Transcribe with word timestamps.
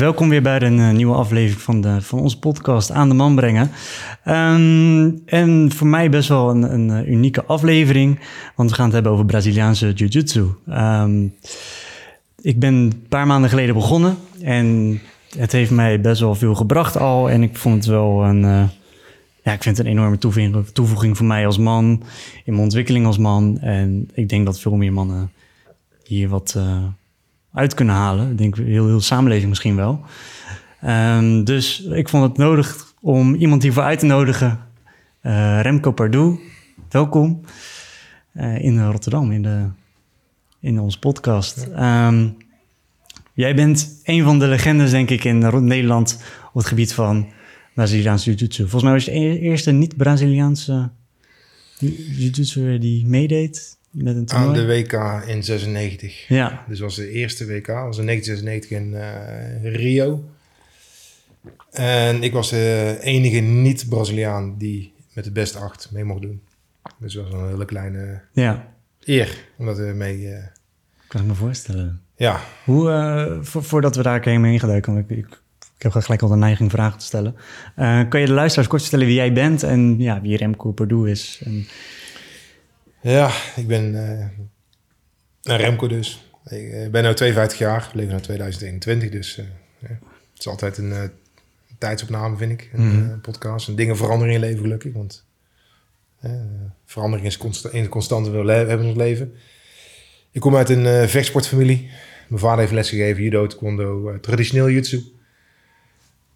welkom 0.00 0.28
weer 0.28 0.42
bij 0.42 0.62
een 0.62 0.78
uh, 0.78 0.90
nieuwe 0.90 1.14
aflevering 1.14 1.60
van, 1.60 1.80
de, 1.80 2.02
van 2.02 2.20
onze 2.20 2.38
podcast 2.38 2.90
Aan 2.90 3.08
de 3.08 3.14
Man 3.14 3.34
Brengen. 3.34 3.70
Um, 4.24 5.22
en 5.26 5.72
voor 5.72 5.86
mij 5.86 6.10
best 6.10 6.28
wel 6.28 6.50
een, 6.50 6.62
een 6.62 6.88
uh, 6.88 7.10
unieke 7.10 7.44
aflevering, 7.44 8.20
want 8.56 8.70
we 8.70 8.76
gaan 8.76 8.84
het 8.84 8.94
hebben 8.94 9.12
over 9.12 9.24
Braziliaanse 9.24 9.92
Jiu-Jitsu. 9.92 10.46
Um, 10.68 11.34
ik 12.40 12.58
ben 12.58 12.74
een 12.74 13.04
paar 13.08 13.26
maanden 13.26 13.50
geleden 13.50 13.74
begonnen 13.74 14.16
en 14.42 15.00
het 15.38 15.52
heeft 15.52 15.70
mij 15.70 16.00
best 16.00 16.20
wel 16.20 16.34
veel 16.34 16.54
gebracht 16.54 16.96
al. 16.96 17.30
En 17.30 17.42
ik 17.42 17.56
vond 17.56 17.74
het 17.74 17.86
wel 17.86 18.24
een, 18.24 18.42
uh, 18.42 18.64
ja, 19.42 19.52
ik 19.52 19.62
vind 19.62 19.76
het 19.76 19.86
een 19.86 19.92
enorme 19.92 20.18
toevoeging, 20.18 20.66
toevoeging 20.66 21.16
voor 21.16 21.26
mij 21.26 21.46
als 21.46 21.58
man, 21.58 21.84
in 22.44 22.52
mijn 22.52 22.64
ontwikkeling 22.64 23.06
als 23.06 23.18
man. 23.18 23.58
En 23.58 24.08
ik 24.14 24.28
denk 24.28 24.46
dat 24.46 24.60
veel 24.60 24.76
meer 24.76 24.92
mannen 24.92 25.32
hier 26.04 26.28
wat 26.28 26.58
uit 27.52 27.74
kunnen 27.74 27.94
halen. 27.94 28.30
Ik 28.30 28.38
denk 28.38 28.56
heel, 28.56 28.86
heel 28.86 29.00
samenleving 29.00 29.48
misschien 29.48 29.76
wel. 29.76 30.00
Um, 30.86 31.44
dus 31.44 31.82
ik 31.82 32.08
vond 32.08 32.22
het 32.22 32.36
nodig 32.36 32.94
om 33.00 33.34
iemand 33.34 33.62
hiervoor 33.62 33.82
uit 33.82 33.98
te 33.98 34.06
nodigen. 34.06 34.58
Uh, 35.22 35.60
Remco 35.60 35.92
Pardoe, 35.92 36.38
welkom 36.90 37.40
uh, 38.34 38.64
in 38.64 38.84
Rotterdam, 38.84 39.32
in, 39.32 39.42
de, 39.42 39.66
in 40.60 40.80
onze 40.80 40.98
podcast. 40.98 41.68
Um, 41.78 42.36
jij 43.34 43.54
bent 43.54 44.00
een 44.04 44.22
van 44.24 44.38
de 44.38 44.46
legendes, 44.46 44.90
denk 44.90 45.10
ik, 45.10 45.24
in 45.24 45.38
Nederland 45.64 46.22
op 46.48 46.54
het 46.54 46.66
gebied 46.66 46.92
van 46.92 47.28
Braziliaanse 47.74 48.30
jiu-jitsu. 48.30 48.62
Volgens 48.62 48.82
mij 48.82 48.92
was 48.92 49.04
je 49.04 49.10
de 49.10 49.38
eerste 49.38 49.70
niet-Braziliaanse 49.70 50.90
jiu-jitsu 51.78 52.78
die 52.78 53.06
meedeed 53.06 53.78
met 53.90 54.16
een 54.16 54.30
Aan 54.30 54.52
de 54.52 54.66
WK 54.66 54.92
in 55.26 55.44
96. 55.44 56.28
Ja. 56.28 56.64
Dus 56.68 56.80
was 56.80 56.96
de 56.96 57.10
eerste 57.10 57.46
WK, 57.46 57.66
was 57.66 57.98
in 57.98 58.06
1996 58.06 58.70
in 58.70 58.92
uh, 58.92 59.74
Rio. 59.74 60.24
En 61.70 62.22
ik 62.22 62.32
was 62.32 62.50
de 62.50 62.98
enige 63.00 63.38
niet-Braziliaan 63.38 64.54
die 64.58 64.92
met 65.12 65.24
de 65.24 65.30
best 65.30 65.56
acht 65.56 65.88
mee 65.92 66.04
mocht 66.04 66.22
doen. 66.22 66.42
Dus 66.98 67.14
dat 67.14 67.24
was 67.24 67.32
een 67.32 67.48
hele 67.48 67.64
kleine 67.64 68.20
ja. 68.32 68.74
eer 69.04 69.44
om 69.56 69.66
dat 69.66 69.78
mee... 69.78 70.18
Uh, 70.18 70.36
kan 71.08 71.20
ik 71.20 71.26
me 71.26 71.34
voorstellen. 71.34 72.00
Ja. 72.16 72.40
Hoe, 72.64 72.90
uh, 72.90 73.44
vo 73.44 73.60
voordat 73.60 73.96
we 73.96 74.02
daar 74.02 74.24
heen 74.24 74.58
gaan 74.58 74.68
duiken, 74.68 74.96
ik, 74.96 75.10
ik, 75.10 75.26
ik 75.76 75.82
heb 75.82 75.92
gelijk 75.92 76.22
al 76.22 76.28
de 76.28 76.36
neiging 76.36 76.70
vragen 76.70 76.98
te 76.98 77.04
stellen. 77.04 77.36
Kan 78.08 78.20
je 78.20 78.26
de 78.26 78.32
luisteraars 78.32 78.68
kort 78.68 78.82
vertellen 78.82 79.06
wie 79.06 79.14
jij 79.14 79.32
bent 79.32 79.62
en 79.62 79.98
ja, 79.98 80.20
wie 80.20 80.36
Remco 80.36 80.72
Pardoe 80.72 81.10
is? 81.10 81.42
En 81.44 81.66
ja, 83.00 83.32
ik 83.56 83.66
ben 83.66 83.94
uh, 83.94 84.26
een 85.42 85.56
Remco 85.56 85.86
dus. 85.86 86.30
Ik 86.44 86.72
uh, 86.72 86.88
ben 86.88 87.04
nu 87.04 87.14
52 87.14 87.58
jaar, 87.58 87.90
leven 87.94 88.14
nu 88.14 88.20
2021, 88.20 89.10
dus 89.10 89.38
uh, 89.38 89.44
ja. 89.78 89.88
het 89.88 90.38
is 90.38 90.48
altijd 90.48 90.78
een 90.78 91.10
tijdsopname, 91.78 92.36
vind 92.36 92.52
ik, 92.52 92.70
een 92.72 92.82
mm. 92.82 93.20
podcast. 93.20 93.68
En 93.68 93.74
dingen 93.74 93.96
veranderen 93.96 94.34
in 94.34 94.40
je 94.40 94.46
leven 94.46 94.60
gelukkig, 94.60 94.92
want 94.92 95.24
verandering 96.84 97.26
is 97.28 97.36
consta 97.36 97.68
een 97.72 97.88
constante 97.88 98.30
we 98.30 98.52
hebben 98.52 98.80
in 98.80 98.86
ons 98.86 98.96
leven. 98.96 99.34
Ik 100.30 100.40
kom 100.40 100.56
uit 100.56 100.68
een 100.68 101.08
vechtsportfamilie. 101.08 101.90
Mijn 102.28 102.40
vader 102.40 102.58
heeft 102.58 102.72
lesgegeven, 102.72 103.22
judo, 103.22 103.46
taekwondo, 103.46 104.20
traditioneel 104.20 104.70
jutsu. 104.70 105.19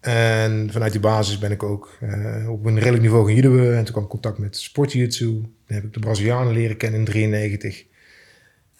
En 0.05 0.69
vanuit 0.71 0.91
die 0.91 1.01
basis 1.01 1.37
ben 1.37 1.51
ik 1.51 1.63
ook 1.63 1.97
uh, 2.03 2.49
op 2.49 2.65
een 2.65 2.79
redelijk 2.79 3.01
niveau 3.01 3.25
gaan 3.25 3.35
judo. 3.35 3.71
En 3.71 3.83
toen 3.83 3.91
kwam 3.93 4.03
ik 4.03 4.09
contact 4.09 4.37
met 4.37 4.57
sportjutsu. 4.57 5.25
Toen 5.25 5.53
heb 5.65 5.83
ik 5.83 5.93
de 5.93 5.99
Brazilianen 5.99 6.53
leren 6.53 6.77
kennen 6.77 6.99
in 6.99 7.05
93. 7.05 7.85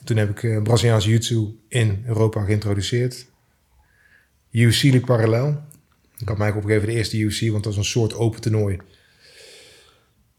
toen 0.04 0.18
heb 0.18 0.30
ik 0.30 0.44
uh, 0.44 0.62
Braziliaanse 0.62 1.10
jiu 1.10 1.60
in 1.68 2.04
Europa 2.06 2.44
geïntroduceerd. 2.44 3.26
UFC 4.52 4.84
liep 4.84 5.06
parallel. 5.06 5.62
Ik 6.18 6.28
had 6.28 6.38
mij 6.38 6.52
opgegeven 6.52 6.88
de 6.88 6.94
eerste 6.94 7.18
UFC, 7.18 7.42
want 7.42 7.64
dat 7.64 7.76
was 7.76 7.78
een 7.78 7.92
soort 7.92 8.14
open 8.14 8.42
toernooi. 8.42 8.78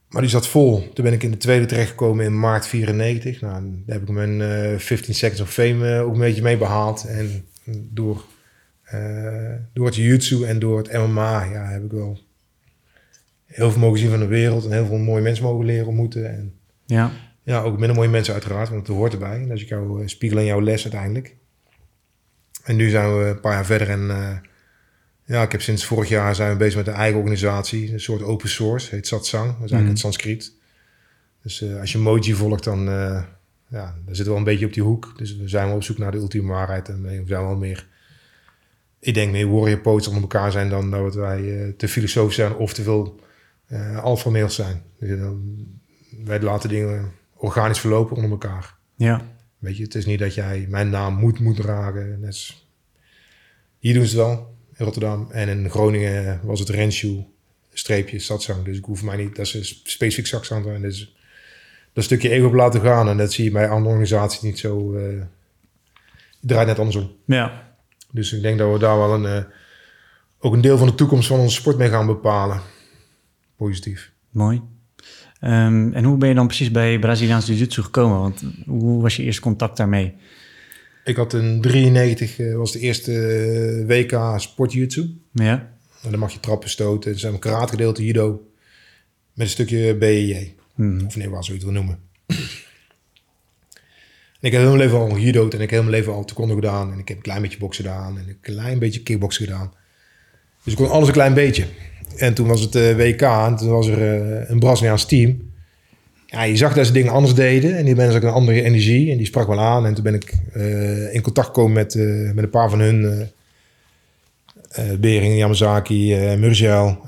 Maar 0.08 0.22
die 0.22 0.30
zat 0.30 0.48
vol. 0.48 0.92
Toen 0.92 1.04
ben 1.04 1.12
ik 1.12 1.22
in 1.22 1.30
de 1.30 1.36
tweede 1.36 1.66
terechtgekomen 1.66 2.24
in 2.24 2.38
maart 2.38 2.66
94. 2.66 3.41
Nou, 3.41 3.62
daar 3.62 3.98
heb 3.98 4.08
ik 4.08 4.14
mijn 4.14 4.41
uh, 4.41 4.75
eh, 4.75 4.80
15 4.80 5.14
Seconds 5.14 5.41
of 5.41 5.52
Fame 5.52 6.00
ook 6.00 6.12
een 6.12 6.20
beetje 6.20 6.42
mee 6.42 6.56
behaald. 6.56 7.04
En 7.04 7.44
door 7.64 8.25
door 9.72 9.86
het 9.86 9.97
jiu 9.97 10.44
en 10.44 10.58
door 10.58 10.78
het 10.78 10.92
MMA 10.92 11.44
ja, 11.44 11.64
heb 11.64 11.84
ik 11.84 11.91
wel 11.91 12.19
heel 13.47 13.70
veel 13.70 13.80
mogen 13.80 13.98
zien 13.98 14.10
van 14.10 14.19
de 14.19 14.26
wereld 14.26 14.64
en 14.64 14.72
heel 14.72 14.86
veel 14.86 14.98
mooie 14.98 15.22
mensen 15.22 15.44
mogen 15.44 15.64
leren 15.64 15.86
ontmoeten. 15.86 16.30
En 16.30 16.54
ja. 16.86 17.10
ja, 17.42 17.60
ook 17.60 17.78
minder 17.78 17.96
mooie 17.96 18.08
mensen 18.08 18.32
uiteraard, 18.32 18.69
want 18.69 18.86
het 18.86 18.96
hoort 18.96 19.12
erbij. 19.12 19.46
Dat 19.46 19.56
is 19.56 19.62
jouw 19.62 20.00
uh, 20.00 20.06
spiegel 20.06 20.38
in 20.38 20.44
jouw 20.44 20.60
les 20.60 20.82
uiteindelijk. 20.82 21.36
En 22.64 22.76
nu 22.76 22.88
zijn 22.88 23.19
we 23.19 23.25
een 23.25 23.41
paar 23.41 23.52
jaar 23.52 23.66
verder 23.66 23.91
en 23.91 24.00
uh, 24.00 24.36
ja, 25.25 25.42
ik 25.42 25.52
heb 25.52 25.62
sinds 25.62 25.84
vorig 25.84 26.08
jaar 26.08 26.34
zijn 26.34 26.50
we 26.50 26.56
bezig 26.56 26.76
met 26.76 26.86
een 26.86 26.94
eigen 26.94 27.19
organisatie, 27.19 27.92
een 27.92 28.00
soort 28.00 28.22
open 28.22 28.48
source, 28.48 28.94
heet 28.94 29.06
Satsang. 29.06 29.46
Dat 29.46 29.54
is 29.54 29.58
eigenlijk 29.58 29.82
mm. 29.82 29.88
het 29.88 29.98
Sanskriet. 29.98 30.52
Dus 31.42 31.64
als 31.80 31.92
je 31.92 31.98
Moji 31.98 32.34
volgt, 32.34 32.64
dan 32.64 32.84
ja, 33.69 33.84
daar 33.84 33.94
zitten 34.06 34.25
we 34.25 34.30
wel 34.30 34.38
een 34.38 34.44
beetje 34.44 34.66
op 34.66 34.72
die 34.72 34.82
hoek. 34.82 35.14
Dus 35.16 35.36
we 35.36 35.48
zijn 35.48 35.66
wel 35.66 35.76
op 35.76 35.82
zoek 35.82 35.98
naar 35.98 36.10
de 36.10 36.19
ultieme 36.19 36.52
waarheid 36.52 36.88
en 36.88 37.02
we 37.02 37.22
zijn 37.26 37.42
wel 37.42 37.56
meer 37.56 37.86
ik 39.06 39.15
denk 39.15 39.33
meer 39.33 39.50
warrior 39.50 39.78
poets 39.78 40.06
onder 40.06 40.22
elkaar 40.22 40.53
zijn 40.53 40.69
dan 40.69 40.91
dat 40.91 41.15
wij 41.15 41.41
uh, 41.41 41.72
te 41.77 41.89
filosofisch 41.89 42.34
zijn 42.34 42.55
of 42.55 42.75
te 42.75 42.83
veel 42.83 43.21
uh, 43.69 44.03
alpha 44.03 44.31
males 44.31 44.55
zijn. 44.55 44.83
Dus, 44.99 45.19
wij 46.25 46.41
laten 46.41 46.69
dingen 46.69 47.12
organisch 47.34 47.81
verlopen 47.81 48.17
onder 48.17 48.31
elkaar. 48.31 48.75
Ja. 48.97 49.22
Weet 49.59 49.77
je, 49.77 49.83
het 49.83 49.94
is 49.94 50.06
niet 50.06 50.19
dat 50.19 50.34
jij 50.34 50.67
mijn 50.69 50.91
naam 50.91 51.15
moet, 51.15 51.41
moet 51.41 51.56
dragen. 51.56 52.21
Net 52.21 52.55
hier 53.78 53.94
doen 53.94 54.06
ze 54.06 54.17
het 54.17 54.27
wel, 54.27 54.56
in 54.77 54.84
Rotterdam. 54.84 55.31
En 55.31 55.49
in 55.49 55.71
Groningen 55.71 56.41
was 56.43 56.61
het 56.61 56.69
Renshoe, 56.69 57.25
streepje, 57.73 58.19
stadzang. 58.19 58.65
Dus 58.65 58.78
ik 58.78 58.84
hoef 58.84 59.03
mij 59.03 59.17
niet, 59.17 59.37
dat 59.37 59.55
is 59.55 59.81
specifiek 59.84 60.27
saxang. 60.27 60.67
En 60.67 60.83
dus 60.83 61.17
dat 61.93 62.05
stukje 62.05 62.31
ego 62.31 62.47
op 62.47 62.55
laten 62.55 62.81
gaan. 62.81 63.09
En 63.09 63.17
dat 63.17 63.33
zie 63.33 63.44
je 63.44 63.50
bij 63.50 63.69
andere 63.69 63.88
organisaties 63.88 64.41
niet 64.41 64.59
zo... 64.59 64.94
Uh, 64.94 65.23
draait 66.41 66.67
net 66.67 66.78
andersom. 66.78 67.11
Ja. 67.25 67.66
Dus 68.16 68.32
ik 68.32 68.43
denk 68.43 68.59
dat 68.59 68.72
we 68.72 68.78
daar 68.78 68.99
wel 68.99 69.15
een, 69.15 69.22
uh, 69.22 69.44
ook 70.38 70.53
een 70.53 70.60
deel 70.60 70.78
van 70.78 70.87
de 70.87 70.94
toekomst 70.94 71.28
van 71.28 71.38
onze 71.38 71.54
sport 71.54 71.78
mee 71.78 71.88
gaan 71.88 72.06
bepalen. 72.06 72.60
Positief. 73.56 74.12
Mooi. 74.31 74.62
Um, 75.41 75.93
en 75.93 76.04
hoe 76.04 76.16
ben 76.16 76.28
je 76.28 76.34
dan 76.34 76.47
precies 76.47 76.71
bij 76.71 76.99
Braziliaans 76.99 77.47
Jiu-Jitsu 77.47 77.82
gekomen? 77.82 78.19
Want 78.19 78.43
hoe 78.66 79.03
was 79.03 79.16
je 79.16 79.22
eerste 79.22 79.41
contact 79.41 79.76
daarmee? 79.76 80.15
Ik 81.05 81.16
had 81.16 81.34
in 81.34 81.60
93 81.60 82.38
uh, 82.38 82.56
was 82.56 82.72
de 82.72 82.78
eerste 82.78 83.12
uh, 83.12 83.87
WK 83.87 84.41
sport 84.41 84.72
jiu 84.72 85.19
Ja. 85.32 85.72
En 86.03 86.10
dan 86.10 86.21
mag 86.21 86.32
je 86.32 86.41
trappen 86.41 86.71
stoten. 86.71 87.19
Zijn 87.19 87.32
een 87.32 87.38
karate 87.38 87.71
gedeelte 87.71 88.05
judo 88.05 88.47
met 89.32 89.47
een 89.47 89.53
stukje 89.53 89.97
BJJ. 89.97 90.55
Hmm. 90.75 91.06
Of 91.06 91.16
nee, 91.16 91.31
wat 91.31 91.44
zoiets 91.44 91.65
wil 91.65 91.72
noemen 91.72 91.99
ik 94.46 94.52
heb 94.52 94.60
heel 94.60 94.76
mijn 94.76 94.82
leven 94.82 94.98
al 94.98 95.18
judo 95.18 95.40
en 95.40 95.46
ik 95.46 95.60
heb 95.60 95.70
heel 95.70 95.82
mijn 95.82 95.94
leven 95.94 96.12
al 96.12 96.24
taekwondo 96.24 96.54
gedaan. 96.54 96.92
En 96.92 96.98
ik 96.98 97.08
heb 97.08 97.16
een 97.16 97.22
klein 97.22 97.42
beetje 97.42 97.58
boksen 97.58 97.84
gedaan 97.84 98.18
en 98.18 98.28
een 98.28 98.40
klein 98.40 98.78
beetje 98.78 99.02
kickboksen 99.02 99.44
gedaan. 99.44 99.72
Dus 100.64 100.72
ik 100.72 100.78
kon 100.78 100.90
alles 100.90 101.06
een 101.06 101.12
klein 101.12 101.34
beetje. 101.34 101.64
En 102.16 102.34
toen 102.34 102.46
was 102.46 102.60
het 102.60 102.74
uh, 102.74 102.90
eh, 102.90 102.96
WK 102.96 103.22
en 103.22 103.56
toen 103.56 103.68
was 103.68 103.86
er 103.86 103.98
uh, 103.98 104.50
een 104.50 104.58
Braziliaans 104.58 105.04
team. 105.04 105.52
Ja, 106.26 106.42
je 106.42 106.56
zag 106.56 106.74
dat 106.74 106.86
ze 106.86 106.92
dingen 106.92 107.12
anders 107.12 107.34
deden 107.34 107.76
en 107.76 107.84
die 107.84 107.94
mensen 107.94 108.12
hadden 108.12 108.30
een 108.30 108.36
andere 108.36 108.62
energie 108.62 109.10
en 109.10 109.16
die 109.16 109.26
sprak 109.26 109.46
wel 109.46 109.60
aan. 109.60 109.86
En 109.86 109.94
toen 109.94 110.04
ben 110.04 110.14
ik 110.14 110.34
uh, 110.54 111.14
in 111.14 111.22
contact 111.22 111.46
gekomen 111.46 111.72
met, 111.72 111.94
met 112.34 112.44
een 112.44 112.50
paar 112.50 112.70
van 112.70 112.80
hun. 112.80 113.02
Uh, 113.02 113.26
Bering, 114.98 115.36
Yamazaki, 115.36 116.14
Murgel, 116.36 116.98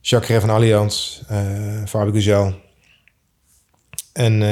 Jacques 0.00 0.40
van 0.40 0.50
Allianz, 0.50 1.22
Fabio 1.86 2.12
Guzel. 2.12 2.54
En 4.12 4.42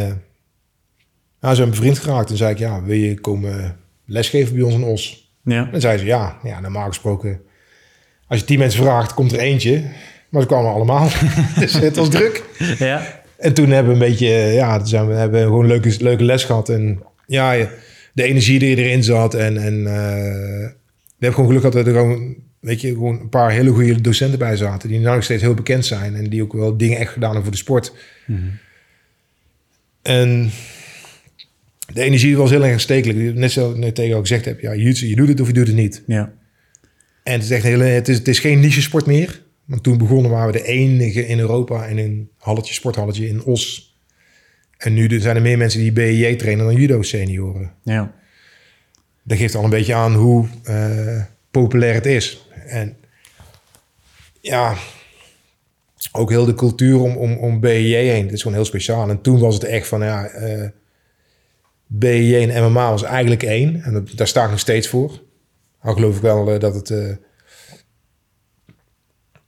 nou, 1.47 1.59
ze 1.59 1.65
hebben 1.65 1.81
vriend 1.81 1.99
geraakt 1.99 2.31
en 2.31 2.37
zei 2.37 2.51
ik, 2.51 2.59
ja, 2.59 2.83
wil 2.83 2.97
je 2.97 3.21
komen 3.21 3.77
lesgeven 4.05 4.55
bij 4.55 4.65
ons 4.65 4.75
in 4.75 4.83
Os? 4.83 5.33
Ja. 5.45 5.69
En 5.73 5.81
zei 5.81 5.99
ze, 5.99 6.05
ja, 6.05 6.39
ja, 6.43 6.61
normaal 6.61 6.89
gesproken, 6.89 7.41
als 8.27 8.41
je 8.41 8.47
tien 8.47 8.59
mensen 8.59 8.83
vraagt, 8.83 9.15
komt 9.15 9.33
er 9.33 9.39
eentje. 9.39 9.85
Maar 10.29 10.41
ze 10.41 10.47
kwamen 10.47 10.73
allemaal. 10.73 11.09
dus 11.59 11.73
het 11.73 11.97
was 11.97 12.11
druk. 12.11 12.45
Ja. 12.79 13.23
En 13.39 13.55
toen 13.55 13.71
hebben 13.71 13.99
we 13.99 14.05
een 14.05 14.11
beetje, 14.11 14.29
ja, 14.29 14.77
toen 14.77 14.87
zijn 14.87 15.09
we, 15.09 15.15
hebben 15.15 15.43
gewoon 15.43 15.61
een 15.61 15.67
leuke, 15.67 15.97
leuke 15.99 16.25
les 16.25 16.45
gehad. 16.45 16.69
En 16.69 17.03
ja, 17.27 17.69
de 18.13 18.23
energie 18.23 18.59
die 18.59 18.77
erin 18.77 19.05
zat. 19.05 19.35
En, 19.35 19.57
en 19.57 19.75
uh, 19.75 19.85
we 19.85 20.75
hebben 21.19 21.35
gewoon 21.35 21.47
geluk 21.47 21.61
gehad 21.61 21.73
dat 21.73 21.87
er 21.87 22.01
gewoon, 22.01 22.37
weet 22.61 22.81
je, 22.81 22.89
gewoon 22.89 23.21
een 23.21 23.29
paar 23.29 23.51
hele 23.51 23.71
goede 23.71 24.01
docenten 24.01 24.39
bij 24.39 24.57
zaten. 24.57 24.89
Die 24.89 25.01
nog 25.01 25.23
steeds 25.23 25.43
heel 25.43 25.55
bekend 25.55 25.87
zijn. 25.87 26.15
En 26.15 26.29
die 26.29 26.43
ook 26.43 26.53
wel 26.53 26.77
dingen 26.77 26.99
echt 26.99 27.13
gedaan 27.13 27.35
hebben 27.35 27.45
voor 27.45 27.53
de 27.53 27.59
sport. 27.59 27.93
Mm 28.27 28.37
-hmm. 28.37 28.59
En 30.03 30.51
de 31.93 32.03
energie 32.03 32.37
was 32.37 32.51
heel 32.51 32.65
erg 32.65 32.73
aanstekelijk. 32.73 33.35
Net 33.35 33.53
zo 33.53 33.77
net 33.77 33.95
tegen 33.95 34.17
ook 34.17 34.21
gezegd 34.21 34.45
heb, 34.45 34.61
ja, 34.61 34.73
je, 34.73 35.09
je 35.09 35.17
doet 35.17 35.29
het 35.29 35.41
of 35.41 35.47
je 35.47 35.53
doet 35.53 35.67
het 35.67 35.77
niet. 35.77 36.03
Ja. 36.07 36.33
En 37.23 37.33
het 37.33 37.43
is 37.43 37.51
echt 37.51 37.63
heel, 37.63 37.81
het 37.81 38.09
is, 38.09 38.19
het 38.19 38.29
is 38.29 38.39
geen 38.39 38.61
niche 38.61 38.83
sport 38.83 39.07
meer. 39.07 39.43
Want 39.65 39.83
toen 39.83 39.99
begonnen 39.99 40.31
waren 40.31 40.53
we 40.53 40.59
de 40.59 40.65
enige 40.65 41.27
in 41.27 41.39
Europa 41.39 41.87
in 41.87 41.99
een 41.99 42.31
halletje, 42.39 42.75
sporthalletje 42.75 43.29
in 43.29 43.45
Os. 43.45 43.95
En 44.79 44.95
nu 44.95 45.21
zijn 45.21 45.37
er 45.37 45.43
meer 45.43 45.59
mensen 45.59 45.81
die 45.81 45.93
BJ 45.93 46.37
trainen 46.37 46.67
dan 46.67 46.75
judo 46.75 47.03
senioren. 47.03 47.73
Ja. 47.83 48.15
dat 49.23 49.39
geeft 49.39 49.55
al 49.55 49.65
een 49.65 49.71
beetje 49.71 49.95
aan 49.95 50.15
hoe 50.15 50.47
eh, 50.63 51.23
populair 51.51 51.95
het 51.95 52.07
is. 52.07 52.49
En 52.67 52.97
ja, 54.41 54.75
ook 56.13 56.31
heel 56.31 56.45
de 56.45 56.55
cultuur 56.55 57.01
om, 57.01 57.17
om, 57.17 57.37
om 57.37 57.61
BJJ 57.61 57.95
heen. 57.95 58.25
Het 58.25 58.33
is 58.33 58.43
gewoon 58.43 58.57
heel 58.57 58.67
speciaal. 58.67 59.09
En 59.11 59.21
toen 59.21 59.39
was 59.39 59.55
het 59.55 59.65
echt 59.65 59.89
van, 59.89 60.01
ja, 60.01 60.27
eh 60.27 60.69
BJJ 61.87 62.49
en 62.49 62.71
MMA 62.71 62.91
was 62.91 63.03
eigenlijk 63.03 63.43
één. 63.43 63.83
En 63.83 63.93
dat, 63.93 64.11
daar 64.15 64.27
sta 64.27 64.45
ik 64.45 64.51
nog 64.51 64.59
steeds 64.59 64.89
voor. 64.89 65.23
Al 65.79 65.95
geloof 65.95 66.17
ik 66.17 66.23
wel 66.23 66.53
eh, 66.53 66.61
dat 66.61 66.75
het... 66.75 66.91
eh, 66.91 67.15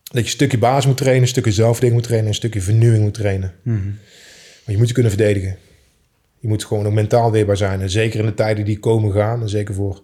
dat 0.02 0.16
je 0.16 0.22
een 0.22 0.28
stukje 0.28 0.58
basis 0.58 0.86
moet 0.86 0.96
trainen, 0.96 1.22
een 1.22 1.28
stukje 1.28 1.52
zelfding 1.52 1.92
moet 1.92 2.02
trainen... 2.02 2.26
en 2.26 2.32
een 2.32 2.38
stukje 2.38 2.60
vernieuwing 2.60 3.02
moet 3.02 3.14
trainen. 3.14 3.54
Mhm. 3.62 3.86
Maar 3.86 4.74
je 4.74 4.76
moet 4.76 4.88
je 4.88 4.94
kunnen 4.94 5.12
verdedigen. 5.12 5.56
Je 6.38 6.48
moet 6.48 6.64
gewoon 6.64 6.86
ook 6.86 6.92
mentaal 6.92 7.32
weerbaar 7.32 7.56
zijn. 7.56 7.80
En 7.80 7.90
zeker 7.90 8.20
in 8.20 8.26
de 8.26 8.34
tijden 8.34 8.64
die 8.64 8.78
komen 8.78 9.12
gaan. 9.12 9.42
En 9.42 9.48
zeker 9.48 9.74
voor 9.74 10.02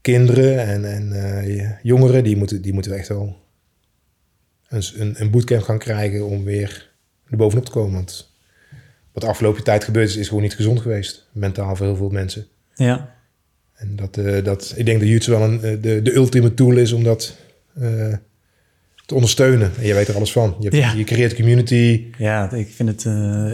kinderen 0.00 0.58
en, 0.66 0.84
en 0.84 1.12
eh, 1.12 1.70
jongeren. 1.82 2.24
Die 2.24 2.36
moeten, 2.36 2.62
die 2.62 2.72
moeten 2.72 2.92
echt 2.92 3.08
wel 3.08 3.38
een, 4.68 4.84
een, 4.94 5.20
een 5.20 5.30
bootcamp 5.30 5.62
gaan 5.62 5.78
krijgen 5.78 6.26
om 6.26 6.44
weer 6.44 6.90
er 7.30 7.36
bovenop 7.36 7.64
te 7.64 7.70
komen. 7.70 7.92
Want 7.92 8.31
wat 9.12 9.22
de 9.22 9.28
afgelopen 9.28 9.64
tijd 9.64 9.84
gebeurd 9.84 10.08
is, 10.08 10.16
is 10.16 10.28
gewoon 10.28 10.42
niet 10.42 10.54
gezond 10.54 10.80
geweest. 10.80 11.28
Mentaal 11.32 11.76
voor 11.76 11.86
heel 11.86 11.96
veel 11.96 12.08
mensen. 12.08 12.46
Ja, 12.74 13.14
En 13.74 13.96
dat, 13.96 14.16
eh, 14.16 14.44
dat, 14.44 14.72
ik 14.76 14.86
denk 14.86 14.98
dat 15.00 15.08
YouTube 15.08 15.38
wel 15.38 15.48
een, 15.48 15.62
eh, 15.62 15.70
de, 15.82 16.02
de 16.02 16.14
ultieme 16.14 16.54
tool 16.54 16.76
is 16.76 16.92
om 16.92 17.04
dat 17.04 17.36
eh, 17.80 18.14
te 19.06 19.14
ondersteunen. 19.14 19.70
En 19.80 19.86
je 19.86 19.94
weet 19.94 20.08
er 20.08 20.14
alles 20.16 20.32
van. 20.32 20.56
Je, 20.58 20.64
hebt, 20.68 20.76
Ja. 20.82 20.92
je 20.92 21.04
creëert 21.04 21.34
community. 21.34 22.04
ja 22.18 22.52
ik 22.52 22.68
vind 22.68 22.88
het... 22.88 23.02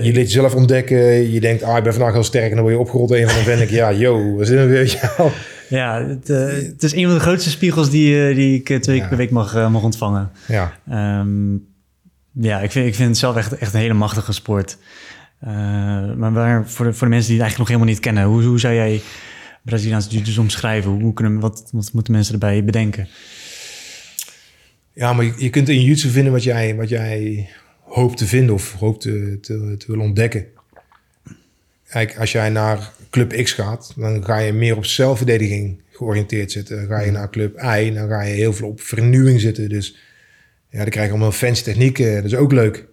Je 0.04 0.10
leert 0.12 0.26
jezelf 0.26 0.54
ontdekken. 0.54 1.30
Je 1.32 1.40
denkt, 1.40 1.62
ah, 1.62 1.76
ik 1.76 1.82
ben 1.82 1.92
vandaag 1.94 2.12
heel 2.12 2.22
sterk. 2.24 2.48
En 2.50 2.54
dan 2.54 2.60
word 2.60 2.74
je 2.74 2.80
opgerold. 2.80 3.10
En 3.10 3.26
dan 3.26 3.44
ben 3.44 3.60
ik, 3.60 3.70
ja, 3.70 3.92
yo, 3.92 4.36
dit 4.36 4.48
nou 4.50 4.68
weer? 4.68 4.98
Ja. 5.68 5.98
ja, 6.00 6.06
het, 6.08 6.28
het 6.72 6.82
is 6.82 6.94
een 6.94 7.04
van 7.04 7.14
de 7.14 7.20
grootste 7.20 7.50
spiegels 7.50 7.90
die, 7.90 8.34
die 8.34 8.54
ik 8.62 8.82
twee 8.82 8.94
Ja. 8.96 9.00
keer 9.00 9.08
per 9.08 9.16
week 9.18 9.30
mag, 9.30 9.54
mag 9.70 9.82
ontvangen. 9.82 10.30
ja. 10.48 10.72
Ehm, 10.88 11.54
ja, 12.32 12.60
ik 12.60 12.70
vind, 12.70 12.86
ik 12.86 12.94
vind 12.94 13.08
het 13.08 13.18
zelf 13.18 13.36
echt, 13.36 13.56
echt 13.56 13.74
een 13.74 13.80
hele 13.80 13.94
machtige 13.94 14.32
sport. 14.32 14.76
Eh, 15.40 16.14
maar 16.14 16.32
waar, 16.32 16.70
voor, 16.70 16.84
de, 16.84 16.92
voor 16.92 17.06
de 17.06 17.12
mensen 17.12 17.30
die 17.32 17.40
het 17.40 17.48
eigenlijk 17.48 17.58
nog 17.58 17.68
helemaal 17.68 17.86
niet 17.86 18.00
kennen, 18.00 18.24
hoe, 18.24 18.42
hoe 18.42 18.60
zou 18.60 18.74
jij 18.74 19.00
Braziliaanse 19.62 20.08
jiu-jitsu 20.08 20.40
omschrijven? 20.40 20.90
Hoe 20.90 21.12
kunnen, 21.12 21.40
wat, 21.40 21.68
wat 21.72 21.92
moeten 21.92 22.12
mensen 22.12 22.32
erbij 22.32 22.64
bedenken? 22.64 23.08
Ja, 24.92 25.12
maar 25.12 25.24
je, 25.24 25.34
je 25.36 25.50
kunt 25.50 25.68
in 25.68 25.82
YouTube 25.82 26.12
vinden 26.12 26.32
wat 26.32 26.42
jij, 26.42 26.76
wat 26.76 26.88
jij 26.88 27.48
hoopt 27.80 28.16
te 28.16 28.26
vinden 28.26 28.54
of 28.54 28.72
hoopt 28.72 29.00
te, 29.00 29.38
te, 29.40 29.74
te 29.78 29.86
willen 29.86 30.04
ontdekken. 30.04 30.46
Kijk, 31.88 32.18
als 32.18 32.32
jij 32.32 32.50
naar 32.50 32.92
Club 33.10 33.42
X 33.42 33.52
gaat, 33.52 33.92
dan 33.96 34.24
ga 34.24 34.38
je 34.38 34.52
meer 34.52 34.76
op 34.76 34.84
zelfverdediging 34.84 35.80
georiënteerd 35.92 36.52
zitten. 36.52 36.76
Dan 36.76 36.86
ga 36.86 37.00
je 37.00 37.10
naar 37.10 37.30
Club 37.30 37.62
Y, 37.62 37.92
dan 37.92 38.08
ga 38.08 38.22
je 38.22 38.34
heel 38.34 38.52
veel 38.52 38.68
op 38.68 38.80
vernieuwing 38.80 39.40
zitten. 39.40 39.68
Dus 39.68 39.96
ja, 40.70 40.78
dan 40.78 40.88
krijg 40.88 41.06
je 41.06 41.12
allemaal 41.12 41.32
fancy 41.32 41.62
technieken. 41.62 42.14
Dat 42.14 42.24
is 42.24 42.34
ook 42.34 42.52
leuk. 42.52 42.87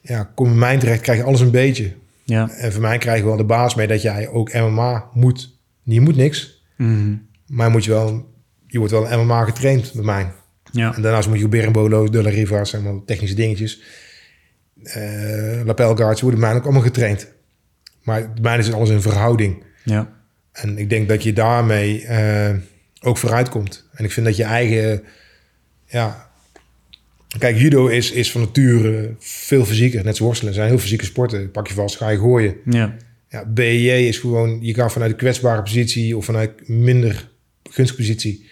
Ja, 0.00 0.30
kom 0.34 0.46
in 0.48 0.58
mijn 0.58 0.78
terecht, 0.78 1.00
krijg 1.00 1.18
je 1.18 1.24
alles 1.24 1.40
een 1.40 1.50
beetje. 1.50 1.94
Ja. 2.24 2.50
En 2.50 2.72
voor 2.72 2.80
mij 2.82 2.98
krijg 2.98 3.18
je 3.18 3.24
wel 3.24 3.36
de 3.36 3.44
baas 3.44 3.74
mee 3.74 3.86
dat 3.86 4.02
jij 4.02 4.28
ook 4.28 4.52
MMA 4.52 5.08
moet. 5.12 5.56
Je 5.82 6.00
moet 6.00 6.16
niks, 6.16 6.62
Mhm. 6.76 7.14
maar 7.46 7.70
moet 7.70 7.84
je 7.84 7.90
wel, 7.90 8.30
je 8.66 8.78
wordt 8.78 8.92
wel 8.92 9.18
MMA 9.18 9.44
getraind 9.44 9.92
bij 9.92 10.04
mij. 10.04 10.32
ja. 10.72 10.94
En 10.94 11.02
daarnaast 11.02 11.28
moet 11.28 11.38
je 11.38 11.48
berimbolo's, 11.48 12.10
de 12.10 12.22
la 12.22 12.30
rivas, 12.30 12.74
allemaal 12.74 13.04
technische 13.04 13.36
dingetjes. 13.36 13.82
Eh 14.82 15.60
lapel 15.64 15.96
guards 15.96 16.20
worden 16.20 16.40
mij 16.40 16.54
ook 16.54 16.64
allemaal 16.64 16.82
getraind. 16.82 17.32
Maar 18.02 18.32
bij 18.32 18.42
mij 18.42 18.58
is 18.58 18.66
het 18.66 18.74
alles 18.74 18.90
in 18.90 19.00
verhouding. 19.02 19.62
Ja. 19.84 20.12
En 20.52 20.78
ik 20.78 20.90
denk 20.90 21.08
dat 21.08 21.22
je 21.22 21.32
daarmee 21.32 22.06
eh, 22.06 22.54
ook 23.00 23.16
vooruit 23.18 23.48
komt. 23.48 23.88
En 23.94 24.04
ik 24.04 24.12
vind 24.12 24.26
dat 24.26 24.36
je 24.36 24.44
eigen... 24.44 25.02
Ja, 25.86 26.27
kijk, 27.38 27.58
judo 27.58 27.86
is, 27.86 28.10
is 28.10 28.30
van 28.30 28.40
nature 28.40 29.14
veel 29.18 29.64
fysieker. 29.64 30.04
Net 30.04 30.16
zoals 30.16 30.20
worstelen. 30.20 30.54
Zijn 30.54 30.68
heel 30.68 30.78
fysieke 30.78 31.04
sporten. 31.04 31.50
Pak 31.50 31.68
je 31.68 31.74
vast, 31.74 31.96
ga 31.96 32.08
je 32.08 32.18
gooien. 32.18 32.56
Ja. 32.64 32.96
Ja, 33.30 33.44
BJ 33.46 33.90
is 33.90 34.18
gewoon... 34.18 34.58
Je 34.60 34.74
gaat 34.74 34.92
vanuit 34.92 35.10
een 35.10 35.16
kwetsbare 35.16 35.62
positie... 35.62 36.16
of 36.16 36.24
vanuit 36.24 36.68
minder 36.68 37.28
gunstige 37.70 38.00
positie... 38.00 38.46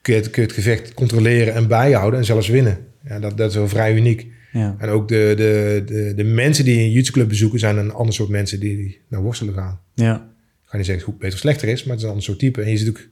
Kun 0.00 0.14
je, 0.14 0.20
het, 0.20 0.30
kun 0.30 0.42
je 0.42 0.48
het 0.48 0.56
gevecht 0.56 0.94
controleren 0.94 1.54
en 1.54 1.68
bijhouden... 1.68 2.18
en 2.18 2.24
zelfs 2.24 2.48
winnen. 2.48 2.86
Ja, 3.08 3.18
dat, 3.18 3.36
dat 3.36 3.50
is 3.50 3.56
wel 3.56 3.68
vrij 3.68 3.94
uniek. 3.94 4.26
Ja. 4.52 4.76
En 4.78 4.88
ook 4.88 5.08
de, 5.08 5.32
de, 5.36 5.82
de, 5.86 6.12
de 6.16 6.24
mensen 6.24 6.64
die 6.64 6.78
een 6.78 6.90
jiu 6.90 7.02
club 7.02 7.28
bezoeken... 7.28 7.58
zijn 7.58 7.76
een 7.76 7.92
ander 7.92 8.14
soort 8.14 8.28
mensen 8.28 8.60
die 8.60 9.00
naar 9.08 9.22
worstelen 9.22 9.54
gaan. 9.54 9.80
Ja. 9.94 10.14
Ik 10.62 10.70
ga 10.70 10.76
niet 10.76 10.86
zeggen 10.86 11.04
hoe 11.04 11.14
beter 11.14 11.34
of 11.34 11.38
slechter 11.38 11.68
is... 11.68 11.84
maar 11.84 11.90
het 11.90 11.98
is 11.98 12.02
een 12.02 12.08
ander 12.08 12.24
soort 12.24 12.38
type. 12.38 12.62
En 12.62 12.70
je 12.70 12.76
zit 12.76 12.88
ook 12.88 13.08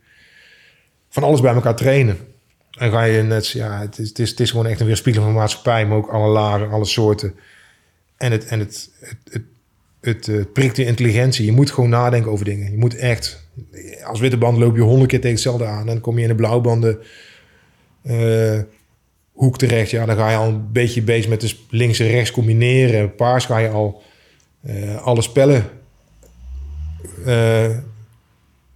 van 1.09 1.23
alles 1.23 1.41
bij 1.41 1.55
elkaar 1.55 1.77
trainen. 1.77 2.17
En 2.79 2.91
ga 2.91 3.03
je 3.03 3.23
net... 3.23 3.49
Ja, 3.49 3.81
het 3.81 3.99
is, 3.99 4.09
het 4.09 4.19
is, 4.19 4.31
het 4.31 4.41
is 4.41 4.51
gewoon 4.51 4.67
echt 4.67 4.81
een 4.81 4.87
weerspiegeling 4.87 5.31
van 5.31 5.41
maatschappij... 5.41 5.87
maar 5.87 5.97
ook 5.97 6.09
alle 6.09 6.33
lagen, 6.33 6.71
alle 6.71 6.85
soorten. 6.85 7.35
En 8.17 8.33
het, 8.33 8.45
en 8.45 8.59
het, 8.59 8.91
het, 9.01 9.19
het, 9.31 9.43
het, 10.01 10.29
eh, 10.29 10.45
prikt 10.53 10.77
de 10.77 10.85
intelligentie. 10.85 11.45
Je 11.45 11.53
moet 11.53 11.71
gewoon 11.71 11.91
nadenken 11.91 12.31
over 12.31 12.45
dingen. 12.45 12.71
Je 12.71 12.79
moet 12.79 12.97
echt... 12.97 13.51
Als 14.05 14.21
witte 14.21 14.37
band 14.37 14.59
loop 14.59 14.77
je 14.77 14.83
honderd 14.83 15.11
keer 15.11 15.21
tegen 15.21 15.35
hetzelfde 15.35 15.65
aan... 15.65 15.81
en 15.81 15.87
dan 15.87 16.01
kom 16.01 16.17
je 16.17 16.23
in 16.23 16.29
de 16.29 16.35
blauwbanden... 16.35 16.99
eh, 18.03 18.61
hoek 19.33 19.59
terecht. 19.59 19.91
Ja, 19.91 20.07
dan 20.07 20.17
ga 20.17 20.31
je 20.31 20.37
al 20.37 20.49
een 20.49 20.73
beetje 20.73 21.03
bezig 21.03 21.31
met 21.31 21.41
de 21.41 21.57
links 21.71 21.99
en 21.99 22.09
rechts 22.09 22.31
combineren. 22.31 23.15
Paars 23.15 23.45
ga 23.45 23.59
je 23.59 23.69
al 23.69 24.03
eh, 24.63 25.03
alle 25.03 25.23
spellen 25.23 25.71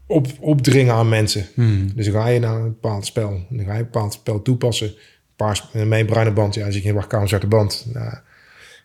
op, 0.06 0.26
opdringen 0.40 0.94
aan 0.94 1.08
mensen. 1.08 1.46
Mhm. 1.54 1.88
Dus 1.94 2.04
dan 2.04 2.14
ga 2.14 2.28
je 2.28 2.38
naar 2.38 2.56
een 2.56 2.62
bepaald 2.62 3.06
spel. 3.06 3.30
En 3.50 3.56
dan 3.56 3.66
ga 3.66 3.72
je 3.72 3.78
een 3.78 3.84
bepaald 3.84 4.12
spel 4.12 4.42
toepassen. 4.42 4.94
Paars 5.36 5.68
een 5.72 6.06
bruine 6.06 6.32
band. 6.32 6.54
Ja, 6.54 6.70
zit 6.70 6.82
je 6.82 6.88
in 6.88 7.04
een 7.08 7.28
zwarte 7.28 7.46
band. 7.46 7.86
Ja. 7.92 8.22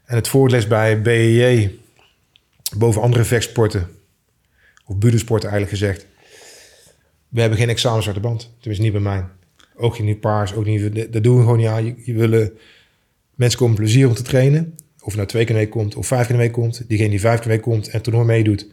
En 0.05 0.15
het 0.15 0.27
voordeel 0.27 0.57
is 0.57 0.67
bij 0.67 1.01
BEJ, 1.01 1.79
boven 2.75 3.01
andere 3.01 3.23
vechtsporten, 3.23 3.89
of 4.85 4.97
budensporten 4.97 5.49
eigenlijk 5.49 5.79
gezegd, 5.79 6.07
we 7.27 7.39
hebben 7.39 7.59
geen 7.59 7.69
examen 7.69 8.01
zwarte 8.01 8.19
band. 8.19 8.51
Tenminste 8.59 8.83
niet 8.83 8.91
bij 8.91 9.01
mij. 9.01 9.23
Ook 9.75 9.99
niet 9.99 10.19
paars, 10.19 10.53
ook 10.53 10.65
niet, 10.65 11.13
dat 11.13 11.23
doen 11.23 11.35
we 11.35 11.41
gewoon 11.41 11.57
niet 11.57 11.67
aan. 11.67 11.85
Je, 11.85 11.95
je 12.05 12.13
willen, 12.13 12.51
mensen 13.35 13.59
komen 13.59 13.75
plezier 13.75 14.07
om 14.07 14.13
te 14.13 14.21
trainen. 14.21 14.75
Of 14.99 15.07
het 15.07 15.15
nou 15.15 15.27
twee 15.27 15.45
keer 15.45 15.55
week 15.55 15.69
komt 15.69 15.95
of 15.95 16.07
vijf 16.07 16.27
keer 16.27 16.37
week 16.37 16.51
komt. 16.51 16.83
Diegene 16.87 17.09
die 17.09 17.19
vijf 17.19 17.39
keer 17.39 17.49
week 17.49 17.61
komt 17.61 17.87
en 17.87 18.01
toernooi 18.01 18.25
meedoet, 18.25 18.67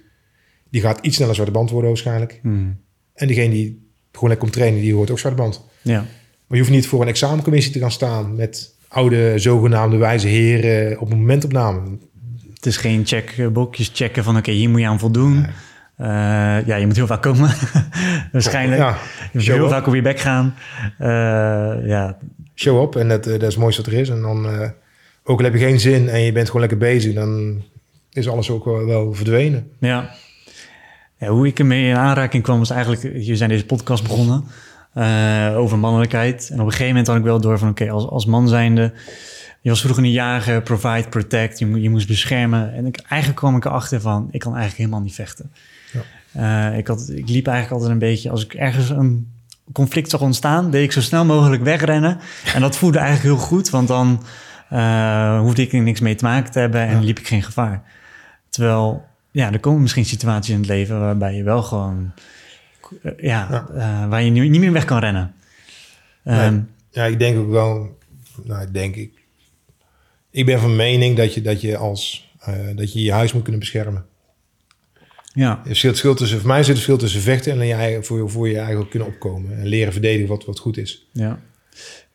die 0.71 0.81
gaat 0.81 0.99
iets 1.03 1.17
sneller 1.17 1.35
zwarte 1.35 1.53
band 1.53 1.71
worden 1.71 1.91
waarschijnlijk. 1.91 2.41
Mhm. 2.43 2.71
En 3.15 3.27
diegene 3.27 3.51
die 3.51 3.87
gewoon 4.13 4.29
lekker 4.29 4.49
komt 4.49 4.53
trainen, 4.53 4.81
die 4.81 4.95
hoort 4.95 5.11
ook 5.11 5.19
zwarte 5.19 5.43
band. 5.43 5.65
Ja. 5.83 5.99
Maar 6.47 6.57
je 6.57 6.59
hoeft 6.59 6.71
niet 6.71 6.87
voor 6.87 7.03
een 7.03 7.09
examencommissie 7.09 7.73
te 7.73 7.79
gaan 7.79 7.91
staan 7.91 8.35
met 8.35 8.75
oude 8.89 9.39
zogenaamde 9.39 9.97
wijze 9.97 10.29
heren 10.29 11.01
op 11.01 11.11
een 11.11 11.19
momentopname. 11.19 11.81
Het 12.55 12.67
is 12.67 12.77
geen 12.77 13.07
checkboekjes 13.07 13.91
checken 13.95 14.25
van 14.25 14.37
oké, 14.37 14.51
hier 14.51 14.71
moet 14.71 14.81
je 14.81 14.87
aan 14.87 14.99
voldoen. 14.99 15.47
Eh, 15.97 16.07
ja, 16.67 16.77
je 16.77 16.87
moet 16.87 16.97
heel 16.97 17.07
vaak 17.07 17.23
komen. 17.23 17.51
Waarschijnlijk. 18.33 18.81
Ja, 18.81 18.89
je 19.33 19.39
moet 19.39 19.47
heel 19.47 19.65
up. 19.65 19.71
vaak 19.71 19.87
op 19.87 19.95
je 19.95 20.03
bek 20.03 20.21
gaan. 20.21 20.55
Eh, 20.99 21.09
ja, 21.87 22.19
show 22.55 22.83
up 22.83 22.97
en 22.97 23.09
dat, 23.09 23.27
eh, 23.27 23.33
dat 23.33 23.43
is 23.43 23.49
het 23.49 23.59
mooiste 23.59 23.83
wat 23.83 23.93
er 23.93 23.99
is. 23.99 24.09
En 24.09 24.21
dan, 24.21 24.47
eh, 24.47 24.69
ook 25.25 25.39
al 25.39 25.45
heb 25.45 25.53
je 25.53 25.59
geen 25.59 25.81
zin 25.81 26.09
en 26.09 26.21
je 26.21 26.33
bent 26.33 26.47
gewoon 26.47 26.61
lekker 26.61 26.79
bezig, 26.79 27.15
dan 27.15 27.63
is 28.13 28.29
alles 28.29 28.51
ook 28.51 28.65
wel, 28.65 28.87
wel 28.87 29.15
verdwenen. 29.15 29.71
Ja. 29.79 30.11
Ja. 31.19 31.29
Hoe 31.29 31.47
ik 31.47 31.59
ermee 31.59 31.89
in 31.89 31.97
aanraking 31.97 32.43
kwam, 32.43 32.59
was 32.59 32.71
eigenlijk... 32.71 33.03
Je 33.25 33.37
zijn 33.37 33.49
deze 33.49 33.67
podcast 33.67 34.03
begonnen 34.03 34.45
eh, 34.93 35.53
over 35.57 35.79
mannelijkheid. 35.79 36.49
En 36.53 36.61
op 36.61 36.65
een 36.65 36.71
gegeven 36.71 36.87
moment 36.87 37.07
had 37.07 37.17
ik 37.17 37.23
wel 37.23 37.41
door 37.41 37.59
van... 37.59 37.69
Oké, 37.69 37.91
als, 37.91 38.07
als 38.07 38.27
man 38.27 38.49
zijnde... 38.49 38.93
Je 39.61 39.69
was 39.71 39.81
vroeger 39.81 40.05
een 40.05 40.11
jager, 40.11 40.63
provide, 40.63 41.09
protect. 41.09 41.59
Je, 41.59 41.81
je 41.81 41.91
moest 41.91 42.07
beschermen. 42.07 42.75
En 42.75 42.87
ik, 42.87 43.01
eigenlijk 43.09 43.41
kwam 43.41 43.57
ik 43.57 43.65
erachter 43.65 44.01
van... 44.01 44.29
Ik 44.31 44.41
kan 44.41 44.53
eigenlijk 44.53 44.81
helemaal 44.81 45.01
niet 45.01 45.15
vechten. 45.15 45.53
Eh, 46.33 46.79
ik, 46.79 46.87
had, 46.87 47.09
ik 47.09 47.29
liep 47.29 47.47
eigenlijk 47.47 47.71
altijd 47.71 47.91
een 47.91 48.09
beetje... 48.09 48.31
Als 48.31 48.45
ik 48.45 48.55
ergens 48.55 48.91
een 48.91 49.33
conflict 49.73 50.11
zag 50.11 50.21
ontstaan... 50.21 50.71
deed 50.71 50.85
ik 50.85 50.93
zo 50.93 51.01
snel 51.01 51.25
mogelijk 51.25 51.63
wegrennen. 51.63 52.19
En 52.55 52.61
dat 52.61 52.77
voelde 52.77 52.99
eigenlijk 52.99 53.37
heel 53.37 53.47
goed. 53.47 53.71
Want 53.71 53.89
dan 53.89 54.23
eh, 54.69 55.41
hoefde 55.41 55.63
ik 55.63 55.73
er 55.73 55.83
niks 55.83 56.01
mee 56.01 56.15
te 56.15 56.25
maken 56.25 56.53
te 56.53 56.59
hebben... 56.59 56.81
en 56.81 56.95
Ja. 56.95 57.01
liep 57.01 57.19
ik 57.19 57.27
geen 57.27 57.43
gevaar. 57.43 57.83
Terwijl, 58.49 59.05
ja, 59.39 59.53
er 59.53 59.61
komen 59.61 59.81
misschien 59.81 60.05
situaties 60.05 60.55
in 60.55 60.61
het 60.61 60.69
leven 60.69 61.01
waarbij 61.01 61.35
je 61.35 61.43
wel 61.43 61.63
gewoon, 61.63 62.13
eh, 63.03 63.13
ja, 63.21 63.69
eh, 63.75 64.09
waar 64.09 64.23
je 64.23 64.31
niet 64.31 64.51
niet 64.51 64.61
meer 64.61 64.73
weg 64.73 64.85
kan 64.85 64.99
rennen. 64.99 65.35
Nee. 66.25 66.63
Ja, 66.91 67.05
ik 67.05 67.19
denk 67.19 67.39
ook 67.39 67.51
wel, 67.51 67.99
nou, 68.45 68.63
ik 68.63 68.73
denk 68.73 68.97
ik. 68.97 69.13
Ik 70.31 70.47
ben 70.47 70.61
van 70.61 70.77
mening 70.77 71.17
dat 71.17 71.35
je, 71.35 71.41
dat 71.41 71.61
je 71.61 71.77
als, 71.77 72.31
eh, 72.41 72.55
dat 72.75 72.93
je 72.93 73.03
je 73.03 73.13
huis 73.13 73.33
moet 73.33 73.43
kunnen 73.43 73.61
beschermen. 73.61 74.07
ja, 75.33 75.51
Er 75.51 75.65
zit 75.65 75.75
het 75.75 75.83
verschil 75.83 76.15
tussen, 76.15 76.39
voor 76.39 76.49
mij 76.49 76.59
zit 76.59 76.67
het 76.67 76.77
verschil 76.77 76.99
tussen 76.99 77.21
vechten 77.21 77.61
en 77.61 77.67
je 77.67 77.75
eigen, 77.75 78.05
voor, 78.05 78.31
voor 78.31 78.49
je 78.49 78.59
eigen 78.59 78.89
kunnen 78.89 79.09
opkomen. 79.09 79.59
En 79.59 79.67
leren 79.67 79.93
verdedigen 79.93 80.29
wat, 80.29 80.45
wat 80.45 80.59
goed 80.59 80.77
is. 80.77 81.09
ja, 81.13 81.41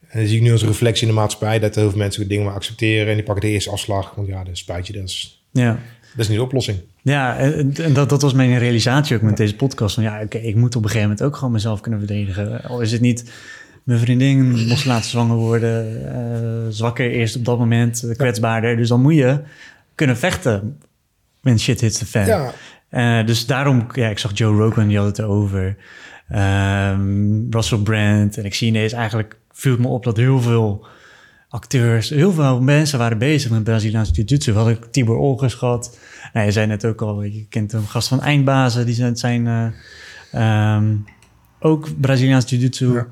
En 0.07 0.19
dan 0.19 0.27
zie 0.27 0.37
ik 0.37 0.43
nu 0.43 0.51
als 0.51 0.61
een 0.61 0.67
reflectie 0.67 1.07
in 1.07 1.13
de 1.13 1.19
maatschappij 1.19 1.59
dat 1.59 1.75
heel 1.75 1.89
veel 1.89 1.97
mensen 1.97 2.27
dingen 2.27 2.45
maar 2.45 2.53
accepteren 2.53 3.07
en 3.07 3.15
die 3.15 3.23
pakken 3.23 3.45
de 3.45 3.51
eerste 3.51 3.69
afslag. 3.69 4.15
Want 4.15 4.27
ja, 4.27 4.43
dat 4.43 4.57
spijt 4.57 4.87
je, 4.87 4.93
dat 4.93 5.03
is, 5.03 5.43
ja, 5.51 5.79
dat 6.11 6.19
is 6.19 6.27
niet 6.27 6.37
de 6.37 6.43
oplossing. 6.43 6.79
Ja, 7.03 7.37
en, 7.37 7.73
en 7.75 7.93
dat, 7.93 8.09
dat 8.09 8.21
was 8.21 8.33
mijn 8.33 8.57
realisatie 8.57 9.15
ook 9.15 9.21
met 9.21 9.37
deze 9.37 9.55
podcast. 9.55 9.95
Van 9.95 10.03
ja, 10.03 10.21
oké, 10.21 10.37
ik 10.37 10.55
moet 10.55 10.75
op 10.75 10.83
een 10.83 10.89
gegeven 10.89 11.09
moment 11.09 11.25
ook 11.25 11.35
gewoon 11.35 11.53
mezelf 11.53 11.81
kunnen 11.81 11.99
verdedigen. 11.99 12.63
Al 12.63 12.81
is 12.81 12.91
het 12.91 13.01
niet 13.01 13.31
mijn 13.83 13.99
vriendin 13.99 14.67
moest 14.67 14.85
laten 14.85 15.09
zwanger 15.09 15.35
worden, 15.35 16.05
eh, 16.13 16.69
zwakker 16.69 17.11
eerst 17.11 17.35
op 17.35 17.45
dat 17.45 17.57
moment, 17.57 18.13
kwetsbaarder. 18.17 18.77
Dus 18.77 18.87
dan 18.87 19.01
moet 19.01 19.15
je 19.15 19.39
kunnen 19.95 20.17
vechten 20.17 20.77
when 21.41 21.59
shit 21.59 21.81
hits 21.81 21.97
the 21.97 22.05
fan. 22.05 22.25
Ja, 22.25 22.51
Eh, 22.89 23.25
dus 23.25 23.45
daarom, 23.45 23.87
ja, 23.93 24.07
ik 24.07 24.19
zag 24.19 24.31
Joe 24.33 24.57
Rogan, 24.57 24.87
die 24.87 24.97
had 24.97 25.05
het 25.17 25.21
over. 25.21 25.77
Ehm, 26.29 27.49
Russell 27.49 27.77
Brand. 27.77 28.37
En 28.37 28.45
ik 28.45 28.53
zie 28.53 28.67
ineens 28.67 28.93
eigenlijk, 28.93 29.37
viel 29.51 29.71
het 29.71 29.81
me 29.81 29.87
op 29.87 30.03
dat 30.03 30.17
heel 30.17 30.41
veel 30.41 30.85
acteurs, 31.53 32.09
heel 32.09 32.31
veel 32.31 32.61
mensen 32.61 32.99
waren 32.99 33.17
bezig 33.17 33.51
met 33.51 33.63
Braziliaanse 33.63 34.11
jiu-jitsu. 34.11 34.51
We 34.51 34.57
hadden 34.57 34.91
Tibor 34.91 35.17
Olgers 35.17 35.53
gehad. 35.53 35.97
Nou, 36.33 36.45
je 36.45 36.51
zei 36.51 36.67
net 36.67 36.85
ook 36.85 37.01
al, 37.01 37.23
je 37.23 37.45
kent 37.49 37.73
een 37.73 37.87
gast 37.87 38.07
van 38.07 38.21
Eindbazen, 38.21 38.85
die 38.85 38.95
zijn, 38.95 39.15
zijn 39.17 39.47
eh, 39.47 40.75
ehm, 40.75 40.95
ook 41.59 41.99
Braziliaans 42.01 42.49
jiu-jitsu 42.49 42.93
Ja. 42.93 43.07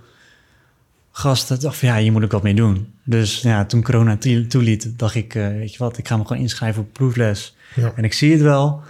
gasten. 1.12 1.60
Dacht 1.60 1.78
van, 1.78 1.88
ja, 1.88 1.98
hier 1.98 2.12
moet 2.12 2.24
ik 2.24 2.32
wat 2.32 2.44
mee 2.44 2.54
doen. 2.54 2.88
Dus 3.04 3.42
ja, 3.42 3.66
toen 3.66 3.84
corona 3.84 4.18
toe- 4.18 4.48
toeliet, 4.48 5.00
dacht 5.00 5.16
ik, 5.16 5.36
eh, 5.36 5.48
weet 5.48 5.72
je 5.72 5.78
wat, 5.78 5.98
ik 5.98 6.08
ga 6.08 6.18
me 6.18 6.26
gewoon 6.26 6.42
inschrijven 6.42 6.82
op 6.82 6.94
proefles. 6.94 7.56
Ja. 7.76 7.92
En 7.96 8.04
ik 8.04 8.14
zie 8.14 8.32
het 8.32 8.42
wel. 8.42 8.82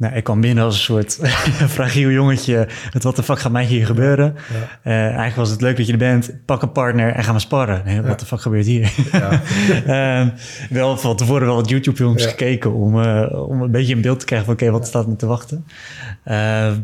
Nou, 0.00 0.14
ik 0.14 0.24
kwam 0.24 0.40
binnen 0.40 0.64
als 0.64 0.74
een 0.74 0.80
soort 0.80 1.18
fragiel 1.76 2.10
jongetje. 2.10 2.68
Wat 3.00 3.16
de 3.16 3.22
fuck 3.22 3.38
gaat 3.38 3.52
mij 3.52 3.64
hier 3.64 3.86
gebeuren? 3.86 4.34
ja. 4.52 4.78
Eh, 4.82 5.04
eigenlijk 5.04 5.36
was 5.36 5.50
het 5.50 5.60
leuk 5.60 5.76
dat 5.76 5.86
je 5.86 5.92
er 5.92 5.98
bent. 5.98 6.30
Pak 6.44 6.62
een 6.62 6.72
partner 6.72 7.12
en 7.12 7.24
ga 7.24 7.30
maar 7.30 7.40
sparren. 7.40 7.82
Nee, 7.84 8.00
wat 8.02 8.20
de 8.20 8.26
fuck 8.26 8.40
gebeurt 8.40 8.66
hier? 8.66 8.92
ja. 9.12 9.42
Ehm, 10.20 10.28
wel 10.70 10.98
van 10.98 11.16
tevoren 11.16 11.46
wel 11.46 11.54
wat 11.54 11.68
YouTube-films 11.68 12.22
Ja. 12.22 12.28
gekeken 12.28 12.72
om, 12.72 13.02
eh, 13.02 13.48
om 13.48 13.62
een 13.62 13.70
beetje 13.70 13.94
een 13.94 14.00
beeld 14.00 14.18
te 14.20 14.24
krijgen 14.26 14.46
van 14.46 14.54
oké, 14.56 14.70
wat 14.70 14.86
staat 14.86 15.06
me 15.06 15.16
te 15.16 15.26
wachten. 15.26 15.66
Ehm, 16.24 16.78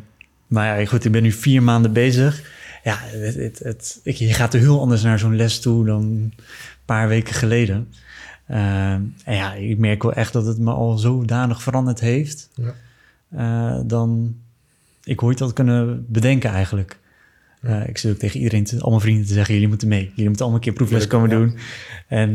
maar 0.46 0.80
ja, 0.80 0.87
goed, 0.87 1.04
ik 1.04 1.12
ben 1.12 1.23
nu 1.23 1.32
vier 1.32 1.62
maanden 1.62 1.92
bezig. 1.92 2.42
Ja, 2.85 2.96
het, 3.00 3.35
het, 3.35 3.58
het, 3.58 4.00
ik, 4.02 4.16
je 4.16 4.35
gaat 4.35 4.54
er 4.54 4.61
heel 4.61 4.80
anders 4.80 5.02
naar 5.02 5.18
zo'n 5.18 5.37
les 5.37 5.61
toe 5.61 5.85
dan 5.87 6.02
een 6.02 6.32
paar 6.85 7.08
weken 7.08 7.35
geleden. 7.35 7.88
Ehm, 8.49 9.00
en 9.25 9.35
ja, 9.37 9.52
ik 9.54 9.78
merk 9.78 10.02
wel 10.02 10.12
echt 10.12 10.32
dat 10.32 10.46
het 10.46 10.58
me 10.58 10.70
al 10.70 10.99
zodanig 10.99 11.62
veranderd 11.62 12.00
heeft. 12.00 12.49
Ja. 12.54 12.75
Eh, 13.30 13.80
dan 13.87 14.37
ik 15.04 15.23
ooit 15.23 15.38
had 15.38 15.52
kunnen 15.52 16.06
bedenken 16.09 16.50
eigenlijk. 16.50 16.99
Eh, 17.62 17.88
ik 17.88 17.99
zit 17.99 18.12
ook 18.12 18.18
tegen 18.18 18.38
iedereen, 18.38 18.64
te, 18.64 18.80
al 18.80 18.88
mijn 18.90 19.02
vrienden 19.02 19.26
te 19.26 19.33
zeggen, 19.33 19.54
jullie 19.54 19.68
moeten 19.68 19.88
mee. 19.88 20.00
Jullie 20.11 20.25
moeten 20.25 20.40
allemaal 20.40 20.54
een 20.54 20.61
keer 20.66 20.73
proefles 20.73 21.06
komen 21.06 21.30
Ja. 21.30 21.37
doen. 21.37 21.59
En 22.09 22.30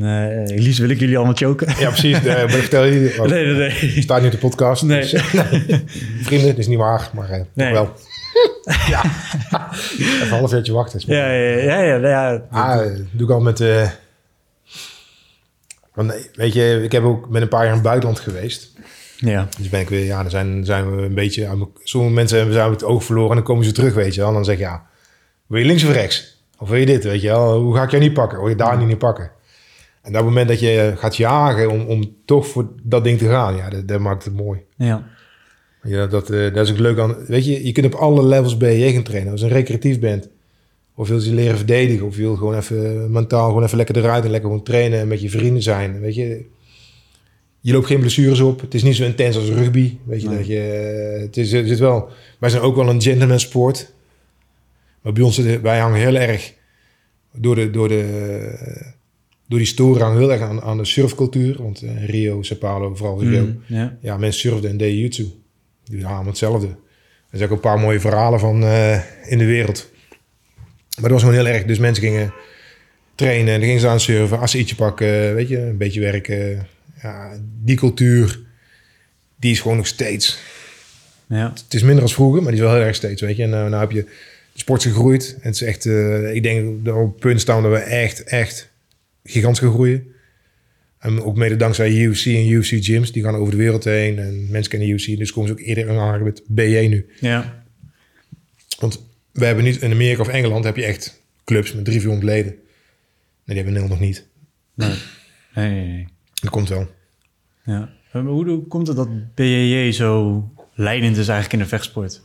eh 0.48 0.58
liefst 0.60 0.80
wil 0.80 0.90
ik 0.90 1.00
jullie 1.00 1.16
allemaal 1.18 1.36
choken. 1.36 1.68
ja, 1.80 1.88
precies. 1.90 2.18
Eh, 2.18 2.24
maar 2.36 2.44
ik 2.44 2.50
vertel 2.50 2.84
je, 2.84 3.16
Nee, 3.28 3.46
nee, 3.46 3.56
nee. 3.56 3.94
je 3.96 4.02
staat 4.02 4.20
nu 4.20 4.26
op 4.26 4.32
de 4.32 4.38
podcast. 4.38 4.84
Nee. 4.84 5.02
Dus, 5.02 5.12
nee. 5.12 5.24
Vrienden, 6.24 6.48
dat 6.50 6.58
is 6.58 6.68
niet 6.68 6.78
waar, 6.78 7.10
maar 7.14 7.46
Nee. 7.54 7.72
wel. 7.72 7.94
ja. 8.90 9.04
Even 10.00 10.22
een 10.22 10.28
half 10.30 10.54
uurtje 10.54 10.74
wachten. 10.74 11.00
is 11.00 11.06
Ja, 11.06 11.32
ja, 11.32 11.82
ja. 11.82 11.82
ja, 11.82 12.08
ja. 12.08 12.42
Ah, 12.50 12.96
doe 13.12 13.28
ik 13.28 13.30
al 13.34 13.42
met... 13.42 13.64
want, 15.94 16.30
weet 16.36 16.54
je, 16.54 16.82
ik 16.84 16.92
heb 16.92 17.04
ook 17.04 17.30
met 17.30 17.42
een 17.42 17.48
paar 17.48 17.60
jaar 17.60 17.70
in 17.70 17.74
het 17.74 17.84
buitenland 17.84 18.20
geweest. 18.20 18.72
Ja. 19.30 19.48
Dus 19.58 19.70
ben 19.70 19.80
ik 19.80 19.90
weer, 19.90 20.06
ja, 20.06 20.22
dan 20.22 20.32
zijn, 20.32 20.66
zijn 20.66 20.96
we 20.96 21.01
een 21.01 21.13
beetje... 21.13 21.48
aan 21.48 21.70
Sommige 21.84 22.13
mensen 22.13 22.54
zijn 22.54 22.72
het 22.72 22.84
oog 22.84 23.04
verloren 23.04 23.30
en 23.30 23.36
dan 23.36 23.46
komen 23.46 23.66
ze 23.66 23.72
terug, 23.72 23.94
weet 23.94 24.13
je 24.13 24.20
wel. 24.20 24.30
En 24.30 24.36
dan 24.36 24.46
zeg 24.46 24.58
je, 24.58 24.63
ja, 24.63 24.86
wil 25.48 25.60
je 25.60 25.66
links 25.66 25.84
of 25.84 25.92
rechts? 25.92 26.46
Of 26.58 26.70
wil 26.70 26.80
je 26.80 26.86
dit, 26.86 27.04
weet 27.04 27.22
je 27.22 27.28
wel? 27.28 27.60
Hoe 27.60 27.75
ga 27.75 27.84
ik 27.84 27.92
jou 27.92 28.04
niet 28.04 28.13
pakken? 28.13 28.40
Wil 28.40 28.50
je 28.50 28.56
daar 28.56 28.78
niet, 28.78 28.88
niet 28.88 28.98
pakken? 28.98 29.32
En 30.01 30.13
dat 30.13 30.24
moment 30.24 30.48
dat 30.48 30.60
je 30.60 30.94
gaat 30.98 31.16
jagen 31.16 31.70
om, 31.70 31.82
om 31.86 32.16
toch 32.25 32.48
voor 32.48 32.70
dat 32.84 33.04
ding 33.04 33.18
te 33.18 33.28
gaan, 33.28 33.56
ja, 33.56 33.70
dat, 33.70 33.88
dat 33.88 34.00
maakt 34.00 34.24
het 34.24 34.36
mooi. 34.36 34.60
ja. 34.75 35.10
Ja, 35.84 36.08
dat, 36.08 36.30
eh, 36.30 36.54
dat 36.54 36.66
is 36.66 36.72
ook 36.72 36.78
leuk 36.78 37.00
aan... 37.00 37.16
Weet 37.28 37.46
je, 37.46 37.66
je 37.66 37.72
kunt 37.72 37.86
op 37.86 37.94
alle 37.94 38.24
levels 38.24 38.58
BJ 38.58 38.92
gaan 38.94 39.04
trainen. 39.04 39.32
Als 39.32 39.42
je 39.42 39.48
een 39.48 39.54
recreatief 39.54 40.00
bent, 40.00 40.30
of 40.96 41.08
wil 41.08 41.22
je 41.22 41.34
leren 41.34 41.58
verdedigen, 41.58 42.06
of 42.06 42.16
je 42.16 42.22
wil 42.22 42.36
gewoon 42.36 42.56
even 42.56 43.12
mentaal 43.12 43.48
gewoon 43.48 43.63
even 43.63 43.78
lekker 43.78 43.98
eruit 43.98 44.24
en 44.24 44.32
lekker 44.32 44.50
gewoon 44.50 44.66
trainen 44.66 45.00
en 45.00 45.08
met 45.08 45.22
je 45.22 45.30
vrienden 45.30 45.63
zijn. 45.63 46.00
Weet 46.00 46.16
je, 46.16 46.46
je 47.62 47.72
loopt 47.74 47.86
geen 47.88 48.00
blessures 48.00 48.39
op. 48.39 48.62
Het 48.62 48.74
is 48.74 48.84
niet 48.84 48.96
zo 48.96 49.03
intens 49.03 49.36
als 49.36 49.50
rugby. 49.50 49.98
Weet 50.03 50.22
je, 50.22 50.27
Nee. 50.27 50.38
dat 50.38 50.48
je, 50.48 50.60
eh, 50.60 51.22
het 51.22 51.38
is, 51.38 51.51
het 51.51 51.70
is 51.70 51.80
wel... 51.80 52.10
Wij 52.39 52.50
zijn 52.50 52.62
ook 52.62 52.75
wel 52.75 52.89
een 52.89 53.01
gentleman 53.01 53.39
sport. 53.39 53.94
Maar 55.01 55.13
bij 55.13 55.24
ons, 55.24 55.38
wij 55.38 55.80
hangen 55.80 56.00
heel 56.00 56.15
erg 56.15 56.53
door 57.34 57.56
de... 57.56 57.70
Door 57.70 57.88
de 57.88 58.80
door 59.48 59.60
die 59.60 59.70
storen 59.70 60.01
hangen 60.01 60.20
heel 60.20 60.32
erg 60.32 60.41
aan, 60.41 60.62
aan 60.62 60.77
de 60.77 60.86
surfcultuur. 60.86 61.56
Want 61.63 61.82
eh, 61.82 62.06
Rio, 62.10 62.41
Sao 62.41 62.58
Paulo, 62.58 62.96
vooral 62.96 63.22
Rio 63.22 63.41
Mm, 63.41 63.62
ja. 63.65 63.98
ja, 64.01 64.18
mensen 64.18 64.41
surfden 64.41 64.70
en 64.70 64.77
deden 64.77 64.98
jutsu. 64.98 65.27
Die 65.84 66.06
allemaal 66.06 66.25
hetzelfde. 66.25 66.68
Er 67.30 67.38
zijn 67.38 67.50
ook 67.50 67.56
een 67.56 67.62
paar 67.62 67.80
mooie 67.80 68.00
verhalen 68.00 68.39
van 68.39 68.63
eh, 68.63 69.00
in 69.25 69.38
de 69.38 69.46
wereld. 69.46 69.91
Maar 71.00 71.10
dat 71.10 71.12
was 71.12 71.22
gewoon 71.22 71.36
heel 71.36 71.48
erg. 71.48 71.65
Dus 71.65 71.80
mensen 71.80 72.03
gingen 72.03 72.34
trainen 73.15 73.53
en 73.53 73.60
dan 73.60 73.68
gingen 73.68 73.82
ze 73.82 73.88
aan 73.88 74.00
surfen, 74.00 74.39
acetietje 74.39 74.75
pakken, 74.75 75.36
weet 75.36 75.48
je, 75.48 75.58
een 75.60 75.77
beetje 75.77 76.00
werken. 76.00 76.68
Ja, 77.01 77.38
die 77.63 77.75
cultuur, 77.75 78.39
die 79.36 79.51
is 79.51 79.60
gewoon 79.60 79.77
nog 79.77 79.88
steeds. 79.88 80.39
ja. 81.27 81.53
Het 81.63 81.74
is 81.74 81.84
minder 81.84 82.03
als 82.03 82.13
vroeger, 82.13 82.41
maar 82.41 82.51
die 82.51 82.62
is 82.62 82.65
wel 82.67 82.75
heel 82.75 82.86
erg 82.86 82.96
steeds, 82.96 83.22
weet 83.22 83.36
je. 83.36 83.43
En 83.43 83.50
nou, 83.50 83.70
nou 83.70 83.81
heb 83.81 83.91
je 83.91 84.03
de 84.53 84.60
sport 84.60 84.81
gegroeid. 84.81 85.34
En 85.34 85.48
het 85.48 85.55
is 85.55 85.62
echt, 85.62 85.86
eh, 85.86 86.36
ik 86.36 86.43
denk 86.43 86.86
dat 86.86 86.93
we 86.93 87.00
op 87.00 87.12
het 87.12 87.20
punt 87.20 87.41
staan 87.41 87.63
dat 87.63 87.72
we 87.72 87.77
echt, 87.77 88.24
echt 88.24 88.72
gigantisch 89.24 89.60
gaan 89.60 89.72
groeien. 89.72 90.05
En 91.00 91.22
ook 91.22 91.36
mede 91.36 91.55
dankzij 91.55 91.91
UFC 91.91 92.25
en 92.25 92.50
UFC 92.50 92.84
gyms, 92.84 93.12
die 93.12 93.24
gaan 93.24 93.36
over 93.36 93.51
de 93.51 93.58
wereld 93.58 93.84
heen. 93.84 94.20
En 94.20 94.48
mensen 94.50 94.72
kennen 94.72 94.89
UFC, 94.89 95.17
dus 95.17 95.31
komen 95.31 95.50
ze 95.50 95.55
ook 95.55 95.67
eerder 95.67 95.89
aanraking 95.89 96.24
met 96.24 96.41
BJ 96.48 96.88
nu. 96.88 97.05
ja. 97.20 97.63
Want 98.79 99.05
we 99.31 99.46
hebben 99.46 99.63
niet, 99.63 99.81
in 99.81 99.91
Amerika 99.91 100.22
of 100.22 100.27
Engeland 100.27 100.63
heb 100.63 100.75
je 100.75 100.84
echt 100.86 101.22
clubs 101.43 101.74
met 101.74 101.86
drie, 101.86 102.00
400 102.00 102.31
leden. 102.31 102.51
Nee, 102.51 102.60
die 103.46 103.55
hebben 103.55 103.74
Nederland 103.74 104.00
nog 104.00 104.10
niet. 104.10 104.25
Nee. 104.74 104.96
Nee, 105.55 105.70
nee, 105.70 105.88
nee. 105.88 106.08
Dat 106.42 106.50
komt 106.50 106.70
wel. 106.70 106.88
Ja. 107.64 107.90
Maar 108.12 108.24
Hoe, 108.24 108.50
hoe 108.50 108.68
komt 108.68 108.88
het 108.88 108.96
dat 108.96 109.36
BJJ 109.36 109.92
zo 109.92 110.44
leidend 110.74 111.18
is 111.18 111.28
eigenlijk 111.28 111.54
in 111.54 111.60
de 111.60 111.76
vechtsport? 111.76 112.22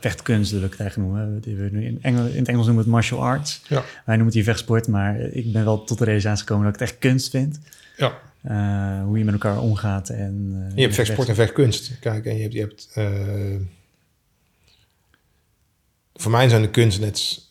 Vechtkunst 0.00 0.50
wil 0.50 0.62
ik 0.62 0.70
het 0.70 0.80
eigenlijk 0.80 1.10
noemen. 1.10 1.82
In, 1.82 1.98
Engel, 2.02 2.26
in 2.26 2.38
het 2.38 2.48
Engels 2.48 2.66
noemen 2.66 2.84
we 2.84 2.90
het 2.90 3.00
martial 3.00 3.22
arts. 3.24 3.62
Ja. 3.68 3.76
Wij 3.76 4.16
noemen 4.16 4.24
het 4.24 4.34
hier 4.34 4.44
vechtsport, 4.44 4.88
maar 4.88 5.20
ik 5.20 5.52
ben 5.52 5.64
wel 5.64 5.84
tot 5.84 5.98
de 5.98 6.04
realisatie 6.04 6.40
gekomen 6.40 6.64
dat 6.64 6.74
ik 6.74 6.80
het 6.80 6.90
echt 6.90 6.98
kunst 6.98 7.30
vind. 7.30 7.60
Ja. 7.96 8.18
Eh, 8.42 9.04
hoe 9.04 9.18
je 9.18 9.24
met 9.24 9.34
elkaar 9.34 9.60
omgaat. 9.60 10.08
En, 10.08 10.66
eh, 10.68 10.76
Je 10.76 10.82
hebt 10.82 10.94
vechtsport 10.94 11.28
en 11.28 11.34
vechtkunst. 11.34 11.98
Kijk, 11.98 12.26
en 12.26 12.36
je 12.36 12.42
hebt... 12.42 12.52
Je 12.52 12.60
hebt 12.60 12.90
eh, 12.94 13.60
voor 16.14 16.30
mij 16.30 16.48
zijn 16.48 16.62
de 16.62 16.70
kunst 16.70 17.00
net... 17.00 17.46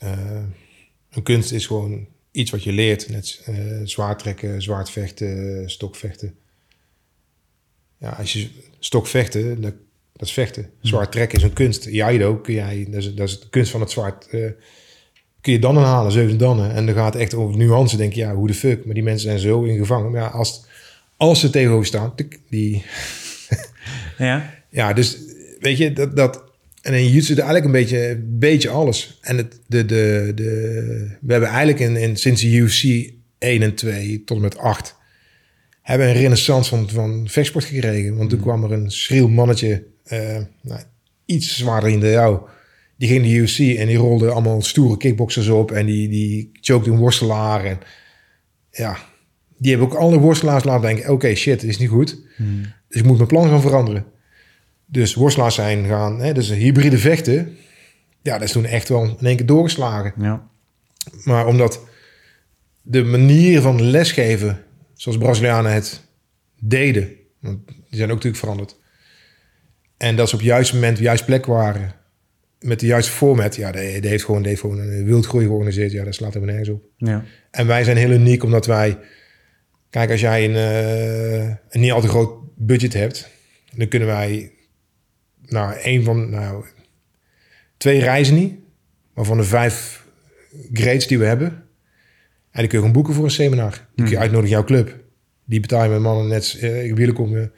een 1.10 1.24
kunst 1.24 1.52
is 1.52 1.68
gewoon 1.68 2.08
iets 2.38 2.52
wat 2.52 2.64
je 2.64 2.72
leert. 2.72 3.10
Net 3.10 3.42
eh 3.46 3.56
zwaard 3.84 4.20
trekken, 4.20 4.62
zwaard 4.62 4.90
vechten, 4.90 5.70
stokvechten. 5.70 6.36
Ja, 7.98 8.10
als 8.10 8.34
je 8.34 8.50
stokvechten, 8.80 9.62
dat, 9.62 9.74
dat 10.14 10.28
is 10.28 10.34
vechten. 10.34 10.70
Zwaard 10.82 11.12
trekken 11.12 11.38
is 11.38 11.44
een 11.44 11.54
kunst. 11.54 11.84
Jaido, 11.86 12.36
kun 12.36 12.54
jij, 12.54 12.88
dat, 12.90 13.02
is, 13.04 13.14
dat 13.16 13.28
is 13.28 13.40
de 13.40 13.50
kunst 13.50 13.72
van 13.72 13.82
het 13.82 13.92
zwaard. 13.92 14.28
eh, 14.28 14.50
kun 15.42 15.54
je 15.54 15.60
dannen 15.60 15.84
halen, 15.84 16.12
zeven 16.12 16.38
dannen. 16.38 16.74
En 16.74 16.86
dan 16.86 16.96
gaat 16.96 17.14
het 17.14 17.22
echt 17.22 17.34
over 17.34 17.58
nuance. 17.58 17.98
denk 17.98 18.14
je, 18.14 18.20
ja, 18.20 18.36
hoe 18.36 18.48
de 18.48 18.54
fuck. 18.54 18.86
Maar 18.86 18.94
die 18.94 19.04
mensen 19.04 19.28
zijn 19.28 19.40
zo 19.40 19.64
ingevangen. 19.64 20.12
Maar 20.12 20.22
ja, 20.22 20.28
als, 20.28 20.66
als 21.18 21.40
ze 21.40 21.50
tegenover 21.50 21.86
staan, 21.86 22.14
die, 22.50 22.84
Ja, 24.18 24.54
ja, 24.70 24.94
dus 24.94 25.18
weet 25.60 25.78
je, 25.78 25.94
dat, 25.94 26.16
dat 26.16 26.44
en 26.88 26.94
in 26.94 27.04
jiu-jitsu 27.04 27.34
eigenlijk 27.34 27.66
een 27.66 27.72
beetje, 27.72 28.24
beetje 28.26 28.70
alles. 28.70 29.18
En 29.22 29.38
het, 29.38 29.60
de, 29.68 29.86
de, 29.86 30.32
de, 30.36 31.18
we 31.22 31.32
hebben 31.32 31.50
eigenlijk 31.50 31.80
in, 31.80 31.96
in, 31.96 32.18
sinds 32.18 32.42
de 32.42 32.56
UFC 32.56 33.12
1 33.38 33.62
en 33.62 33.76
2 33.76 34.24
tot 34.24 34.38
en 34.38 34.44
met 34.44 34.58
8... 34.58 34.96
hebben 35.82 36.08
een 36.08 36.14
renaissance 36.14 36.70
van, 36.70 36.90
van 36.90 37.28
vechtsport 37.30 37.66
gekregen. 37.66 38.16
Want 38.16 38.30
toen 38.30 38.40
kwam 38.40 38.64
er 38.64 38.72
een 38.72 38.92
schreeuw 38.92 39.28
mannetje, 39.28 39.84
eh, 40.04 40.38
nou, 40.62 40.82
iets 41.26 41.58
zwaarder 41.58 41.90
in 41.90 42.00
de 42.00 42.10
jou. 42.10 42.40
Die 42.98 43.10
ging 43.10 43.24
de 43.24 43.34
UFC 43.34 43.60
en 43.60 43.88
die 43.88 43.98
rolde 43.98 44.30
allemaal 44.30 44.62
stoere 44.62 44.98
kickboxers 44.98 45.48
op. 45.48 45.72
En 45.72 45.86
die, 45.86 46.10
die 46.10 46.50
choked 46.62 46.88
een 46.88 46.98
worstelaar. 46.98 47.66
En 47.66 47.80
ja, 48.72 48.98
die 49.58 49.72
hebben 49.72 49.90
ook 49.90 49.98
alle 49.98 50.20
worstelaars 50.20 50.64
laten 50.64 50.88
denken... 50.88 51.12
oké, 51.12 51.36
shit, 51.36 51.60
dit 51.60 51.70
is 51.70 51.78
niet 51.78 51.90
goed. 51.90 52.22
Dus 52.88 53.00
ik 53.02 53.06
moet 53.06 53.18
mijn 53.18 53.28
plan 53.28 53.50
gaan 53.50 53.62
veranderen. 53.62 54.06
Dus 54.90 55.14
worstelaars 55.14 55.56
zijn 55.56 55.86
gaan, 55.86 56.20
hè, 56.20 56.34
dus 56.34 56.50
hybride 56.50 56.98
vechten. 56.98 57.58
Ja, 58.22 58.34
dat 58.34 58.48
is 58.48 58.52
toen 58.52 58.66
echt 58.66 58.90
wel 58.90 59.04
in 59.04 59.26
één 59.26 59.36
keer 59.36 59.46
doorgeslagen. 59.46 60.14
ja. 60.20 60.50
Maar 61.24 61.48
omdat 61.48 61.82
de 62.82 63.04
manier 63.04 63.62
van 63.62 63.82
lesgeven, 63.82 64.64
zoals 64.94 65.18
Brazilianen 65.18 65.72
het 65.72 66.02
deden, 66.60 67.10
want 67.40 67.68
die 67.68 67.76
zijn 67.90 68.10
ook 68.10 68.16
natuurlijk 68.16 68.44
veranderd. 68.44 68.76
En 69.98 70.16
dat 70.16 70.30
ze 70.30 70.34
op 70.34 70.40
het 70.40 70.50
juiste 70.50 70.74
moment, 70.74 70.92
op 70.92 70.98
de 70.98 71.04
juiste 71.04 71.26
plek 71.26 71.46
waren, 71.46 71.96
met 72.60 72.80
de 72.80 72.86
juiste 72.86 73.12
format, 73.12 73.56
ja, 73.56 73.72
die, 73.72 74.02
die 74.02 74.10
heeft 74.10 74.24
gewoon, 74.24 74.40
die 74.40 74.50
heeft 74.50 74.62
gewoon 74.62 74.80
een 74.80 75.06
wildgroei 75.06 75.46
georganiseerd. 75.46 75.92
Ja, 75.92 76.04
dat 76.04 76.16
slaat 76.16 76.34
helemaal 76.34 76.56
nergens 76.56 76.76
op. 76.76 76.84
ja. 76.98 77.24
En 77.52 77.68
wij 77.68 77.84
zijn 77.84 77.98
heel 77.98 78.12
uniek 78.12 78.44
omdat 78.44 78.66
wij... 78.66 78.98
Kijk, 79.90 80.12
als 80.12 80.22
jij 80.22 80.46
een, 80.46 80.56
eh, 80.56 81.56
een 81.70 81.82
niet 81.82 81.92
al 81.92 82.02
te 82.02 82.08
groot 82.08 82.40
budget 82.56 82.94
hebt... 82.94 83.30
Dan 83.76 83.88
kunnen 83.88 84.08
wij, 84.08 84.52
nou, 85.48 85.74
een 85.84 86.04
van, 86.04 86.30
nou, 86.30 86.66
twee 87.78 88.00
reizen 88.00 88.36
niet, 88.36 88.54
maar 89.14 89.26
van 89.26 89.38
de 89.38 89.44
vijf 89.44 90.06
grades 90.74 91.08
die 91.08 91.20
we 91.20 91.26
hebben. 91.26 91.48
En 92.52 92.64
die 92.64 92.68
kun 92.68 92.78
je 92.78 92.78
gewoon 92.78 92.92
boeken 92.92 93.14
voor 93.14 93.24
een 93.24 93.32
seminar. 93.32 93.72
Die 93.72 93.80
kun 93.96 94.06
je 94.06 94.12
Mhm. 94.12 94.22
uitnodigen 94.22 94.50
jouw 94.56 94.64
club. 94.64 94.96
Die 95.46 95.60
betaal 95.60 95.84
je 95.84 95.90
met 95.90 96.00
mannen 96.00 96.28
net, 96.28 96.58
uh, 96.62 96.84
ik 96.84 96.96
wil 96.96 97.14
komen, 97.14 97.52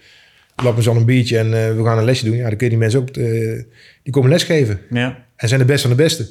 lap 0.55 0.75
me 0.75 0.81
zo 0.81 0.95
een 0.95 1.05
biertje 1.05 1.37
en 1.37 1.45
eh, 1.45 1.75
we 1.75 1.83
gaan 1.83 1.97
een 1.97 2.03
lesje 2.03 2.25
doen. 2.25 2.35
Ja, 2.35 2.47
dan 2.47 2.57
kun 2.57 2.63
je 2.65 2.69
die 2.69 2.77
mensen 2.79 2.99
ook, 2.99 3.09
eh, 3.09 3.63
die 4.03 4.13
komen 4.13 4.29
lesgeven. 4.29 4.79
Ja. 4.89 5.25
En 5.35 5.47
zijn 5.47 5.59
de 5.59 5.65
beste 5.65 5.87
van 5.87 5.97
de 5.97 6.03
beste. 6.03 6.29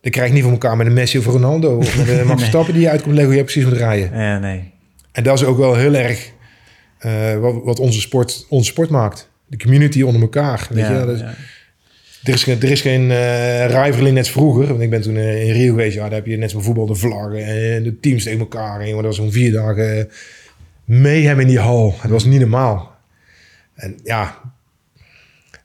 Dan 0.00 0.10
krijg 0.10 0.28
je 0.28 0.34
niet 0.34 0.42
voor 0.42 0.52
elkaar 0.52 0.76
met 0.76 0.86
een 0.86 0.92
Messi 0.92 1.18
of 1.18 1.24
Ronaldo. 1.26 1.76
Of 1.76 1.96
met 1.96 2.08
een 2.08 2.26
Max 2.26 2.40
Verstappen 2.40 2.72
die 2.74 2.82
je 2.82 2.88
uitkomt 2.90 3.14
leggen 3.14 3.26
hoe 3.32 3.36
je 3.38 3.44
precies 3.44 3.64
moet 3.64 3.78
rijden. 3.78 4.18
Ja, 4.18 4.38
nee. 4.38 4.70
En 5.12 5.22
dat 5.22 5.38
is 5.40 5.44
ook 5.44 5.58
wel 5.58 5.74
heel 5.76 5.94
erg 5.94 6.30
eh, 6.98 7.36
wat, 7.38 7.62
wat 7.64 7.78
onze, 7.78 8.00
sport, 8.00 8.46
onze 8.48 8.70
sport 8.70 8.90
maakt. 8.90 9.29
De 9.50 9.56
community 9.56 10.02
onder 10.02 10.20
elkaar. 10.22 10.66
Weet 10.70 10.84
ja, 10.84 11.02
je? 11.02 11.12
Is- 11.12 11.20
ja. 11.20 11.34
Er 12.24 12.32
is 12.32 12.42
geen, 12.42 12.62
er 12.62 12.70
is 12.70 12.80
geen 12.80 13.10
eh 13.10 13.66
rivaling 13.66 14.14
net 14.14 14.28
vroeger. 14.28 14.66
Want 14.66 14.80
ik 14.80 14.90
ben 14.90 15.00
toen 15.00 15.16
eh, 15.16 15.46
in 15.46 15.52
Rio 15.52 15.70
geweest. 15.70 15.94
Ja, 15.94 16.02
daar 16.02 16.12
heb 16.12 16.26
je 16.26 16.36
net 16.36 16.50
zoals 16.50 16.64
voetbal 16.64 16.86
de 16.86 16.94
vlaggen 16.94 17.44
en 17.46 17.82
de 17.82 18.00
teams 18.00 18.22
tegen 18.24 18.38
elkaar. 18.38 18.80
En 18.80 18.88
jongen, 18.88 19.02
dat 19.02 19.16
was 19.16 19.16
zo'n 19.16 19.32
vier 19.32 19.52
dagen 19.52 20.10
mayhem 20.84 21.40
in 21.40 21.46
die 21.46 21.58
hal. 21.58 21.94
Het 22.00 22.10
was 22.10 22.24
niet 22.24 22.40
normaal. 22.40 22.96
En 23.74 23.98
ja, 24.04 24.38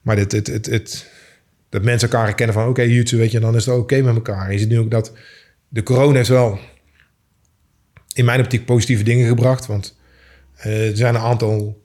maar 0.01 0.17
het, 0.17 0.31
het, 0.31 0.47
het, 0.47 0.65
het, 0.65 1.09
dat 1.69 1.83
mensen 1.83 2.09
elkaar 2.09 2.25
herkennen 2.25 2.55
van 2.55 2.67
oké, 2.67 2.81
YouTube, 2.81 3.21
weet 3.21 3.31
je, 3.31 3.39
dan 3.39 3.55
is 3.55 3.65
het 3.65 3.75
oké 3.75 4.01
met 4.01 4.15
elkaar. 4.15 4.45
En 4.45 4.51
je 4.51 4.59
ziet 4.59 4.69
nu 4.69 4.79
ook 4.79 4.91
dat 4.91 5.13
de 5.67 5.83
corona 5.83 6.15
heeft 6.15 6.29
wel 6.29 6.59
in 8.13 8.25
mijn 8.25 8.39
optiek 8.39 8.65
positieve 8.65 9.03
dingen 9.03 9.27
gebracht. 9.27 9.65
Want 9.65 9.97
eh, 10.55 10.89
er 10.89 10.97
zijn 10.97 11.15
een 11.15 11.21
aantal 11.21 11.83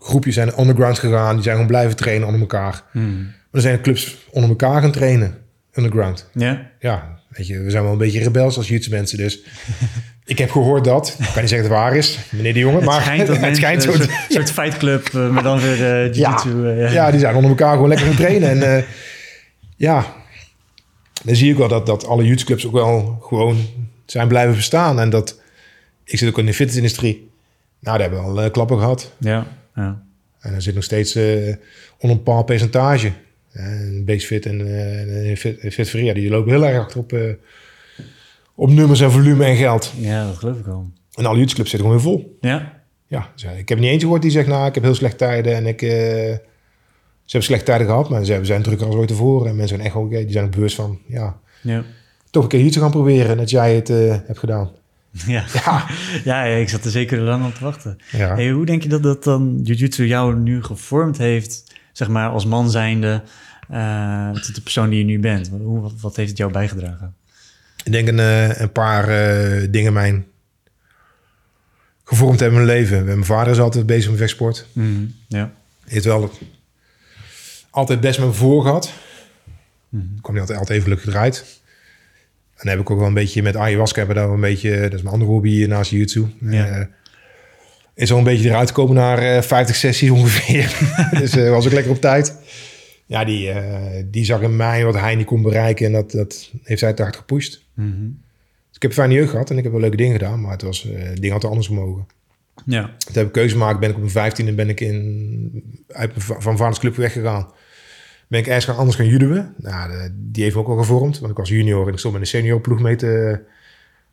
groepjes 0.00 0.34
zijn 0.34 0.60
underground 0.60 0.98
gegaan. 0.98 1.34
Die 1.34 1.42
zijn 1.42 1.54
gewoon 1.54 1.70
blijven 1.70 1.96
trainen 1.96 2.26
onder 2.26 2.40
elkaar. 2.40 2.82
Hmm. 2.92 3.22
Maar 3.22 3.32
er 3.50 3.60
zijn 3.60 3.80
clubs 3.80 4.16
onder 4.30 4.50
elkaar 4.50 4.80
gaan 4.80 4.90
trainen. 4.92 5.38
Underground. 5.74 6.28
Ja? 6.34 6.70
Ja, 6.80 7.18
weet 7.28 7.46
je, 7.46 7.58
we 7.60 7.70
zijn 7.70 7.82
wel 7.82 7.92
een 7.92 7.98
beetje 7.98 8.22
rebels 8.22 8.56
als 8.56 8.68
YouTube 8.68 8.96
mensen. 8.96 9.18
Dus 9.18 9.40
ik 10.24 10.38
heb 10.38 10.50
gehoord 10.50 10.84
dat. 10.84 11.16
Ik 11.18 11.24
kan 11.32 11.40
niet 11.40 11.50
zeggen 11.50 11.68
dat 11.68 11.78
het 11.78 11.86
waar 11.86 11.96
is, 11.96 12.18
meneer 12.30 12.52
de 12.52 12.58
jongen. 12.58 12.84
Maar 12.84 12.94
het 12.94 13.04
schijnt 13.04 13.26
dat 13.26 13.36
het 13.46 13.56
schijnt 13.56 13.84
een 13.84 13.92
soort, 13.92 14.10
soort 14.28 14.50
fightclub, 14.50 15.06
eh, 15.14 15.28
maar 15.30 15.42
dan 15.42 15.60
weer 15.60 15.76
jiu-jitsu. 16.12 16.66
eh, 16.68 16.80
ja. 16.80 16.90
Ja, 16.90 17.10
die 17.10 17.20
zijn 17.20 17.34
onder 17.34 17.50
elkaar 17.50 17.72
gewoon 17.72 17.88
lekker 17.88 18.06
gaan 18.06 18.16
trainen. 18.16 18.62
En 18.62 18.84
ja, 19.76 20.14
dan 21.24 21.36
zie 21.36 21.50
ik 21.50 21.56
wel 21.56 21.68
dat, 21.68 21.86
dat 21.86 22.06
alle 22.06 22.24
YouTube-clubs 22.24 22.66
ook 22.66 22.72
wel 22.72 23.18
gewoon 23.22 23.66
zijn 24.06 24.28
blijven 24.28 24.54
bestaan. 24.54 25.00
En 25.00 25.10
dat, 25.10 25.40
ik 26.04 26.18
zit 26.18 26.28
ook 26.28 26.38
in 26.38 26.46
de 26.46 26.54
fitnessindustrie. 26.54 27.30
Nou, 27.80 27.98
daar 27.98 28.10
hebben 28.10 28.34
we 28.34 28.40
al 28.40 28.50
klappen 28.50 28.78
gehad. 28.78 29.12
ja. 29.18 29.46
Ja. 29.80 30.02
En 30.40 30.54
er 30.54 30.62
zit 30.62 30.74
nog 30.74 30.84
steeds 30.84 31.14
eh, 31.14 31.24
onder 31.98 32.16
een 32.18 32.24
bepaald 32.24 32.46
percentage. 32.46 33.12
En 33.52 34.02
Basefit 34.04 34.46
en 34.46 34.60
eh, 35.30 35.36
Fit, 35.36 35.58
Fit 35.74 35.90
ja, 35.90 36.14
die 36.14 36.30
lopen 36.30 36.50
heel 36.52 36.66
erg 36.66 36.78
achter 36.78 36.98
op, 36.98 37.12
eh, 37.12 37.20
op 38.54 38.70
nummers 38.70 39.00
en 39.00 39.10
volume 39.10 39.44
en 39.44 39.56
geld. 39.56 39.92
Ja, 39.98 40.26
dat 40.26 40.36
geloof 40.36 40.58
ik 40.58 40.64
wel. 40.64 40.90
En 41.14 41.26
alle 41.26 41.36
YouTube-clubs 41.36 41.70
zitten 41.70 41.88
gewoon 41.90 42.04
weer 42.04 42.12
vol. 42.14 42.36
Ja? 42.40 42.82
Ja, 43.06 43.28
dus, 43.34 43.44
eh, 43.44 43.58
ik 43.58 43.68
heb 43.68 43.78
niet 43.78 43.86
eentje 43.88 44.00
gehoord 44.00 44.22
die 44.22 44.30
zegt, 44.30 44.46
nou, 44.48 44.66
ik 44.68 44.74
heb 44.74 44.84
heel 44.84 44.94
slechte 44.94 45.16
tijden 45.16 45.54
en 45.54 45.66
ik... 45.66 45.82
eh, 45.82 45.88
ze 47.24 47.36
hebben 47.36 47.48
slechte 47.48 47.64
tijden 47.64 47.86
gehad, 47.86 48.08
maar 48.10 48.24
ze 48.24 48.38
zijn 48.42 48.62
drukker 48.62 48.86
als 48.86 48.96
ooit 48.96 49.08
tevoren. 49.08 49.48
En 49.48 49.56
mensen 49.56 49.76
zijn 49.76 49.88
echt 49.88 49.96
ook, 49.96 50.10
die 50.10 50.30
zijn 50.32 50.44
er 50.44 50.50
bewust 50.50 50.74
van, 50.76 50.98
ja, 51.06 51.38
Ja. 51.62 51.84
toch 52.30 52.42
een 52.42 52.48
keer 52.48 52.60
hier 52.60 52.70
te 52.72 52.78
gaan 52.80 52.90
proberen. 52.90 53.36
Dat 53.36 53.50
jij 53.50 53.74
het 53.74 53.90
eh, 53.90 53.96
hebt 54.26 54.38
gedaan. 54.38 54.70
Ja. 55.26 55.44
Ja, 56.24 56.44
ik 56.44 56.68
zat 56.68 56.84
er 56.84 56.90
zeker 56.90 57.18
lang 57.18 57.46
op 57.46 57.54
te 57.54 57.64
wachten. 57.64 57.98
ja. 58.10 58.34
Hey, 58.34 58.50
hoe 58.50 58.66
denk 58.66 58.82
je 58.82 58.88
dat 58.88 59.02
dat 59.02 59.24
dan 59.24 59.60
Jiu-Jitsu 59.62 60.06
jou 60.06 60.36
nu 60.36 60.62
gevormd 60.62 61.18
heeft, 61.18 61.64
zeg 61.92 62.08
maar 62.08 62.28
als 62.30 62.46
man 62.46 62.70
zijnde, 62.70 63.22
tot 64.32 64.54
de 64.54 64.60
persoon 64.62 64.90
die 64.90 64.98
je 64.98 65.04
nu 65.04 65.18
bent? 65.20 65.48
Hoe, 65.48 65.80
wat, 65.80 65.92
wat 66.00 66.16
heeft 66.16 66.28
het 66.28 66.38
jou 66.38 66.52
bijgedragen? 66.52 67.14
Ik 67.84 67.92
denk 67.92 68.08
een, 68.08 68.18
eh, 68.18 68.60
een 68.60 68.72
paar 68.72 69.08
eh, 69.08 69.66
dingen 69.70 69.92
mijn 69.92 70.26
gevormd 72.04 72.40
hebben 72.40 72.60
in 72.60 72.66
mijn 72.66 72.78
leven. 72.78 73.04
Mijn 73.04 73.24
vader 73.24 73.52
is 73.52 73.58
altijd 73.58 73.86
bezig 73.86 74.10
met 74.10 74.18
vechtsport. 74.18 74.66
Mhm. 74.72 75.04
Ja. 75.28 75.52
heeft 75.86 76.04
wel 76.04 76.30
altijd 77.70 78.00
best 78.00 78.18
met 78.18 78.28
me 78.28 78.34
voor 78.34 78.62
gehad. 78.62 78.92
Mhm. 79.88 80.04
kwam 80.20 80.32
niet 80.32 80.40
altijd, 80.40 80.58
altijd 80.58 80.78
even 80.78 80.82
gelukkig 80.90 81.14
eruit. 81.14 81.59
En 82.60 82.66
dan 82.66 82.76
heb 82.76 82.80
ik 82.80 82.90
ook 82.90 82.98
wel 82.98 83.06
een 83.08 83.14
beetje 83.14 83.42
met 83.42 83.56
ayahuasca 83.56 83.98
hebben 83.98 84.16
daar 84.16 84.28
een 84.28 84.40
beetje, 84.40 84.80
dat 84.80 84.92
is 84.92 85.02
mijn 85.02 85.14
andere 85.14 85.30
hobby 85.30 85.64
naast 85.68 85.90
YouTube. 85.90 86.30
Ja. 86.40 86.66
Eh, 86.66 86.86
is 87.94 88.12
al 88.12 88.18
een 88.18 88.24
beetje 88.24 88.48
eruit 88.48 88.68
gekomen 88.68 88.94
naar 88.94 89.18
eh 89.18 89.42
50 89.42 89.76
sessies 89.76 90.10
ongeveer. 90.20 90.76
dus 91.18 91.36
eh, 91.36 91.50
was 91.50 91.66
ik 91.66 91.72
lekker 91.72 91.92
op 91.92 92.00
tijd. 92.00 92.36
Ja, 93.06 93.24
die, 93.24 93.50
eh, 93.50 94.04
die 94.06 94.24
zag 94.24 94.40
in 94.40 94.56
mij 94.56 94.84
wat 94.84 94.94
hij 94.94 95.14
niet 95.14 95.26
kon 95.26 95.42
bereiken 95.42 95.86
en 95.86 95.92
dat, 95.92 96.10
dat 96.10 96.50
heeft 96.62 96.80
hij 96.80 96.92
te 96.92 97.02
hard 97.02 97.16
gepusht. 97.16 97.64
Mhm. 97.74 97.88
Dus 98.68 98.76
ik 98.76 98.82
heb 98.82 98.90
een 98.90 98.96
fijne 98.96 99.14
jeugd 99.14 99.30
gehad 99.30 99.50
en 99.50 99.56
ik 99.56 99.62
heb 99.62 99.72
wel 99.72 99.80
leuke 99.80 99.96
dingen 99.96 100.12
gedaan, 100.18 100.40
maar 100.40 100.52
het 100.52 100.62
was, 100.62 100.90
eh 100.90 101.08
dingen 101.14 101.32
had 101.32 101.44
anders 101.44 101.66
gemogen. 101.66 102.06
Ja. 102.66 102.82
Toen 102.82 103.14
heb 103.14 103.26
ik 103.26 103.32
keuze 103.32 103.52
gemaakt, 103.52 103.80
ben 103.80 103.88
ik 103.88 103.94
op 103.94 104.00
mijn 104.00 104.12
vijftiende 104.12 104.52
ben 104.52 104.68
ik 104.68 104.80
in, 104.80 105.84
uit 105.88 106.10
mijn 106.16 106.20
va- 106.42 106.56
van 106.56 106.74
Club 106.78 106.96
weggegaan. 106.96 107.48
Ben 108.30 108.40
ik 108.40 108.46
ergens 108.46 108.64
gaan 108.64 108.76
anders 108.76 108.96
gaan 108.96 109.06
judoën. 109.06 109.46
Nou, 109.56 109.90
de- 109.90 110.10
die 110.14 110.42
heeft 110.42 110.54
me 110.54 110.60
ook 110.60 110.66
wel 110.66 110.76
gevormd. 110.76 111.18
Want 111.18 111.30
ik 111.32 111.38
was 111.38 111.48
junior 111.48 111.86
en 111.86 111.92
ik 111.92 111.98
stond 111.98 112.12
met 112.14 112.22
een 112.22 112.28
senior 112.28 112.60
ploeg 112.60 112.80
mee 112.80 112.96
te, 112.96 113.40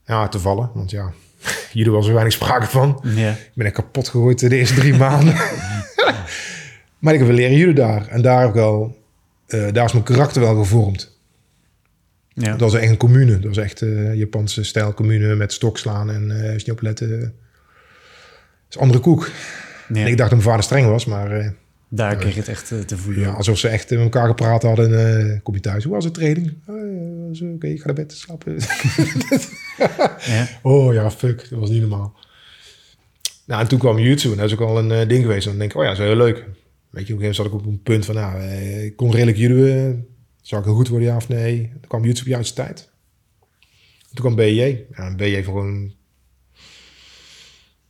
ja, 0.05 0.27
te 0.27 0.39
vallen. 0.39 0.71
Want 0.73 0.91
ja, 0.91 1.11
judo 1.73 1.91
was 1.91 2.07
er 2.07 2.13
weinig 2.13 2.33
sprake 2.33 2.65
van. 2.65 3.01
Ja. 3.03 3.29
Ik 3.31 3.51
ben 3.53 3.65
echt 3.65 3.75
kapot 3.75 4.07
gegooid 4.07 4.39
de 4.39 4.55
eerste 4.57 4.75
drie 4.75 4.93
maanden. 5.05 5.33
maar 6.99 7.13
ik 7.13 7.19
heb 7.19 7.27
wel 7.27 7.37
leren 7.37 7.57
judo 7.57 7.73
daar. 7.73 8.07
En 8.07 8.21
daar, 8.21 8.39
heb 8.39 8.49
ik 8.49 8.55
wel, 8.55 8.97
eh, 9.47 9.71
daar 9.71 9.85
is 9.85 9.91
mijn 9.91 10.03
karakter 10.03 10.41
wel 10.41 10.55
gevormd. 10.55 11.15
Ja. 12.33 12.51
Dat 12.51 12.59
was 12.59 12.73
echt 12.73 12.89
een 12.91 12.97
commune. 12.97 13.39
Dat 13.39 13.55
was 13.55 13.63
echt 13.63 13.81
eh 13.81 14.13
Japanse 14.15 14.63
stijl 14.63 14.93
commune 14.93 15.35
met 15.35 15.53
stokslaan 15.53 16.09
en 16.11 16.27
je 16.27 16.51
niet 16.55 16.71
oplet, 16.71 17.01
eh, 17.01 17.09
dat 17.09 17.29
is 18.69 18.77
andere 18.77 18.99
koek. 18.99 19.29
Ja. 19.93 20.01
En 20.01 20.07
ik 20.07 20.17
dacht 20.17 20.29
dat 20.29 20.39
mijn 20.39 20.41
vader 20.41 20.63
streng 20.63 20.87
was, 20.87 21.05
maar 21.05 21.53
Daar 21.89 22.15
kreeg 22.15 22.33
je 22.33 22.39
het 22.39 22.49
echt 22.49 22.71
eh, 22.71 22.79
te 22.79 22.97
voelen. 22.97 23.21
ja, 23.21 23.31
alsof 23.31 23.57
ze 23.57 23.67
echt 23.67 23.89
met 23.89 23.99
elkaar 23.99 24.27
gepraat 24.27 24.63
hadden. 24.63 24.99
eh 24.99 25.39
kom 25.43 25.53
je 25.53 25.59
thuis, 25.59 25.83
hoe 25.83 25.93
was 25.93 26.03
het 26.03 26.13
training? 26.13 26.53
Oh, 26.65 26.75
ja, 26.75 27.27
was 27.27 27.41
Oké, 27.41 27.67
ik 27.67 27.79
ga 27.79 27.85
naar 27.85 27.95
bed 27.95 28.11
slapen. 28.11 28.57
Ja. 30.25 30.47
oh 30.71 30.93
ja, 30.93 31.11
fuck, 31.11 31.49
dat 31.49 31.59
was 31.59 31.69
niet 31.69 31.81
normaal. 31.81 32.15
Nou, 33.47 33.61
en 33.61 33.67
toen 33.67 33.79
kwam 33.79 33.99
YouTube 33.99 34.33
en 34.33 34.39
dat 34.39 34.51
is 34.51 34.53
ook 34.53 34.67
al 34.67 34.77
een 34.77 34.91
eh, 34.91 35.07
ding 35.07 35.21
geweest. 35.21 35.45
En 35.45 35.49
dan 35.49 35.59
denk 35.59 35.71
ik, 35.71 35.77
oh 35.77 35.83
ja, 35.83 35.89
dat 35.89 35.99
is 35.99 36.05
heel 36.05 36.15
leuk. 36.15 36.35
Weet 36.89 37.07
je, 37.07 37.13
op 37.13 37.19
een 37.19 37.25
gegeven 37.25 37.35
moment 37.35 37.35
zat 37.35 37.45
ik 37.45 37.53
op 37.53 37.65
een 37.65 37.81
punt 37.81 38.05
van, 38.05 38.15
nou, 38.15 38.39
eh, 38.39 38.85
ik 38.85 38.95
kon 38.95 39.11
redelijk 39.11 39.37
judo. 39.37 39.95
Zou 40.41 40.61
ik 40.61 40.67
heel 40.67 40.77
goed 40.77 40.87
worden, 40.87 41.07
ja 41.07 41.15
of 41.15 41.27
nee? 41.27 41.69
Toen 41.71 41.87
kwam 41.87 42.03
YouTube 42.03 42.29
juist 42.29 42.55
tijd. 42.55 42.89
Toen 44.13 44.25
kwam 44.25 44.35
BJ. 44.35 44.83
Ja, 44.95 45.15
BJ 45.15 45.43
gewoon... 45.43 45.95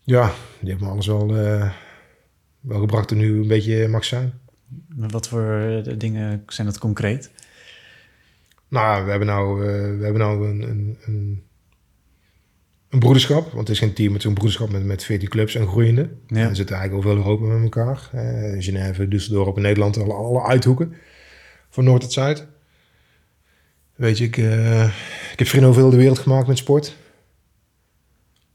Ja, 0.03 0.33
die 0.59 0.69
heeft 0.69 0.81
me 0.81 0.89
alles 0.89 1.07
wel, 1.07 1.27
wel 2.67 2.79
gebracht 2.79 3.11
en 3.11 3.17
nu 3.17 3.41
een 3.41 3.47
beetje 3.47 3.87
mag 3.87 4.05
zijn. 4.05 4.33
Maar 4.95 5.09
wat 5.09 5.27
voor 5.27 5.53
eh, 5.53 5.93
dingen 5.97 6.43
zijn 6.47 6.67
dat 6.67 6.77
concreet? 6.77 7.31
Nou, 8.67 9.03
we 9.03 9.09
hebben 9.09 9.27
nou, 9.27 9.65
eh, 9.65 9.97
we 9.97 10.03
hebben 10.03 10.21
nou 10.21 10.47
een, 10.47 10.61
een, 10.61 10.97
een, 11.05 11.43
een 12.89 12.99
broederschap. 12.99 13.43
Want 13.43 13.67
het 13.67 13.69
is 13.69 13.79
geen 13.79 13.93
team, 13.93 14.13
het 14.13 14.21
is 14.21 14.27
een 14.27 14.33
broederschap 14.33 14.71
met, 14.71 14.85
met 14.85 15.03
14 15.03 15.29
clubs 15.29 15.55
en 15.55 15.67
groeiende. 15.67 16.09
Ja. 16.27 16.41
En 16.41 16.49
we 16.49 16.55
zitten 16.55 16.75
eigenlijk 16.75 17.07
over 17.07 17.17
heel 17.17 17.27
Europa 17.27 17.53
met 17.53 17.63
elkaar. 17.63 18.09
Eh 18.11 18.63
Genève, 18.63 19.07
Düsseldorf 19.07 19.55
in 19.55 19.61
Nederland, 19.61 19.97
alle, 19.97 20.13
alle 20.13 20.43
uithoeken. 20.43 20.93
Van 21.69 21.83
noord 21.83 22.01
tot 22.01 22.13
zuid. 22.13 22.47
Weet 23.95 24.17
je, 24.17 24.23
ik, 24.23 24.37
ik 24.37 25.39
heb 25.39 25.47
vrienden 25.47 25.69
over 25.69 25.81
heel 25.81 25.91
de 25.91 25.97
wereld 25.97 26.19
gemaakt 26.19 26.47
met 26.47 26.57
sport. 26.57 26.95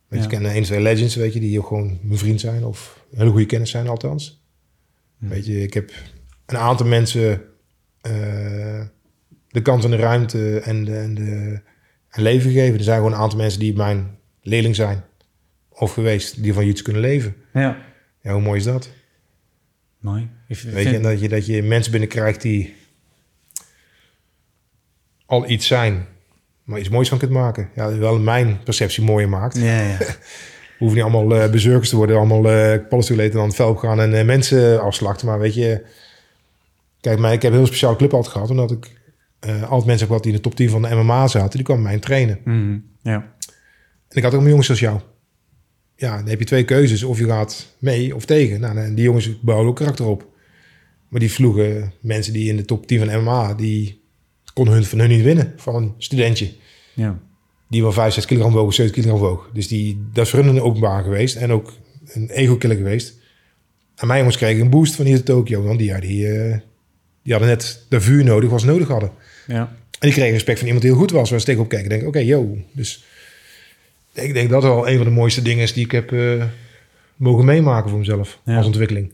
Weet 0.08 0.24
je, 0.24 0.30
ik 0.30 0.38
ken 0.38 0.50
één, 0.50 0.62
twee 0.62 0.80
legends, 0.80 1.14
weet 1.14 1.32
je, 1.32 1.40
die 1.40 1.58
ook 1.58 1.66
gewoon 1.66 1.98
mijn 2.02 2.18
vriend 2.18 2.40
zijn. 2.40 2.64
Of 2.64 3.01
hele 3.14 3.30
goede 3.30 3.46
kennis 3.46 3.70
zijn 3.70 3.88
althans. 3.88 4.44
Hm. 5.18 5.28
Weet 5.28 5.46
je, 5.46 5.62
ik 5.62 5.74
heb 5.74 5.92
een 6.46 6.56
aantal 6.56 6.86
mensen 6.86 7.42
eh, 8.00 8.82
de 9.48 9.62
kans 9.62 9.84
en 9.84 9.90
de 9.90 9.96
ruimte 9.96 10.58
en, 10.60 10.84
de, 10.84 10.96
en, 10.96 11.14
de, 11.14 11.60
en 12.08 12.22
leven 12.22 12.50
gegeven. 12.50 12.78
Er 12.78 12.84
zijn 12.84 12.96
gewoon 12.96 13.12
een 13.12 13.18
aantal 13.18 13.38
mensen 13.38 13.60
die 13.60 13.76
mijn 13.76 14.18
leerling 14.42 14.74
zijn. 14.76 15.04
Of 15.68 15.92
geweest, 15.92 16.42
die 16.42 16.52
van 16.52 16.64
YouTube 16.64 16.82
kunnen 16.82 17.02
leven. 17.02 17.34
Ja. 17.52 17.84
Ja, 18.20 18.32
hoe 18.32 18.42
mooi 18.42 18.58
is 18.58 18.64
dat? 18.64 18.90
Mooi. 19.98 20.30
Ik 20.48 20.56
vind- 20.56 20.74
Weet 20.74 20.88
je, 20.88 20.94
en 20.96 21.02
dat 21.02 21.20
je, 21.20 21.28
dat 21.28 21.46
je 21.46 21.62
mensen 21.62 21.90
binnenkrijgt 21.92 22.42
die 22.42 22.74
al 25.26 25.48
iets 25.50 25.66
zijn, 25.66 26.06
maar 26.64 26.78
iets 26.80 26.88
moois 26.88 27.08
van 27.08 27.18
kunt 27.18 27.30
maken. 27.30 27.70
Ja, 27.74 27.96
wel 27.98 28.18
mijn 28.18 28.62
perceptie 28.62 29.02
mooier 29.02 29.28
maakt. 29.28 29.56
Ja, 29.58 29.80
ja. 29.80 29.98
Hoeven 30.82 31.04
niet 31.04 31.12
allemaal 31.12 31.38
eh 31.38 31.50
bezurkers 31.50 31.88
te 31.88 31.96
worden, 31.96 32.16
allemaal 32.16 32.50
eh 32.50 32.78
paddenstoelen 32.80 33.24
eten 33.24 33.36
en 33.36 33.42
aan 33.42 33.48
het 33.48 33.56
veld 33.56 33.78
gaan 33.78 34.00
en 34.00 34.14
eh, 34.18 34.24
mensen 34.24 34.80
afslachten. 34.82 35.26
Maar 35.26 35.38
weet 35.38 35.54
je, 35.54 35.86
kijk, 37.00 37.18
mij, 37.18 37.32
ik 37.34 37.42
heb 37.42 37.52
een 37.52 37.58
heel 37.58 37.66
speciaal 37.66 37.96
club 37.96 38.14
altijd 38.14 38.32
gehad, 38.32 38.50
omdat 38.50 38.70
ik 38.70 39.00
eh 39.40 39.62
altijd 39.62 39.84
mensen 39.86 40.06
gehad 40.06 40.22
die 40.22 40.32
in 40.32 40.36
de 40.36 40.42
top 40.42 40.54
10 40.54 40.70
van 40.70 40.82
de 40.82 40.94
MMA 40.94 41.28
zaten, 41.28 41.56
die 41.56 41.62
kwamen 41.62 41.82
mij 41.82 41.98
trainen. 41.98 42.38
Mhm. 42.44 42.78
Ja. 43.02 43.14
En 44.08 44.16
ik 44.16 44.22
had 44.22 44.32
ook 44.32 44.38
mijn 44.38 44.50
jongens 44.50 44.70
als 44.70 44.80
jou. 44.80 45.00
ja, 45.96 46.16
dan 46.16 46.28
heb 46.28 46.38
je 46.38 46.44
twee 46.44 46.64
keuzes. 46.64 47.02
Of 47.02 47.18
je 47.18 47.26
gaat 47.26 47.74
mee 47.78 48.14
of 48.14 48.24
tegen. 48.24 48.60
Nou, 48.60 48.76
en 48.78 48.94
die 48.94 49.04
jongens 49.04 49.40
bouwen 49.40 49.68
ook 49.68 49.76
karakter 49.76 50.06
op. 50.06 50.26
Maar 51.08 51.20
die 51.20 51.32
vloegen 51.32 51.92
mensen 52.00 52.32
die 52.32 52.48
in 52.48 52.56
de 52.56 52.64
top 52.64 52.86
10 52.86 52.98
van 52.98 53.20
MMA, 53.20 53.54
die 53.54 54.04
konden 54.54 54.74
hun 54.74 54.84
van 54.84 54.98
hun 54.98 55.08
niet 55.08 55.22
winnen. 55.22 55.52
Van 55.56 55.74
een 55.74 55.94
studentje. 55.98 56.52
Ja. 56.94 57.18
Die 57.72 57.82
wel 57.82 57.92
5, 57.92 58.14
6 58.14 58.24
kilogram 58.24 58.52
woog, 58.52 58.74
7 58.74 58.92
kilogram 58.92 59.20
woog. 59.20 59.50
Dus 59.52 59.68
die, 59.68 60.04
dat 60.12 60.24
is 60.24 60.30
voor 60.30 60.38
hun 60.38 60.48
een 60.48 60.62
openbaar 60.62 61.02
geweest. 61.02 61.36
En 61.36 61.52
ook 61.52 61.72
een 62.06 62.30
ego-killer 62.30 62.76
geweest. 62.76 63.14
En 63.96 64.06
mijn 64.06 64.18
jongens 64.18 64.36
kregen 64.36 64.62
een 64.62 64.70
boost 64.70 64.94
van 64.94 65.04
hier 65.04 65.16
de 65.16 65.22
Tokio. 65.22 65.62
Want 65.62 65.78
die, 65.78 65.88
ja, 65.88 66.00
die, 66.00 66.28
eh, 66.28 66.58
die 67.22 67.32
hadden 67.32 67.50
net 67.50 67.84
de 67.88 68.00
vuur 68.00 68.24
nodig 68.24 68.50
wat 68.50 68.60
ze 68.60 68.66
nodig 68.66 68.88
hadden. 68.88 69.10
Ja. 69.46 69.60
En 69.98 70.08
die 70.08 70.12
kregen 70.12 70.32
respect 70.32 70.58
van 70.58 70.66
iemand 70.66 70.84
die 70.84 70.92
heel 70.92 71.02
goed 71.02 71.10
was. 71.10 71.30
Waar 71.30 71.38
ze 71.38 71.46
tegenop 71.46 71.68
kijken. 71.68 71.88
Denk, 71.88 72.06
oké, 72.06 72.18
yo. 72.18 72.58
Dus 72.72 73.04
ik 74.12 74.34
denk 74.34 74.50
dat 74.50 74.62
wel 74.62 74.88
een 74.88 74.96
van 74.96 75.06
de 75.06 75.12
mooiste 75.12 75.42
dingen 75.42 75.62
is 75.62 75.72
die 75.72 75.84
ik 75.84 75.92
heb 75.92 76.12
eh, 76.12 76.44
mogen 77.16 77.44
meemaken 77.44 77.90
voor 77.90 77.98
mezelf. 77.98 78.38
Ja. 78.44 78.56
Als 78.56 78.66
ontwikkeling. 78.66 79.12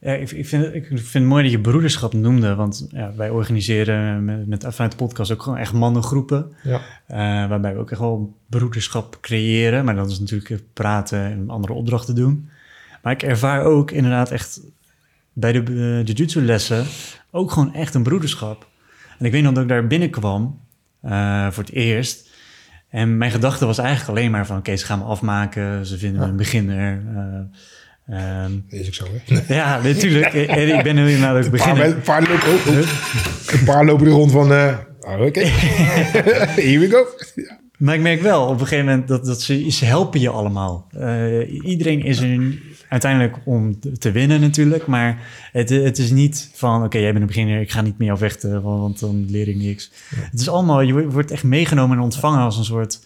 Ja, 0.00 0.12
ik, 0.12 0.30
ik, 0.30 0.46
vind 0.46 0.64
het, 0.64 0.74
ik 0.74 0.86
vind 0.86 1.12
het 1.12 1.22
mooi 1.22 1.42
dat 1.42 1.52
je 1.52 1.60
broederschap 1.60 2.12
noemde. 2.12 2.54
Want 2.54 2.86
ja, 2.90 3.12
wij 3.14 3.30
organiseren 3.30 4.24
met, 4.24 4.46
met 4.46 4.66
vanuit 4.68 4.90
de 4.90 4.96
podcast 4.96 5.32
ook 5.32 5.42
gewoon 5.42 5.58
echt 5.58 5.72
mannengroepen. 5.72 6.52
Ja. 6.62 6.80
eh, 7.06 7.48
waarbij 7.48 7.74
we 7.74 7.80
ook 7.80 7.90
echt 7.90 8.00
wel 8.00 8.36
broederschap 8.46 9.18
creëren. 9.20 9.84
Maar 9.84 9.94
dat 9.94 10.10
is 10.10 10.20
natuurlijk 10.20 10.62
praten 10.72 11.24
en 11.24 11.50
andere 11.50 11.72
opdrachten 11.72 12.14
doen. 12.14 12.48
Maar 13.02 13.12
ik 13.12 13.22
ervaar 13.22 13.64
ook 13.64 13.90
inderdaad 13.90 14.30
echt 14.30 14.60
bij 15.32 15.52
de 15.52 15.62
uh, 15.70 16.04
jiu-jitsu 16.04 16.42
lessen 16.42 16.84
ook 17.30 17.50
gewoon 17.50 17.74
echt 17.74 17.94
een 17.94 18.02
broederschap. 18.02 18.68
En 19.18 19.26
ik 19.26 19.32
weet 19.32 19.42
nog 19.42 19.52
dat 19.52 19.62
ik 19.62 19.68
daar 19.68 19.86
binnenkwam 19.86 20.60
uh, 21.04 21.50
voor 21.50 21.62
het 21.64 21.72
eerst. 21.72 22.28
En 22.88 23.18
mijn 23.18 23.30
gedachte 23.30 23.66
was 23.66 23.78
eigenlijk 23.78 24.18
alleen 24.18 24.30
maar 24.30 24.46
van... 24.46 24.56
oké, 24.56 24.76
ze 24.76 24.84
gaan 24.84 24.98
me 24.98 25.04
afmaken, 25.04 25.86
ze 25.86 25.98
vinden 25.98 26.20
me 26.20 26.26
een 26.26 26.36
beginner... 26.36 27.02
Uh, 27.14 27.40
um, 28.10 28.64
is 28.68 28.86
ook 28.86 28.94
zo, 28.94 29.06
hè? 29.12 29.40
Ja, 29.54 29.80
natuurlijk. 29.82 30.32
ik 30.32 30.82
ben 30.82 30.94
nu 30.94 31.10
inderdaad 31.10 31.44
ook 31.44 31.50
beginner. 31.50 31.84
Een 31.84 32.00
paar, 32.00 32.20
lopen, 32.20 32.48
oh, 32.48 32.66
oh. 32.66 33.52
een 33.52 33.64
paar 33.64 33.84
lopen 33.84 34.06
er 34.06 34.12
rond 34.12 34.32
van... 34.32 34.52
Uh, 34.52 34.76
oh, 35.00 35.20
oké, 35.20 35.40
here 36.66 36.78
we 36.78 36.88
go. 36.90 37.06
Ja. 37.34 37.58
Maar 37.80 37.94
ik 37.94 38.00
merk 38.00 38.20
wel 38.20 38.46
op 38.46 38.60
een 38.60 38.66
gegeven 38.66 38.84
moment 38.84 39.08
dat, 39.08 39.24
dat 39.24 39.42
ze, 39.42 39.70
ze 39.70 39.84
helpen 39.84 40.20
je 40.20 40.28
allemaal. 40.28 40.88
Uh, 40.96 41.64
iedereen 41.64 42.04
is 42.04 42.20
er 42.20 42.58
uiteindelijk 42.88 43.36
om 43.44 43.78
te 43.98 44.10
winnen 44.10 44.40
natuurlijk. 44.40 44.86
Maar 44.86 45.18
het, 45.52 45.68
het 45.68 45.98
is 45.98 46.10
niet 46.10 46.50
van, 46.54 46.76
oké, 46.76 46.84
okay, 46.84 47.00
jij 47.00 47.10
bent 47.10 47.22
een 47.22 47.26
beginner, 47.26 47.60
ik 47.60 47.70
ga 47.70 47.80
niet 47.80 47.98
meer 47.98 48.18
vechten, 48.18 48.62
want, 48.62 48.80
want 48.80 49.00
dan 49.00 49.26
leer 49.28 49.48
ik 49.48 49.56
niks. 49.56 49.90
Ja. 50.10 50.16
Het 50.30 50.40
is 50.40 50.48
allemaal, 50.48 50.80
je 50.80 51.08
wordt 51.08 51.30
echt 51.30 51.42
meegenomen 51.42 51.96
en 51.96 52.02
ontvangen 52.02 52.40
als 52.40 52.58
een 52.58 52.64
soort, 52.64 53.00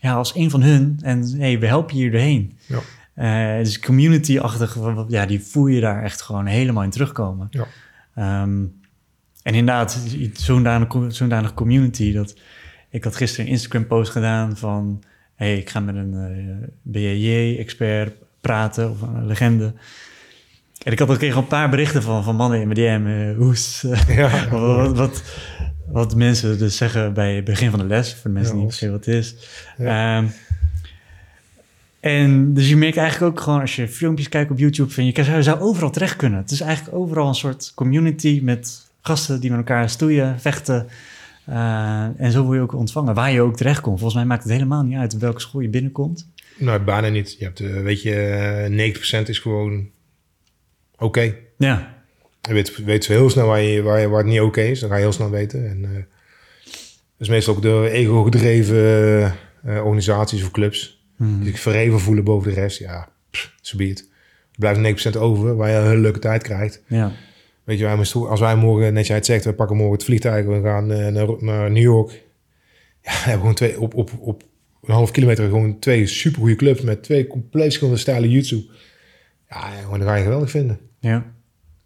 ja, 0.00 0.14
als 0.14 0.34
een 0.34 0.50
van 0.50 0.62
hun. 0.62 0.98
En 1.02 1.34
hey, 1.38 1.58
we 1.58 1.66
helpen 1.66 1.96
je 1.96 2.02
hier 2.02 2.10
doorheen. 2.10 2.58
Ja. 2.66 2.78
Uh, 3.16 3.56
dus 3.56 3.78
community-achtig, 3.78 4.76
ja, 5.08 5.26
die 5.26 5.40
voel 5.40 5.66
je 5.66 5.80
daar 5.80 6.02
echt 6.02 6.22
gewoon 6.22 6.46
helemaal 6.46 6.82
in 6.82 6.90
terugkomen. 6.90 7.48
Ja. 7.50 8.42
Um, 8.42 8.80
en 9.42 9.54
inderdaad, 9.54 10.00
zo'n 10.32 10.62
danig, 10.62 10.88
zo'n 11.08 11.28
danig 11.28 11.54
community 11.54 12.12
dat... 12.12 12.34
Ik 12.90 13.04
had 13.04 13.16
gisteren 13.16 13.46
een 13.46 13.52
Instagram-post 13.52 14.10
gedaan 14.10 14.56
van... 14.56 15.02
hey, 15.34 15.58
ik 15.58 15.70
ga 15.70 15.80
met 15.80 15.94
een 15.94 16.12
uh, 16.12 16.68
BJJ-expert 16.82 18.14
praten 18.40 18.90
of 18.90 19.02
een 19.02 19.26
legende. 19.26 19.74
En 20.84 20.92
ik 20.92 20.98
had 20.98 21.10
ook 21.10 21.20
een 21.20 21.46
paar 21.46 21.70
berichten 21.70 22.02
van, 22.02 22.24
van 22.24 22.36
mannen 22.36 22.60
in 22.60 22.68
mijn 22.68 23.02
DM. 23.02 23.06
Uh, 23.06 23.36
hoes, 23.36 23.86
ja, 24.08 24.48
wat, 24.50 24.96
wat, 24.96 25.22
wat, 25.86 26.14
mensen 26.14 26.58
dus 26.58 26.76
zeggen 26.76 27.14
bij 27.14 27.34
het 27.34 27.44
begin 27.44 27.70
van 27.70 27.78
de 27.78 27.84
les. 27.84 28.14
Voor 28.14 28.30
de 28.30 28.36
mensen 28.36 28.54
ja, 28.54 28.60
die 28.60 28.70
niet 28.70 28.80
weten 28.80 28.96
wat 28.96 29.06
het 29.06 29.14
is. 29.14 29.36
Ja. 29.78 30.18
Um, 30.18 30.32
en 32.04 32.54
dus 32.54 32.68
je 32.68 32.76
merkt 32.76 32.96
eigenlijk 32.96 33.32
ook 33.32 33.42
gewoon 33.42 33.60
als 33.60 33.76
je 33.76 33.88
filmpjes 33.88 34.28
kijkt 34.28 34.50
op 34.50 34.58
YouTube... 34.58 34.90
Van 34.90 35.06
je 35.06 35.24
zou, 35.24 35.42
zou 35.42 35.60
overal 35.60 35.90
terecht 35.90 36.16
kunnen. 36.16 36.38
Het 36.38 36.50
is 36.50 36.60
eigenlijk 36.60 36.96
overal 36.96 37.28
een 37.28 37.34
soort 37.34 37.72
community 37.74 38.40
met 38.42 38.90
gasten 39.00 39.40
die 39.40 39.50
met 39.50 39.58
elkaar 39.58 39.90
stoeien, 39.90 40.40
vechten... 40.40 40.86
Uh, 41.48 42.06
en 42.16 42.32
zo 42.32 42.42
word 42.42 42.56
je 42.56 42.62
ook 42.62 42.74
ontvangen, 42.74 43.14
waar 43.14 43.32
je 43.32 43.40
ook 43.40 43.56
terecht 43.56 43.80
komt. 43.80 43.98
Volgens 43.98 44.18
mij 44.18 44.28
maakt 44.28 44.42
het 44.42 44.52
helemaal 44.52 44.82
niet 44.82 44.96
uit 44.96 45.18
welke 45.18 45.40
school 45.40 45.60
je 45.60 45.68
binnenkomt. 45.68 46.28
Nou, 46.56 46.80
bijna 46.80 47.08
niet. 47.08 47.36
Je 47.38 47.44
hebt, 47.44 47.60
uh, 47.60 47.82
weet 47.82 48.02
je, 48.02 48.92
90% 49.24 49.28
is 49.28 49.38
gewoon 49.38 49.88
oké. 50.94 51.04
Okay. 51.04 51.38
Ja. 51.58 51.94
Je 52.40 52.52
weet, 52.52 52.84
weet 52.84 53.06
heel 53.06 53.30
snel 53.30 53.46
waar, 53.46 53.60
je, 53.60 53.82
waar, 53.82 54.00
je, 54.00 54.08
waar 54.08 54.18
het 54.18 54.26
niet 54.26 54.40
oké 54.40 54.48
okay 54.48 54.70
is. 54.70 54.80
Dan 54.80 54.88
ga 54.88 54.96
je 54.96 55.02
heel 55.02 55.12
snel 55.12 55.30
weten. 55.30 55.68
En, 55.68 55.78
uh, 55.82 55.94
dat 55.94 56.02
is 57.18 57.28
meestal 57.28 57.54
ook 57.54 57.62
de 57.62 57.88
ego-gedreven 57.90 59.34
organisaties 59.64 60.42
of 60.42 60.50
clubs. 60.50 61.03
Mhm. 61.16 61.38
Die 61.38 61.50
zich 61.50 61.60
verheven 61.60 62.00
voelen 62.00 62.24
boven 62.24 62.54
de 62.54 62.60
rest. 62.60 62.78
Ja, 62.78 63.08
zo 63.60 63.76
be 63.76 63.84
het. 63.84 64.08
Er 64.52 64.58
blijft 64.58 64.80
9% 64.80 65.16
over, 65.16 65.56
waar 65.56 65.70
je 65.70 65.76
een 65.76 65.88
hele 65.88 66.00
leuke 66.00 66.18
tijd 66.18 66.42
krijgt. 66.42 66.82
Ja. 66.86 67.12
Weet 67.64 67.78
je, 67.78 67.88
als 68.14 68.40
wij 68.40 68.56
morgen, 68.56 68.92
net 68.92 69.06
jij 69.06 69.16
het 69.16 69.26
zegt, 69.26 69.44
we 69.44 69.52
pakken 69.52 69.76
morgen 69.76 69.94
het 69.94 70.04
vliegtuig, 70.04 70.46
we 70.46 70.60
gaan 70.62 70.90
uh, 70.90 71.06
naar, 71.06 71.28
naar, 71.38 71.70
New 71.70 71.82
York. 71.82 72.10
Ja, 73.02 73.10
we 73.10 73.18
hebben 73.18 73.38
gewoon 73.38 73.54
twee, 73.54 73.80
op, 73.80 73.94
op, 73.94 74.10
op 74.20 74.42
een 74.82 74.94
half 74.94 75.10
kilometer 75.10 75.44
gewoon 75.44 75.78
twee 75.78 76.06
supergoeie 76.06 76.56
clubs 76.56 76.80
met 76.80 77.02
twee 77.02 77.26
compleet 77.26 77.62
verschillende 77.62 78.00
stijlen 78.00 78.30
jutsu. 78.30 78.66
Ja, 79.48 79.70
gewoon, 79.70 79.98
dan 79.98 80.08
ga 80.08 80.14
je 80.14 80.22
geweldig 80.22 80.50
vinden. 80.50 80.78
Ja. 80.98 81.32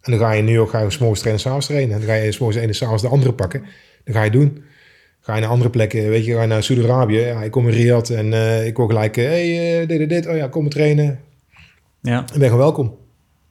En 0.01 0.11
dan 0.11 0.19
ga 0.19 0.31
je 0.31 0.39
in 0.39 0.45
New 0.45 0.53
York, 0.53 0.69
ga 0.69 0.79
je 0.79 0.89
s'morgens 0.89 1.19
trainen, 1.19 1.43
s'avonds 1.43 1.65
trainen. 1.65 1.93
En 1.93 1.99
dan 1.99 2.09
ga 2.09 2.15
je 2.15 2.31
s'morgens 2.31 2.59
de 2.59 2.65
ene, 2.65 2.73
s'avonds 2.73 3.01
de 3.01 3.07
andere 3.07 3.33
pakken. 3.33 3.65
Dan 4.03 4.13
ga 4.13 4.23
je 4.23 4.31
doen. 4.31 4.63
Ga 5.29 5.35
je 5.35 5.41
naar 5.41 5.49
andere 5.49 5.69
plekken, 5.69 6.09
weet 6.09 6.25
je, 6.25 6.33
ga 6.33 6.41
je 6.41 6.47
naar 6.47 6.63
Saudi-Arabië. 6.63 7.19
Ja, 7.19 7.43
ik 7.43 7.51
kom 7.51 7.67
in 7.67 7.73
Riyadh 7.73 8.11
en 8.11 8.31
uh, 8.31 8.65
ik 8.65 8.77
hoor 8.77 8.87
gelijk, 8.87 9.15
hé, 9.15 9.23
hey, 9.23 9.81
uh, 9.81 9.87
dit 9.87 9.99
en 9.99 10.07
dit. 10.07 10.27
Oh 10.27 10.35
ja, 10.35 10.47
kom 10.47 10.69
trainen. 10.69 11.19
Ja. 12.01 12.21
Ik 12.21 12.39
ben 12.39 12.49
gewoon 12.49 12.57
welkom. 12.57 12.97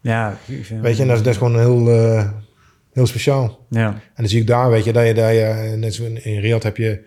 Ja. 0.01 0.39
Weet 0.81 0.97
je, 0.97 1.03
en 1.03 1.09
dat 1.09 1.17
is, 1.17 1.23
dat 1.23 1.33
is 1.33 1.37
gewoon 1.37 1.59
heel... 1.59 1.89
Uh, 1.89 2.31
heel 2.93 3.07
speciaal. 3.07 3.67
Ja. 3.71 3.89
En 3.89 4.01
dan 4.17 4.29
zie 4.29 4.41
ik 4.41 4.47
daar, 4.47 4.71
weet 4.71 4.85
je, 4.85 4.93
dat 4.93 5.07
je, 5.07 5.15
dat 5.15 5.31
je 5.31 5.75
net 5.77 5.95
zo 5.95 6.05
in, 6.05 6.25
in 6.25 6.41
Riyadh 6.41 6.65
heb 6.65 6.77
je, 6.77 7.05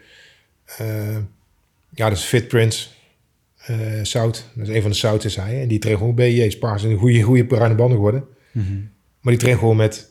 ja, 1.89 2.10
dat 2.10 2.17
is 2.17 2.23
Fit 2.23 2.47
Prince, 2.47 2.88
uh, 3.69 3.77
Zout. 4.03 4.45
Dat 4.55 4.67
is 4.67 4.75
een 4.75 4.81
van 4.81 4.91
de 4.91 4.97
Zout 4.97 5.23
is 5.23 5.36
hij. 5.36 5.62
En 5.62 5.67
die 5.67 5.79
traint 5.79 5.99
gewoon 5.99 6.15
BJ's, 6.15 6.57
paars 6.57 6.84
een 6.84 6.97
goede, 6.97 7.21
goede 7.21 7.45
bruine 7.45 7.75
banden 7.75 7.95
geworden. 7.95 8.23
Mm 8.51 8.63
-hmm. 8.65 8.89
Maar 9.21 9.34
die 9.34 9.41
traint 9.41 9.60
gewoon 9.60 9.77
met 9.77 10.10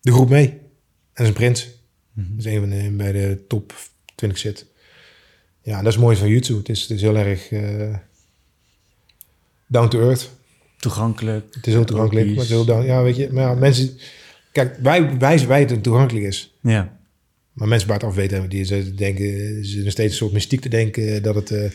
de 0.00 0.12
groep 0.12 0.28
mee. 0.28 0.48
En 0.48 0.58
dat 1.12 1.22
is 1.22 1.28
een 1.28 1.32
prins. 1.32 1.79
Dat 2.28 2.46
is 2.46 2.52
een 2.52 2.60
van 2.60 2.70
de, 2.70 2.90
bij 2.90 3.12
de 3.12 3.38
top 3.48 3.74
20 4.14 4.38
zit. 4.38 4.66
Ja, 5.62 5.82
dat 5.82 5.92
is 5.92 5.98
mooi 5.98 6.16
van 6.16 6.28
YouTube. 6.28 6.58
Het 6.58 6.68
is, 6.68 6.80
het 6.80 6.90
is 6.90 7.00
heel 7.00 7.16
erg 7.16 7.50
uh, 7.50 7.94
down 9.66 9.88
to 9.88 10.00
earth. 10.00 10.30
Toegankelijk. 10.76 11.54
Het 11.54 11.66
is 11.66 11.72
heel 11.72 11.84
toegankelijk. 11.84 12.26
Maar 12.26 12.34
het 12.34 12.44
is 12.44 12.50
heel 12.50 12.64
down, 12.64 12.86
ja, 12.86 13.02
weet 13.02 13.16
je, 13.16 13.28
maar 13.32 13.42
ja, 13.42 13.54
mensen... 13.54 13.98
Kijk, 14.52 14.76
wij, 14.82 15.18
wij, 15.18 15.46
wij 15.46 15.60
het 15.60 15.82
toegankelijk 15.82 16.26
is. 16.26 16.54
Ja. 16.60 16.98
Maar 17.52 17.68
mensen 17.68 17.88
buitenaf 17.88 18.14
weten, 18.14 18.48
die 18.48 18.64
ze 18.64 18.94
denken, 18.94 19.64
ze 19.64 19.82
nog 19.82 19.90
steeds 19.90 20.12
een 20.12 20.18
soort 20.18 20.32
mystiek 20.32 20.60
te 20.60 20.68
denken 20.68 21.22
dat 21.22 21.34
het 21.34 21.50
uh, 21.50 21.70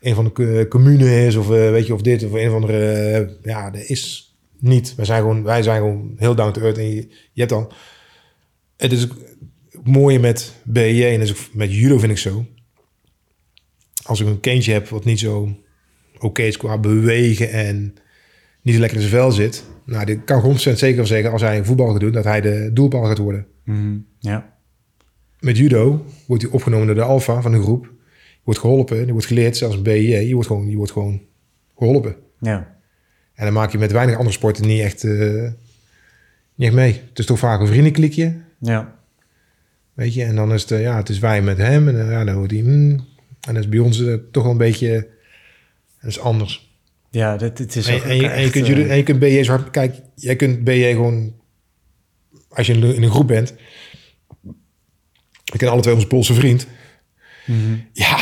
een 0.00 0.14
van 0.14 0.30
de 0.34 0.66
commune 0.68 1.26
is 1.26 1.36
of 1.36 1.44
uh, 1.44 1.70
weet 1.70 1.86
je 1.86 1.94
of 1.94 2.02
dit 2.02 2.24
of 2.24 2.32
een 2.32 2.50
van 2.50 2.66
de, 2.66 3.36
ja, 3.42 3.70
dat 3.70 3.82
is 3.82 4.34
niet. 4.58 4.94
Wij 4.94 5.04
zijn 5.04 5.20
gewoon, 5.20 5.42
wij 5.42 5.62
zijn 5.62 5.76
gewoon 5.76 6.14
heel 6.16 6.34
down 6.34 6.52
to 6.52 6.60
earth 6.60 6.78
en 6.78 6.88
je, 6.94 7.08
je 7.32 7.40
hebt 7.40 7.50
dan, 7.50 7.72
het 8.76 8.92
is 8.92 9.06
mooie 9.84 10.18
met 10.18 10.52
BJ 10.64 11.04
en 11.04 11.20
dus 11.20 11.50
met 11.52 11.74
judo 11.74 11.98
vind 11.98 12.12
ik 12.12 12.18
zo. 12.18 12.46
Als 14.02 14.20
ik 14.20 14.26
een 14.26 14.40
kindje 14.40 14.72
heb 14.72 14.88
wat 14.88 15.04
niet 15.04 15.18
zo 15.18 15.56
oké 16.14 16.26
okay 16.26 16.46
is 16.46 16.56
qua 16.56 16.78
bewegen 16.78 17.50
en 17.50 17.94
niet 18.62 18.76
lekker 18.76 18.98
in 18.98 19.08
zijn 19.08 19.14
vel 19.14 19.30
zit, 19.30 19.64
nou, 19.84 20.04
dit 20.04 20.24
kan 20.24 20.38
ik 20.38 20.68
100% 20.68 20.72
zeker 20.72 21.06
zeggen 21.06 21.32
als 21.32 21.42
hij 21.42 21.64
voetbal 21.64 21.90
gaat 21.90 22.00
doen, 22.00 22.12
dat 22.12 22.24
hij 22.24 22.40
de 22.40 22.70
doelbal 22.72 23.04
gaat 23.04 23.18
worden. 23.18 23.46
Mm, 23.64 24.06
ja. 24.18 24.58
Met 25.40 25.56
judo 25.56 26.04
wordt 26.26 26.42
hij 26.42 26.52
opgenomen 26.52 26.86
door 26.86 26.94
de 26.94 27.02
alfa 27.02 27.42
van 27.42 27.52
de 27.52 27.62
groep. 27.62 27.84
Je 27.84 28.40
wordt 28.44 28.60
geholpen, 28.60 29.06
je 29.06 29.12
wordt 29.12 29.26
geleerd, 29.26 29.56
zelfs 29.56 29.82
BJ. 29.82 30.16
Je 30.16 30.34
wordt 30.34 30.46
gewoon, 30.46 30.68
je 30.68 30.76
wordt 30.76 30.92
gewoon 30.92 31.22
geholpen. 31.76 32.16
Ja. 32.40 32.76
En 33.34 33.44
dan 33.44 33.52
maak 33.52 33.72
je 33.72 33.78
met 33.78 33.92
weinig 33.92 34.16
andere 34.16 34.34
sporten 34.34 34.66
niet 34.66 34.80
echt, 34.80 35.02
uh, 35.02 35.42
niet 36.54 36.66
echt 36.66 36.74
mee. 36.74 36.92
Het 37.08 37.18
is 37.18 37.26
toch 37.26 37.38
vaak 37.38 37.60
een 37.60 37.66
vriendenklikje. 37.66 38.40
Ja. 38.58 38.99
Weet 40.00 40.14
je, 40.14 40.24
en 40.24 40.34
dan 40.34 40.52
is 40.52 40.62
het, 40.62 40.70
uh, 40.70 40.80
ja, 40.80 40.96
het 40.96 41.08
is 41.08 41.18
wij 41.18 41.42
met 41.42 41.58
hem. 41.58 41.88
En 41.88 41.94
uh, 41.94 42.10
ja, 42.10 42.24
dan 42.24 42.34
wordt 42.34 42.52
hij, 42.52 42.62
mm, 42.62 42.90
en 43.40 43.54
dat 43.54 43.56
is 43.56 43.68
bij 43.68 43.78
ons 43.78 44.02
toch 44.32 44.42
wel 44.42 44.52
een 44.52 44.58
beetje, 44.58 45.08
dat 46.00 46.10
is 46.10 46.20
anders. 46.20 46.74
Ja, 47.10 47.36
dit, 47.36 47.56
dit 47.56 47.76
is 47.76 47.86
en, 47.86 48.02
en, 48.02 48.16
je, 48.16 48.28
en 48.28 48.42
je 48.42 48.50
kunt 48.50 48.66
judo, 48.66 48.86
en 48.86 48.96
je 48.96 49.02
kunt 49.02 49.18
BJ's 49.18 49.48
hard, 49.48 49.70
kijk, 49.70 49.94
jij 50.14 50.36
kunt 50.36 50.64
BJ 50.64 50.92
gewoon, 50.92 51.34
als 52.48 52.66
je 52.66 52.72
in 52.72 53.02
een 53.02 53.10
groep 53.10 53.26
bent, 53.26 53.54
ik 55.52 55.58
ken 55.58 55.68
alle 55.68 55.80
twee 55.80 55.94
onze 55.94 56.06
Poolse 56.06 56.34
vriend. 56.34 56.66
Mm 57.46 57.60
-hmm. 57.60 57.86
Ja, 57.92 58.16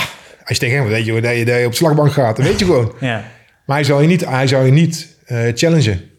als 0.44 0.56
je 0.56 0.58
tegen 0.58 0.76
hem 0.78 0.88
weet 0.88 1.04
je 1.04 1.20
dat 1.20 1.36
je, 1.36 1.44
dat 1.44 1.58
je 1.58 1.66
op 1.66 1.74
slagbank 1.74 2.12
gaat, 2.12 2.36
dan 2.36 2.44
weet 2.44 2.58
je 2.58 2.64
gewoon. 2.64 2.94
ja. 3.00 3.30
Maar 3.66 3.76
hij 3.76 3.84
zou 3.84 4.02
je 4.02 4.08
niet, 4.08 4.24
hij 4.24 4.46
zou 4.46 4.66
je 4.66 4.72
niet 4.72 5.16
uh, 5.28 5.48
challengen. 5.54 6.10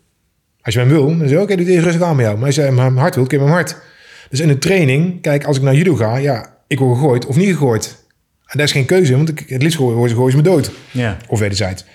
Als 0.62 0.74
je 0.74 0.80
hem 0.80 0.89
wil, 0.89 1.08
dan 1.08 1.17
zeg 1.17 1.30
je, 1.30 1.34
oké, 1.36 1.43
okay, 1.43 1.56
doe 1.56 1.65
dit 1.65 1.84
rustig 1.84 2.02
aan 2.02 2.15
met 2.15 2.26
jou. 2.26 2.38
Maar 2.38 2.45
als 2.45 2.56
je 2.56 2.62
hem 2.62 2.98
hard 2.98 3.15
wil, 3.15 3.26
kun 3.26 3.38
je 3.38 3.43
hem 3.43 3.54
hard. 3.54 3.76
Dus 4.30 4.39
in 4.39 4.48
de 4.48 4.58
training, 4.58 5.22
kijk, 5.22 5.44
als 5.44 5.58
ik 5.58 5.63
naar 5.63 5.76
judo 5.76 5.96
ga, 5.96 6.18
ja, 6.18 6.58
ik 6.68 6.80
word 6.80 6.98
gegooid 6.98 7.26
of 7.26 7.36
niet 7.36 7.50
gegooid. 7.50 8.06
En 8.46 8.58
daar 8.58 8.65
is 8.65 8.72
geen 8.72 8.86
keuze, 8.86 9.15
want 9.15 9.30
ik, 9.30 9.44
het 9.48 9.62
liefst 9.62 9.78
gooi, 9.78 10.13
gooi 10.13 10.32
ze 10.32 10.38
me 10.38 10.44
dood. 10.44 10.72
Ja. 10.92 11.18
Of 11.28 11.39
wederzijds. 11.39 11.86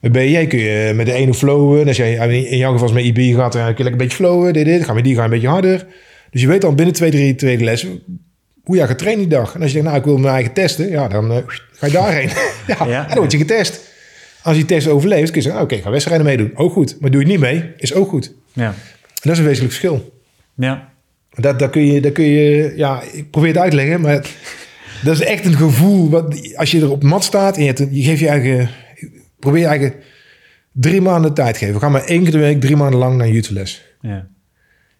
Met 0.00 0.12
BJ 0.12 0.46
kun 0.46 0.58
je 0.58 0.92
met 0.94 1.06
de 1.06 1.12
ene 1.12 1.34
flowen. 1.34 1.86
Als 1.86 1.96
jij 1.96 2.14
in 2.28 2.58
jouw 2.58 2.72
geval 2.72 2.92
met 2.92 3.04
IB 3.04 3.34
gaat, 3.36 3.52
dan 3.52 3.62
kun 3.62 3.74
je 3.76 3.82
lekker 3.82 3.92
een 3.92 3.96
beetje 3.96 4.16
flowen. 4.16 4.52
Dit, 4.52 4.64
dit. 4.64 4.84
Ga 4.84 4.92
met 4.92 5.04
die 5.04 5.14
gaan 5.14 5.24
een 5.24 5.30
beetje 5.30 5.48
harder. 5.48 5.86
Dus 6.30 6.40
je 6.40 6.46
weet 6.46 6.60
dan 6.60 6.76
binnen 6.76 6.94
twee, 6.94 7.10
drie 7.10 7.34
tweede 7.34 7.64
lessen 7.64 8.02
hoe 8.66 8.76
jij 8.76 8.86
gaat 8.86 8.98
trainen 8.98 9.28
die 9.28 9.38
dag. 9.38 9.54
En 9.54 9.60
als 9.60 9.72
je 9.72 9.74
denkt, 9.74 9.88
nou, 9.88 10.00
ik 10.00 10.06
wil 10.06 10.18
mijn 10.18 10.34
eigen 10.34 10.52
testen. 10.52 10.88
Ja, 10.88 11.08
dan 11.08 11.32
uh, 11.32 11.38
ga 11.72 11.86
je 11.86 11.92
daarheen. 11.92 12.30
ja, 12.92 13.04
dan 13.04 13.18
word 13.18 13.32
je 13.32 13.38
getest. 13.38 13.80
Als 14.42 14.56
je 14.56 14.64
test 14.64 14.88
overleeft, 14.88 15.30
kun 15.30 15.40
je 15.40 15.46
zeggen, 15.46 15.62
oké, 15.62 15.74
ik 15.74 15.82
ga 15.82 15.90
wedstrijden 15.90 16.26
meedoen. 16.26 16.50
Ook 16.54 16.72
goed. 16.72 17.00
Maar 17.00 17.10
doe 17.10 17.20
je 17.20 17.26
het 17.26 17.40
niet 17.40 17.50
mee, 17.50 17.72
is 17.76 17.94
ook 17.94 18.08
goed. 18.08 18.32
Ja. 18.52 18.66
En 18.66 18.74
dat 19.22 19.32
is 19.32 19.38
een 19.38 19.44
wezenlijk 19.44 19.74
verschil. 19.74 20.20
Ja. 20.54 20.92
Dat, 21.36 21.58
dat, 21.58 21.70
kun 21.70 21.86
je, 21.86 22.00
dat 22.00 22.12
kun 22.12 22.24
je, 22.24 22.72
ja, 22.76 23.02
ik 23.12 23.30
probeer 23.30 23.48
het 23.52 23.58
uit 23.58 23.70
te 23.70 23.76
leggen, 23.76 24.00
maar 24.00 24.30
dat 25.04 25.14
is 25.14 25.20
echt 25.20 25.44
een 25.44 25.54
gevoel. 25.56 26.10
Wat, 26.10 26.54
als 26.56 26.70
je 26.70 26.80
er 26.80 26.90
op 26.90 27.02
mat 27.02 27.24
staat 27.24 27.54
en 27.56 27.60
je, 27.60 27.66
hebt 27.66 27.78
een- 27.80 27.94
je 27.94 28.02
geeft 28.02 28.20
je 28.20 28.28
eigen, 28.28 28.68
probeer 29.38 29.60
je 29.60 29.66
eigen 29.66 29.94
drie 30.72 31.00
maanden 31.00 31.34
tijd 31.34 31.56
geven. 31.56 31.80
Ga 31.80 31.88
maar 31.88 32.04
één 32.04 32.22
keer 32.22 32.32
de 32.32 32.38
week, 32.38 32.60
drie 32.60 32.76
maanden 32.76 32.98
lang 32.98 33.16
naar 33.16 33.26
een 33.26 33.44
les. 33.50 33.84
Ja. 34.00 34.28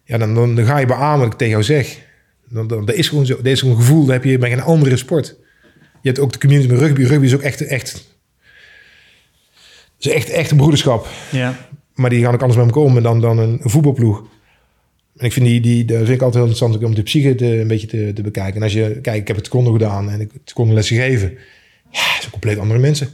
Ja, 0.03 0.17
dan, 0.17 0.35
dan, 0.35 0.55
dan 0.55 0.65
ga 0.65 0.77
je 0.77 0.85
beamen 0.85 1.19
wat 1.19 1.27
ik 1.31 1.37
tegen 1.37 1.51
jou 1.53 1.63
zeg. 1.63 1.97
Dan, 2.49 2.67
dan, 2.67 2.85
dat 2.85 2.95
is 2.95 3.09
gewoon 3.09 3.25
zo. 3.25 3.35
Dat 3.35 3.45
is 3.45 3.59
gewoon 3.59 3.75
een 3.75 3.81
gevoel, 3.81 4.03
dat 4.05 4.13
heb 4.13 4.23
je 4.23 4.37
bij 4.37 4.49
geen 4.49 4.61
andere 4.61 4.97
sport. 4.97 5.35
Je 6.01 6.09
hebt 6.09 6.19
ook 6.19 6.31
de 6.33 6.39
community 6.39 6.69
met 6.71 6.79
rugby. 6.79 7.03
Rugby 7.03 7.25
is 7.25 7.33
ook 7.35 7.41
echt, 7.41 7.65
echt, 7.65 8.15
is 9.99 10.07
echt, 10.11 10.29
echt 10.29 10.51
een 10.51 10.57
broederschap. 10.57 11.07
Ja. 11.31 11.67
Maar 11.95 12.09
die 12.09 12.23
gaan 12.23 12.33
ook 12.33 12.41
anders 12.41 12.59
met 12.59 12.67
elkaar 12.67 12.83
om 12.83 13.01
dan, 13.03 13.21
dan 13.21 13.37
een, 13.37 13.59
een 13.63 13.69
voetbalploeg. 13.69 14.23
En 15.17 15.25
ik 15.25 15.33
vind 15.33 15.45
die, 15.45 15.61
die, 15.61 15.85
dat 15.85 15.97
vind 15.97 16.09
ik 16.09 16.21
altijd 16.21 16.43
heel 16.43 16.51
interessant 16.51 16.83
om 16.83 16.95
de 16.95 17.03
psyche 17.03 17.35
te, 17.35 17.59
een 17.59 17.67
beetje 17.67 17.87
te, 17.87 18.11
te 18.13 18.21
bekijken. 18.21 18.55
En 18.55 18.63
als 18.63 18.73
je, 18.73 18.99
kijk, 19.01 19.17
ik 19.17 19.27
heb 19.27 19.35
het 19.35 19.45
taekwondo 19.45 19.71
gedaan 19.71 20.09
en 20.09 20.21
ik 20.21 20.31
heb 20.33 20.41
taekwondo 20.45 20.73
les 20.73 20.87
gegeven. 20.87 21.29
Ja, 21.91 21.99
het 21.99 22.19
zijn 22.19 22.31
compleet 22.31 22.57
andere 22.57 22.79
mensen. 22.79 23.07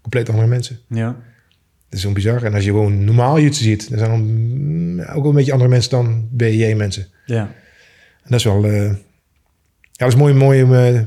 Compleet 0.00 0.28
andere 0.28 0.48
mensen. 0.48 0.78
Ja. 0.88 1.06
Dat 1.06 1.98
is 1.98 2.00
zo 2.00 2.12
bizar. 2.12 2.42
En 2.42 2.54
als 2.54 2.64
je 2.64 2.70
gewoon 2.70 3.04
normaal 3.04 3.40
jutsu 3.40 3.62
ziet, 3.62 3.90
dan 3.90 3.98
zijn 3.98 4.10
dan 4.10 4.20
mm, 4.20 5.00
ook 5.00 5.22
wel 5.22 5.28
een 5.28 5.34
beetje 5.34 5.52
andere 5.52 5.70
mensen 5.70 5.90
dan 5.90 6.28
BJ 6.30 6.74
mensen. 6.74 7.06
Ja. 7.26 7.42
En 8.22 8.30
dat 8.30 8.38
is 8.38 8.44
wel, 8.44 8.64
eh, 8.64 8.86
ja, 8.86 8.96
dat 9.92 10.08
is 10.08 10.14
mooi, 10.14 10.34
mooi 10.34 10.62
om 10.62 10.74
eh, 10.74 11.00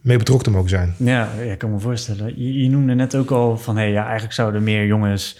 mee 0.00 0.18
betrokken 0.18 0.46
te 0.46 0.52
mogen 0.52 0.68
zijn. 0.68 0.94
Ja, 0.96 1.32
ik 1.32 1.58
kan 1.58 1.70
me 1.70 1.78
voorstellen. 1.78 2.42
Je, 2.42 2.62
je 2.62 2.70
noemde 2.70 2.94
net 2.94 3.16
ook 3.16 3.30
al 3.30 3.58
van, 3.58 3.76
hé, 3.76 3.84
ja, 3.84 4.02
eigenlijk 4.02 4.34
zouden 4.34 4.62
meer 4.62 4.86
jongens, 4.86 5.38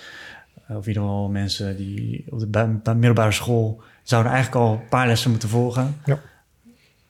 eh, 0.67 0.77
of 0.77 0.83
in 0.83 0.89
ieder 0.89 1.03
geval 1.03 1.29
mensen 1.29 1.77
die 1.77 2.25
op 2.29 2.53
de 2.53 2.95
middelbare 2.95 3.33
school, 3.33 3.83
zouden 4.05 4.33
eigenlijk 4.33 4.65
al 4.65 4.73
een 4.73 4.89
paar 4.89 5.07
lessen 5.07 5.31
moeten 5.31 5.49
volgen. 5.49 5.97
Ja. 6.05 6.21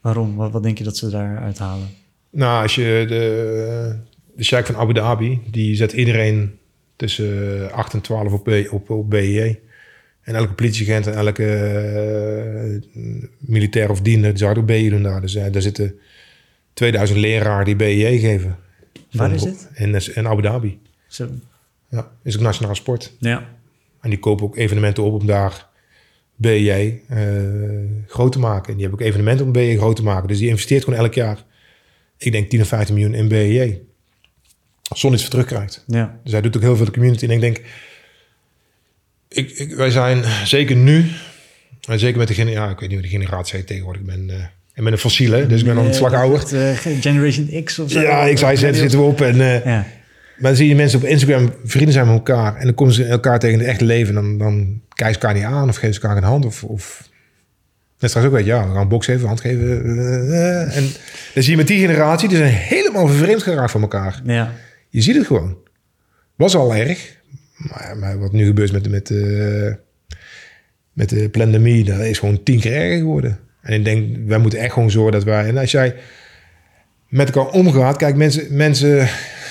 Waarom? 0.00 0.36
Wat, 0.36 0.52
wat 0.52 0.62
denk 0.62 0.78
je 0.78 0.84
dat 0.84 0.96
ze 0.96 1.10
daaruit 1.10 1.58
halen? 1.58 1.88
Nou, 2.30 2.62
als 2.62 2.74
je 2.74 3.04
de, 3.08 3.98
de 4.34 4.44
Sheikh 4.44 4.66
van 4.66 4.76
Abu 4.76 4.92
Dhabi, 4.92 5.40
die 5.50 5.74
zet 5.76 5.92
iedereen 5.92 6.58
tussen 6.96 7.72
8 7.72 7.92
en 7.92 8.00
12 8.00 8.32
op, 8.32 8.48
op, 8.70 8.90
op 8.90 9.10
BJ. 9.10 9.58
En 10.20 10.34
elke 10.34 10.52
politieagent 10.52 11.06
en 11.06 11.14
elke 11.14 11.46
eh, 11.46 13.00
militair 13.38 13.90
of 13.90 14.00
diender, 14.00 14.30
die 14.30 14.38
zou 14.38 14.58
ook 14.58 14.66
BJ 14.66 14.88
doen 14.88 15.02
daar. 15.02 15.20
Dus 15.20 15.34
eh, 15.34 15.52
daar 15.52 15.62
zitten 15.62 15.98
2000 16.72 17.18
leraren 17.18 17.64
die 17.64 17.76
BJ 17.76 18.18
geven. 18.18 18.56
Waar 19.12 19.28
Van- 19.28 19.36
is 19.36 19.42
dit? 19.42 19.68
In, 19.74 20.14
in 20.14 20.28
Abu 20.28 20.42
Dhabi. 20.42 20.80
Zo. 21.06 21.28
Ja, 21.88 22.10
is 22.22 22.36
ook 22.36 22.42
nationale 22.42 22.74
sport. 22.74 23.12
Ja. 23.18 23.48
En 24.00 24.10
die 24.10 24.18
kopen 24.18 24.44
ook 24.44 24.56
evenementen 24.56 25.02
op 25.02 25.20
om 25.20 25.26
daar 25.26 25.66
BJ 26.36 26.94
eh, 27.08 27.18
groot 28.06 28.32
te 28.32 28.38
maken. 28.38 28.68
En 28.68 28.74
die 28.78 28.82
hebben 28.86 29.00
ook 29.00 29.06
evenementen 29.06 29.46
om 29.46 29.52
BJ 29.52 29.76
groot 29.76 29.96
te 29.96 30.02
maken. 30.02 30.28
Dus 30.28 30.38
die 30.38 30.48
investeert 30.48 30.84
gewoon 30.84 30.98
elk 30.98 31.14
jaar, 31.14 31.44
ik 32.18 32.32
denk 32.32 32.50
10 32.50 32.60
of 32.60 32.68
15 32.68 32.94
miljoen 32.94 33.14
in 33.14 33.28
BJ. 33.28 33.78
Zonder 34.94 35.20
iets 35.20 35.28
voor 35.28 35.40
terugkrijgt. 35.40 35.84
Ja. 35.86 36.18
Dus 36.22 36.32
hij 36.32 36.40
doet 36.40 36.56
ook 36.56 36.62
heel 36.62 36.76
veel 36.76 36.84
de 36.84 36.90
community. 36.92 37.24
En 37.24 37.30
ik 37.30 37.40
denk, 37.40 37.60
ik, 39.28 39.50
ik, 39.50 39.74
wij 39.74 39.90
zijn 39.90 40.24
zeker 40.44 40.76
nu, 40.76 41.04
en 41.88 41.98
zeker 41.98 42.18
met 42.18 42.28
de, 42.28 42.34
gene- 42.34 42.50
ja, 42.50 42.70
ik 42.70 42.78
weet 42.78 42.88
niet 42.88 42.98
hoe 42.98 43.08
de 43.08 43.16
generatie 43.18 43.64
tegenwoordig. 43.64 44.00
Ik 44.02 44.06
ben, 44.08 44.30
eh, 44.30 44.44
ik 44.74 44.82
ben 44.84 44.92
een 44.92 44.98
fossiele, 44.98 45.46
dus 45.46 45.60
ik 45.60 45.66
ben 45.66 45.76
al 45.76 45.84
een 45.84 45.94
slag 45.94 46.12
ouder. 46.12 46.68
eh, 46.68 46.76
Generation 47.00 47.62
X 47.64 47.78
of 47.78 47.90
zo? 47.90 48.00
Ja, 48.00 48.24
ik 48.26 48.38
zei, 48.38 48.56
zitten 48.56 48.80
zitten 48.80 48.98
we 48.98 49.04
op. 49.04 49.20
En, 49.20 49.36
Ja. 49.36 49.60
maar 49.64 49.86
dan 50.38 50.56
zie 50.56 50.68
je 50.68 50.74
mensen 50.74 50.98
op 50.98 51.04
Instagram 51.04 51.52
vrienden 51.64 51.92
zijn 51.92 52.06
met 52.06 52.14
elkaar. 52.14 52.56
En 52.56 52.64
dan 52.64 52.74
komen 52.74 52.94
ze 52.94 53.04
elkaar 53.04 53.38
tegen 53.38 53.58
het 53.58 53.68
echte 53.68 53.84
leven. 53.84 54.14
Dan, 54.14 54.38
dan 54.38 54.80
kijken 54.94 55.20
elkaar 55.20 55.34
niet 55.34 55.44
aan 55.44 55.68
of 55.68 55.76
geven 55.76 55.94
ze 55.94 56.00
elkaar 56.00 56.16
een 56.16 56.22
hand. 56.22 56.44
Of, 56.44 56.64
of... 56.64 57.08
Net 57.98 58.10
straks 58.10 58.28
ook 58.28 58.32
weet 58.32 58.44
ja, 58.44 58.68
we 58.68 58.74
gaan 58.74 58.88
box 58.88 59.06
geven, 59.06 59.26
hand 59.26 59.40
geven. 59.40 59.84
eh. 60.32 60.76
En 60.76 60.82
dan 61.34 61.42
zie 61.42 61.50
je 61.50 61.56
met 61.56 61.66
die 61.66 61.80
generatie, 61.80 62.28
die 62.28 62.36
zijn 62.36 62.52
helemaal 62.52 63.06
vervreemd 63.06 63.42
geraakt 63.42 63.70
van 63.70 63.80
elkaar. 63.82 64.20
Ja. 64.24 64.52
Je 64.88 65.00
ziet 65.00 65.16
het 65.16 65.26
gewoon. 65.26 65.58
Was 66.34 66.56
al 66.56 66.74
erg. 66.74 67.16
Maar, 67.56 67.96
maar 67.98 68.18
wat 68.18 68.32
nu 68.32 68.46
gebeurt 68.46 68.72
met, 68.72 68.88
met, 68.90 69.10
eh, 69.10 69.72
met 70.92 71.08
de 71.08 71.28
pandemie, 71.28 71.84
dat 71.84 71.98
is 71.98 72.18
gewoon 72.18 72.42
tien 72.42 72.60
keer 72.60 72.72
erger 72.72 72.98
geworden. 72.98 73.38
En 73.60 73.72
ik 73.72 73.84
denk, 73.84 74.16
wij 74.26 74.38
moeten 74.38 74.58
echt 74.58 74.72
gewoon 74.72 74.90
zorgen 74.90 75.12
dat 75.12 75.24
wij... 75.24 75.46
En 75.46 75.58
als 75.58 75.70
jij 75.70 75.94
met 77.08 77.30
elkaar 77.30 77.52
omgaat... 77.52 77.96
Kijk, 77.96 78.16
mensen... 78.16 78.56
mensen 78.56 79.08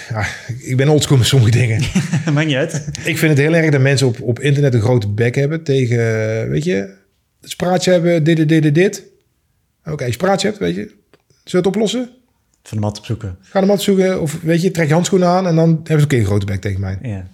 ja, 0.10 0.26
ik 0.60 0.78
ben 0.78 0.88
oldschool 0.88 1.18
met 1.18 1.28
sommige 1.28 1.52
dingen. 1.52 1.82
Maakt 2.34 2.48
niet 2.48 2.56
uit. 2.56 2.88
ik 3.04 3.18
vind 3.18 3.32
het 3.32 3.38
heel 3.38 3.56
erg 3.56 3.72
dat 3.72 3.82
mensen 3.82 4.08
op, 4.08 4.22
op 4.22 4.40
internet 4.40 4.74
een 4.74 4.82
grote 4.82 5.08
bek 5.08 5.36
hebben 5.36 5.64
tegen... 5.64 6.50
Weet 6.50 6.64
je, 6.64 6.76
het 7.42 7.50
spraatje 7.50 7.92
hebben, 7.92 8.24
dit, 8.24 8.50
dit, 8.50 8.62
dit, 8.62 8.76
dit. 8.76 9.04
Oké, 9.84 9.92
als 9.92 10.06
je 10.06 10.12
spraatje 10.12 10.48
hebt, 10.48 10.60
weet 10.60 10.76
je... 10.76 10.82
Zullen 10.82 10.98
we 11.44 11.58
het 11.58 11.66
oplossen? 11.66 12.10
Van 12.64 12.78
de 12.78 12.84
mat 12.84 12.98
opzoeken. 12.98 13.38
Ga 13.42 13.60
de 13.60 13.66
mat 13.66 13.82
zoeken 13.82 14.22
of 14.22 14.40
weet 14.42 14.62
je, 14.62 14.72
trek 14.72 14.88
je 14.88 14.94
handschoenen 14.94 15.28
aan... 15.28 15.48
en 15.48 15.56
dan 15.56 15.70
hebben 15.70 16.00
ze 16.00 16.04
ook 16.04 16.12
een 16.12 16.26
grote 16.26 16.46
bek 16.46 16.62
tegen 16.62 16.80
mij. 16.80 16.98
Ja. 17.02 17.28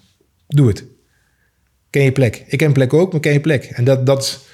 Doe 0.48 0.68
het. 0.68 0.84
Ken 1.90 2.04
je 2.04 2.12
plek. 2.12 2.44
Ik 2.48 2.58
ken 2.58 2.68
een 2.68 2.74
plek 2.74 2.94
ook, 2.94 3.12
maar 3.12 3.22
ken 3.22 3.34
je 3.34 3.40
plek. 3.40 3.64
En 3.64 3.84
dat... 3.84 4.06
dat 4.06 4.48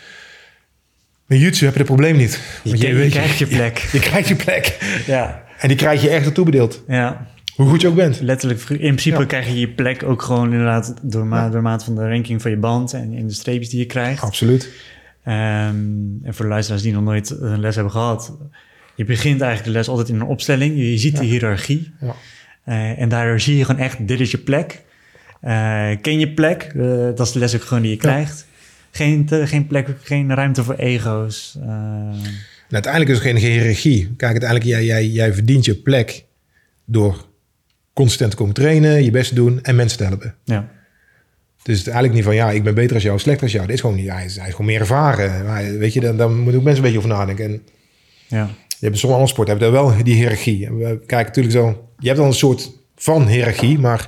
met 1.26 1.40
YouTube 1.40 1.66
heb 1.66 1.74
je 1.74 1.80
dat 1.80 1.88
probleem 1.88 2.18
niet. 2.18 2.40
Je, 2.64 3.10
krijgt 3.10 3.38
je 3.44 3.48
plek. 3.48 3.78
Je 3.78 4.00
krijgt 4.00 4.28
je 4.28 4.36
plek. 4.36 4.78
Ja. 5.06 5.44
En 5.60 5.68
die 5.68 5.78
krijg 5.78 6.02
je 6.02 6.10
echt 6.10 6.26
ertoe 6.26 6.46
bedeeld. 6.46 6.84
Ja. 6.88 7.28
Hoe 7.56 7.68
goed 7.70 7.82
je 7.82 7.88
ook 7.88 7.96
bent. 7.96 8.22
Letterlijk, 8.22 8.62
in 8.70 8.78
principe 8.78 9.20
Ja. 9.20 9.26
krijg 9.26 9.48
je 9.48 9.60
je 9.60 9.70
plek 9.70 10.04
ook 10.04 10.22
gewoon 10.22 10.52
inderdaad 10.52 10.94
door, 11.02 11.26
ma 11.26 11.50
door 11.50 11.62
maat 11.62 11.84
van 11.84 11.96
de 11.96 12.10
ranking 12.10 12.42
van 12.42 12.52
je 12.52 12.58
band 12.58 12.94
en 12.94 13.14
in 13.14 13.28
de 13.28 13.34
streepjes 13.34 13.70
die 13.70 13.80
je 13.80 13.86
krijgt. 13.86 14.22
Absoluut. 14.24 14.70
Ehm, 15.24 15.76
en 16.24 16.34
voor 16.34 16.46
de 16.46 16.52
luisteraars 16.52 16.84
die 16.84 16.94
nog 16.94 17.04
nooit 17.04 17.30
een 17.40 17.60
les 17.60 17.76
hebben 17.76 17.94
gehad, 17.94 18.38
je 18.96 19.06
begint 19.06 19.42
eigenlijk 19.42 19.72
de 19.74 19.78
les 19.80 19.88
altijd 19.88 20.10
in 20.10 20.16
een 20.16 20.22
opstelling. 20.28 20.76
Je, 20.78 20.92
je 20.92 20.98
ziet 20.98 21.18
de 21.18 21.24
hiërarchie. 21.26 21.92
Ja. 22.02 22.16
Eh, 22.64 23.02
en 23.02 23.10
daardoor 23.10 23.40
zie 23.40 23.58
je 23.58 23.66
gewoon 23.66 23.82
echt, 23.82 24.08
dit 24.08 24.20
is 24.20 24.32
je 24.32 24.38
plek. 24.38 24.84
Eh, 25.42 25.90
ken 26.02 26.20
je 26.20 26.34
plek, 26.34 26.62
Eh, 26.64 26.86
dat 27.16 27.20
is 27.20 27.32
de 27.32 27.40
les 27.40 27.56
ook 27.56 27.62
gewoon 27.62 27.84
die 27.84 27.92
je 27.92 27.98
krijgt. 27.98 28.48
Geen, 28.92 29.26
te- 29.26 29.48
geen 29.48 29.68
plek, 29.68 29.88
geen 30.02 30.34
ruimte 30.34 30.64
voor 30.64 30.76
ego's. 30.76 31.58
En 31.62 32.72
uiteindelijk 32.72 33.12
is 33.12 33.18
er 33.18 33.24
geen 33.24 33.36
hiërarchie. 33.52 34.06
Kijk, 34.18 34.32
uiteindelijk, 34.32 34.70
jij, 34.70 34.86
jij, 34.86 35.08
jij 35.08 35.34
verdient 35.34 35.66
je 35.66 35.76
plek 35.76 36.26
door 36.86 37.26
consistent 37.96 38.32
te 38.32 38.38
komen 38.38 38.54
trainen, 38.54 39.04
je 39.04 39.12
best 39.12 39.30
te 39.30 39.36
doen 39.36 39.62
en 39.62 39.76
mensen 39.76 39.98
te 39.98 40.04
helpen. 40.04 40.36
ja. 40.44 40.74
Dus 41.64 41.78
het 41.78 41.88
is 41.88 41.94
eigenlijk 41.94 42.14
niet 42.14 42.24
van, 42.24 42.36
ja, 42.36 42.52
ik 42.52 42.64
ben 42.64 42.76
beter 42.76 42.94
als 42.94 43.04
jou, 43.04 43.20
slechter 43.20 43.44
als 43.44 43.52
jou. 43.52 43.66
Dit 43.66 43.76
is 43.76 43.82
gewoon 43.82 43.96
niet, 43.96 44.10
hij 44.10 44.26
is, 44.26 44.36
hij 44.38 44.46
is 44.48 44.52
gewoon 44.52 44.66
meer 44.66 44.80
ervaren. 44.80 45.46
Maar, 45.46 45.78
weet 45.78 45.94
je, 45.94 46.00
dan, 46.00 46.18
dan 46.18 46.36
moeten 46.36 46.56
ook 46.56 46.64
mensen 46.64 46.84
een 46.86 46.92
beetje 46.92 47.06
over 47.08 47.18
nadenken. 47.18 47.46
En 47.46 47.62
ja. 48.28 48.50
je 48.68 48.86
hebt 48.86 48.98
sommige 48.98 49.22
andere 49.22 49.28
sporten 49.28 49.58
hebben 49.58 49.74
daar 49.74 49.84
wel 49.84 50.04
die 50.04 50.16
hiërarchie. 50.16 50.70
We 50.70 51.00
kijken 51.06 51.26
natuurlijk 51.26 51.56
zo, 51.56 51.90
je 52.00 52.08
hebt 52.08 52.20
dan 52.20 52.28
een 52.28 52.34
soort 52.34 52.72
van 52.96 53.28
hiërarchie, 53.28 53.80
maar 53.80 54.00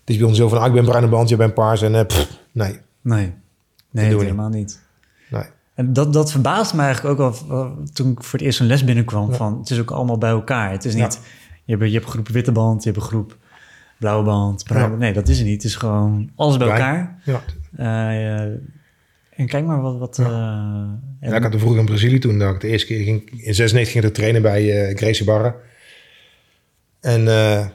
het 0.00 0.10
is 0.10 0.16
bij 0.16 0.26
ons 0.26 0.36
zo 0.36 0.48
van, 0.48 0.58
ah, 0.58 0.66
ik 0.66 0.72
ben 0.72 0.84
bruine 0.84 1.08
band, 1.08 1.28
je 1.28 1.36
bent 1.36 1.54
paars 1.54 1.82
en 1.82 1.94
eh, 1.94 2.06
pff, 2.06 2.38
nee, 2.52 2.78
Nee, 3.02 3.32
nee 3.90 4.08
doen 4.08 4.18
we 4.18 4.24
helemaal 4.24 4.48
niet. 4.48 4.80
nee. 5.30 5.44
En 5.74 5.92
dat, 5.92 6.12
dat 6.12 6.30
verbaast 6.30 6.74
me 6.74 6.82
eigenlijk 6.82 7.20
ook 7.20 7.34
al 7.50 7.76
toen 7.92 8.10
ik 8.10 8.22
voor 8.22 8.38
het 8.38 8.48
eerst 8.48 8.60
een 8.60 8.66
les 8.66 8.84
binnenkwam. 8.84 9.30
Ja. 9.30 9.36
Van, 9.36 9.58
het 9.58 9.70
is 9.70 9.80
ook 9.80 9.90
allemaal 9.90 10.18
bij 10.18 10.30
elkaar. 10.30 10.70
Het 10.70 10.84
is 10.84 10.94
Ja. 10.94 11.08
Je, 11.66 11.72
hebt, 11.76 11.84
je 11.86 11.92
hebt 11.92 12.04
een 12.04 12.10
groep 12.12 12.28
witte 12.28 12.52
band, 12.52 12.82
je 12.84 12.90
hebt 12.90 13.02
een 13.02 13.08
groep 13.08 13.36
blauwe 13.98 14.24
band. 14.24 14.64
bruine- 14.64 14.92
Ja. 14.92 14.98
Nee, 14.98 15.12
dat 15.12 15.28
is 15.28 15.36
het 15.38 15.46
niet. 15.46 15.54
Het 15.62 15.64
is 15.64 15.76
gewoon 15.76 16.30
alles 16.36 16.56
bij 16.56 16.68
elkaar. 16.68 17.18
Ja. 17.24 17.40
Eh, 17.76 18.34
eh, 18.44 18.50
en 19.30 19.46
kijk 19.46 19.64
maar 19.66 19.80
wat... 19.80 19.98
wat 19.98 20.16
Ja. 20.16 20.24
eh, 21.20 21.28
Ja, 21.30 21.36
ik 21.36 21.42
had 21.42 21.52
er 21.52 21.58
vroeger 21.58 21.80
in 21.80 21.86
Brazilië 21.86 22.18
toen, 22.18 22.38
dat 22.38 22.54
ik 22.54 22.60
de 22.60 22.68
eerste 22.68 22.86
keer 22.86 23.04
ging, 23.04 23.30
in 23.30 23.54
96 23.54 23.92
ging 23.92 24.04
ik 24.04 24.10
er 24.10 24.16
trainen 24.16 24.42
bij 24.42 24.88
eh 24.88 24.96
Gracie 24.96 25.24
Barra. 25.24 25.54
En 27.00 27.28
eh, 27.28 27.66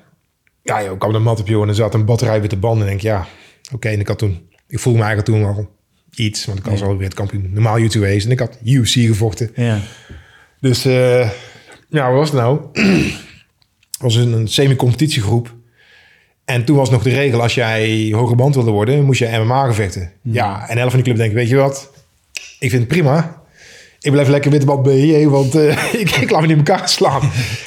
ja, 0.61 0.83
joh, 0.83 0.91
ik 0.93 0.99
kwam 0.99 1.11
de 1.11 1.19
mat 1.19 1.39
op, 1.39 1.47
joh, 1.47 1.61
en 1.63 1.67
er 1.69 1.75
zat 1.75 1.93
een 1.93 2.05
batterij 2.05 2.41
witte 2.41 2.57
banden. 2.57 2.87
En 2.87 2.93
ik 2.93 3.01
denk, 3.01 3.15
ja, 3.15 3.27
oké. 3.73 3.89
En 3.89 3.99
ik 3.99 4.07
had 4.07 4.17
toen, 4.17 4.49
ik 4.67 4.79
voelde 4.79 4.99
me 4.99 5.05
eigenlijk 5.05 5.37
toen 5.37 5.55
al 5.55 5.69
iets, 6.15 6.45
want 6.45 6.59
ik 6.59 6.65
was 6.65 6.79
Ja. 6.79 6.85
al 6.85 6.95
weer 6.97 7.05
het 7.07 7.13
kampioen 7.13 7.49
normaal 7.53 7.79
YouTube 7.79 8.05
geweest. 8.05 8.25
En 8.25 8.31
ik 8.31 8.39
had 8.39 8.57
UFC 8.63 8.89
gevochten. 8.93 9.51
ja, 9.55 9.79
Dus 10.59 10.85
eh, 10.85 11.29
ja, 11.89 12.07
wat 12.11 12.17
was 12.19 12.29
het 12.31 12.39
nou? 12.39 12.61
Was 14.01 14.15
een, 14.15 14.33
een 14.33 14.47
semi-competitiegroep. 14.47 15.53
En 16.45 16.65
toen 16.65 16.75
was 16.75 16.89
nog 16.89 17.03
de 17.03 17.09
regel, 17.09 17.41
als 17.41 17.55
jij 17.55 18.11
hoge 18.15 18.35
band 18.35 18.55
wilde 18.55 18.71
worden, 18.71 19.03
moest 19.03 19.19
je 19.19 19.39
MMA 19.43 19.65
gevechten. 19.65 20.11
Ja, 20.21 20.69
en 20.69 20.77
elf 20.77 20.91
van 20.91 20.95
die 20.95 21.03
club 21.03 21.17
denken, 21.17 21.35
weet 21.35 21.49
je 21.49 21.55
wat? 21.55 21.91
Ik 22.59 22.69
vind 22.69 22.81
het 22.81 22.87
prima. 22.87 23.41
ik 23.99 24.11
blijf 24.11 24.27
lekker 24.27 24.51
witteband 24.51 24.83
BJ, 24.83 25.27
want 25.27 25.55
eh, 25.55 25.93
ik, 26.01 26.09
ik 26.09 26.29
laat 26.29 26.41
me 26.41 26.47
niet 26.47 26.57
in 26.57 26.65
elkaar 26.65 26.89
slaan. 26.89 27.21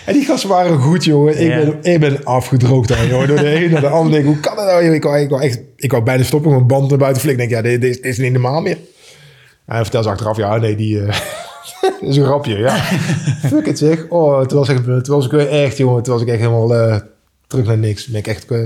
En 0.05 0.13
die 0.13 0.25
gasten 0.25 0.49
waren 0.49 0.79
goed, 0.79 1.05
jongen. 1.05 1.41
Ik, 1.41 1.49
ben, 1.49 1.93
ik 1.93 2.01
ben 2.01 2.25
afgedroogd 2.25 2.93
aan, 2.93 3.07
jongen. 3.07 3.29
Door 3.29 3.37
de 3.37 3.65
een 3.65 3.71
naar 3.71 3.81
de 3.81 3.89
ander. 3.89 4.13
Denk, 4.13 4.25
hoe 4.25 4.41
kan 4.41 4.57
dat 4.57 4.65
nou? 4.65 4.95
Ik 4.95 5.03
wou, 5.03 5.19
ik 5.19 5.29
wou 5.29 5.43
echt, 5.43 5.61
ik 5.77 5.91
wou 5.91 6.03
bijna 6.03 6.23
stoppen, 6.23 6.51
mijn 6.51 6.67
band 6.67 6.89
naar 6.89 6.99
buiten 6.99 7.23
flikken. 7.23 7.45
Ik 7.45 7.51
denk, 7.51 7.65
ja, 7.65 7.71
dit, 7.71 7.81
dit, 7.81 8.03
dit 8.03 8.13
is 8.13 8.19
niet 8.19 8.33
normaal 8.33 8.61
meer. 8.61 8.79
Hij 9.67 9.83
vertelt 9.83 10.05
ze 10.05 10.11
achteraf, 10.11 10.37
ja, 10.37 10.57
nee, 10.57 10.77
die... 10.77 11.01
eh, 11.01 11.17
dat 11.81 11.93
is 12.11 12.17
een 12.17 12.25
grapje, 12.25 12.59
ja. 12.59 12.77
Fuck 13.51 13.67
het, 13.67 13.79
zeg. 13.79 14.07
Oh, 14.09 14.41
toen 14.47 14.59
was, 14.59 14.67
toen 14.85 15.03
was 15.17 15.27
ik 15.27 15.33
echt, 15.33 15.77
jongen. 15.77 16.03
Toen 16.03 16.13
was 16.13 16.23
ik 16.23 16.29
echt 16.29 16.39
helemaal 16.39 16.75
eh, 16.75 16.97
terug 17.47 17.67
naar 17.67 17.79
niks. 17.79 18.07
Ben 18.07 18.19
ik 18.21 18.27
echt... 18.27 18.51
eh, 18.51 18.61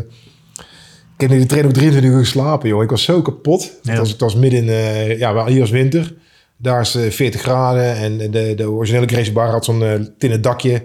ik 1.16 1.24
heb 1.28 1.30
in 1.30 1.40
de 1.40 1.46
training 1.46 1.74
ook 1.74 1.80
23 1.80 2.10
uur 2.10 2.18
geslapen, 2.24 2.68
joh. 2.68 2.82
Ik 2.82 2.90
was 2.90 3.02
zo 3.02 3.22
kapot. 3.22 3.62
Het, 3.62 3.78
Ja. 3.82 3.96
was, 3.98 4.10
het 4.10 4.20
was 4.20 4.34
midden 4.34 4.62
in... 4.62 4.68
eh, 4.68 5.18
ja, 5.18 5.46
hier 5.46 5.60
was 5.60 5.70
winter. 5.70 6.14
Daar 6.56 6.80
is 6.80 6.94
eh, 6.94 7.10
40 7.10 7.40
graden. 7.40 7.94
En 7.96 8.30
de, 8.30 8.52
de 8.56 8.70
originele 8.70 9.06
Gracie 9.06 9.32
Bar 9.32 9.48
had 9.50 9.64
zo'n 9.64 9.82
eh 9.84 9.92
tinnen 10.18 10.42
dakje. 10.42 10.82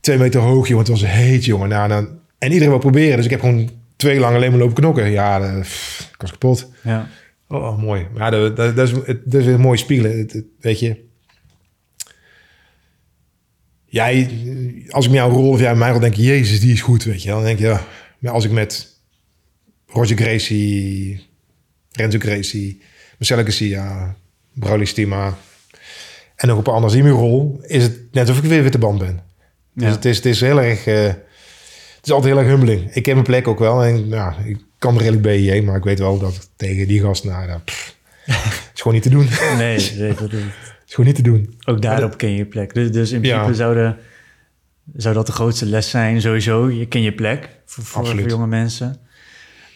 Twee 0.00 0.18
meter 0.18 0.40
hoog, 0.40 0.68
jongen. 0.68 0.84
Het 0.84 1.00
was 1.00 1.06
heet, 1.10 1.44
jongen. 1.44 1.68
Nou, 1.68 1.88
dan, 1.88 2.08
en 2.38 2.48
iedereen 2.48 2.68
wil 2.68 2.78
proberen. 2.78 3.16
Dus 3.16 3.24
ik 3.24 3.30
heb 3.30 3.40
gewoon 3.40 3.70
twee 3.96 4.18
lang 4.18 4.34
alleen 4.34 4.50
maar 4.50 4.58
lopen 4.60 4.74
knokken. 4.74 5.10
Ja, 5.10 5.58
pff, 5.60 6.08
ik 6.14 6.20
was 6.20 6.30
kapot. 6.30 6.68
Ja. 6.82 7.08
Oh, 7.48 7.78
mooi. 7.82 8.06
Maar 8.14 8.22
ja, 8.22 8.30
dat, 8.40 8.56
dat, 8.56 8.76
dat 8.76 8.88
is, 8.88 8.94
het- 9.04 9.20
dat 9.24 9.40
is 9.40 9.46
een 9.46 9.60
mooi 9.60 9.78
spiegelen. 9.78 10.18
Het, 10.18 10.32
het- 10.32 10.44
weet 10.60 10.80
je... 10.80 11.06
Jij, 13.90 14.30
als 14.88 15.04
ik 15.04 15.10
met 15.10 15.20
jou 15.20 15.32
rol 15.32 15.48
of 15.50 15.58
jij 15.60 15.68
met 15.68 15.78
mij 15.78 15.90
rol, 15.90 16.00
denk 16.00 16.14
je... 16.14 16.22
Jezus, 16.22 16.60
die 16.60 16.72
is 16.72 16.80
goed, 16.80 17.04
weet 17.04 17.22
je. 17.22 17.28
Dan 17.28 17.42
denk 17.42 17.58
je, 17.58 17.66
ja... 17.66 17.86
Maar 18.18 18.32
als 18.32 18.44
ik 18.44 18.50
met 18.50 18.96
Roger 19.86 20.16
Gracie, 20.16 21.26
Renzo 21.92 22.18
Gracie, 22.18 22.80
Marcelo 23.18 23.42
Garcia, 23.42 24.16
Broly 24.52 24.84
Stima... 24.84 25.38
en 26.36 26.48
nog 26.48 26.56
een 26.56 26.62
paar 26.62 26.90
die 26.90 27.02
me 27.02 27.10
rol... 27.10 27.60
is 27.66 27.82
het 27.82 27.98
net 28.12 28.30
of 28.30 28.38
ik 28.38 28.44
weer 28.44 28.62
witte 28.62 28.78
band 28.78 28.98
ben. 28.98 29.22
Dus 29.74 29.84
Ja. 29.88 29.94
het, 29.94 30.04
is, 30.04 30.16
het 30.16 30.26
is 30.26 30.40
heel 30.40 30.60
erg... 30.62 30.86
eh, 30.86 31.02
het 31.02 32.06
is 32.06 32.12
altijd 32.12 32.32
heel 32.34 32.42
erg 32.42 32.50
humbling. 32.50 32.94
Ik 32.94 33.06
heb 33.06 33.14
mijn 33.14 33.26
plek 33.26 33.48
ook 33.48 33.58
wel. 33.58 33.84
En 33.84 34.08
ja, 34.08 34.36
ik 34.44 34.58
kan 34.78 34.98
redelijk 34.98 35.22
BJ, 35.22 35.60
maar 35.64 35.76
ik 35.76 35.84
weet 35.84 35.98
wel 35.98 36.18
dat 36.18 36.50
tegen 36.56 36.88
die 36.88 37.00
gast... 37.00 37.24
Nou, 37.24 37.58
pff, 37.64 37.96
is 38.74 38.80
gewoon 38.80 38.92
niet 38.94 39.02
te 39.02 39.08
doen. 39.10 39.28
Nee, 39.56 39.90
nee, 39.98 40.14
dat 40.14 40.30
is, 40.88 40.94
gewoon 40.94 41.06
niet 41.06 41.16
te 41.16 41.22
doen. 41.30 41.54
ook 41.64 41.82
daarop 41.82 42.16
ken 42.18 42.30
je 42.30 42.36
je 42.36 42.46
plek. 42.46 42.74
Dus, 42.74 42.90
dus 42.92 43.12
in 43.12 43.20
principe 43.20 43.46
Ja. 43.46 43.52
zou, 43.52 43.74
de, 43.74 43.94
zou 44.96 45.14
dat 45.14 45.26
de 45.26 45.32
grootste 45.32 45.66
les 45.66 45.90
zijn, 45.90 46.20
sowieso. 46.20 46.70
Je 46.70 46.86
ken 46.86 47.02
je 47.02 47.12
plek 47.12 47.48
voor, 47.64 47.84
voor, 47.84 48.28
jonge 48.28 48.46
mensen. 48.46 48.96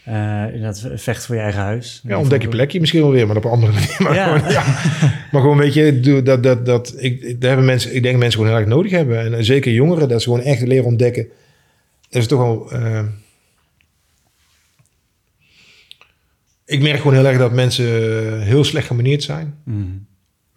Eh 0.05 0.45
inderdaad, 0.45 0.89
vecht 0.95 1.27
voor 1.27 1.35
je 1.35 1.41
eigen 1.41 1.61
huis. 1.61 2.01
Ja, 2.07 2.19
ontdek 2.19 2.43
je 2.43 2.49
plekje 2.49 2.81
misschien 2.81 3.01
wel 3.03 3.11
weer, 3.11 3.27
maar 3.27 3.37
op 3.37 3.45
een 3.45 3.51
andere 3.51 3.73
manier. 3.79 3.97
Maar, 3.99 4.15
Ja. 4.15 4.37
gewoon, 4.39 4.53
ja. 4.53 4.63
maar 5.33 5.41
gewoon, 5.41 5.57
weet 5.59 5.75
je, 5.75 6.01
dat, 6.23 6.43
dat, 6.43 6.67
dat, 6.67 6.95
ik, 6.99 7.41
daar 7.41 7.49
hebben 7.49 7.67
mensen, 7.67 7.95
ik 7.95 8.03
denk 8.03 8.15
dat 8.15 8.23
mensen 8.23 8.41
gewoon 8.41 8.55
heel 8.55 8.61
erg 8.65 8.75
nodig 8.75 8.91
hebben. 8.91 9.35
En 9.35 9.45
zeker 9.45 9.73
jongeren, 9.73 10.09
dat 10.09 10.23
ze 10.23 10.29
gewoon 10.29 10.45
echt 10.45 10.63
leren 10.63 10.85
ontdekken. 10.85 11.27
Dat 12.09 12.23
is 12.23 12.29
toch 12.29 12.39
wel... 12.41 12.71
eh, 12.73 13.03
ik 16.65 16.83
merk 16.83 16.97
gewoon 16.97 17.15
heel 17.15 17.27
erg 17.27 17.39
dat 17.39 17.53
mensen 17.53 18.41
heel 18.43 18.65
slecht 18.65 18.87
gemanierd 18.87 19.23
zijn. 19.23 19.55
Mhm. 19.65 19.83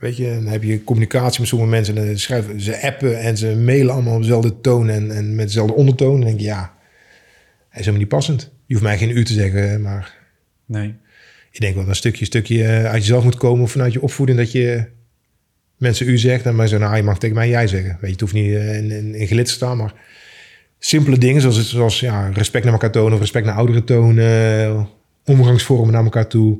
Weet 0.05 0.17
je, 0.17 0.33
dan 0.33 0.47
heb 0.47 0.63
je 0.63 0.83
communicatie 0.83 1.39
met 1.39 1.49
sommige 1.49 1.71
mensen. 1.71 1.97
En 1.97 2.05
dan 2.05 2.17
schrijven 2.17 2.61
ze 2.61 2.81
appen 2.81 3.19
en 3.19 3.37
ze 3.37 3.55
mailen 3.55 3.93
allemaal 3.93 4.15
op 4.15 4.21
dezelfde 4.21 4.61
toon 4.61 4.89
en, 4.89 5.11
en 5.11 5.35
met 5.35 5.47
dezelfde 5.47 5.73
ondertoon. 5.73 6.15
Dan 6.15 6.25
denk 6.25 6.39
je, 6.39 6.45
ja, 6.45 6.73
hij 7.69 7.79
is 7.79 7.85
helemaal 7.85 7.99
niet 7.99 8.07
passend. 8.07 8.51
Je 8.65 8.73
hoeft 8.73 8.85
mij 8.85 8.97
geen 8.97 9.17
u 9.17 9.25
te 9.25 9.33
zeggen, 9.33 9.81
maar 9.81 10.17
Nee. 10.65 10.93
ik 11.51 11.59
denk 11.59 11.73
wel 11.73 11.81
dat 11.83 11.91
een 11.91 11.95
stukje, 11.95 12.25
stukje 12.25 12.63
eh, 12.63 12.85
uit 12.85 13.01
jezelf 13.01 13.23
moet 13.23 13.37
komen 13.37 13.63
of 13.63 13.71
vanuit 13.71 13.93
je 13.93 14.01
opvoeding 14.01 14.37
dat 14.37 14.51
je 14.51 14.85
mensen 15.77 16.09
u 16.09 16.17
zegt 16.17 16.45
en 16.45 16.55
maar 16.55 16.67
zo, 16.67 16.77
nou, 16.77 16.95
je 16.95 17.03
mag 17.03 17.19
tegen 17.19 17.35
mij 17.35 17.49
jij 17.49 17.67
zeggen. 17.67 17.91
Weet 17.91 18.01
je, 18.01 18.11
het 18.11 18.19
hoeft 18.19 18.33
niet 18.33 18.53
eh, 18.53 18.77
in, 18.77 18.91
in, 18.91 19.15
in 19.15 19.27
gelid 19.27 19.45
te 19.45 19.51
staan, 19.51 19.77
maar 19.77 19.93
simpele 20.79 21.17
dingen 21.17 21.41
zoals, 21.41 21.69
zoals 21.69 21.99
ja, 21.99 22.29
respect 22.33 22.63
naar 22.63 22.73
elkaar 22.73 22.91
tonen 22.91 23.13
of 23.13 23.19
respect 23.19 23.45
naar 23.45 23.55
ouderen 23.55 23.83
tonen, 23.83 24.87
omgangsvormen 25.23 25.93
naar 25.93 26.03
elkaar 26.03 26.27
toe. 26.27 26.57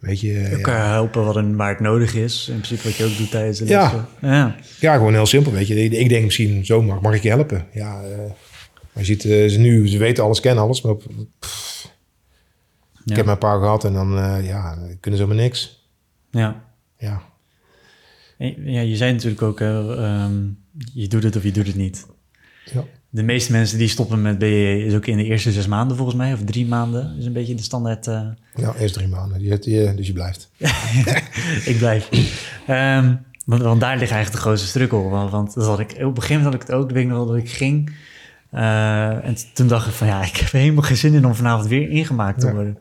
Weet 0.00 0.20
je, 0.20 0.32
eh, 0.34 0.42
ja. 0.50 0.56
Elkaar 0.56 0.88
helpen 0.92 1.24
wat 1.24 1.36
een, 1.36 1.56
waar 1.56 1.68
het 1.70 1.80
nodig 1.80 2.14
is. 2.14 2.48
In 2.48 2.54
principe 2.60 2.82
wat 2.82 2.96
je 2.96 3.04
ook 3.04 3.16
doet 3.16 3.30
tijdens 3.30 3.58
de 3.58 3.66
Ja. 3.66 3.80
lessen. 3.82 4.06
Ja. 4.20 4.56
Ja, 4.80 4.94
gewoon 4.94 5.12
heel 5.12 5.26
simpel, 5.26 5.52
weet 5.52 5.66
je. 5.66 5.74
Ik 5.84 6.08
denk 6.08 6.24
misschien 6.24 6.64
zo, 6.64 6.82
mag, 6.82 7.00
mag 7.00 7.14
ik 7.14 7.22
je 7.22 7.28
helpen? 7.28 7.66
Ja, 7.72 8.02
eh, 8.02 8.16
maar 8.18 8.34
je 8.92 9.04
ziet, 9.04 9.24
eh, 9.24 9.48
ze 9.48 9.58
nu, 9.58 9.88
ze 9.88 9.98
weten 9.98 10.24
alles, 10.24 10.40
kennen 10.40 10.64
alles, 10.64 10.82
maar 10.82 10.94
pff, 11.38 11.88
Ja. 12.92 13.00
ik 13.10 13.16
heb 13.16 13.24
mijn 13.24 13.38
paar 13.38 13.58
gehad 13.60 13.84
en 13.84 13.92
dan, 13.92 14.18
eh, 14.18 14.46
ja, 14.46 14.78
kunnen 15.00 15.20
ze 15.20 15.26
maar 15.26 15.36
niks. 15.36 15.88
ja. 16.30 16.64
Ja, 16.98 17.22
En- 18.38 18.70
Ja, 18.70 18.80
je 18.80 18.96
zei 18.96 19.12
natuurlijk 19.12 19.42
ook, 19.42 19.60
ehm, 19.60 20.46
je 20.94 21.08
doet 21.08 21.22
het 21.22 21.36
of 21.36 21.42
je 21.42 21.52
doet 21.52 21.66
het 21.66 21.76
niet. 21.76 22.06
ja. 22.72 22.84
De 23.12 23.22
meeste 23.22 23.52
mensen 23.52 23.78
die 23.78 23.88
stoppen 23.88 24.22
met 24.22 24.38
BJJ 24.38 24.84
is 24.86 24.94
ook 24.94 25.06
in 25.06 25.16
de 25.16 25.24
eerste 25.24 25.52
zes 25.52 25.66
maanden 25.66 25.96
volgens 25.96 26.16
mij, 26.16 26.32
of 26.32 26.40
drie 26.44 26.66
maanden, 26.66 27.16
is 27.18 27.24
een 27.26 27.32
beetje 27.32 27.54
de 27.54 27.62
standaard. 27.62 28.06
eh, 28.06 28.20
ja 28.54 28.74
eerst 28.78 28.94
drie 28.94 29.08
maanden, 29.08 29.40
eh, 29.50 29.96
dus 29.96 30.06
je 30.06 30.12
blijft. 30.12 30.50
ik 31.72 31.76
blijf. 31.78 32.08
Ehm, 32.66 33.14
want, 33.44 33.62
want 33.62 33.80
daar 33.80 33.96
ligt 33.98 34.10
eigenlijk 34.10 34.32
de 34.32 34.48
grootste 34.48 34.68
struggle. 34.68 34.98
Want, 35.08 35.30
want 35.30 35.54
dat 35.54 35.66
had 35.66 35.78
ik, 35.80 35.90
op 35.90 35.98
een 35.98 36.22
gegeven 36.22 36.36
moment 36.36 36.44
had 36.44 36.54
ik 36.54 36.60
het 36.60 36.76
ook, 36.76 36.88
ik 36.88 36.94
weet 36.94 37.06
nog 37.06 37.16
wel 37.16 37.26
dat 37.26 37.36
ik 37.36 37.50
ging. 37.50 37.92
eh, 38.50 39.24
en 39.26 39.36
toen 39.54 39.66
dacht 39.66 39.86
ik 39.86 39.92
van 39.92 40.06
ja, 40.06 40.22
ik 40.24 40.36
heb 40.36 40.50
helemaal 40.52 40.82
geen 40.82 40.96
zin 40.96 41.14
in 41.14 41.26
om 41.26 41.34
vanavond 41.34 41.68
weer 41.68 41.88
ingemaakt 41.90 42.40
te 42.40 42.46
Ja. 42.46 42.52
worden. 42.52 42.78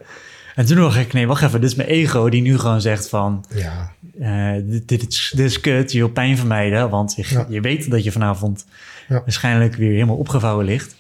En 0.55 0.65
toen 0.65 0.77
dacht 0.77 0.97
ik, 0.97 1.13
nee, 1.13 1.27
wacht 1.27 1.43
even, 1.43 1.61
dit 1.61 1.69
is 1.69 1.75
mijn 1.75 1.89
ego 1.89 2.29
die 2.29 2.41
nu 2.41 2.57
gewoon 2.57 2.81
zegt 2.81 3.09
van... 3.09 3.45
Ja, 3.55 3.91
eh, 4.19 4.51
dit, 4.63 4.87
dit, 4.87 5.07
is, 5.07 5.31
dit 5.35 5.45
is 5.45 5.59
kut, 5.59 5.91
je 5.91 5.97
wil 5.97 6.09
pijn 6.09 6.37
vermijden, 6.37 6.89
want 6.89 7.13
je, 7.15 7.25
Ja. 7.29 7.45
je 7.49 7.61
weet 7.61 7.91
dat 7.91 8.03
je 8.03 8.11
vanavond 8.11 8.65
Ja. 9.09 9.21
waarschijnlijk 9.25 9.75
weer 9.75 9.91
helemaal 9.91 10.15
opgevouwen 10.15 10.65
ligt. 10.65 10.95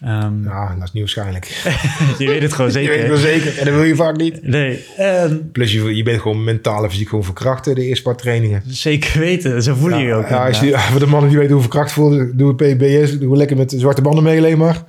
Ehm, 0.00 0.44
ja, 0.44 0.74
dat 0.74 0.82
is 0.84 0.92
niet 0.92 1.02
waarschijnlijk. 1.02 1.44
je 2.18 2.26
weet 2.28 2.42
het 2.42 2.52
gewoon 2.52 2.70
Je 2.72 2.78
weet 2.78 2.86
zeker. 2.86 2.98
het 2.98 3.08
wel 3.08 3.16
zeker 3.16 3.58
en 3.58 3.64
dat 3.64 3.74
wil 3.74 3.82
je 3.82 3.94
vaak 3.94 4.16
niet. 4.16 4.42
Nee, 4.42 4.84
ehm, 4.96 5.36
Plus 5.52 5.72
je, 5.72 5.96
je 5.96 6.02
bent 6.02 6.20
gewoon 6.20 6.44
mentaal 6.44 6.84
en 6.84 6.90
fysiek 6.90 7.08
gewoon 7.08 7.24
verkracht 7.24 7.64
de 7.64 7.84
eerste 7.84 8.02
paar 8.02 8.16
trainingen. 8.16 8.62
zeker 8.66 9.20
weten, 9.20 9.62
zo 9.62 9.74
voel 9.74 9.98
je 9.98 10.04
je 10.04 10.14
ook. 10.14 10.28
Ja, 10.28 10.46
als 10.46 10.60
je, 10.60 10.78
voor 10.90 11.00
de 11.00 11.06
mannen 11.06 11.28
die 11.30 11.38
weten 11.38 11.52
hoe 11.52 11.62
verkracht 11.62 11.92
voelen, 11.92 12.36
doe 12.36 12.48
het 12.48 12.56
PBS, 12.76 13.18
doe 13.18 13.36
lekker 13.36 13.56
met 13.56 13.74
zwarte 13.76 14.02
banden 14.02 14.24
mee 14.24 14.38
alleen 14.38 14.58
maar. 14.58 14.82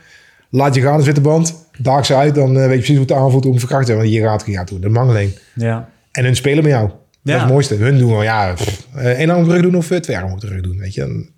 Laat 0.50 0.76
je 0.76 0.82
gaan, 0.82 1.00
een 1.00 1.06
witte 1.06 1.22
band. 1.22 1.68
Daag 1.78 2.06
ze 2.06 2.15
uit, 2.15 2.36
dan 2.36 2.50
eh, 2.50 2.54
weet 2.56 2.70
je 2.70 2.76
precies 2.78 2.98
hoe 2.98 3.06
het 3.06 3.12
aanvoelt 3.15 3.46
om 3.46 3.60
verkracht 3.60 3.86
te 3.86 3.94
worden. 3.94 4.12
Want 4.12 4.22
je 4.24 4.30
gaat, 4.30 4.44
je 4.46 4.54
gaat 4.54 4.68
doen, 4.68 4.82
de 4.82 4.89
mangeling. 4.89 5.32
Ja, 5.54 5.89
En 6.12 6.24
hun 6.24 6.36
spelen 6.36 6.63
met 6.63 6.72
jou. 6.72 6.88
Dat 6.88 6.98
Ja. 7.24 7.36
is 7.36 7.41
het 7.41 7.52
mooiste. 7.52 7.76
Hun 7.76 7.98
doen 7.98 8.12
wel, 8.12 8.24
ja, 8.24 8.54
pff, 8.54 8.88
eh, 8.96 9.06
één 9.20 9.30
arm 9.30 9.39
op 9.41 9.46
de 9.48 9.52
rug 9.54 9.62
doen 9.62 9.76
of 9.76 9.91
eh, 9.91 10.00
twee 10.00 10.18
armen 10.18 10.34
op 10.34 10.41
de 10.41 10.48
rug 10.48 10.62
doen, 10.62 10.78
weet 10.78 10.94
je. 10.94 11.30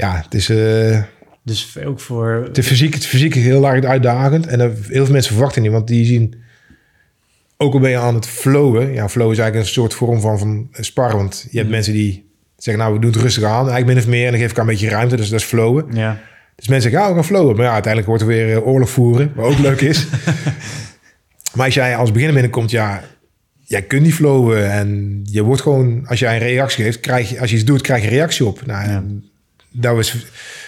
Ja, 0.00 0.20
het 0.24 0.34
is, 0.34 0.48
eh, 0.48 1.02
dus 1.44 1.76
ook 1.84 2.00
voor... 2.00 2.48
is 2.52 2.66
fysiek, 2.66 2.94
het 2.94 3.02
is 3.02 3.08
fysiek 3.08 3.34
heel 3.34 3.68
erg 3.68 3.84
uitdagend. 3.84 4.46
En 4.46 4.60
heel 4.60 5.04
veel 5.04 5.12
mensen 5.12 5.32
verwachten 5.32 5.62
niet, 5.62 5.70
want 5.70 5.86
die 5.88 6.04
zien... 6.04 6.34
Ook 7.56 7.72
al 7.74 7.80
ben 7.80 7.90
je 7.90 7.96
aan 7.96 8.14
het 8.14 8.26
flowen. 8.26 8.92
Ja, 8.92 9.08
flow 9.08 9.30
is 9.32 9.38
eigenlijk 9.38 9.68
een 9.68 9.72
soort 9.74 9.94
vorm 9.94 10.20
van, 10.20 10.38
van 10.38 10.68
sparren. 10.72 11.16
Want 11.16 11.40
je 11.42 11.48
hebt 11.56 11.62
Mhm. 11.64 11.70
mensen 11.74 11.92
die 11.92 12.30
zeggen, 12.56 12.82
nou, 12.82 12.94
we 12.94 13.00
doen 13.00 13.10
het 13.12 13.20
rustig 13.20 13.44
aan. 13.44 13.68
Eigenlijk 13.68 13.86
min 13.86 13.98
of 13.98 14.06
meer. 14.06 14.24
En 14.24 14.30
dan 14.30 14.40
geef 14.40 14.50
ik 14.50 14.56
een 14.56 14.66
beetje 14.66 14.88
ruimte. 14.88 15.16
Dus 15.16 15.28
dat 15.28 15.40
is 15.40 15.46
flowen. 15.46 15.86
Ja, 15.92 16.20
Dus 16.56 16.68
mensen 16.68 16.90
zeggen, 16.90 17.08
ja, 17.08 17.14
we 17.14 17.20
gaan 17.20 17.28
flowen. 17.30 17.56
Maar 17.56 17.64
ja, 17.64 17.72
uiteindelijk 17.72 18.06
wordt 18.06 18.22
er 18.22 18.28
weer 18.28 18.56
eh, 18.56 18.66
oorlog 18.66 18.90
voeren. 18.90 19.32
Wat 19.34 19.46
ook 19.46 19.58
leuk 19.58 19.80
is. 19.80 20.06
maar 21.56 21.64
als 21.64 21.74
jij 21.74 21.96
als 21.96 22.10
beginner 22.10 22.34
binnenkomt, 22.34 22.70
ja... 22.70 23.02
Jij 23.64 23.82
kunt 23.82 24.02
niet 24.02 24.14
flowen. 24.14 24.70
En 24.70 25.20
je 25.24 25.42
wordt 25.42 25.62
gewoon... 25.62 26.06
Als 26.06 26.18
jij 26.18 26.32
een 26.34 26.42
reactie 26.42 26.84
geeft, 26.84 27.00
krijg 27.00 27.30
je... 27.30 27.40
Als 27.40 27.50
je 27.50 27.56
iets 27.56 27.64
doet, 27.64 27.80
krijg 27.80 28.02
je 28.02 28.08
een 28.08 28.14
reactie 28.14 28.46
op. 28.46 28.66
Nou, 28.66 28.88
Ja. 28.88 28.94
en 28.94 29.24
dat 29.72 29.98
is... 29.98 30.26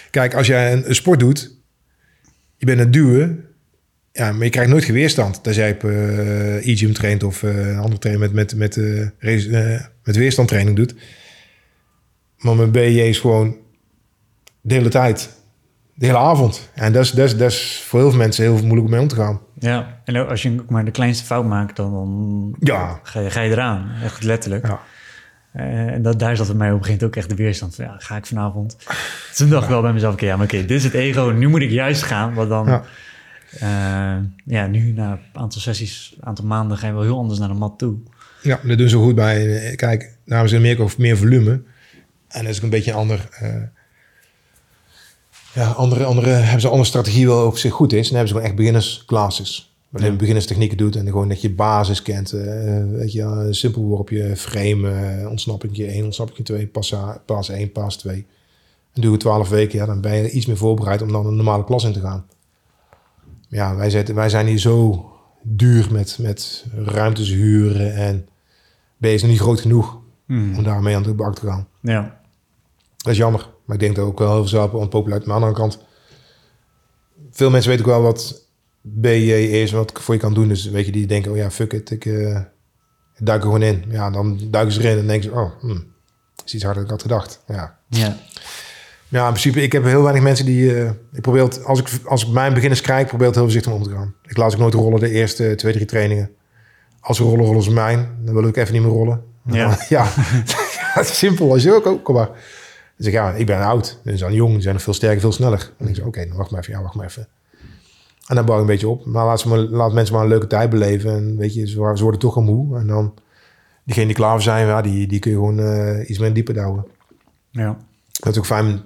Kijk, 0.09 0.33
als 0.33 0.47
jij 0.47 0.73
een, 0.73 0.89
een 0.89 0.95
sport 0.95 1.19
doet... 1.19 1.55
Je 2.57 2.65
bent 2.65 2.77
aan 2.79 2.83
het 2.85 2.93
duwen... 2.93 3.45
Ja, 4.11 4.31
maar 4.31 4.43
je 4.43 4.49
krijgt 4.49 4.69
nooit 4.69 4.83
geen 4.83 4.93
weerstand. 4.93 5.47
Als 5.47 5.55
jij 5.55 5.71
op 5.71 5.83
eh 5.83 6.67
e-gym 6.67 6.93
traint 6.93 7.23
of 7.23 7.43
eh, 7.43 7.67
een 7.69 7.77
andere 7.77 7.97
trainer 7.99 8.31
met, 8.31 8.33
met, 8.33 8.55
met, 8.55 8.77
eh, 8.77 9.07
race- 9.19 9.89
met 10.03 10.15
weerstandtraining 10.15 10.75
doet. 10.75 10.95
Maar 12.37 12.55
met 12.55 12.71
BJ 12.71 12.99
is 12.99 13.19
gewoon 13.19 13.55
de 14.61 14.73
hele 14.73 14.89
tijd. 14.89 15.29
De 15.95 16.05
hele 16.05 16.17
avond. 16.17 16.69
En 16.73 16.93
dat 16.93 17.03
is, 17.03 17.11
dat 17.11 17.25
is, 17.27 17.37
dat 17.37 17.51
is 17.51 17.83
voor 17.87 17.99
heel 17.99 18.09
veel 18.09 18.19
mensen 18.19 18.43
heel 18.43 18.53
moeilijk 18.57 18.83
om 18.85 18.89
mee 18.91 18.99
om 19.01 19.07
te 19.07 19.15
gaan. 19.15 19.39
ja. 19.59 20.01
En 20.05 20.27
als 20.27 20.41
je 20.41 20.63
maar 20.69 20.85
de 20.85 20.91
kleinste 20.91 21.25
fout 21.25 21.45
maakt, 21.45 21.75
dan, 21.75 21.91
dan 21.91 22.55
Ja. 22.59 22.99
ga, 23.03 23.19
je, 23.19 23.29
ga 23.29 23.41
je 23.41 23.51
eraan. 23.51 23.91
Echt 24.03 24.23
letterlijk. 24.23 24.67
Ja. 24.67 24.79
Eh, 25.53 25.87
en 25.87 26.01
dat, 26.01 26.19
daar 26.19 26.35
zat 26.35 26.47
bij 26.47 26.55
mij 26.55 26.71
op 26.71 26.77
een 26.77 26.83
gegeven 26.83 27.01
moment 27.03 27.17
ook 27.17 27.23
echt 27.23 27.37
de 27.37 27.43
weerstand 27.43 27.75
van, 27.75 27.85
ja, 27.85 27.95
ga 27.97 28.15
ik 28.17 28.25
vanavond? 28.25 28.77
Toen 29.35 29.49
dacht 29.49 29.63
ik 29.63 29.69
wel 29.69 29.81
bij 29.81 29.93
mezelf, 29.93 30.13
oké, 30.13 30.25
ja, 30.25 30.35
maar 30.35 30.45
oké, 30.45 30.57
dit 30.57 30.71
is 30.71 30.83
het 30.83 30.93
ego. 30.93 31.29
Nu 31.29 31.47
moet 31.47 31.61
ik 31.61 31.69
juist 31.69 32.03
gaan, 32.03 32.33
want 32.33 32.49
dan... 32.49 32.65
Ja. 32.67 32.83
Ja, 33.59 34.21
ja 34.45 34.67
nu 34.67 34.91
na 34.91 35.11
een 35.11 35.19
aantal 35.41 35.61
sessies, 35.61 36.13
een 36.19 36.25
aantal 36.27 36.45
maanden 36.45 36.77
ga 36.77 36.87
je 36.87 36.93
wel 36.93 37.01
heel 37.01 37.17
anders 37.17 37.39
naar 37.39 37.47
de 37.47 37.53
mat 37.53 37.77
toe. 37.77 37.95
Ja, 38.41 38.59
dat 38.63 38.77
doen 38.77 38.89
ze 38.89 38.97
goed 38.97 39.15
bij. 39.15 39.57
eh, 39.69 39.75
Kijk, 39.75 40.17
dames 40.25 40.51
in 40.51 40.57
Amerika 40.57 40.83
of 40.83 40.97
meer 40.97 41.17
volume. 41.17 41.61
En 42.27 42.41
dat 42.43 42.49
is 42.51 42.57
ook 42.57 42.63
een 42.63 42.69
beetje 42.69 42.91
een 42.91 42.97
ander. 42.97 43.27
eh, 43.31 43.55
ja, 45.53 45.67
andere, 45.67 46.03
andere 46.03 46.29
hebben 46.29 46.59
ze 46.59 46.65
een 46.65 46.71
andere 46.71 46.89
strategie 46.89 47.27
wel 47.27 47.45
op 47.45 47.57
zich 47.57 47.73
goed 47.73 47.93
is. 47.93 47.97
En 47.97 48.03
dan 48.03 48.11
hebben 48.15 48.27
ze 48.27 48.33
gewoon 48.33 48.47
echt 48.47 48.57
beginners 48.57 49.03
classes. 49.05 49.72
Wanneer 49.93 50.11
je 50.11 50.17
beginnerstechnieken 50.17 50.77
doet 50.77 50.95
en 50.95 51.05
gewoon 51.05 51.27
dat 51.27 51.41
je 51.41 51.51
basis 51.51 52.01
kent. 52.01 52.33
eh, 52.33 52.83
weet 52.85 53.11
je, 53.11 53.21
een 53.21 53.55
simpel 53.55 53.81
worpje, 53.81 54.35
frame, 54.35 54.91
eh, 54.91 55.29
ontsnappingje 55.29 55.87
1, 55.87 56.03
ontsnappingje 56.05 56.43
2, 56.43 56.67
pas, 56.67 56.95
pas 57.25 57.49
1, 57.49 57.71
pas 57.71 57.97
2. 57.97 58.25
En 58.93 59.01
doe 59.01 59.11
je 59.11 59.17
12 59.17 59.49
weken, 59.49 59.79
ja, 59.79 59.85
dan 59.85 60.01
ben 60.01 60.15
je 60.15 60.29
iets 60.29 60.45
meer 60.45 60.57
voorbereid 60.57 61.01
om 61.01 61.11
dan 61.11 61.25
een 61.25 61.35
normale 61.35 61.63
klas 61.63 61.83
in 61.83 61.93
te 61.93 61.99
gaan. 61.99 62.25
Ja, 63.47 63.75
wij, 63.75 63.89
zetten, 63.89 64.15
wij 64.15 64.29
zijn 64.29 64.47
hier 64.47 64.57
zo 64.59 65.05
duur 65.41 65.87
met, 65.91 66.17
met 66.21 66.65
ruimtes 66.73 67.29
huren 67.29 67.95
en 67.95 68.27
ben 68.97 69.11
je 69.11 69.25
niet 69.27 69.39
groot 69.39 69.59
genoeg 69.59 70.01
Hmm. 70.25 70.57
om 70.57 70.63
daarmee 70.63 70.95
aan 70.95 71.03
de 71.03 71.13
bak 71.13 71.35
te 71.35 71.45
gaan. 71.47 71.67
Ja. 71.81 72.19
Dat 72.97 73.11
is 73.11 73.17
jammer. 73.17 73.49
Maar 73.65 73.75
ik 73.75 73.81
denk 73.81 73.95
dat 73.95 74.05
ook 74.05 74.19
wel 74.19 74.33
heel 74.33 74.47
veel 74.47 74.59
helpen 74.59 74.79
om 74.79 74.89
populair. 74.89 75.21
Maar 75.25 75.35
aan 75.35 75.41
de 75.41 75.45
andere 75.47 75.61
kant, 75.61 75.83
veel 77.31 77.49
mensen 77.49 77.69
weten 77.71 77.85
ook 77.85 77.91
wel 77.91 78.01
wat 78.01 78.42
BJ 78.85 79.31
is, 79.31 79.71
wat 79.71 79.89
ik 79.89 79.99
voor 79.99 80.13
je 80.13 80.19
kan 80.19 80.33
doen. 80.33 80.47
Dus 80.47 80.65
weet 80.69 80.85
je, 80.85 80.91
die 80.91 81.07
denken, 81.07 81.31
oh 81.31 81.37
ja, 81.37 81.51
fuck 81.51 81.73
it, 81.73 81.91
ik, 81.91 82.05
eh, 82.05 82.37
ik 83.15 83.25
duik 83.25 83.39
er 83.39 83.45
gewoon 83.45 83.61
in. 83.61 83.83
Ja, 83.89 84.09
dan 84.09 84.39
duiken 84.51 84.73
ze 84.73 84.83
erin 84.83 84.97
en 84.97 85.07
denken 85.07 85.29
ze, 85.29 85.35
oh, 85.35 85.51
hm, 85.59 85.79
is 86.45 86.53
iets 86.53 86.63
harder 86.63 86.73
dan 86.73 86.83
ik 86.83 86.89
had 86.89 87.01
gedacht. 87.01 87.41
Ja. 87.47 87.77
Ja. 87.89 88.17
ja, 89.07 89.23
in 89.23 89.29
principe, 89.29 89.61
ik 89.61 89.71
heb 89.71 89.83
heel 89.83 90.01
weinig 90.01 90.23
mensen 90.23 90.45
die... 90.45 90.75
eh, 90.75 90.89
ik 91.13 91.21
probeer 91.21 91.43
het, 91.43 91.65
als 91.65 91.79
ik, 91.79 91.89
als 92.05 92.25
ik 92.25 92.31
mijn 92.33 92.53
beginners 92.53 92.81
krijg, 92.81 93.07
probeer 93.07 93.25
het 93.25 93.35
heel 93.35 93.43
voorzichtig 93.43 93.73
om 93.73 93.83
te 93.83 93.89
gaan. 93.89 94.15
Ik 94.27 94.37
laat 94.37 94.51
ze 94.51 94.55
ook 94.57 94.61
nooit 94.61 94.73
rollen 94.73 94.99
de 94.99 95.09
eerste 95.09 95.55
twee, 95.55 95.73
drie 95.73 95.85
trainingen. 95.85 96.29
Als 96.99 97.17
ze 97.17 97.23
rollen, 97.23 97.45
rollen 97.45 97.63
ze 97.63 97.71
mijn. 97.71 98.17
Dan 98.21 98.33
wil 98.33 98.47
ik 98.47 98.57
even 98.57 98.73
niet 98.73 98.81
meer 98.81 98.91
rollen. 98.91 99.23
Ja. 99.45 99.77
ja. 99.89 100.05
het 100.97 101.09
is 101.09 101.17
simpel. 101.17 101.51
Als 101.51 101.63
je 101.63 101.73
ook, 101.73 101.85
ook 101.85 102.03
kom 102.03 102.15
maar. 102.15 102.29
Dus 102.97 103.05
ik, 103.05 103.13
ja, 103.13 103.31
ik 103.31 103.45
ben 103.45 103.61
oud. 103.61 103.99
Ze 104.05 104.17
zijn 104.17 104.33
jong, 104.33 104.55
ze 104.55 104.61
zijn 104.61 104.73
nog 104.73 104.83
veel 104.83 104.93
sterker, 104.93 105.19
veel 105.19 105.31
sneller. 105.31 105.71
En 105.77 105.87
ik 105.87 105.95
zeg, 105.95 106.05
oké, 106.05 106.27
dan 106.27 106.37
wacht 106.37 106.51
maar 106.51 106.59
even. 106.59 106.73
Ja, 106.73 106.81
wacht 106.81 106.95
maar 106.95 107.05
even. 107.05 107.27
En 108.33 108.39
dan 108.39 108.47
bouw 108.47 108.55
ik 108.55 108.61
een 108.61 108.73
beetje 108.73 108.87
op. 108.89 109.05
Maar 109.05 109.25
laat, 109.25 109.39
ze 109.39 109.47
maar, 109.47 109.57
laat 109.57 109.93
mensen 109.93 110.13
maar 110.13 110.23
een 110.23 110.29
leuke 110.29 110.47
tijd 110.47 110.69
beleven. 110.69 111.11
En 111.11 111.37
weet 111.37 111.53
je, 111.53 111.67
ze, 111.67 111.77
worden- 111.77 111.97
ze 111.97 112.03
worden 112.03 112.21
toch 112.21 112.35
al 112.35 112.41
moe. 112.41 112.77
En 112.79 112.87
dan, 112.87 113.13
diegenen 113.83 114.07
die 114.07 114.17
klaar 114.17 114.31
voor 114.31 114.41
zijn, 114.41 114.67
ja, 114.67 114.81
die, 114.81 115.07
die 115.07 115.19
kun 115.19 115.31
je 115.31 115.37
gewoon 115.37 115.59
eh, 115.59 116.09
iets 116.09 116.19
meer 116.19 116.33
dieper 116.33 116.53
douwen. 116.53 116.85
Ja. 117.51 117.77
Dat 118.11 118.31
is 118.33 118.37
ook 118.39 118.45
fijn. 118.45 118.81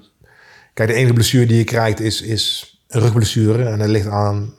Kijk, 0.74 0.90
de 0.90 0.96
enige 0.96 1.14
blessure 1.14 1.46
die 1.46 1.58
je 1.58 1.64
krijgt 1.64 2.00
is, 2.00 2.22
is 2.22 2.78
een 2.88 3.02
rugblessure. 3.02 3.64
En 3.64 3.80
dat 3.80 3.88
ligt 3.88 4.08
aan 4.08 4.54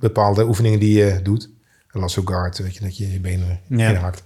bepaalde 0.00 0.46
oefeningen 0.46 0.78
die 0.80 0.98
je 0.98 1.20
doet. 1.22 1.50
Een 1.90 2.00
lasso 2.00 2.22
guard, 2.24 2.58
weet 2.58 2.74
je, 2.74 2.80
dat 2.80 2.96
je 2.96 3.12
je 3.12 3.20
benen 3.20 3.60
Ja. 3.66 3.88
inhaakt. 3.90 4.22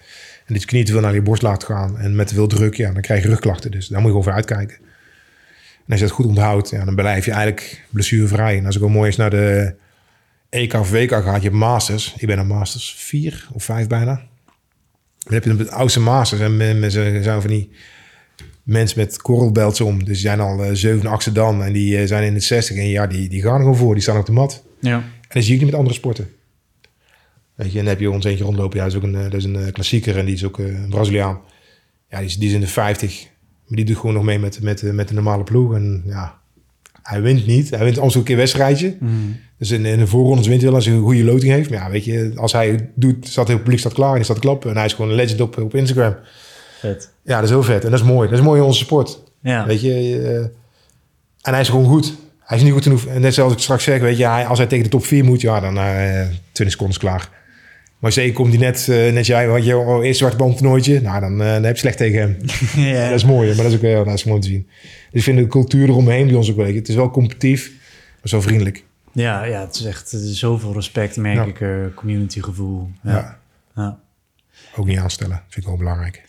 En 0.46 0.52
dat 0.54 0.60
je 0.62 0.68
knie 0.68 0.84
te 0.84 0.92
veel 0.92 1.00
naar 1.00 1.14
je 1.14 1.22
borst 1.22 1.42
laat 1.42 1.64
gaan. 1.64 1.98
En 1.98 2.16
met 2.16 2.26
te 2.28 2.34
veel 2.34 2.46
druk, 2.46 2.74
ja, 2.74 2.92
dan 2.92 3.02
krijg 3.02 3.22
je 3.22 3.28
rugklachten. 3.28 3.70
Dus 3.70 3.86
daar 3.88 4.00
moet 4.00 4.06
je 4.06 4.16
gewoon 4.16 4.24
voor 4.24 4.32
uitkijken. 4.32 4.76
En 5.86 5.92
als 5.92 6.00
je 6.00 6.06
dat 6.06 6.14
goed 6.14 6.26
onthoudt, 6.26 6.70
ja, 6.70 6.84
dan 6.84 6.94
blijf 6.94 7.24
je 7.24 7.30
eigenlijk 7.30 7.84
blessurevrij. 7.90 8.58
En 8.58 8.66
als 8.66 8.76
ik 8.76 8.82
ook 8.82 8.90
mooi 8.90 9.06
eens 9.06 9.16
naar 9.16 9.30
de 9.30 9.74
EK 10.56 10.74
of 10.74 10.90
WK 10.90 11.10
gaat, 11.10 11.36
je 11.42 11.48
hebt 11.48 11.54
masters. 11.60 12.14
Ik 12.18 12.26
ben 12.26 12.38
een 12.38 12.46
masters 12.46 12.94
vier 12.98 13.48
of 13.52 13.64
vijf 13.64 13.86
bijna. 13.86 14.22
Dan 15.18 15.34
heb 15.34 15.44
je 15.44 15.56
de 15.56 15.70
oudste 15.70 16.00
masters. 16.00 16.40
En 16.40 16.56
men- 16.56 16.78
mensen 16.78 17.22
zijn 17.22 17.40
van 17.40 17.50
die 17.50 17.70
mensen 18.62 18.98
met 18.98 19.22
korrelbelts 19.22 19.80
om. 19.80 19.98
Dus 19.98 20.06
die 20.06 20.16
zijn 20.16 20.40
al 20.40 20.64
eh, 20.64 20.70
zeven, 20.72 21.06
achtste 21.06 21.32
dan. 21.32 21.62
En 21.62 21.72
die 21.72 21.98
eh, 21.98 22.06
zijn 22.06 22.24
in 22.24 22.34
het 22.34 22.44
60. 22.44 22.76
En 22.76 22.88
ja, 22.88 23.06
die, 23.06 23.28
die 23.28 23.42
gaan 23.42 23.54
er 23.54 23.60
gewoon 23.60 23.76
voor. 23.76 23.94
Die 23.94 24.02
staan 24.02 24.18
op 24.18 24.26
de 24.26 24.32
mat. 24.32 24.64
Ja. 24.80 24.96
En 24.96 25.28
dat 25.28 25.44
zie 25.44 25.52
ik 25.54 25.58
niet 25.60 25.70
met 25.70 25.78
andere 25.78 25.94
sporten. 25.96 26.28
Weet 27.54 27.72
je, 27.72 27.78
en 27.78 27.84
dan 27.84 27.92
heb 27.92 28.00
je 28.00 28.10
ons 28.10 28.24
eentje 28.24 28.44
rondlopen. 28.44 28.76
Ja, 28.78 28.84
dat 28.84 28.92
is 28.92 28.98
ook 28.98 29.04
een, 29.04 29.14
eh, 29.14 29.22
dat 29.22 29.34
is 29.34 29.44
een 29.44 29.72
klassieker. 29.72 30.18
En 30.18 30.24
die 30.24 30.34
is 30.34 30.44
ook 30.44 30.58
een 30.58 30.86
Braziliaan. 30.88 31.40
Ja, 32.10 32.18
die 32.18 32.26
is, 32.26 32.36
die 32.36 32.48
is 32.48 32.54
in 32.54 32.60
de 32.60 32.66
50. 32.66 33.24
Maar 33.66 33.76
die 33.76 33.84
doet 33.84 33.96
gewoon 33.96 34.14
nog 34.14 34.24
mee 34.24 34.38
met, 34.38 34.62
met, 34.62 34.82
met 34.82 35.08
de 35.08 35.14
normale 35.14 35.44
ploeg. 35.44 35.74
En 35.74 36.02
ja, 36.06 36.38
hij 37.02 37.22
wint 37.22 37.46
niet. 37.46 37.70
Hij 37.70 37.84
wint 37.84 37.96
soms 37.96 38.12
ook 38.12 38.18
een 38.18 38.22
keer 38.24 38.34
een 38.34 38.40
wedstrijdje. 38.40 38.96
Hmm. 38.98 39.36
Dus 39.58 39.70
in, 39.70 39.84
in 39.84 39.98
de 39.98 40.06
voorrondes 40.06 40.46
wint 40.46 40.60
hij 40.60 40.68
wel 40.68 40.78
als 40.78 40.86
hij 40.86 40.94
een 40.96 41.02
goede 41.02 41.24
loting 41.24 41.52
heeft. 41.52 41.70
Maar 41.70 41.78
ja, 41.78 41.90
weet 41.90 42.04
je, 42.04 42.32
als 42.36 42.52
hij 42.52 42.68
het 42.68 42.84
doet, 42.94 43.26
staat 43.28 43.48
het 43.48 43.58
publiek 43.58 43.78
staat 43.78 43.92
klaar 43.92 44.16
en 44.16 44.24
staat 44.24 44.38
klappen. 44.38 44.70
En 44.70 44.76
hij 44.76 44.84
is 44.84 44.92
gewoon 44.92 45.10
een 45.10 45.16
legend 45.16 45.40
op, 45.40 45.58
op 45.58 45.74
Instagram. 45.74 46.16
Vet. 46.78 47.10
Ja, 47.22 47.34
dat 47.34 47.44
is 47.44 47.50
heel 47.50 47.62
vet. 47.62 47.84
En 47.84 47.90
dat 47.90 48.00
is 48.00 48.06
mooi. 48.06 48.28
Dat 48.28 48.38
is 48.38 48.44
mooi 48.44 48.60
in 48.60 48.66
onze 48.66 48.78
sport. 48.78 49.22
Ja. 49.40 49.66
Weet 49.66 49.80
je, 49.80 49.92
eh, 49.92 50.38
en 51.42 51.52
hij 51.52 51.60
is 51.60 51.68
gewoon 51.68 51.86
goed. 51.86 52.14
Hij 52.40 52.56
is 52.56 52.62
niet 52.62 52.72
goed 52.72 52.82
genoeg. 52.82 53.06
En 53.06 53.20
net 53.20 53.34
zoals 53.34 53.52
ik 53.52 53.58
straks 53.58 53.84
zeg, 53.84 54.00
weet 54.00 54.16
je, 54.16 54.26
hij, 54.26 54.46
als 54.46 54.58
hij 54.58 54.66
tegen 54.66 54.84
de 54.84 54.90
top 54.90 55.04
4 55.04 55.24
moet, 55.24 55.40
ja, 55.40 55.60
dan 55.60 55.78
eh 55.78 56.20
20 56.52 56.70
seconden 56.70 56.96
is 56.96 56.98
klaar. 56.98 57.28
Maar 57.98 58.12
zeker 58.12 58.32
komt 58.32 58.48
hij 58.48 58.58
net, 58.58 58.88
eh, 58.88 59.12
net 59.12 59.26
jij, 59.26 59.48
wat 59.48 59.64
je 59.64 59.76
oh, 59.76 60.04
eerst 60.04 60.18
zwarte 60.18 60.36
band 60.36 60.56
toernooitje, 60.56 61.00
nou, 61.00 61.20
dan, 61.20 61.38
dan 61.38 61.62
heb 61.62 61.74
je 61.74 61.80
slecht 61.80 61.96
tegen 61.96 62.20
hem. 62.20 62.36
ja. 62.92 63.04
Dat 63.08 63.14
is 63.14 63.24
mooi, 63.24 63.46
maar 63.46 63.56
dat 63.56 63.66
is 63.66 63.74
ook 63.74 63.80
wel 63.80 64.04
dat 64.04 64.14
is 64.14 64.24
mooi 64.24 64.40
te 64.40 64.46
zien. 64.46 64.66
Dus 65.10 65.20
ik 65.20 65.22
vind 65.22 65.38
de 65.38 65.46
cultuur 65.46 65.88
eromheen 65.88 66.26
bij 66.26 66.36
ons 66.36 66.50
ook 66.50 66.56
wel. 66.56 66.74
Het 66.74 66.88
is 66.88 66.94
wel 66.94 67.10
competitief, 67.10 67.72
maar 68.20 68.28
zo 68.28 68.40
vriendelijk. 68.40 68.84
Ja, 69.22 69.44
ja, 69.44 69.60
het 69.60 69.74
is 69.74 69.84
echt 69.84 70.12
is 70.12 70.38
zoveel 70.38 70.72
respect, 70.72 71.16
merk 71.16 71.58
Ja. 71.58 71.66
ik. 71.66 71.94
Community 71.94 72.40
gevoel. 72.40 72.90
Ja. 73.02 73.38
Ja. 73.74 73.98
Ook 74.76 74.86
niet 74.86 74.98
aanstellen, 74.98 75.36
vind 75.48 75.56
ik 75.56 75.64
wel 75.64 75.76
belangrijk. 75.76 76.24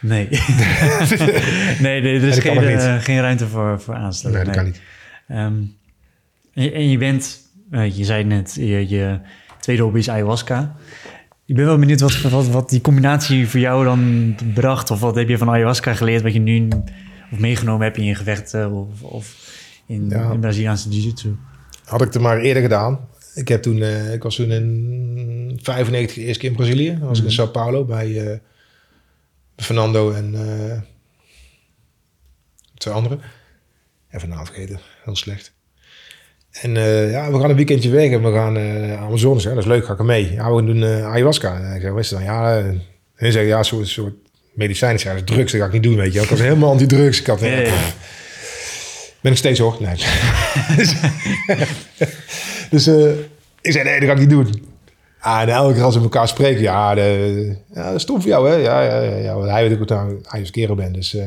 Nee. 0.00 0.28
nee, 1.80 2.00
nee, 2.02 2.14
er 2.20 2.22
is 2.28 2.38
geen, 2.38 2.58
eh, 2.62 2.98
geen 3.00 3.20
ruimte 3.20 3.48
voor, 3.48 3.80
voor 3.80 3.94
aanstellen. 3.94 4.36
Nee, 4.36 4.44
dat 4.44 4.54
kan 4.54 4.64
niet. 4.64 4.80
Ehm, 5.28 5.62
en, 6.54 6.62
je- 6.64 6.72
en 6.72 6.88
je 6.90 6.98
bent, 6.98 7.38
eh, 7.70 7.96
je 7.96 8.04
zei 8.04 8.24
net, 8.24 8.54
je, 8.54 8.88
je 8.88 9.18
tweede 9.60 9.82
hobby 9.82 9.98
is 9.98 10.08
ayahuasca. 10.10 10.74
Ik 11.46 11.54
ben 11.54 11.64
wel 11.64 11.78
benieuwd 11.78 12.00
wat, 12.00 12.20
wat, 12.20 12.48
wat 12.48 12.70
die 12.70 12.80
combinatie 12.80 13.48
voor 13.48 13.60
jou 13.60 13.84
dan 13.84 14.34
bracht. 14.54 14.90
Of 14.90 15.00
wat 15.00 15.14
heb 15.14 15.28
je 15.28 15.38
van 15.38 15.50
ayahuasca 15.50 15.94
geleerd 15.94 16.22
wat 16.22 16.32
je 16.32 16.38
nu 16.38 16.68
of 17.32 17.38
meegenomen 17.38 17.82
hebt 17.84 17.96
in 17.96 18.04
je 18.04 18.14
gevechten 18.14 18.72
of, 18.72 19.02
of 19.02 19.36
in, 19.86 20.08
Ja. 20.08 20.30
in 20.30 20.40
Braziliaanse 20.40 20.88
jiu-jitsu. 20.88 21.34
Had 21.84 22.00
ik 22.02 22.12
het 22.12 22.22
maar 22.22 22.40
eerder 22.40 22.62
gedaan. 22.62 23.08
Ik, 23.34 23.48
heb 23.48 23.62
toen, 23.62 23.82
eh, 23.82 24.12
ik 24.12 24.22
was 24.22 24.34
toen 24.34 24.50
in 24.50 25.58
95 25.62 26.14
de 26.14 26.22
eerste 26.22 26.40
keer 26.40 26.50
in 26.50 26.56
Brazilië. 26.56 26.98
Dan 26.98 27.08
was 27.08 27.18
ik 27.18 27.24
in 27.24 27.32
Sao 27.32 27.46
Paulo 27.46 27.84
bij 27.84 28.26
eh, 28.26 28.38
Fernando 29.56 30.12
en 30.12 30.34
eh, 30.34 30.80
twee 32.74 32.94
anderen. 32.94 33.20
Even 34.10 34.28
naam 34.28 34.46
vergeten, 34.46 34.78
heel 35.04 35.16
slecht. 35.16 35.52
En 36.50 36.70
ja, 37.10 37.32
we 37.32 37.40
gaan 37.40 37.50
een 37.50 37.56
weekendje 37.56 37.90
weg 37.90 38.10
en 38.10 38.22
we 38.22 38.32
gaan 38.32 38.58
Amazones. 38.98 39.42
Dat 39.42 39.56
is 39.56 39.64
leuk, 39.64 39.84
ga 39.84 39.92
ik 39.92 39.98
er 39.98 40.04
mee. 40.04 40.32
Ja, 40.32 40.50
we 40.50 40.56
gaan 40.56 40.66
doen 40.66 40.84
ayahuasca. 40.84 41.60
En 41.60 41.74
ik 41.74 41.80
zeg, 41.80 41.90
wat 41.90 42.00
is 42.00 42.08
dan? 42.08 42.22
Ja, 42.22 42.58
en 42.58 42.82
hij 43.14 43.30
zegt, 43.30 43.46
ja, 43.46 43.58
een 43.58 43.64
soort, 43.64 43.88
soort 43.88 44.14
medicijnen. 44.54 45.00
Ja, 45.02 45.22
drugs, 45.24 45.52
dat 45.52 45.60
ga 45.60 45.66
ik 45.66 45.72
niet 45.72 45.82
doen, 45.82 45.96
weet 45.96 46.12
je. 46.12 46.20
Ik 46.20 46.28
was 46.28 46.40
helemaal 46.40 46.70
anti-drugs. 46.70 47.20
Ik 47.20 47.26
had. 47.26 47.40
Ben 49.22 49.32
ik 49.32 49.38
steeds 49.38 49.58
hoor. 49.58 49.76
Nee. 49.80 49.96
dus 52.70 52.86
eh, 52.86 53.10
ik 53.60 53.72
zei, 53.72 53.84
nee, 53.84 54.00
dat 54.00 54.08
ga 54.08 54.14
ik 54.14 54.20
niet 54.20 54.30
doen. 54.30 54.70
Ah, 55.18 55.40
en 55.40 55.48
elke 55.48 55.74
keer 55.74 55.82
als 55.82 55.96
we 55.96 56.02
elkaar 56.02 56.28
spreken, 56.28 56.62
ja, 56.62 56.94
de, 56.94 57.56
ja 57.74 57.84
dat 57.84 57.94
is 57.94 58.02
stom 58.02 58.20
voor 58.20 58.30
jou, 58.30 58.48
hè? 58.48 58.54
Ja, 58.54 58.82
ja, 58.82 59.00
ja, 59.00 59.16
ja 59.16 59.40
hij 59.40 59.68
weet 59.68 59.80
ook 59.80 59.88
dat 59.88 60.10
ik 60.10 60.18
hij 60.22 60.40
is 60.40 60.50
kerel 60.50 60.74
ben, 60.74 60.92
dus... 60.92 61.14
eh, 61.14 61.26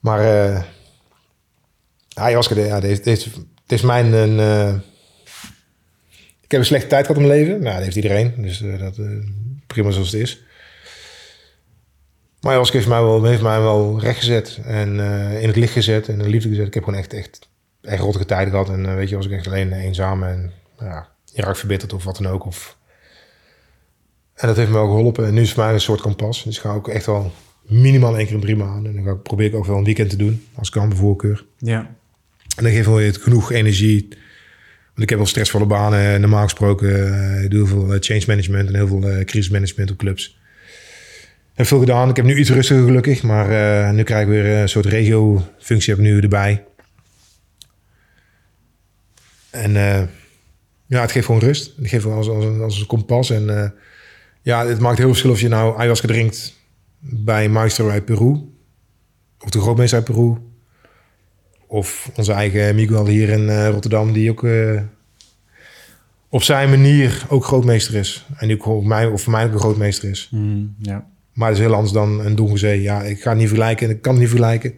maar 0.00 0.20
eh 0.20 0.62
hij 2.14 2.34
was, 2.34 2.48
ja, 2.48 2.80
dit, 2.80 3.28
is 3.66 3.80
mijn... 3.80 4.12
Een, 4.12 4.40
eh, 4.40 4.74
ik 6.40 6.50
heb 6.50 6.60
een 6.60 6.66
slechte 6.66 6.86
tijd 6.86 7.06
gehad 7.06 7.22
in 7.22 7.28
mijn 7.28 7.40
leven. 7.40 7.62
Nou, 7.62 7.74
dat 7.74 7.84
heeft 7.84 7.96
iedereen, 7.96 8.34
dus 8.36 8.62
eh, 8.62 8.78
dat 8.78 8.98
eh, 8.98 9.06
prima 9.66 9.90
zoals 9.90 10.10
het 10.10 10.20
is. 10.20 10.42
Maar 12.42 12.60
Oscar 12.60 12.76
heeft 12.76 12.88
mij 12.88 13.02
wel, 13.02 13.24
heeft 13.24 13.42
mij 13.42 13.60
wel 13.60 14.00
recht 14.00 14.18
gezet 14.18 14.60
en 14.64 15.00
eh, 15.00 15.40
in 15.42 15.46
het 15.46 15.56
licht 15.56 15.72
gezet 15.72 16.08
en 16.08 16.12
in 16.12 16.22
de 16.22 16.28
liefde 16.28 16.48
gezet. 16.48 16.66
Ik 16.66 16.74
heb 16.74 16.84
gewoon 16.84 16.98
echt, 16.98 17.12
echt, 17.12 17.48
echt 17.82 18.00
rottige 18.02 18.24
tijden 18.24 18.50
gehad. 18.50 18.68
En 18.68 18.86
eh, 18.86 18.94
weet 18.94 19.08
je, 19.08 19.16
was 19.16 19.26
ik 19.26 19.32
echt 19.32 19.46
alleen 19.46 19.72
eenzaam 19.72 20.22
en 20.22 20.52
ja, 20.78 21.08
je 21.24 21.42
raakt 21.42 21.58
verbitterd 21.58 21.92
of 21.92 22.04
wat 22.04 22.16
dan 22.16 22.26
ook. 22.32 22.46
Of... 22.46 22.76
En 24.34 24.46
dat 24.46 24.56
heeft 24.56 24.68
me 24.68 24.74
wel 24.74 24.86
geholpen. 24.86 25.26
En 25.26 25.34
nu 25.34 25.40
is 25.40 25.46
het 25.46 25.54
voor 25.54 25.64
mij 25.64 25.72
een 25.74 25.80
soort 25.80 26.00
kompas. 26.00 26.42
Dus 26.44 26.56
ik 26.56 26.62
ga 26.62 26.72
ook 26.74 26.88
echt 26.88 27.06
wel 27.06 27.32
minimaal 27.62 28.16
één 28.16 28.24
keer 28.26 28.34
in 28.34 28.40
drie 28.40 28.56
maanden. 28.56 28.90
En 28.90 28.96
dan 28.96 29.04
ga 29.04 29.10
ik, 29.18 29.22
probeer 29.22 29.46
ik 29.46 29.54
ook 29.54 29.66
wel 29.66 29.76
een 29.76 29.84
weekend 29.84 30.10
te 30.10 30.16
doen, 30.16 30.46
als 30.54 30.68
ik 30.68 30.74
kan, 30.74 30.88
bij 30.88 30.98
voorkeur. 30.98 31.44
Ja. 31.58 31.78
En 32.56 32.62
dan 32.64 32.72
geeft 32.72 32.86
wel 32.86 32.96
het 32.96 33.16
genoeg 33.16 33.52
energie. 33.52 34.08
Want 34.86 35.02
ik 35.02 35.08
heb 35.08 35.18
wel 35.18 35.26
stressvolle 35.26 35.66
banen, 35.66 36.20
normaal 36.20 36.42
gesproken. 36.42 37.14
eh, 37.14 37.44
Ik 37.44 37.50
doe 37.50 37.68
heel 37.68 37.86
veel 37.86 37.96
change 38.00 38.24
management 38.26 38.68
en 38.68 38.74
heel 38.74 38.86
veel 38.86 39.24
crisismanagement 39.24 39.90
op 39.90 39.96
clubs. 39.96 40.40
Heb 41.54 41.66
veel 41.66 41.78
gedaan. 41.78 42.08
Ik 42.08 42.16
heb 42.16 42.24
nu 42.24 42.36
iets 42.38 42.50
rustiger 42.50 42.84
gelukkig. 42.84 43.22
Maar 43.22 43.50
eh, 43.50 43.90
nu 43.94 44.02
krijg 44.02 44.22
ik 44.22 44.28
weer 44.28 44.46
een 44.60 44.68
soort 44.68 44.86
regio-functie 44.86 45.94
heb 45.94 46.02
nu 46.02 46.20
erbij. 46.20 46.64
En 49.50 49.76
eh, 49.76 50.02
ja, 50.86 51.00
het 51.00 51.12
geeft 51.12 51.26
gewoon 51.26 51.40
rust. 51.40 51.72
Het 51.76 51.88
geeft 51.88 52.04
als, 52.04 52.28
als, 52.28 52.44
een- 52.44 52.60
als 52.60 52.80
een 52.80 52.86
kompas. 52.86 53.30
En 53.30 53.62
eh, 53.62 53.70
ja, 54.42 54.66
het 54.66 54.78
maakt 54.78 54.96
heel 54.98 55.04
veel 55.04 55.08
verschil 55.14 55.30
of 55.30 55.40
je 55.40 55.48
nou 55.48 55.76
ayahuasca 55.78 56.06
drinkt 56.06 56.54
bij 56.98 57.48
Maestro 57.48 57.88
uit 57.88 58.04
Peru. 58.04 58.40
Of 59.40 59.50
de 59.50 59.60
grootmeester 59.60 59.98
uit 59.98 60.06
Peru. 60.06 60.36
Of 61.66 62.10
onze 62.16 62.32
eigen 62.32 62.74
Miguel 62.74 63.06
hier 63.06 63.28
in 63.28 63.66
Rotterdam, 63.66 64.12
die 64.12 64.30
ook 64.30 64.46
op 66.28 66.42
zijn 66.42 66.70
manier 66.70 67.24
ook 67.28 67.44
grootmeester 67.44 67.94
is. 67.94 68.26
En 68.36 68.46
die 68.48 68.56
ook 68.56 68.62
voor 68.62 68.86
mij, 68.86 69.06
of 69.06 69.22
voor 69.22 69.32
mij 69.32 69.44
ook 69.46 69.52
een 69.52 69.58
grootmeester 69.58 70.10
is. 70.10 70.28
Mm, 70.30 70.74
ja. 70.78 71.10
Maar 71.32 71.48
het 71.48 71.58
is 71.58 71.64
heel 71.64 71.74
anders 71.74 71.92
dan 71.92 72.24
een 72.24 72.36
Dongezee. 72.36 72.82
Ja, 72.82 73.02
ik 73.02 73.22
ga 73.22 73.30
het 73.30 73.38
niet 73.38 73.48
vergelijken 73.48 73.88
en 73.88 73.94
ik 73.94 74.02
kan 74.02 74.12
het 74.12 74.20
niet 74.20 74.30
vergelijken. 74.30 74.74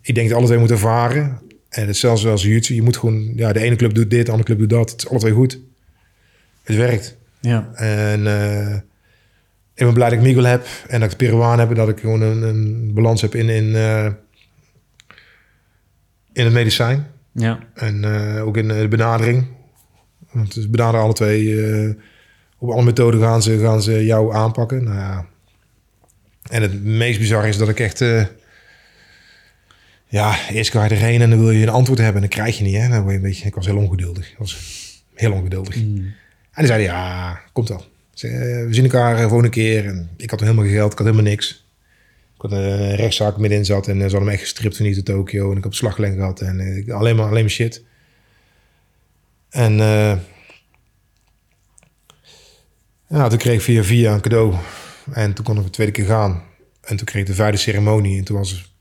Ik 0.00 0.14
denk 0.14 0.28
dat 0.28 0.36
alle 0.36 0.46
twee 0.46 0.58
moeten 0.58 0.76
ervaren. 0.76 1.40
En 1.68 1.86
hetzelfde 1.86 2.30
als 2.30 2.42
jiu 2.42 2.60
Je 2.62 2.82
moet 2.82 2.96
gewoon, 2.96 3.32
ja, 3.36 3.52
de 3.52 3.60
ene 3.60 3.76
club 3.76 3.94
doet 3.94 4.10
dit, 4.10 4.26
de 4.26 4.32
andere 4.32 4.54
club 4.54 4.58
doet 4.58 4.78
dat. 4.78 4.90
Het 4.90 5.02
is 5.02 5.08
alle 5.08 5.18
twee 5.18 5.32
goed. 5.32 5.60
Het 6.62 6.76
werkt. 6.76 7.16
Ja. 7.40 7.70
En 7.74 8.26
eh, 8.26 8.74
ik 9.74 9.84
ben 9.84 9.94
blij 9.94 10.08
dat 10.08 10.18
ik 10.18 10.24
Miguel 10.24 10.44
heb 10.44 10.66
en 10.88 11.00
dat 11.00 11.10
ik 11.10 11.16
Peruaan 11.16 11.58
heb. 11.58 11.68
En 11.68 11.74
dat 11.74 11.88
ik 11.88 12.00
gewoon 12.00 12.20
een, 12.20 12.42
een 12.42 12.90
balans 12.94 13.20
heb 13.20 13.34
in, 13.34 13.48
in, 13.48 13.74
eh, 13.74 14.04
in 16.32 16.44
het 16.44 16.52
medicijn. 16.52 17.06
Ja. 17.32 17.58
En 17.74 18.04
eh, 18.04 18.46
ook 18.46 18.56
in 18.56 18.68
de 18.68 18.88
benadering. 18.88 19.46
Want 20.30 20.52
ze 20.52 20.68
benaderen 20.68 21.00
alle 21.00 21.12
twee. 21.12 21.96
op 22.58 22.70
alle 22.70 22.84
methoden 22.84 23.20
gaan 23.20 23.42
ze, 23.42 23.58
gaan 23.58 23.82
ze 23.82 24.04
jou 24.04 24.34
aanpakken. 24.34 24.84
Nou 24.84 24.96
ja. 24.96 25.26
En 26.50 26.62
het 26.62 26.84
meest 26.84 27.18
bizarre 27.18 27.48
is 27.48 27.56
dat 27.56 27.68
ik 27.68 27.80
echt... 27.80 28.00
eh, 28.00 28.24
ja, 30.06 30.48
eerst 30.50 30.70
ga 30.70 30.84
je 30.84 30.90
erheen 30.90 31.20
en 31.22 31.30
dan 31.30 31.38
wil 31.38 31.50
je 31.50 31.62
een 31.62 31.68
antwoord 31.68 31.98
hebben. 31.98 32.22
En 32.22 32.28
dat 32.28 32.38
krijg 32.38 32.58
je 32.58 32.64
niet. 32.64 32.76
Hè? 32.76 32.88
Dan 32.88 33.00
word 33.00 33.10
je 33.10 33.16
een 33.16 33.22
beetje, 33.22 33.46
ik 33.46 33.54
was 33.54 33.66
heel 33.66 33.76
ongeduldig. 33.76 34.30
Ik 34.30 34.38
was 34.38 34.56
heel 35.14 35.32
ongeduldig. 35.32 35.74
En 35.74 36.64
die 36.64 36.66
zeiden, 36.66 36.86
ja, 36.86 37.40
komt 37.52 37.68
wel. 37.68 37.84
Eh, 38.20 38.30
we 38.30 38.68
zien 38.70 38.84
elkaar 38.84 39.14
eh, 39.16 39.20
volgende 39.22 39.48
keer. 39.48 39.86
En 39.86 40.10
ik 40.16 40.30
had 40.30 40.40
helemaal 40.40 40.64
geen 40.64 40.72
geld, 40.72 40.92
ik 40.92 40.98
had 40.98 41.06
helemaal 41.06 41.30
niks. 41.30 41.66
Ik 42.34 42.40
had 42.50 42.52
een 42.52 42.94
rechtszaak 42.94 43.36
middenin 43.36 43.64
zat 43.64 43.88
en 43.88 43.94
ze 43.96 44.02
hadden 44.02 44.24
me 44.24 44.30
echt 44.30 44.40
gestript 44.40 44.76
van 44.76 44.86
hier 44.86 44.94
tot 44.94 45.04
Tokio. 45.04 45.50
En 45.50 45.56
ik 45.56 45.62
heb 45.64 45.74
slaglenk 45.74 46.14
gehad 46.16 46.40
en 46.40 46.60
ik- 46.60 46.90
alleen, 46.90 47.16
maar, 47.16 47.26
alleen 47.26 47.42
maar 47.42 47.50
shit. 47.50 47.82
En 49.50 49.80
eh, 49.80 50.16
ja, 53.08 53.28
toen 53.28 53.38
kreeg 53.38 53.54
ik 53.54 53.60
via 53.60 53.82
via 53.82 54.14
een 54.14 54.20
cadeau. 54.20 54.54
En 55.12 55.32
toen 55.32 55.44
kon 55.44 55.56
ik 55.56 55.64
de 55.64 55.70
tweede 55.70 55.92
keer 55.92 56.06
gaan. 56.06 56.42
En 56.80 56.96
toen 56.96 57.06
kreeg 57.06 57.22
ik 57.22 57.28
de 57.28 57.34
vijfde 57.34 57.58
ceremonie. 57.58 58.18
En 58.18 58.24
toen 58.24 58.36
was 58.36 58.72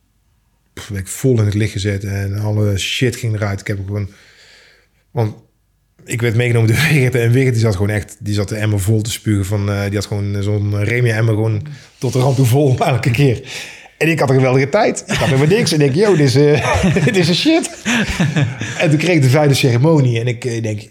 ik 0.93 1.07
vol 1.07 1.39
in 1.39 1.45
het 1.45 1.53
licht 1.53 1.71
gezet. 1.71 2.03
En 2.03 2.39
alle 2.39 2.77
shit 2.77 3.15
ging 3.15 3.35
eruit. 3.35 3.59
Ik 3.59 3.67
heb 3.67 3.79
gewoon... 3.85 4.09
Want 5.11 5.35
ik 6.05 6.21
werd 6.21 6.35
meegenomen 6.35 6.69
door 6.69 6.77
Wigert. 6.89 7.15
En 7.15 7.31
Wigert 7.31 7.53
die 7.53 7.63
zat 7.63 7.75
gewoon 7.75 7.89
echt... 7.89 8.15
Die 8.19 8.33
zat 8.33 8.49
de 8.49 8.55
emmer 8.55 8.79
vol 8.79 9.01
te 9.01 9.11
spugen. 9.11 9.45
Van, 9.45 9.71
eh, 9.71 9.83
die 9.83 9.93
had 9.93 10.05
gewoon 10.05 10.43
zo'n 10.43 10.83
Remia-emmer 10.83 11.33
gewoon 11.33 11.67
tot 11.97 12.13
de 12.13 12.19
rand 12.19 12.35
toe 12.35 12.45
vol 12.45 12.77
elke 12.85 13.11
keer. 13.11 13.41
En 13.97 14.09
ik 14.09 14.19
had 14.19 14.29
een 14.29 14.35
geweldige 14.35 14.69
tijd. 14.69 15.03
Ik 15.07 15.15
had 15.15 15.27
helemaal 15.27 15.57
niks. 15.57 15.71
En 15.71 15.81
ik 15.81 15.93
denk, 15.93 16.07
yo, 16.07 16.15
dit 16.15 16.27
is, 16.27 16.35
eh, 16.35 16.93
dit 17.05 17.17
is 17.17 17.27
een 17.27 17.35
shit. 17.35 17.69
en 18.77 18.89
toen 18.89 18.99
kreeg 18.99 19.15
ik 19.15 19.21
de 19.21 19.29
vijfde 19.29 19.53
ceremonie. 19.53 20.19
En 20.19 20.27
ik 20.27 20.45
eh, 20.45 20.61
denk, 20.61 20.81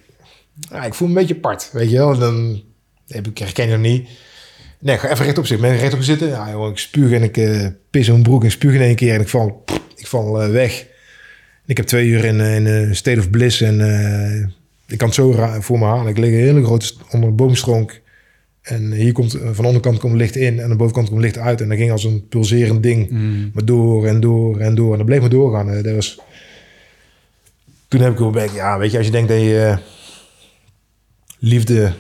ik 0.85 0.95
voel 0.95 1.09
me 1.09 1.15
een 1.15 1.21
beetje 1.21 1.35
apart. 1.35 1.71
Weet 1.73 1.91
je 1.91 1.97
wel? 1.97 2.19
Dan 2.19 2.63
heb 3.09 3.27
ik, 3.27 3.39
herken 3.39 3.65
je 3.65 3.71
hem 3.71 3.81
niet. 3.81 4.09
Nee, 4.79 4.99
ga 4.99 5.11
even 5.11 5.25
rechtop 5.25 5.47
zitten. 5.47 5.67
Ben 5.67 5.77
ik 5.77 5.83
rechtop 5.83 6.03
zitten? 6.03 6.29
Ja, 6.29 6.69
ik 6.71 6.79
spuug 6.79 7.13
en 7.13 7.23
ik 7.23 7.37
eh 7.37 7.67
pis 7.91 8.07
in 8.07 8.13
mijn 8.13 8.25
broek 8.25 8.45
en 8.45 8.51
spuug 8.51 8.75
in 8.75 8.81
één 8.81 8.95
keer. 8.95 9.15
En 9.15 9.21
ik 9.21 9.29
val, 9.29 9.65
ik 9.97 10.07
val 10.07 10.43
eh, 10.43 10.51
weg. 10.51 10.81
En 10.81 11.73
ik 11.73 11.77
heb 11.77 11.87
twee 11.87 12.07
uur 12.07 12.25
in, 12.25 12.41
eh, 12.41 12.57
in 12.57 12.67
een 12.67 12.97
state 12.97 13.19
of 13.19 13.31
bliss. 13.31 13.61
En 13.61 13.81
ik 14.87 14.99
kan 14.99 15.07
het 15.07 15.17
zo 15.17 15.35
voor 15.61 15.79
me 15.79 15.85
halen. 15.85 16.07
Ik 16.07 16.19
lig 16.19 16.31
een 16.31 16.39
hele 16.39 16.65
grote 16.65 16.93
onder 17.11 17.29
een 17.29 17.37
boomstronk. 17.37 18.01
En 18.63 18.93
hier 18.93 19.13
komt, 19.13 19.33
van 19.33 19.55
de 19.55 19.67
onderkant 19.67 19.99
komt 19.99 20.17
licht 20.17 20.37
in 20.37 20.59
en 20.59 20.63
aan 20.63 20.71
de 20.71 20.77
bovenkant 20.77 21.09
komt 21.09 21.21
licht 21.21 21.39
uit. 21.39 21.61
En 21.61 21.69
dat 21.69 21.79
ging 21.79 21.91
als 21.91 22.05
een 22.05 22.29
pulserend 22.29 22.83
ding. 22.83 23.11
Maar 23.53 23.65
door 23.65 24.07
en 24.07 24.21
door 24.21 24.59
en 24.59 24.75
door. 24.75 24.93
En 24.93 24.97
dat 24.97 25.07
bleef 25.07 25.21
maar 25.21 25.31
doorgaan. 25.31 25.83
Dat 25.83 25.95
was... 25.95 26.21
Toen 27.89 28.01
heb 28.01 28.13
ik 28.13 28.19
wel 28.19 28.53
ja, 28.55 28.79
weet 28.79 28.91
je, 28.91 28.97
als 28.97 29.07
je 29.07 29.13
denkt 29.13 29.29
dat 29.29 29.41
je 29.41 29.79
liefde 31.39 31.93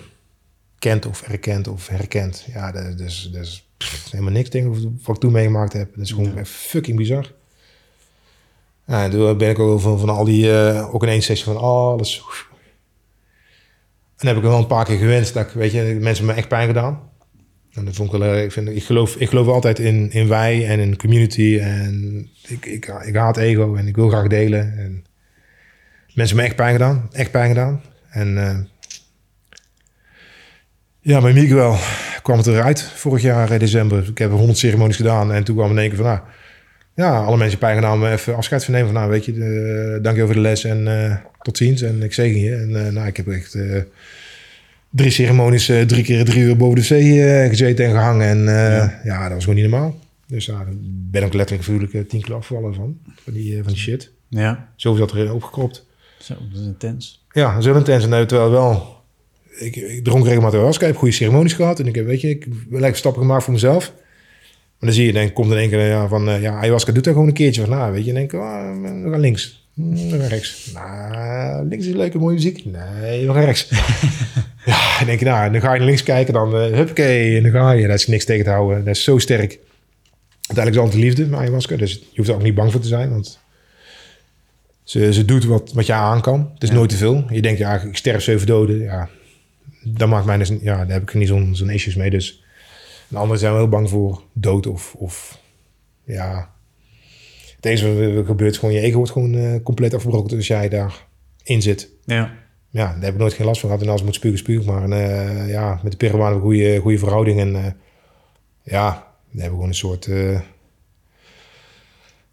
kent 0.78 1.06
of 1.06 1.24
herkent 1.24 1.68
of 1.68 1.88
herkent. 1.88 2.46
Ja, 2.52 2.72
is 3.34 3.68
pff, 3.76 4.10
helemaal 4.10 4.32
niks 4.32 4.48
ik 4.48 4.64
wat 5.02 5.14
ik 5.14 5.20
toen 5.20 5.32
meegemaakt 5.32 5.72
heb. 5.72 5.94
Dat 5.94 6.04
is 6.04 6.10
gewoon 6.10 6.36
echt 6.36 6.48
fucking 6.48 6.96
bizar. 6.96 7.32
Ja, 8.86 9.04
en 9.04 9.10
toen 9.10 9.38
ben 9.38 9.50
ik 9.50 9.58
ook 9.58 9.80
van, 9.80 9.98
van 9.98 10.08
al 10.08 10.24
die, 10.24 10.52
eh, 10.52 10.94
ook 10.94 11.02
in 11.02 11.08
één 11.08 11.22
sessie 11.22 11.46
van 11.46 11.56
alles. 11.56 12.24
En 14.16 14.26
heb 14.26 14.36
ik 14.36 14.42
wel 14.42 14.58
een 14.58 14.66
paar 14.66 14.84
keer 14.84 14.98
gewenst 14.98 15.34
dat 15.34 15.46
ik, 15.46 15.52
weet 15.52 15.72
je, 15.72 15.98
mensen 16.00 16.24
me 16.24 16.32
echt 16.32 16.48
pijn 16.48 16.66
gedaan. 16.66 17.00
En 17.72 17.84
dat 17.84 17.94
vond 17.94 18.12
ik 18.12 18.18
wel, 18.18 18.36
ik, 18.36 18.52
vind, 18.52 18.68
ik, 18.68 18.84
geloof, 18.84 19.16
ik 19.16 19.28
geloof 19.28 19.48
altijd 19.48 19.78
in, 19.78 20.10
in 20.10 20.28
wij 20.28 20.66
en 20.66 20.78
in 20.78 20.96
community. 20.96 21.58
En 21.58 22.28
ik, 22.48 22.66
ik, 22.66 22.86
ik 23.04 23.16
haat 23.16 23.36
ego 23.36 23.74
en 23.74 23.86
ik 23.86 23.96
wil 23.96 24.08
graag 24.08 24.26
delen. 24.26 24.78
En 24.78 25.04
mensen 26.14 26.36
me 26.36 26.42
echt 26.42 26.56
pijn 26.56 26.72
gedaan, 26.72 27.08
echt 27.12 27.30
pijn 27.30 27.48
gedaan. 27.48 27.82
En 28.10 28.38
eh, 28.38 28.58
ja, 31.06 31.20
bij 31.20 31.32
Miguel 31.32 31.76
kwam 32.22 32.38
het 32.38 32.46
eruit 32.46 32.82
vorig 32.82 33.22
jaar 33.22 33.50
in 33.50 33.58
december. 33.58 34.08
Ik 34.08 34.18
heb 34.18 34.30
100 34.30 34.58
ceremonies 34.58 34.96
gedaan 34.96 35.32
en 35.32 35.44
toen 35.44 35.56
kwam 35.56 35.70
in 35.70 35.78
één 35.78 35.88
keer 35.88 35.96
van, 35.96 36.06
nou, 36.06 36.20
ja, 36.94 37.18
alle 37.24 37.36
mensen 37.36 37.58
pijn 37.58 37.74
gedaan, 37.74 38.06
even 38.06 38.36
afscheid 38.36 38.64
van 38.64 38.74
nemen 38.74 38.88
van, 38.88 38.98
nou, 39.00 39.10
weet 39.10 39.24
je, 39.24 39.32
eh, 39.32 40.02
dank 40.02 40.16
je 40.16 40.24
voor 40.24 40.34
de 40.34 40.40
les 40.40 40.64
en 40.64 40.88
eh, 40.88 41.16
tot 41.42 41.56
ziens 41.56 41.82
en 41.82 42.02
ik 42.02 42.12
zegen 42.12 42.40
je. 42.40 42.54
En 42.54 42.86
eh, 42.86 42.92
nou, 42.92 43.06
ik 43.06 43.16
heb 43.16 43.28
echt 43.28 43.54
eh, 43.54 43.82
drie 44.90 45.10
ceremonies, 45.10 45.68
eh, 45.68 45.82
drie 45.82 46.04
keer 46.04 46.24
drie 46.24 46.42
uur 46.42 46.56
boven 46.56 46.76
de 46.76 46.82
zee 46.82 47.24
eh, 47.24 47.48
gezeten 47.48 47.84
en 47.84 47.90
gehangen 47.90 48.26
en 48.28 48.48
eh, 48.48 49.04
ja. 49.04 49.22
dat 49.22 49.32
was 49.32 49.44
gewoon 49.44 49.60
niet 49.60 49.70
normaal. 49.70 49.98
Dus 50.26 50.46
ja, 50.46 50.52
daar 50.52 50.74
ben 51.10 51.22
ik 51.22 51.32
letterlijk 51.32 51.92
eh, 51.92 52.00
tien 52.00 52.22
kilo 52.22 52.36
afgevallen 52.36 52.74
van, 52.74 52.98
van 53.24 53.32
die, 53.32 53.56
eh, 53.56 53.62
van 53.62 53.72
die 53.72 53.82
shit. 53.82 54.10
Ja. 54.28 54.68
Zo 54.76 54.94
zat 54.94 55.12
er 55.12 55.32
opgekropt. 55.32 55.86
Zo, 56.18 56.34
dat 56.52 56.60
is 56.60 56.66
intens. 56.66 57.24
Ja, 57.32 57.50
dat 57.50 57.58
is 57.58 57.64
heel 57.64 57.76
intens. 57.76 58.04
En 58.04 58.12
eh, 58.12 58.22
terwijl 58.22 58.50
wel... 58.50 58.95
Ik, 59.58 59.76
ik 59.76 60.04
dronk 60.04 60.24
regelmatig 60.24 60.54
ayahuasca. 60.54 60.82
Ik 60.82 60.90
heb 60.90 60.96
goede 61.00 61.14
ceremonies 61.14 61.52
gehad. 61.52 61.80
En 61.80 61.86
ik 61.86 61.94
heb, 61.94 62.06
weet 62.06 62.20
je, 62.20 62.28
ik 62.28 62.46
heb 62.70 62.96
stappen 62.96 63.22
gemaakt 63.22 63.44
voor 63.44 63.52
mezelf. 63.52 63.92
Maar 64.78 64.88
dan 64.88 64.92
zie 64.92 65.06
je, 65.06 65.12
dan 65.12 65.32
komt 65.32 65.52
in 65.52 65.58
één 65.58 65.68
keer 65.68 65.86
ja, 65.86 66.08
van... 66.08 66.28
eh, 66.28 66.42
ja, 66.42 66.52
ayahuasca 66.58 66.92
doet 66.92 67.06
er 67.06 67.12
gewoon 67.12 67.28
een 67.28 67.34
keertje 67.34 67.60
van. 67.60 67.70
Nou, 67.70 67.92
weet 67.92 68.04
je, 68.04 68.12
denk 68.12 68.32
ik, 68.32 68.40
oh, 68.40 68.70
we 68.82 69.10
gaan 69.10 69.20
links. 69.20 69.64
Hmm, 69.74 69.94
We 70.10 70.18
gaan 70.18 70.28
rechts. 70.28 70.70
Nou, 70.74 71.68
links 71.68 71.86
is 71.86 71.94
leuke, 71.94 72.18
mooie 72.18 72.34
muziek. 72.34 72.64
Nee, 72.64 73.26
we 73.26 73.32
gaan 73.32 73.44
rechts. 73.44 73.68
ja, 74.66 74.96
dan 74.98 75.06
denk 75.06 75.18
je, 75.18 75.24
nou, 75.24 75.52
dan 75.52 75.60
ga 75.60 75.72
je 75.72 75.78
naar 75.78 75.86
links 75.88 76.02
kijken. 76.02 76.34
Dan, 76.34 76.54
uh, 76.54 76.74
huppakee, 76.76 77.36
en 77.36 77.42
dan 77.42 77.52
ga 77.52 77.70
je. 77.72 77.86
Daar 77.86 77.94
is 77.94 78.06
niks 78.06 78.24
tegen 78.24 78.44
te 78.44 78.50
houden. 78.50 78.84
Dat 78.84 78.94
is 78.96 79.04
zo 79.04 79.18
sterk. 79.18 79.58
Uiteindelijk 80.46 80.68
is 80.68 80.74
het 80.74 80.78
altijd 80.78 81.02
liefde 81.02 81.26
met 81.26 81.38
ayahuasca. 81.40 81.76
Dus 81.76 81.92
je 81.92 82.16
hoeft 82.16 82.28
er 82.28 82.34
ook 82.34 82.42
niet 82.42 82.54
bang 82.54 82.72
voor 82.72 82.80
te 82.80 82.86
zijn. 82.88 83.10
Want 83.10 83.38
ze, 84.84 85.12
ze 85.12 85.24
doet 85.24 85.44
wat, 85.44 85.72
wat 85.72 85.86
je 85.86 85.92
aan 85.92 86.20
kan. 86.20 86.50
Het 86.54 86.62
is 86.62 86.70
nooit 86.70 86.90
te 86.90 86.96
veel. 86.96 87.24
Je 87.30 87.42
denkt, 87.42 87.58
ja, 87.58 87.80
ik 87.80 87.96
sterf 87.96 88.22
zeven 88.22 88.46
doden. 88.46 88.78
Ja, 88.78 89.08
dat 89.88 90.08
maakt 90.08 90.26
mij 90.26 90.36
dus, 90.36 90.48
ja, 90.48 90.76
daar 90.76 90.90
heb 90.90 91.02
ik 91.02 91.14
niet 91.14 91.28
zo'n 91.28 91.54
zo'n 91.54 91.70
issues 91.70 91.94
mee. 91.94 92.10
Dus 92.10 92.44
en 93.08 93.16
anderen 93.16 93.38
zijn 93.38 93.52
wel 93.52 93.60
heel 93.60 93.70
bang 93.70 93.90
voor 93.90 94.22
dood 94.32 94.66
of, 94.66 94.94
of 94.94 95.40
ja. 96.04 96.54
Het 97.56 97.64
enige 97.64 97.94
wat 97.94 97.98
er 97.98 98.24
gebeurt 98.24 98.58
gewoon, 98.58 98.74
je 98.74 98.80
ego 98.80 98.96
wordt 98.96 99.12
gewoon 99.12 99.34
eh, 99.34 99.62
compleet 99.62 99.94
afgebroken 99.94 100.36
als 100.36 100.46
jij 100.46 100.68
daarin 100.68 101.62
zit. 101.62 101.90
Ja. 102.04 102.34
Ja, 102.70 102.92
daar 102.92 103.02
heb 103.02 103.12
ik 103.12 103.18
nooit 103.18 103.32
geen 103.32 103.46
last 103.46 103.60
van 103.60 103.70
gehad. 103.70 103.84
En 103.84 103.90
als 103.92 104.02
moet 104.02 104.14
spugen, 104.14 104.38
spuug 104.38 104.60
ik 104.60 104.66
maar. 104.66 104.82
En, 104.82 104.92
eh, 104.92 105.48
ja, 105.48 105.80
met 105.82 106.00
de 106.00 106.10
we 106.10 106.18
een 106.18 106.40
goede, 106.40 106.78
goede 106.78 106.98
verhouding. 106.98 107.40
En 107.40 107.56
eh, 107.56 107.72
ja, 108.62 108.90
daar 108.90 109.42
hebben 109.42 109.42
we 109.42 109.48
gewoon 109.48 109.68
een 109.68 109.74
soort 109.74 110.08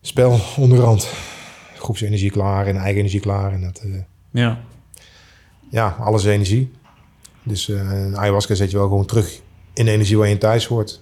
spel 0.01 0.39
onderhand. 0.57 1.07
Groepsenergie 1.77 2.31
klaar 2.31 2.67
en 2.67 2.75
eigen 2.75 2.97
energie 2.97 3.19
klaar. 3.19 3.53
En 3.53 3.61
dat, 3.61 3.85
Ja. 4.31 4.61
ja, 5.69 5.95
alles 5.99 6.25
energie. 6.25 6.71
Dus 7.43 7.69
eh 7.69 8.13
ayahuasca 8.13 8.55
zet 8.55 8.71
je 8.71 8.77
wel 8.77 8.87
gewoon 8.87 9.05
terug 9.05 9.41
in 9.73 9.85
de 9.85 9.91
energie 9.91 10.17
waar 10.17 10.27
je 10.27 10.33
in 10.33 10.39
thuis 10.39 10.65
hoort. 10.67 11.01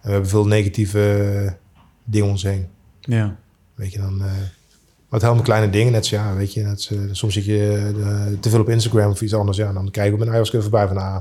En 0.00 0.06
we 0.06 0.10
hebben 0.10 0.30
veel 0.30 0.46
negatieve 0.46 1.14
eh, 1.44 1.52
dingen 2.04 2.26
om 2.26 2.32
ons 2.32 2.42
heen. 2.42 2.66
Ja. 3.00 3.36
Weet 3.74 3.92
je 3.92 3.98
dan. 3.98 4.20
eh 4.20 4.32
maar 5.08 5.18
het 5.20 5.28
helemaal 5.28 5.48
kleine 5.50 5.72
dingen, 5.72 5.92
net 5.92 6.06
zo, 6.06 6.16
ja, 6.16 6.34
weet 6.34 6.52
je, 6.52 6.62
net, 6.62 6.82
zo, 6.82 6.94
soms 7.12 7.34
zit 7.34 7.44
je 7.44 7.92
eh, 8.04 8.38
te 8.40 8.50
veel 8.50 8.60
op 8.60 8.68
Instagram 8.68 9.10
of 9.10 9.20
iets 9.20 9.34
anders, 9.34 9.56
ja, 9.56 9.72
dan 9.72 9.90
kijk 9.90 10.06
ik 10.06 10.12
op 10.12 10.18
mijn 10.18 10.30
ayahuasca 10.30 10.60
voorbij 10.60 10.88
van, 10.88 10.96
ah, 10.96 11.14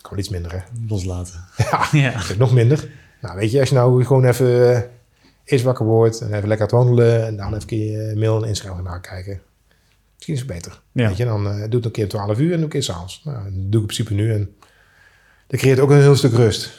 kan 0.00 0.10
wel 0.10 0.18
iets 0.18 0.28
minder, 0.28 0.52
hè. 0.52 0.58
Loslaten. 0.88 1.44
Ja, 1.70 1.88
Ja. 1.92 2.20
nog 2.38 2.52
minder. 2.52 2.88
Nou, 3.20 3.36
weet 3.36 3.50
je, 3.50 3.60
als 3.60 3.68
je 3.68 3.74
nou 3.74 4.04
gewoon 4.04 4.24
even 4.24 4.74
eh, 4.76 4.82
eerst 5.44 5.64
wakker 5.64 5.86
wordt 5.86 6.20
en 6.20 6.34
even 6.34 6.48
lekker 6.48 6.70
aan 6.70 6.78
het 6.78 6.86
wandelen 6.86 7.26
en 7.26 7.36
dan 7.36 7.54
even 7.54 7.76
je 7.76 8.12
mail 8.16 8.42
en 8.42 8.48
Instagram 8.48 8.74
gaan 8.76 8.84
nakijken. 8.84 9.40
Misschien 10.24 10.50
is 10.50 10.52
het 10.52 10.64
beter. 10.64 10.82
Ja. 10.92 11.08
Weet 11.08 11.16
je, 11.16 11.24
dan 11.24 11.44
doe 11.44 11.52
het 11.54 11.84
een 11.84 11.90
keer 11.90 12.08
12 12.08 12.38
uur 12.38 12.50
en 12.50 12.54
doe 12.54 12.62
een 12.62 12.68
keer 12.68 12.82
s'avonds. 12.82 13.20
Nou, 13.24 13.44
dat 13.44 13.52
doe 13.52 13.62
ik 13.62 13.72
in 13.72 13.84
principe 13.86 14.14
nu 14.14 14.32
en 14.32 14.54
dat 15.46 15.60
creëert 15.60 15.78
ook 15.78 15.90
een 15.90 16.00
heel 16.00 16.16
stuk 16.16 16.32
rust. 16.32 16.70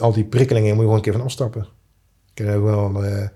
Al 0.00 0.12
die 0.12 0.24
prikkelingen 0.24 0.68
moet 0.68 0.76
je 0.76 0.80
gewoon 0.80 0.96
een 0.96 1.02
keer 1.02 1.12
van 1.12 1.22
afstappen. 1.22 1.66
Ik 2.34 2.44
heb 2.44 2.60
wel 2.60 3.04
eh, 3.04 3.28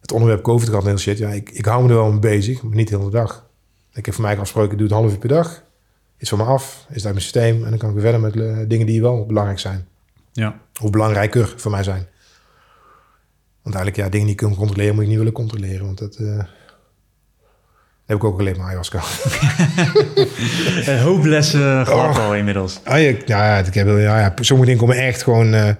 het 0.00 0.12
onderwerp 0.12 0.42
COVID 0.42 0.68
gehad 0.68 0.82
en 0.82 0.88
heel 0.88 0.98
shit. 0.98 1.18
Ja, 1.18 1.28
ik, 1.28 1.50
ik 1.50 1.64
hou 1.64 1.82
me 1.82 1.88
er 1.88 1.94
wel 1.94 2.10
mee 2.10 2.18
bezig, 2.18 2.62
maar 2.62 2.76
niet 2.76 2.88
de 2.88 2.96
hele 2.96 3.10
dag. 3.10 3.48
Ik 3.92 4.04
heb 4.04 4.14
voor 4.14 4.24
mij 4.24 4.32
afgesproken, 4.32 4.72
ik 4.72 4.78
doe 4.78 4.86
het 4.86 4.96
half 4.96 5.12
uur 5.12 5.18
per 5.18 5.28
dag. 5.28 5.64
Is 6.16 6.28
van 6.28 6.38
me 6.38 6.44
af, 6.44 6.86
is 6.88 7.04
uit 7.04 7.14
mijn 7.14 7.20
systeem 7.20 7.64
en 7.64 7.70
dan 7.70 7.78
kan 7.78 7.88
ik 7.88 7.94
weer 7.94 8.04
verder 8.04 8.20
met 8.20 8.36
eh, 8.36 8.68
dingen 8.68 8.86
die 8.86 9.02
wel 9.02 9.26
belangrijk 9.26 9.58
zijn. 9.58 9.86
Ja. 10.32 10.60
Of 10.80 10.90
belangrijker 10.90 11.54
voor 11.56 11.70
mij 11.70 11.82
zijn. 11.82 12.06
Want 13.62 13.74
eigenlijk, 13.74 13.96
ja, 13.96 14.08
dingen 14.08 14.26
die 14.26 14.34
ik 14.34 14.42
kan 14.42 14.54
controleren, 14.54 14.94
moet 14.94 15.02
ik 15.02 15.08
niet 15.08 15.18
willen 15.18 15.32
controleren. 15.32 15.86
Want 15.86 15.98
dat 15.98 16.16
heb 18.06 18.16
ik 18.16 18.24
ook 18.24 18.36
geleerd 18.36 18.56
met 18.56 18.66
ayahuasca. 18.66 19.02
Een 20.92 21.00
hoop 21.00 21.24
lessen 21.24 21.86
gehad 21.86 22.18
al 22.18 22.34
inmiddels. 22.34 22.80
Ah, 22.84 23.00
ja, 23.02 23.14
ja, 23.26 23.58
ik 23.58 23.74
heb, 23.74 23.86
ja, 23.86 24.18
ja, 24.20 24.34
sommige 24.40 24.70
dingen 24.70 24.84
komen 24.86 25.04
echt 25.04 25.22
gewoon... 25.22 25.54
eh, 25.54 25.68
eh, 25.68 25.76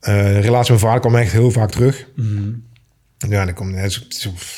de 0.00 0.38
relatie 0.38 0.50
met 0.52 0.68
mijn 0.68 0.78
vader 0.78 1.00
kwam 1.00 1.16
echt 1.16 1.32
heel 1.32 1.50
vaak 1.50 1.70
terug. 1.70 2.06
Ja, 3.18 3.44
dan 3.44 3.54
komt... 3.54 3.74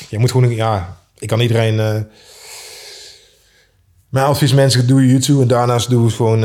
Je 0.09 0.17
moet 0.19 0.31
gewoon... 0.31 0.55
Ja, 0.55 0.97
ik 1.17 1.27
kan 1.27 1.39
iedereen... 1.39 1.79
eh, 1.79 2.01
Mijn 4.09 4.25
advies 4.25 4.53
mensen, 4.53 4.87
doe 4.87 5.07
YouTube 5.07 5.41
en 5.41 5.47
daarnaast 5.47 5.89
doe 5.89 6.09
gewoon 6.09 6.39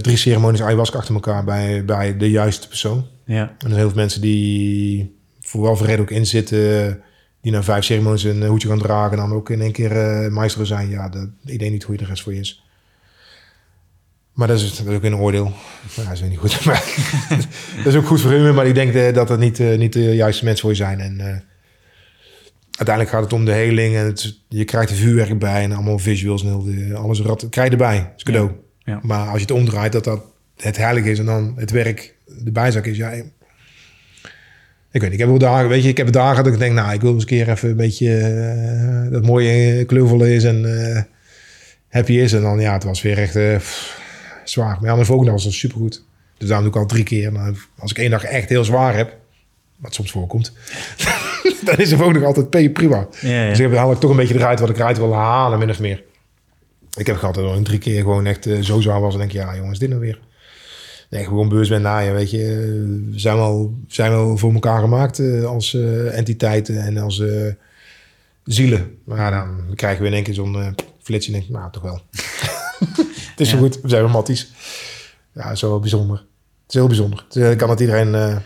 drie 0.00 0.16
ceremonies 0.16 0.62
ayahuasca 0.62 0.98
achter 0.98 1.14
elkaar 1.14 1.44
bij, 1.44 1.84
bij 1.84 2.16
de 2.16 2.30
juiste 2.30 2.68
persoon. 2.68 3.06
Ja. 3.24 3.42
En 3.42 3.48
er 3.48 3.56
zijn 3.60 3.74
heel 3.74 3.88
veel 3.88 3.98
mensen 3.98 4.20
die 4.20 5.16
voor 5.40 5.62
wel 5.62 5.76
voor 5.76 5.86
reden 5.86 6.00
ook 6.00 6.10
in 6.10 6.26
zitten, 6.26 7.00
die 7.48 7.56
na 7.56 7.62
vijf 7.62 7.84
ceremonies 7.84 8.22
een 8.22 8.46
hoedje 8.46 8.68
gaan 8.68 8.78
dragen 8.78 9.10
en 9.10 9.28
dan 9.28 9.32
ook 9.32 9.50
in 9.50 9.60
één 9.60 9.72
keer 9.72 9.92
eh 9.96 10.30
maestro 10.30 10.64
zijn. 10.64 10.88
Ja, 10.88 11.08
dat, 11.08 11.28
ik 11.44 11.58
denk 11.58 11.70
niet 11.70 11.82
hoe 11.82 11.94
je 11.94 12.00
de 12.00 12.08
rest 12.08 12.22
voor 12.22 12.34
je 12.34 12.40
is. 12.40 12.64
Maar 14.32 14.48
dat 14.48 14.60
is, 14.60 14.76
dat 14.76 14.86
is 14.86 14.96
ook 14.96 15.02
een 15.02 15.16
oordeel. 15.16 15.52
Ja, 15.94 16.02
dat 16.02 16.12
is 16.12 16.20
niet 16.20 16.38
goed. 16.38 16.64
Maar, 16.64 16.84
dat 17.84 17.86
is 17.86 17.94
ook 17.94 18.06
goed 18.06 18.20
voor 18.20 18.30
hun, 18.30 18.54
maar 18.54 18.66
ik 18.66 18.74
denk 18.74 18.94
eh, 18.94 19.14
dat 19.14 19.28
dat 19.28 19.38
niet, 19.38 19.60
eh, 19.60 19.78
niet 19.78 19.92
de 19.92 20.14
juiste 20.14 20.44
mensen 20.44 20.60
voor 20.60 20.70
je 20.70 20.76
zijn. 20.76 21.00
En 21.00 21.20
eh, 21.20 21.26
uiteindelijk 22.70 23.08
gaat 23.08 23.22
het 23.22 23.32
om 23.32 23.44
de 23.44 23.52
heling 23.52 23.96
en 23.96 24.04
het, 24.04 24.38
je 24.48 24.64
krijgt 24.64 24.90
er 24.90 24.96
vuurwerk 24.96 25.38
bij 25.38 25.62
en 25.62 25.72
allemaal 25.72 25.98
visuals 25.98 26.42
en 26.42 26.48
heel 26.48 26.64
de, 26.64 26.94
alles 26.94 27.20
rat, 27.20 27.46
krijg 27.50 27.66
je 27.66 27.72
erbij. 27.72 27.98
Dat 27.98 28.12
is 28.16 28.22
cadeau. 28.22 28.50
Ja. 28.78 29.00
Maar 29.02 29.28
als 29.28 29.40
je 29.40 29.46
het 29.46 29.50
omdraait, 29.50 29.92
dat 29.92 30.04
dat 30.04 30.24
het 30.56 30.76
heilig 30.76 31.04
is 31.04 31.18
en 31.18 31.26
dan 31.26 31.54
het 31.56 31.70
werk 31.70 32.14
de 32.24 32.52
bijzak 32.52 32.86
is, 32.86 32.96
ja. 32.96 33.12
Ik 34.90 35.00
weet 35.00 35.10
niet, 35.10 35.20
ik 35.20 35.26
heb 35.26 35.28
wel 35.28 35.50
dagen, 35.50 35.68
weet 35.68 35.82
je, 35.82 35.88
ik 35.88 35.96
heb 35.96 36.12
dagen 36.12 36.44
dat 36.44 36.52
ik 36.52 36.58
denk, 36.58 36.74
nou, 36.74 36.92
ik 36.92 37.00
wil 37.00 37.12
eens 37.12 37.22
een 37.22 37.28
keer 37.28 37.48
even 37.48 37.68
een 37.68 37.76
beetje 37.76 38.16
eh, 38.16 39.12
dat 39.12 39.24
mooie 39.24 39.84
kleurvolle 39.84 40.34
is 40.34 40.44
en 40.44 40.88
eh, 40.94 41.02
happy 41.88 42.12
is. 42.12 42.32
En 42.32 42.42
dan, 42.42 42.60
ja, 42.60 42.72
het 42.72 42.84
was 42.84 43.02
weer 43.02 43.18
echt 43.18 43.36
eh, 43.36 43.56
pff, 43.56 44.00
zwaar. 44.44 44.76
Maar 44.80 44.88
ja, 44.88 44.94
mijn 44.94 45.06
volgende 45.06 45.32
dag 45.32 45.44
was 45.44 45.58
supergoed. 45.58 46.04
Dus 46.38 46.48
daarom 46.48 46.66
doe 46.66 46.74
ik 46.74 46.80
al 46.80 46.86
drie 46.88 47.04
keer. 47.04 47.32
Maar 47.32 47.52
als 47.78 47.90
ik 47.90 47.98
één 47.98 48.10
dag 48.10 48.24
echt 48.24 48.48
heel 48.48 48.64
zwaar 48.64 48.96
heb, 48.96 49.16
wat 49.76 49.94
soms 49.94 50.10
voorkomt, 50.10 50.52
dan 51.64 51.76
is 51.76 51.88
de 51.88 51.96
volgende 51.96 52.20
dag 52.20 52.36
altijd 52.36 52.72
prima. 52.72 53.08
Ja, 53.20 53.42
ja. 53.42 53.48
Dus 53.48 53.58
ik 53.58 53.64
heb 53.64 53.76
haal 53.76 53.92
ik 53.92 53.98
toch 53.98 54.10
een 54.10 54.16
beetje 54.16 54.34
eruit 54.34 54.60
wat 54.60 54.70
ik 54.70 54.76
eruit 54.76 54.98
wil 54.98 55.14
halen, 55.14 55.58
min 55.58 55.70
of 55.70 55.80
meer. 55.80 56.04
Ik 56.96 57.06
heb 57.06 57.16
gehad 57.16 57.34
dat 57.34 57.56
een 57.56 57.64
drie 57.64 57.78
keer 57.78 58.00
gewoon 58.00 58.26
echt 58.26 58.48
zo 58.60 58.80
zwaar 58.80 59.00
was. 59.00 59.12
En 59.12 59.18
denk 59.18 59.32
je, 59.32 59.38
ja 59.38 59.56
jongens, 59.56 59.78
dit 59.78 59.88
nou 59.88 60.00
weer. 60.00 60.18
Nee, 61.08 61.24
gewoon 61.24 61.48
bewust 61.48 61.70
ben 61.70 61.82
na 61.82 61.98
je, 61.98 62.12
weet 62.12 62.30
je. 62.30 62.44
We 63.10 63.18
zijn 63.18 63.36
wel, 63.36 63.74
we 63.86 63.94
zijn 63.94 64.10
wel 64.10 64.36
voor 64.36 64.52
elkaar 64.52 64.80
gemaakt 64.80 65.18
eh, 65.18 65.44
als 65.44 65.74
eh, 65.74 66.16
entiteiten 66.16 66.82
en 66.82 66.98
als 66.98 67.20
eh, 67.20 67.52
zielen. 68.44 68.98
Maar 69.04 69.30
dan 69.30 69.74
krijgen 69.74 70.02
we 70.02 70.08
in 70.08 70.14
één 70.14 70.22
keer 70.22 70.34
zo'n 70.34 70.74
flitsje 71.02 71.32
en 71.32 71.38
denk 71.38 71.50
ik, 71.50 71.56
nou, 71.56 71.72
toch 71.72 71.82
wel. 71.82 72.00
het 73.30 73.40
is 73.40 73.48
zo 73.48 73.58
goed, 73.58 73.80
we 73.80 73.88
zijn 73.88 74.02
wel 74.02 74.10
matties. 74.10 74.52
Ja, 75.32 75.42
het 75.42 75.54
is 75.54 75.60
wel 75.60 75.80
bijzonder. 75.80 76.16
Het 76.16 76.68
is 76.68 76.74
heel 76.74 76.86
bijzonder. 76.86 77.26
Het, 77.32 77.56
kan 77.56 77.70
het 77.70 77.80
iedereen... 77.80 78.12
het 78.12 78.42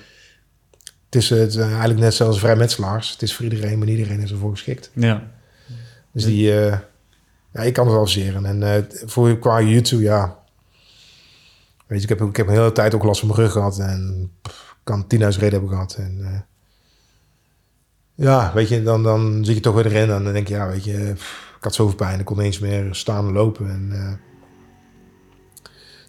is, 1.10 1.30
het 1.30 1.48
is 1.48 1.56
eigenlijk 1.56 2.00
net 2.00 2.14
zoals 2.14 2.38
vrijmetselaars. 2.38 3.10
Het 3.10 3.22
is 3.22 3.34
voor 3.34 3.44
iedereen, 3.44 3.78
maar 3.78 3.88
iedereen 3.88 4.20
is 4.20 4.30
ervoor 4.30 4.50
geschikt. 4.50 4.90
Ja. 4.94 5.30
Dus 6.12 6.24
die, 6.24 6.52
ja, 7.52 7.62
ik 7.62 7.72
kan 7.72 7.86
het 7.86 7.94
wel 7.94 8.06
zeren. 8.06 8.46
En 8.46 8.62
eh, 8.62 8.82
voor 9.04 9.38
qua 9.38 9.60
YouTube, 9.60 10.02
ja. 10.02 10.36
Weet 11.92 12.02
je, 12.02 12.08
ik 12.12 12.18
heb, 12.18 12.28
ik 12.28 12.36
heb 12.36 12.46
een 12.46 12.52
hele 12.52 12.72
tijd 12.72 12.94
ook 12.94 13.02
last 13.04 13.20
van 13.20 13.28
mijn 13.28 13.40
rug 13.40 13.52
gehad. 13.52 13.78
En 13.78 14.30
pff, 14.42 14.76
kan 14.84 15.02
10.000 15.02 15.08
reden 15.18 15.50
hebben 15.50 15.68
gehad. 15.68 15.94
En 15.98 16.18
eh, 16.22 16.40
ja, 18.14 18.52
weet 18.54 18.68
je, 18.68 18.82
dan, 18.82 19.02
dan 19.02 19.44
zit 19.44 19.54
je 19.54 19.60
toch 19.60 19.74
weer 19.74 19.86
erin. 19.86 20.10
En 20.10 20.24
dan 20.24 20.32
denk 20.32 20.48
je, 20.48 20.54
ja, 20.54 20.68
weet 20.68 20.84
je, 20.84 21.12
pff, 21.14 21.54
ik 21.56 21.64
had 21.64 21.74
zoveel 21.74 21.96
pijn. 21.96 22.18
Ik 22.18 22.24
kon 22.24 22.36
niet 22.36 22.46
eens 22.46 22.58
meer 22.58 22.94
staan 22.94 23.26
en 23.26 23.32
lopen. 23.32 23.70
En 23.70 23.88
eh, 23.92 24.12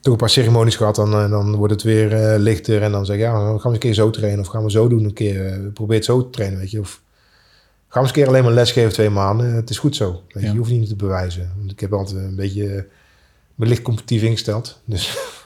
toch 0.02 0.14
een 0.14 0.20
paar 0.20 0.30
ceremonies 0.30 0.76
gehad. 0.76 0.96
Dan, 0.96 1.14
eh, 1.14 1.30
dan 1.30 1.56
wordt 1.56 1.74
het 1.74 1.84
weer 1.84 2.38
lichter. 2.40 2.82
En 2.82 2.92
dan 2.92 3.06
zeg 3.06 3.16
ik, 3.16 3.22
ja, 3.22 3.32
gaan 3.32 3.46
we 3.48 3.54
eens 3.64 3.64
een 3.74 3.80
keer 3.80 3.94
zo 3.94 4.10
trainen. 4.10 4.40
Of 4.40 4.48
gaan 4.48 4.64
we 4.64 4.72
zo 4.72 4.88
doen 4.88 5.04
een 5.04 5.14
keer. 5.14 5.46
eh, 5.46 5.60
probeer 5.74 5.96
het 5.96 6.06
zo 6.06 6.22
te 6.24 6.30
trainen, 6.30 6.60
weet 6.60 6.72
je. 6.72 6.80
Of 6.80 7.02
Ga 7.88 8.00
eens 8.00 8.10
een 8.10 8.16
keer 8.16 8.28
alleen 8.28 8.44
maar 8.44 8.54
lesgeven 8.54 8.94
twee 8.94 9.10
maanden. 9.10 9.54
Het 9.54 9.70
is 9.70 9.78
goed 9.78 9.96
zo. 9.96 10.12
Weet 10.12 10.24
je, 10.34 10.40
Ja. 10.40 10.52
je 10.52 10.58
hoeft 10.58 10.72
niet 10.72 10.88
te 10.90 10.96
bewijzen. 10.96 11.52
Want 11.58 11.72
ik 11.72 11.80
heb 11.80 11.94
altijd 11.94 12.18
een 12.18 12.36
beetje 12.36 12.88
me 13.56 13.66
licht 13.66 13.82
competitief 13.82 14.22
ingesteld. 14.22 14.82
Dus 14.86 15.18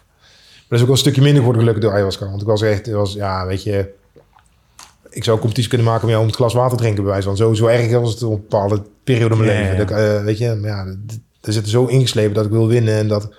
dat 0.67 0.77
is 0.77 0.79
ook 0.79 0.85
wel 0.85 0.91
een 0.95 0.97
stukje 0.97 1.21
minder 1.21 1.37
geworden 1.39 1.61
gelukkig 1.61 1.83
door 1.83 1.93
ayahuasca. 1.93 2.29
Want 2.29 2.41
ik 2.41 2.47
was 2.47 2.61
echt, 2.61 2.85
het 2.85 2.95
was, 2.95 3.13
ja, 3.13 3.45
weet 3.45 3.63
je... 3.63 3.95
Ik 5.09 5.23
zou 5.23 5.39
competitie 5.39 5.69
kunnen 5.69 5.87
maken 5.87 6.03
om 6.03 6.09
jou 6.09 6.21
om 6.21 6.27
het 6.27 6.35
glas 6.35 6.53
water 6.53 6.77
te 6.77 6.83
drinken, 6.83 7.03
bij 7.03 7.11
wijze 7.11 7.27
van. 7.27 7.37
Zo, 7.37 7.53
zo 7.53 7.65
erg 7.65 7.91
was 7.91 8.13
het 8.13 8.23
op 8.23 8.31
een 8.33 8.39
bepaalde 8.41 8.81
periode 9.03 9.35
in 9.35 9.41
mijn 9.45 9.53
Ja, 9.63 9.69
leven. 9.69 9.87
Dat, 9.87 9.97
eh, 9.97 10.23
weet 10.23 10.37
je, 10.37 10.55
maar 10.55 10.69
ja, 10.69 10.85
er 11.41 11.53
zit 11.53 11.67
zo 11.69 11.85
ingeslepen 11.85 12.33
dat 12.33 12.45
ik 12.45 12.51
wil 12.51 12.67
winnen. 12.67 12.93
En 12.97 13.07
dat, 13.07 13.29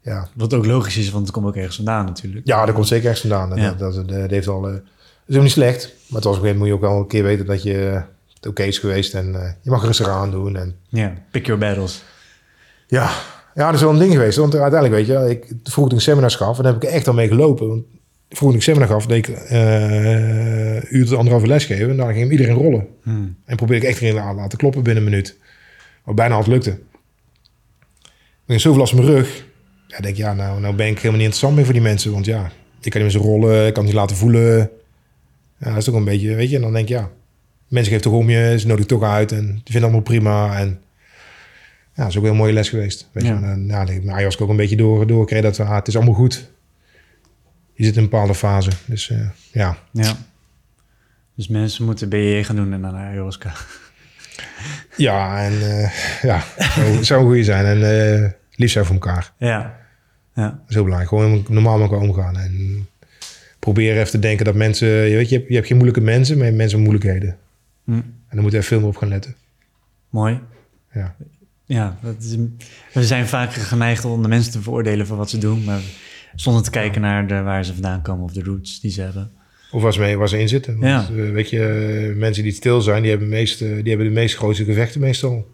ja, 0.00 0.28
Wat 0.34 0.54
ook 0.54 0.66
logisch 0.66 0.96
is, 0.96 1.10
want 1.10 1.24
het 1.24 1.34
komt 1.34 1.46
ook 1.46 1.56
ergens 1.56 1.76
vandaan 1.76 2.04
natuurlijk. 2.04 2.46
ja, 2.46 2.64
daar 2.64 2.74
komt 2.74 2.86
zeker 2.88 3.04
ergens 3.10 3.20
vandaan. 3.28 3.48
Dat, 3.48 3.58
Ja. 3.58 3.72
dat, 3.72 3.94
dat, 3.94 4.08
dat 4.08 4.30
heeft 4.30 4.48
al, 4.48 4.66
eh, 4.66 4.72
dat 4.72 4.82
is 5.26 5.36
ook 5.36 5.42
niet 5.42 5.50
slecht. 5.52 5.82
Maar 5.84 5.94
het 6.20 6.24
was 6.24 6.36
op 6.36 6.42
een 6.42 6.48
gegeven 6.48 6.56
moment 6.58 6.58
moet 6.58 6.66
je 6.68 6.74
ook 6.74 6.80
wel 6.92 6.98
een 6.98 7.06
keer 7.08 7.22
weten 7.22 7.46
dat 7.46 7.62
je 7.62 7.88
eh, 7.88 8.02
het 8.34 8.46
oké 8.46 8.62
is 8.62 8.78
geweest. 8.78 9.14
En 9.14 9.34
eh, 9.42 9.50
je 9.62 9.70
mag 9.70 9.84
rustig 9.84 10.08
aandoen. 10.08 10.56
En 10.56 10.76
Ja, 10.88 11.12
pick 11.30 11.46
your 11.46 11.60
battles. 11.60 12.02
ja, 12.86 13.10
ja, 13.54 13.64
dat 13.66 13.74
is 13.74 13.80
wel 13.80 13.90
een 13.90 13.98
ding 13.98 14.12
geweest. 14.12 14.38
Want 14.38 14.54
uiteindelijk, 14.54 14.94
weet 14.94 15.06
je, 15.06 15.30
ik 15.30 15.52
vroeg 15.62 15.88
toen 15.88 16.00
seminars 16.00 16.36
gaf. 16.36 16.56
En 16.56 16.62
daar 16.62 16.72
heb 16.72 16.82
ik 16.82 16.88
echt 16.88 17.08
al 17.08 17.14
mee 17.14 17.28
gelopen. 17.28 17.68
Want 17.68 17.84
vroeg 18.28 18.48
toen 18.48 18.58
ik 18.58 18.62
seminar 18.62 18.88
gaf, 18.88 19.06
deed 19.06 19.28
ik 19.28 19.36
eh 19.36 20.92
uur 20.92 21.06
tot 21.06 21.18
anderhalve 21.18 21.46
les 21.46 21.64
geven. 21.64 21.90
En 21.90 21.96
dan 21.96 22.12
ging 22.12 22.30
iedereen 22.30 22.54
rollen. 22.54 22.86
Hmm. 23.02 23.36
En 23.44 23.56
probeerde 23.56 23.86
ik 23.86 23.92
echt 23.92 24.00
erin 24.00 24.14
te 24.14 24.34
laten 24.36 24.58
kloppen 24.58 24.82
binnen 24.82 25.04
een 25.04 25.10
minuut. 25.10 25.38
Wat 26.04 26.14
bijna 26.14 26.34
had 26.34 26.46
lukte. 26.46 26.78
Ik 28.46 28.60
zoveel 28.60 28.78
last 28.78 28.94
van 28.94 29.04
mijn 29.04 29.16
rug. 29.16 29.44
Ja, 29.86 30.00
denk 30.00 30.14
ik, 30.14 30.16
ja, 30.16 30.34
nou, 30.34 30.60
nou 30.60 30.74
ben 30.74 30.86
ik 30.86 30.96
helemaal 30.96 31.16
niet 31.16 31.20
interessant 31.20 31.54
meer 31.54 31.64
voor 31.64 31.74
die 31.74 31.82
mensen. 31.82 32.12
Want 32.12 32.24
ja, 32.24 32.50
ik 32.80 32.90
kan 32.90 33.02
niet 33.02 33.12
meer 33.12 33.22
zo 33.22 33.28
rollen, 33.28 33.66
ik 33.66 33.72
kan 33.72 33.84
het 33.84 33.92
niet 33.92 34.00
laten 34.00 34.16
voelen. 34.16 34.70
Ja, 35.58 35.68
dat 35.68 35.76
is 35.76 35.84
toch 35.84 35.94
een 35.94 36.04
beetje, 36.04 36.34
weet 36.34 36.50
je. 36.50 36.56
En 36.56 36.62
dan 36.62 36.72
denk 36.72 36.88
ik, 36.88 36.94
ja, 36.96 37.10
mensen 37.68 37.92
geven 37.92 38.10
toch 38.10 38.20
om 38.20 38.30
je, 38.30 38.58
ze 38.58 38.66
nodigen 38.66 38.88
toch 38.88 39.02
uit. 39.02 39.32
En 39.32 39.46
die 39.46 39.62
vinden 39.64 39.82
allemaal 39.82 40.00
prima. 40.00 40.58
En 40.58 40.80
ja, 41.94 42.02
dat 42.02 42.08
is 42.08 42.16
ook 42.16 42.22
wel 42.22 42.32
een 42.32 42.38
mooie 42.38 42.52
les 42.52 42.68
geweest. 42.68 43.08
Weet 43.12 43.24
Ja. 43.24 43.38
je. 43.38 43.44
En, 43.44 43.66
ja, 43.66 43.82
ik 43.88 44.04
nou, 44.04 44.32
ook 44.38 44.48
een 44.48 44.56
beetje 44.56 44.76
door, 44.76 45.06
doorgekregen 45.06 45.44
dat 45.44 45.60
ah, 45.60 45.74
het 45.74 45.88
is 45.88 45.96
allemaal 45.96 46.14
goed. 46.14 46.50
Je 47.72 47.84
zit 47.84 47.96
in 47.96 48.02
een 48.02 48.08
bepaalde 48.08 48.34
fase. 48.34 48.70
Dus 48.86 49.10
eh, 49.10 49.28
ja, 49.52 49.78
Ja. 49.92 50.16
Dus 51.34 51.48
mensen 51.48 51.84
moeten 51.84 52.08
BJ 52.08 52.42
gaan 52.42 52.56
doen 52.56 52.72
en 52.72 52.82
dan 52.82 52.94
ayahuasca. 52.94 53.52
Ja, 54.96 55.44
en 55.44 55.52
eh, 55.52 55.90
ja, 56.22 56.44
zou, 56.56 57.04
zou 57.04 57.20
een 57.20 57.26
goeie 57.26 57.44
zijn. 57.44 57.64
En 57.64 58.12
eh, 58.22 58.30
lief 58.54 58.70
zijn 58.70 58.84
voor 58.84 58.94
elkaar. 58.94 59.32
Ja. 59.38 59.76
Ja. 60.34 60.48
Dat 60.48 60.68
is 60.68 60.74
heel 60.74 60.84
belangrijk. 60.84 61.08
Gewoon 61.08 61.44
normaal 61.48 61.78
met 61.78 61.90
elkaar 61.90 62.08
omgaan. 62.08 62.36
En 62.36 62.86
probeer 63.58 63.96
even 63.98 64.10
te 64.10 64.18
denken 64.18 64.44
dat 64.44 64.54
mensen... 64.54 64.88
Je, 64.88 65.16
weet, 65.16 65.28
je, 65.28 65.36
hebt, 65.36 65.48
je 65.48 65.54
hebt 65.54 65.66
geen 65.66 65.76
moeilijke 65.76 66.04
mensen, 66.04 66.34
maar 66.34 66.44
je 66.44 66.50
hebt 66.50 66.62
mensen 66.62 66.80
met 66.82 66.88
moeilijkheden. 66.88 67.36
Hm. 67.84 67.92
En 67.92 68.04
daar 68.30 68.42
moet 68.42 68.50
je 68.52 68.56
even 68.56 68.68
veel 68.68 68.78
meer 68.78 68.88
op 68.88 68.96
gaan 68.96 69.08
letten. 69.08 69.34
Mooi. 70.10 70.40
Ja. 70.92 71.14
Ja, 71.66 71.98
dat 72.02 72.14
is, 72.18 72.36
we 72.92 73.04
zijn 73.04 73.26
vaak 73.26 73.52
geneigd 73.52 74.04
om 74.04 74.22
de 74.22 74.28
mensen 74.28 74.52
te 74.52 74.62
veroordelen 74.62 75.06
voor 75.06 75.16
wat 75.16 75.30
ze 75.30 75.38
doen, 75.38 75.64
maar 75.64 75.80
zonder 76.34 76.62
te 76.62 76.70
kijken 76.70 77.00
naar 77.00 77.26
de, 77.26 77.40
waar 77.42 77.64
ze 77.64 77.72
vandaan 77.72 78.02
komen 78.02 78.24
of 78.24 78.32
de 78.32 78.42
roots 78.42 78.80
die 78.80 78.90
ze 78.90 79.00
hebben. 79.02 79.30
Of 79.72 79.82
waar 79.82 79.92
ze, 79.92 80.00
mee, 80.00 80.16
waar 80.18 80.28
ze 80.28 80.38
in 80.40 80.48
zitten. 80.48 80.72
Want, 80.78 81.08
Ja. 81.08 81.22
eh, 81.24 81.30
weet 81.30 81.50
je, 81.50 81.66
eh, 82.12 82.16
mensen 82.18 82.42
die 82.42 82.52
stil 82.52 82.80
zijn, 82.80 83.00
die 83.02 83.10
hebben, 83.10 83.28
meest, 83.28 83.60
eh, 83.62 83.68
die 83.68 83.88
hebben 83.88 84.06
de 84.06 84.12
meest 84.12 84.36
grootste 84.36 84.64
gevechten 84.64 85.00
meestal. 85.00 85.52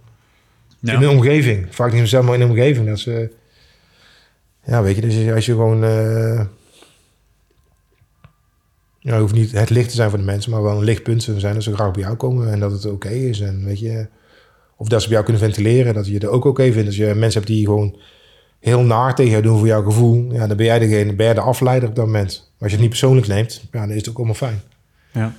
In 0.83 0.99
de 1.01 1.11
omgeving. 1.11 1.67
Vaak 1.71 1.93
niet 1.93 2.09
zelf, 2.09 2.25
maar 2.25 2.35
in 2.35 2.41
de 2.41 2.47
omgeving. 2.47 2.87
Dat 2.87 2.99
ze, 2.99 3.31
ja, 4.65 4.83
weet 4.83 4.95
je, 4.95 5.01
dus 5.01 5.31
als 5.35 5.47
je 5.47 5.53
gewoon... 5.53 5.85
eh 5.85 6.45
ja, 9.03 9.11
het 9.13 9.21
hoeft 9.21 9.35
niet 9.35 9.53
het 9.53 9.71
licht 9.71 9.89
te 9.89 9.95
zijn 9.95 10.11
voor 10.11 10.19
de 10.19 10.25
mensen, 10.25 10.51
maar 10.51 10.63
wel 10.63 10.77
een 10.79 10.85
lichtpunt 10.85 11.25
te 11.25 11.41
zijn 11.41 11.55
dat 11.55 11.63
ze 11.63 11.75
graag 11.75 11.91
bij 11.91 12.03
jou 12.03 12.17
komen 12.17 12.53
en 12.53 12.61
dat 12.61 12.73
het 12.73 12.85
oké 12.87 13.09
is. 13.09 13.41
En 13.41 13.65
weet 13.65 13.79
je, 13.79 14.07
of 14.81 14.89
dat 14.89 15.03
ze 15.03 15.09
bij 15.09 15.17
jou 15.17 15.25
kunnen 15.25 15.43
ventileren, 15.43 15.95
dat 15.95 16.07
je 16.07 16.15
het 16.15 16.27
ook 16.27 16.45
oké 16.45 16.73
vindt. 16.73 16.87
Als 16.87 16.97
je 16.97 17.05
mensen 17.05 17.41
hebt 17.41 17.47
die 17.47 17.65
gewoon 17.65 17.97
heel 18.61 18.83
naar 18.83 19.15
tegen 19.15 19.31
jou 19.31 19.43
doen 19.43 19.59
voor 19.59 19.67
jouw 19.67 19.83
gevoel, 19.83 20.33
ja, 20.33 20.47
dan 20.47 20.57
ben 20.57 20.67
jij 20.67 20.79
degene, 20.79 21.15
ben 21.15 21.25
jij 21.27 21.35
de 21.35 21.41
afleider 21.41 21.89
op 21.89 21.95
dat 21.95 22.07
moment. 22.07 22.31
Maar 22.31 22.59
als 22.59 22.71
je 22.71 22.73
het 22.73 22.81
niet 22.81 22.89
persoonlijk 22.89 23.27
neemt, 23.27 23.63
ja, 23.73 23.81
dan 23.81 23.91
is 23.91 23.97
het 23.97 24.09
ook 24.09 24.17
allemaal 24.17 24.35
fijn. 24.35 24.61
Ja. 25.13 25.35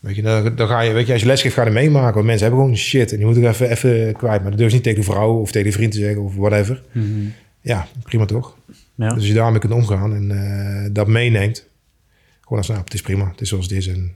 Weet 0.00 0.16
je, 0.16 0.22
dan, 0.22 0.56
dan 0.56 0.68
ga 0.68 0.80
je, 0.80 0.92
weet 0.92 1.06
je, 1.06 1.12
als 1.12 1.20
je 1.22 1.26
lesgeeft, 1.26 1.54
ga 1.54 1.60
je 1.60 1.66
er 1.66 1.72
meemaken. 1.72 2.14
Want 2.14 2.26
mensen 2.26 2.46
hebben 2.46 2.64
gewoon 2.64 2.76
shit 2.76 3.10
en 3.10 3.16
die 3.16 3.26
moeten 3.26 3.44
er 3.44 3.50
even, 3.50 3.70
even 3.70 4.16
kwijt. 4.16 4.40
Maar 4.40 4.50
dat 4.50 4.58
durf 4.58 4.70
je 4.70 4.74
niet 4.74 4.84
tegen 4.84 5.00
de 5.00 5.10
vrouw 5.10 5.40
of 5.40 5.50
tegen 5.50 5.70
de 5.70 5.76
vriend 5.76 5.92
te 5.92 5.98
zeggen 5.98 6.22
of 6.22 6.34
whatever. 6.34 6.82
Mhm. 6.92 7.06
Ja, 7.60 7.86
prima 8.02 8.24
toch? 8.24 8.56
ja. 8.94 9.08
Dus 9.08 9.14
als 9.14 9.26
je 9.26 9.34
daarmee 9.34 9.60
kunt 9.60 9.72
omgaan 9.72 10.14
en 10.14 10.30
eh, 10.30 10.90
dat 10.92 11.06
meeneemt. 11.06 11.66
Gewoon 12.40 12.58
als, 12.58 12.68
nou, 12.68 12.80
het 12.80 12.94
is 12.94 13.02
prima, 13.02 13.28
het 13.30 13.40
is 13.40 13.48
zoals 13.48 13.64
het 13.64 13.76
is. 13.76 13.86
En 13.86 14.12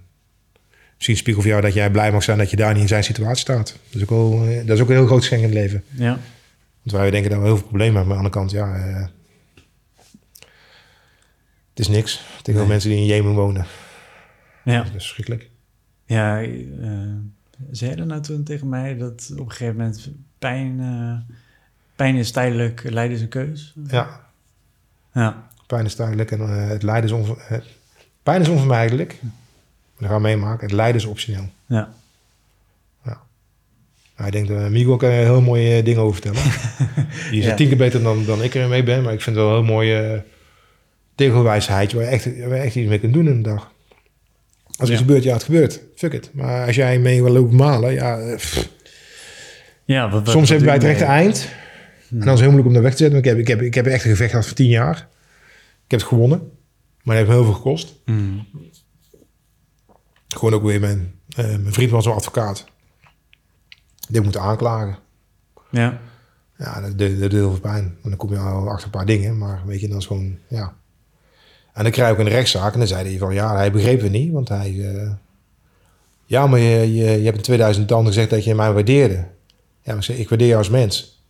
misschien 1.03 1.17
spiegel 1.17 1.43
voor 1.43 1.51
jou 1.51 1.63
dat 1.63 1.75
jij 1.75 1.91
blij 1.91 2.13
mag 2.13 2.23
zijn 2.23 2.39
dat 2.39 2.51
je 2.51 2.57
daar 2.57 2.73
niet 2.73 2.83
in 2.83 2.89
zijn 2.89 3.05
situatie 3.05 3.41
staat. 3.41 3.67
Dat 3.91 3.95
is 3.95 4.03
ook, 4.03 4.11
wel, 4.11 4.47
eh, 4.47 4.67
dat 4.67 4.77
is 4.77 4.83
ook 4.83 4.89
een 4.89 4.95
heel 4.97 5.07
groot 5.07 5.21
geschenk 5.21 5.43
in 5.43 5.49
het 5.49 5.59
leven. 5.59 5.85
ja. 5.91 6.19
Want 6.83 6.97
wij 6.97 7.11
denken 7.11 7.31
dat 7.31 7.39
we 7.41 7.45
heel 7.47 7.57
veel 7.57 7.67
problemen 7.67 7.95
hebben. 7.97 8.17
Maar 8.17 8.25
aan 8.25 8.31
de 8.31 8.39
andere 8.39 8.57
kant, 8.57 8.75
ja... 8.75 8.87
eh, 9.01 9.07
het 11.71 11.79
is 11.81 11.89
niks. 11.89 12.25
Tegen 12.43 12.61
Nee. 12.61 12.69
mensen 12.69 12.91
die 12.91 12.99
in 12.99 13.05
Jemen 13.07 13.33
wonen. 13.35 13.67
ja. 14.65 14.77
Dat 14.83 14.87
is 14.87 14.91
verschrikkelijk. 14.93 15.51
Ja, 16.05 16.43
eh 16.43 16.49
zei 17.71 17.95
er 17.95 18.07
nou 18.07 18.21
toen 18.21 18.45
tegen 18.45 18.69
mij 18.69 18.97
dat 18.97 19.29
op 19.33 19.39
een 19.39 19.51
gegeven 19.51 19.77
moment 19.77 20.11
pijn, 20.39 20.81
pijn 21.97 22.15
is 22.17 22.31
tijdelijk, 22.31 22.83
lijden 22.91 23.17
is 23.17 23.23
een 23.23 23.29
keus? 23.29 23.75
Ja, 23.87 24.21
Ja, 25.15 25.49
Pijn 25.67 25.85
is 25.85 25.97
duidelijk 25.97 26.31
en 26.31 26.41
het 26.41 26.83
lijden 26.83 27.05
is, 27.05 27.17
onver, 27.17 27.65
pijn 28.23 28.41
is 28.41 28.49
onvermijdelijk. 28.49 29.21
Dat 30.03 30.11
gaan 30.11 30.23
we 30.23 30.29
meemaken. 30.29 30.67
Het 30.67 30.75
lijden 30.77 30.97
is 31.01 31.07
optioneel. 31.07 31.49
ja. 31.67 31.93
Ja. 33.05 33.21
Nou, 34.17 34.27
ik 34.27 34.33
denk 34.33 34.49
dat 34.61 34.71
Miguel 34.71 34.97
kan 34.97 35.09
er 35.11 35.25
heel 35.25 35.41
mooie 35.41 35.77
eh, 35.77 35.85
dingen 35.85 36.01
over 36.01 36.23
vertellen. 36.23 36.51
Die 37.31 37.41
is 37.41 37.45
Ja. 37.47 37.55
tien 37.55 37.69
keer 37.69 37.77
beter 37.77 38.03
dan, 38.03 38.25
dan 38.25 38.43
ik 38.43 38.55
ermee 38.55 38.83
ben. 38.83 39.03
Maar 39.03 39.13
ik 39.13 39.21
vind 39.23 39.37
het 39.37 39.45
wel 39.45 39.55
een 39.57 39.65
heel 39.65 39.73
mooie 39.75 40.13
uh, 40.15 40.21
tegelwijsheid 41.15 41.93
waar 41.93 42.03
je, 42.05 42.09
echt, 42.09 42.25
waar 42.25 42.57
je 42.57 42.63
echt 42.63 42.75
iets 42.77 42.89
mee 42.89 42.99
kunt 42.99 43.13
doen 43.13 43.27
in 43.27 43.33
een 43.33 43.43
dag. 43.43 43.71
Als 44.67 44.77
er 44.77 44.83
iets 44.83 44.91
Ja. 44.91 44.97
gebeurt, 44.99 45.23
ja, 45.23 45.33
het 45.33 45.43
gebeurt. 45.43 45.81
Fuck 45.97 46.13
it. 46.13 46.31
Maar 46.33 46.67
als 46.67 46.77
jij 46.77 46.99
mee 46.99 47.23
wil 47.23 47.33
lopen 47.33 47.57
malen, 47.57 47.93
ja... 47.93 48.19
eh, 48.19 48.37
pff. 48.37 48.69
Ja, 49.85 50.11
wat, 50.11 50.25
wat- 50.25 50.29
Soms 50.35 50.41
wat 50.41 50.49
heb 50.49 50.59
je 50.59 50.65
bij 50.65 50.75
het 50.75 50.83
rechte 50.85 51.05
eind. 51.05 51.49
En 52.11 52.19
dan 52.19 52.21
is 52.21 52.27
het 52.27 52.39
heel 52.41 52.51
moeilijk 52.51 52.67
om 52.69 52.73
dat 52.75 52.83
weg 52.83 52.93
te 52.93 52.99
zetten. 52.99 53.19
Ik 53.19 53.25
heb, 53.25 53.39
ik, 53.39 53.47
heb, 53.49 53.61
ik 53.61 53.75
heb 53.75 53.87
echt 53.87 54.05
een 54.05 54.11
gevecht 54.11 54.31
gehad 54.31 54.47
van 54.47 54.55
tien 54.55 54.69
jaar. 54.69 54.97
Ik 55.85 55.91
heb 55.91 56.01
het 56.01 56.09
gewonnen. 56.09 56.51
Maar 57.03 57.17
het 57.17 57.25
heeft 57.27 57.37
heel 57.39 57.47
veel 57.47 57.55
gekost. 57.57 57.95
Mm. 58.05 58.47
Gewoon 60.35 60.55
ook 60.55 60.63
weer 60.63 60.81
mijn, 60.81 61.15
eh, 61.37 61.47
mijn 61.47 61.73
vriend 61.73 61.91
was 61.91 62.07
een 62.07 62.13
advocaat. 62.13 62.65
Die 64.09 64.21
moet 64.21 64.37
aanklagen. 64.37 64.99
Ja. 65.71 66.01
Ja, 66.59 66.81
dat, 66.81 66.99
doet 66.99 67.33
heel 67.33 67.51
veel 67.51 67.61
pijn. 67.61 67.85
En 68.03 68.09
dan 68.09 68.17
kom 68.17 68.31
je 68.31 68.39
al 68.39 68.69
achter 68.69 68.85
een 68.85 68.91
paar 68.91 69.07
dingen. 69.07 69.39
Maar 69.39 69.63
weet 69.67 69.81
je, 69.81 69.89
dan 69.89 69.99
is 69.99 70.07
gewoon, 70.07 70.39
ja. 70.49 70.75
En 71.73 71.83
dan 71.83 71.93
krijg 71.93 72.13
ik 72.13 72.19
een 72.19 72.29
rechtszaak. 72.29 72.73
En 72.73 72.79
dan 72.79 72.89
zei 72.89 73.09
hij 73.09 73.19
van, 73.19 73.35
ja, 73.35 73.55
hij 73.57 73.73
begreep 73.73 74.01
het 74.01 74.13
niet. 74.13 74.33
Want 74.33 74.49
hij... 74.49 74.95
eh, 74.95 75.13
ja, 76.33 76.47
maar 76.47 76.59
je, 76.59 76.95
je, 76.95 77.05
je 77.05 77.25
hebt 77.25 77.37
in 77.37 77.43
2000 77.43 77.89
dan 77.89 78.07
gezegd 78.07 78.31
dat 78.31 78.45
je 78.45 78.55
mij 78.55 78.73
waardeerde. 78.73 79.15
Ja, 79.15 79.27
maar 79.85 79.97
ik, 79.97 80.03
zeg, 80.03 80.17
ik 80.17 80.29
waardeer 80.29 80.47
jou 80.47 80.59
als 80.59 80.71
mens. 80.71 81.23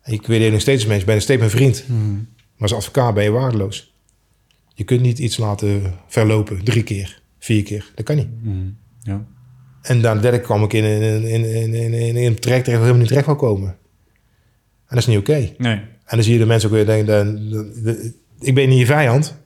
En 0.00 0.12
ik 0.12 0.26
waardeer 0.26 0.46
je 0.46 0.52
nog 0.52 0.60
steeds 0.60 0.80
als 0.80 0.88
mens. 0.88 1.00
Ik 1.00 1.06
ben 1.06 1.14
nog 1.14 1.24
steeds 1.24 1.38
mijn 1.38 1.50
vriend. 1.50 1.84
Mm. 1.88 2.28
Maar 2.56 2.68
als 2.68 2.74
advocaat 2.74 3.14
ben 3.14 3.24
je 3.24 3.30
waardeloos. 3.30 3.94
Je 4.74 4.84
kunt 4.84 5.00
niet 5.00 5.18
iets 5.18 5.36
laten 5.36 5.94
verlopen. 6.06 6.64
Drie 6.64 6.82
keer, 6.82 7.22
vier 7.44 7.62
keer. 7.62 7.92
Dat 7.94 8.04
kan 8.04 8.16
niet. 8.16 8.28
Mm. 8.42 8.76
Ja. 9.00 9.24
En 9.82 10.00
dan 10.02 10.20
derde 10.20 10.40
kwam 10.40 10.62
ik 10.64 10.72
in, 10.72 10.84
in, 10.84 11.02
in, 11.24 11.44
in, 11.44 11.74
in, 11.74 11.92
in, 11.92 12.16
in 12.16 12.26
een 12.26 12.38
traject 12.38 12.66
dat 12.66 12.74
helemaal 12.74 12.96
niet 12.98 13.08
terecht 13.08 13.26
wil 13.26 13.36
komen. 13.36 13.68
En 13.68 13.76
dat 14.88 14.98
is 14.98 15.06
niet 15.06 15.18
oké. 15.18 15.52
Nee. 15.58 15.74
En 16.04 16.16
dan 16.16 16.22
zie 16.22 16.32
je 16.32 16.38
de 16.38 16.46
mensen 16.46 16.68
ook 16.68 16.74
weer 16.74 16.86
denken, 16.86 17.06
dan- 17.06 17.50
dan- 17.50 17.72
de- 17.82 18.14
ik 18.40 18.54
ben 18.54 18.68
niet 18.68 18.78
je 18.78 18.86
vijand, 18.86 19.24
maar 19.30 19.36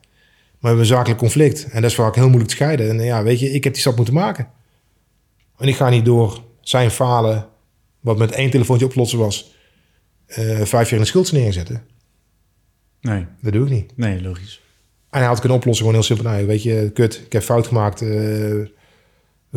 we 0.59 0.67
hebben 0.67 0.79
een 0.79 0.85
zakelijk 0.85 1.19
conflict. 1.19 1.63
En 1.69 1.81
dat 1.81 1.89
is 1.89 1.95
vaak 1.97 2.15
heel 2.15 2.23
moeilijk 2.27 2.49
te 2.49 2.55
scheiden. 2.55 2.89
En 2.89 3.03
ja, 3.03 3.23
weet 3.23 3.39
je, 3.39 3.51
ik 3.51 3.63
heb 3.63 3.73
die 3.73 3.81
stap 3.81 3.95
moeten 3.95 4.13
maken. 4.13 4.47
En 5.57 5.67
ik 5.67 5.75
ga 5.75 5.89
niet 5.89 6.05
door 6.05 6.43
zijn 6.61 6.91
falen, 6.91 7.47
wat 7.99 8.17
met 8.17 8.31
één 8.31 8.49
telefoontje 8.49 8.85
oplossen 8.85 9.19
was, 9.19 9.55
eh, 10.25 10.43
vijf 10.61 10.71
jaar 10.89 10.91
in 10.91 10.99
de 10.99 11.05
schuld 11.05 11.31
neerzetten. 11.31 11.83
Nee. 13.01 13.25
Dat 13.41 13.53
doe 13.53 13.65
ik 13.65 13.71
niet. 13.71 13.97
Nee, 13.97 14.21
logisch. 14.21 14.61
En 15.09 15.19
hij 15.19 15.27
had 15.27 15.39
kunnen 15.39 15.57
oplossen, 15.57 15.85
gewoon 15.85 15.99
heel 16.01 16.07
simpel. 16.15 16.31
Nou, 16.31 16.45
weet 16.45 16.63
je, 16.63 16.91
kut, 16.93 17.21
ik 17.25 17.31
heb 17.31 17.43
fout 17.43 17.67
gemaakt. 17.67 18.01
eh, 18.01 18.07
we 18.09 18.67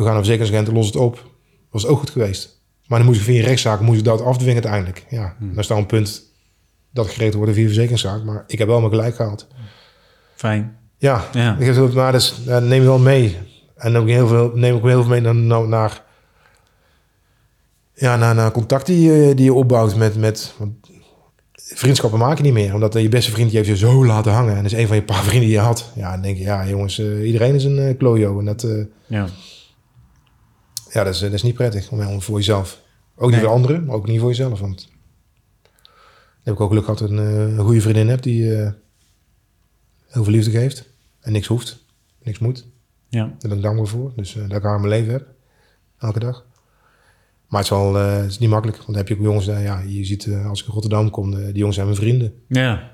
gaan 0.03 0.05
naar 0.05 0.15
verzekeringsagent, 0.15 0.67
los 0.75 0.85
het 0.85 0.95
op. 0.95 1.29
Was 1.69 1.85
ook 1.85 1.99
goed 1.99 2.09
geweest. 2.09 2.61
Maar 2.87 2.97
dan 2.97 3.07
moest 3.07 3.19
ik 3.19 3.25
via 3.25 3.39
een 3.39 3.45
rechtszaak 3.45 3.79
moest 3.79 3.99
ik 3.99 4.05
dat 4.05 4.21
afdwingen 4.21 4.53
uiteindelijk. 4.63 5.05
Ja, 5.09 5.35
dan 5.39 5.57
is 5.57 5.67
dan 5.67 5.77
een 5.77 5.85
punt 5.85 6.23
dat 6.91 7.07
geregeld 7.07 7.33
wordt 7.35 7.51
via 7.53 7.61
een 7.61 7.67
verzekeringszaak. 7.67 8.23
Maar 8.23 8.43
ik 8.47 8.57
heb 8.59 8.67
wel 8.67 8.79
mijn 8.79 8.91
gelijk 8.91 9.15
gehaald. 9.15 9.47
Fijn. 10.35 10.77
Ja, 10.97 11.25
Ja. 11.33 11.57
ik 11.59 11.65
heb 11.65 11.75
het, 11.75 11.93
maar 11.93 12.11
dus, 12.11 12.35
neem 12.45 12.71
je 12.71 12.81
wel 12.81 12.99
mee. 12.99 13.37
En 13.75 13.93
dan 13.93 14.07
heel 14.07 14.27
veel, 14.27 14.51
neem 14.53 14.75
ik 14.75 14.83
heel 14.83 15.01
veel 15.01 15.09
mee 15.11 15.21
naar, 15.21 15.35
naar, 15.35 15.67
naar, 15.67 16.03
ja, 17.93 18.15
naar, 18.15 18.35
naar 18.35 18.51
contact 18.51 18.85
die, 18.85 19.11
je- 19.11 19.33
die 19.35 19.45
je 19.45 19.53
opbouwt 19.53 19.95
met... 19.95 20.15
met 20.17 20.53
want 20.57 20.82
vriendschappen 21.75 22.19
maak 22.19 22.37
je 22.37 22.43
niet 22.43 22.53
meer. 22.53 22.73
Omdat 22.73 22.93
je 22.93 23.09
beste 23.09 23.31
vriend 23.31 23.47
die 23.49 23.57
heeft 23.57 23.69
je 23.69 23.77
zo 23.77 24.05
laten 24.05 24.31
hangen. 24.31 24.55
En 24.55 24.63
dat 24.63 24.71
is 24.71 24.77
een 24.77 24.87
van 24.87 24.95
je 24.95 25.03
paar 25.03 25.23
vrienden 25.29 25.47
die 25.49 25.57
je 25.57 25.63
had. 25.63 25.91
Ja, 25.95 26.11
dan 26.11 26.21
denk 26.21 26.37
je, 26.37 26.43
ja 26.43 26.67
jongens, 26.67 26.99
eh, 26.99 27.25
iedereen 27.25 27.55
is 27.55 27.63
een 27.63 27.79
eh, 27.79 27.97
klojo. 27.97 28.39
En 28.39 28.45
dat, 28.45 28.63
eh, 28.63 28.85
Ja. 29.05 29.27
ja, 30.91 31.03
dat, 31.03 31.13
is, 31.13 31.19
dat 31.19 31.33
is 31.33 31.43
niet 31.43 31.53
prettig 31.55 31.89
om, 31.91 32.21
voor 32.21 32.37
jezelf. 32.37 32.81
Ook 33.15 33.21
niet 33.29 33.31
Nee. 33.31 33.39
voor 33.45 33.55
anderen, 33.55 33.85
maar 33.85 33.95
ook 33.95 34.07
niet 34.07 34.19
voor 34.19 34.29
jezelf. 34.29 34.59
Want 34.59 34.89
heb 36.43 36.53
ik 36.53 36.59
ook 36.59 36.69
geluk 36.69 36.83
gehad 36.83 36.99
een, 37.01 37.19
eh, 37.19 37.57
een 37.57 37.63
goede 37.65 37.81
vriendin 37.81 38.07
heb 38.09 38.21
die 38.21 38.55
eh, 38.55 38.71
heel 40.07 40.23
veel 40.23 40.33
liefde 40.33 40.51
geeft. 40.51 40.89
En 41.19 41.31
niks 41.31 41.47
hoeft, 41.47 41.83
niks 42.23 42.39
moet. 42.39 42.65
Ja. 43.09 43.25
Daar 43.25 43.49
ben 43.49 43.57
ik 43.57 43.61
dankbaar 43.63 43.87
voor. 43.87 44.11
Dus 44.15 44.35
eh, 44.35 44.41
dat 44.47 44.57
ik 44.57 44.63
haar 44.63 44.75
in 44.75 44.81
mijn 44.81 44.93
leven 44.93 45.13
heb. 45.13 45.27
Elke 45.99 46.19
dag. 46.19 46.45
Maar 47.53 47.61
het 47.61 47.71
is, 47.71 47.77
wel, 47.77 47.97
eh, 47.97 48.17
het 48.17 48.29
is 48.29 48.39
niet 48.39 48.49
makkelijk. 48.49 48.77
Want 48.77 48.89
dan 48.89 48.97
heb 48.97 49.07
je 49.07 49.13
ook 49.13 49.21
jongens, 49.21 49.47
eh, 49.47 49.63
ja, 49.63 49.83
je 49.87 50.05
ziet 50.05 50.25
eh, 50.25 50.49
als 50.49 50.61
ik 50.61 50.67
in 50.67 50.73
Rotterdam 50.73 51.09
kom, 51.09 51.35
die 51.35 51.53
jongens 51.53 51.75
zijn 51.75 51.87
mijn 51.87 51.99
vrienden. 51.99 52.33
Ja. 52.47 52.91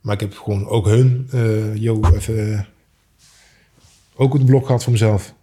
Maar 0.00 0.14
ik 0.14 0.20
heb 0.20 0.34
gewoon 0.34 0.68
ook 0.68 0.86
hun, 0.86 1.28
yo, 1.74 2.00
even, 2.14 2.66
ook 4.14 4.32
het 4.32 4.44
blok 4.44 4.66
gehad 4.66 4.82
voor 4.82 4.92
mezelf. 4.92 5.34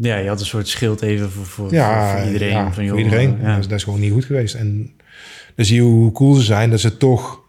Ja, 0.00 0.16
je 0.16 0.28
had 0.28 0.40
een 0.40 0.46
soort 0.46 0.68
schild 0.68 1.02
even 1.02 1.30
voor, 1.30 1.46
voor, 1.46 1.72
Ja, 1.72 2.16
voor, 2.16 2.26
iedereen. 2.26 2.48
ja, 2.48 2.72
van, 2.72 2.88
voor 2.88 2.98
iedereen. 2.98 3.38
Ja. 3.40 3.50
Dat, 3.50 3.58
is, 3.58 3.68
dat 3.68 3.78
is 3.78 3.84
gewoon 3.84 4.00
niet 4.00 4.12
goed 4.12 4.24
geweest. 4.24 4.54
En 4.54 4.92
dan 5.54 5.64
zie 5.64 5.76
je 5.76 5.82
hoe 5.82 6.12
cool 6.12 6.34
ze 6.34 6.42
zijn, 6.42 6.70
dat 6.70 6.80
ze 6.80 6.96
toch... 6.96 7.40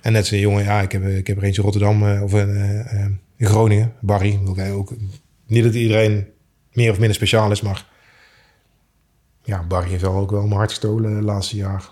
En 0.00 0.12
net 0.12 0.26
zo'n 0.26 0.38
jongen, 0.38 0.64
ja, 0.64 0.80
ik 0.80 0.92
heb, 0.92 1.06
ik 1.06 1.26
heb 1.26 1.36
er 1.36 1.42
eentje 1.42 1.62
in 1.62 1.68
Rotterdam, 1.68 2.22
of 2.22 2.34
eh, 2.34 3.04
in 3.36 3.46
Groningen, 3.46 3.92
Barry. 4.00 4.40
Wil 4.44 4.58
ik 4.58 4.72
ook, 4.72 4.94
niet 5.46 5.64
dat 5.64 5.74
iedereen 5.74 6.26
meer 6.72 6.90
of 6.90 6.98
minder 6.98 7.16
speciaal 7.16 7.50
is, 7.50 7.60
maar... 7.60 7.88
Ja, 9.50 9.64
Barry 9.68 9.88
heeft 9.88 10.02
wel 10.02 10.14
ook 10.14 10.30
wel 10.30 10.42
mijn 10.42 10.52
hart 10.52 10.70
gestolen 10.70 11.22
laatste 11.22 11.56
jaar. 11.56 11.90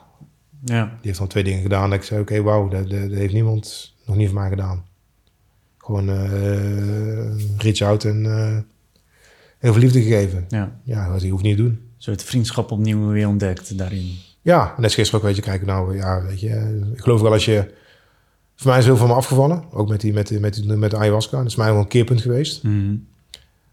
ja. 0.64 0.84
Die 0.84 0.96
heeft 1.00 1.20
al 1.20 1.26
twee 1.26 1.44
dingen 1.44 1.62
gedaan 1.62 1.90
dat 1.90 1.98
ik 1.98 2.04
zei, 2.04 2.20
oké, 2.20 2.42
wauw, 2.42 2.68
dat, 2.68 2.90
dat, 2.90 3.00
dat 3.00 3.18
heeft 3.18 3.32
niemand 3.32 3.94
nog 4.06 4.16
niet 4.16 4.28
voor 4.28 4.38
mij 4.38 4.48
gedaan. 4.48 4.84
Gewoon 5.78 6.08
eh 6.08 7.58
reach 7.58 7.80
out 7.80 8.04
en 8.04 8.26
eh, 8.26 8.58
heel 9.58 9.72
veel 9.72 9.82
liefde 9.82 10.02
gegeven. 10.02 10.44
ja. 10.48 10.80
Ja, 10.82 11.12
dat 11.12 11.22
hoeft 11.22 11.42
niet 11.42 11.56
te 11.56 11.62
doen. 11.62 11.72
Een 11.72 11.94
soort 11.96 12.22
vriendschap 12.22 12.70
opnieuw 12.70 13.08
weer 13.08 13.28
ontdekt 13.28 13.78
daarin. 13.78 14.16
Ja, 14.42 14.74
net 14.76 14.94
gisteren 14.94 15.20
ook, 15.20 15.26
weet 15.26 15.36
je, 15.36 15.42
kijk 15.42 15.66
nou, 15.66 15.96
ja, 15.96 16.22
weet 16.22 16.40
je, 16.40 16.88
ik 16.94 17.00
geloof 17.00 17.20
wel 17.20 17.32
als 17.32 17.44
je, 17.44 17.74
voor 18.56 18.70
mij 18.70 18.78
is 18.78 18.84
heel 18.84 18.96
veel 18.96 19.06
van 19.06 19.14
me 19.14 19.20
afgevallen, 19.20 19.64
ook 19.72 19.88
met 19.88 20.00
die, 20.00 20.12
met, 20.12 20.40
met, 20.40 20.66
met 20.66 20.90
de 20.90 20.96
ayahuasca, 20.96 21.36
dat 21.36 21.46
is 21.46 21.56
mij 21.56 21.72
wel 21.72 21.80
een 21.80 21.88
keerpunt 21.88 22.20
geweest. 22.20 22.62
Mhm. 22.62 22.94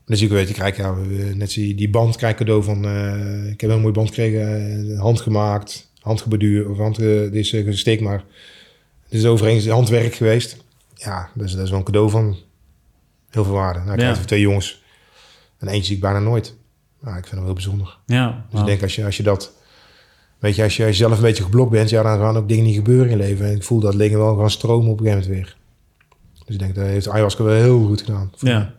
Zie 0.05 0.25
ik, 0.25 0.31
weet 0.31 0.47
je, 0.47 0.53
kijk, 0.53 0.77
ja, 0.77 0.95
net 1.33 1.53
die, 1.53 1.75
die 1.75 1.89
band, 1.89 2.15
kijk 2.15 2.37
cadeau 2.37 2.63
van, 2.63 2.85
eh, 2.85 3.49
ik 3.51 3.61
heb 3.61 3.69
een 3.69 3.79
mooie 3.81 3.93
band 3.93 4.07
gekregen, 4.07 4.91
eh, 4.91 4.99
handgemaakt, 4.99 5.91
handgebeduur, 5.99 6.69
of 6.69 6.77
hand, 6.77 6.97
eh, 6.99 7.05
dit 7.05 7.33
is 7.33 7.53
uh, 7.53 7.65
gesteek, 7.65 8.01
maar 8.01 8.23
het 9.03 9.13
is 9.13 9.25
overigens 9.25 9.67
handwerk 9.67 10.13
geweest. 10.15 10.57
Ja, 10.93 11.29
dus 11.33 11.51
dat 11.53 11.63
is 11.63 11.69
wel 11.69 11.79
een 11.79 11.85
cadeau 11.85 12.09
van 12.09 12.35
heel 13.29 13.43
veel 13.43 13.53
waarde. 13.53 13.79
Nou, 13.79 13.93
ik 13.93 13.99
Ja. 13.99 14.11
krijg 14.11 14.25
twee 14.25 14.39
jongens, 14.41 14.83
en 15.57 15.67
eentje 15.67 15.85
zie 15.85 15.95
ik 15.95 16.01
bijna 16.01 16.19
nooit. 16.19 16.55
Nou, 17.01 17.17
ik 17.17 17.23
vind 17.23 17.35
hem 17.35 17.43
heel 17.43 17.53
bijzonder. 17.53 17.97
Ja. 18.05 18.45
Dus 18.51 18.59
ik 18.59 18.65
denk 18.65 18.81
als 18.81 18.95
je, 18.95 19.05
als 19.05 19.17
je 19.17 19.23
dat, 19.23 19.51
weet 20.39 20.55
je, 20.55 20.63
als 20.63 20.77
je, 20.77 20.85
als 20.85 20.97
je 20.97 21.03
zelf 21.03 21.15
een 21.17 21.23
beetje 21.23 21.43
geblokt 21.43 21.71
bent, 21.71 21.89
ja, 21.89 22.03
dan 22.03 22.19
gaan 22.19 22.37
ook 22.37 22.47
dingen 22.47 22.63
niet 22.63 22.75
gebeuren 22.75 23.05
in 23.11 23.17
je 23.17 23.23
leven. 23.23 23.45
En 23.45 23.55
ik 23.55 23.63
voel 23.63 23.79
dat 23.79 23.97
dingen 23.97 24.19
wel 24.19 24.35
gaan 24.37 24.49
stromen 24.51 24.91
op 24.91 24.99
een 24.99 25.05
gegeven 25.05 25.29
moment 25.29 25.45
weer. 25.47 25.57
Dus 26.45 26.55
ik 26.55 26.59
denk 26.61 26.75
dat 26.75 26.85
heeft 26.85 27.09
ayahuasca 27.09 27.43
wel 27.43 27.61
heel 27.61 27.85
goed 27.85 28.01
gedaan. 28.01 28.31
Ja. 28.39 28.73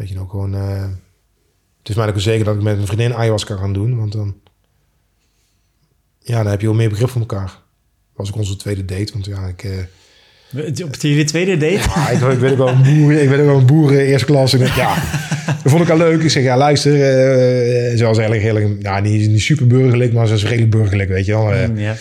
Weet 0.00 0.08
je, 0.08 0.18
ook 0.20 0.30
gewoon, 0.30 0.54
eh, 0.54 0.82
het 1.78 1.88
is 1.88 1.94
mij 1.94 2.08
ook 2.08 2.20
zeker 2.20 2.44
dat 2.44 2.54
ik 2.54 2.62
met 2.62 2.78
een 2.78 2.86
vriendin 2.86 3.14
ayahuasca 3.14 3.56
ga 3.56 3.68
doen, 3.68 3.96
want 3.98 4.12
dan, 4.12 4.34
ja, 6.18 6.42
dan 6.42 6.50
heb 6.50 6.60
je 6.60 6.66
wel 6.66 6.76
meer 6.76 6.88
begrip 6.88 7.08
voor 7.08 7.20
elkaar. 7.20 7.58
Was 8.14 8.28
ook 8.28 8.36
onze 8.36 8.56
tweede 8.56 8.84
date, 8.84 9.12
want 9.12 9.24
ja, 9.26 9.46
ik, 9.46 9.64
eh, 9.64 10.84
Op 10.84 10.94
jullie 10.94 11.24
tweede 11.24 11.56
date? 11.56 11.88
ja, 11.94 12.08
ik, 12.08 12.20
ik 12.32 12.40
ben 12.40 12.50
ook 12.50 12.56
wel 12.56 12.68
een 12.68 12.82
boer, 12.82 13.12
ik 13.12 13.28
ben 13.28 13.40
ook 13.40 13.46
wel 13.46 13.56
een 13.58 13.66
boer 13.66 13.90
eh, 13.90 14.08
eerste 14.08 14.26
klas. 14.26 14.52
En 14.52 14.60
ik, 14.60 14.74
ja, 14.74 14.94
dat 15.62 15.72
vond 15.72 15.82
ik 15.82 15.90
al 15.90 15.96
leuk. 15.96 16.22
Ik 16.22 16.30
zeg, 16.30 16.42
ja, 16.42 16.56
luister, 16.56 16.92
eh 16.92 17.96
ze 17.98 18.04
was 18.04 18.18
eigenlijk 18.18 18.42
heel, 18.42 18.76
ja, 18.80 19.00
niet, 19.00 19.28
niet 19.28 19.40
super 19.40 19.66
burgerlijk, 19.66 20.12
maar 20.12 20.26
ze 20.26 20.34
is 20.34 20.44
redelijk 20.44 20.70
burgerlijk, 20.70 21.08
weet 21.08 21.26
je 21.26 21.32
wel. 21.32 21.52
Eh, 21.52 21.68
Mm. 21.68 21.94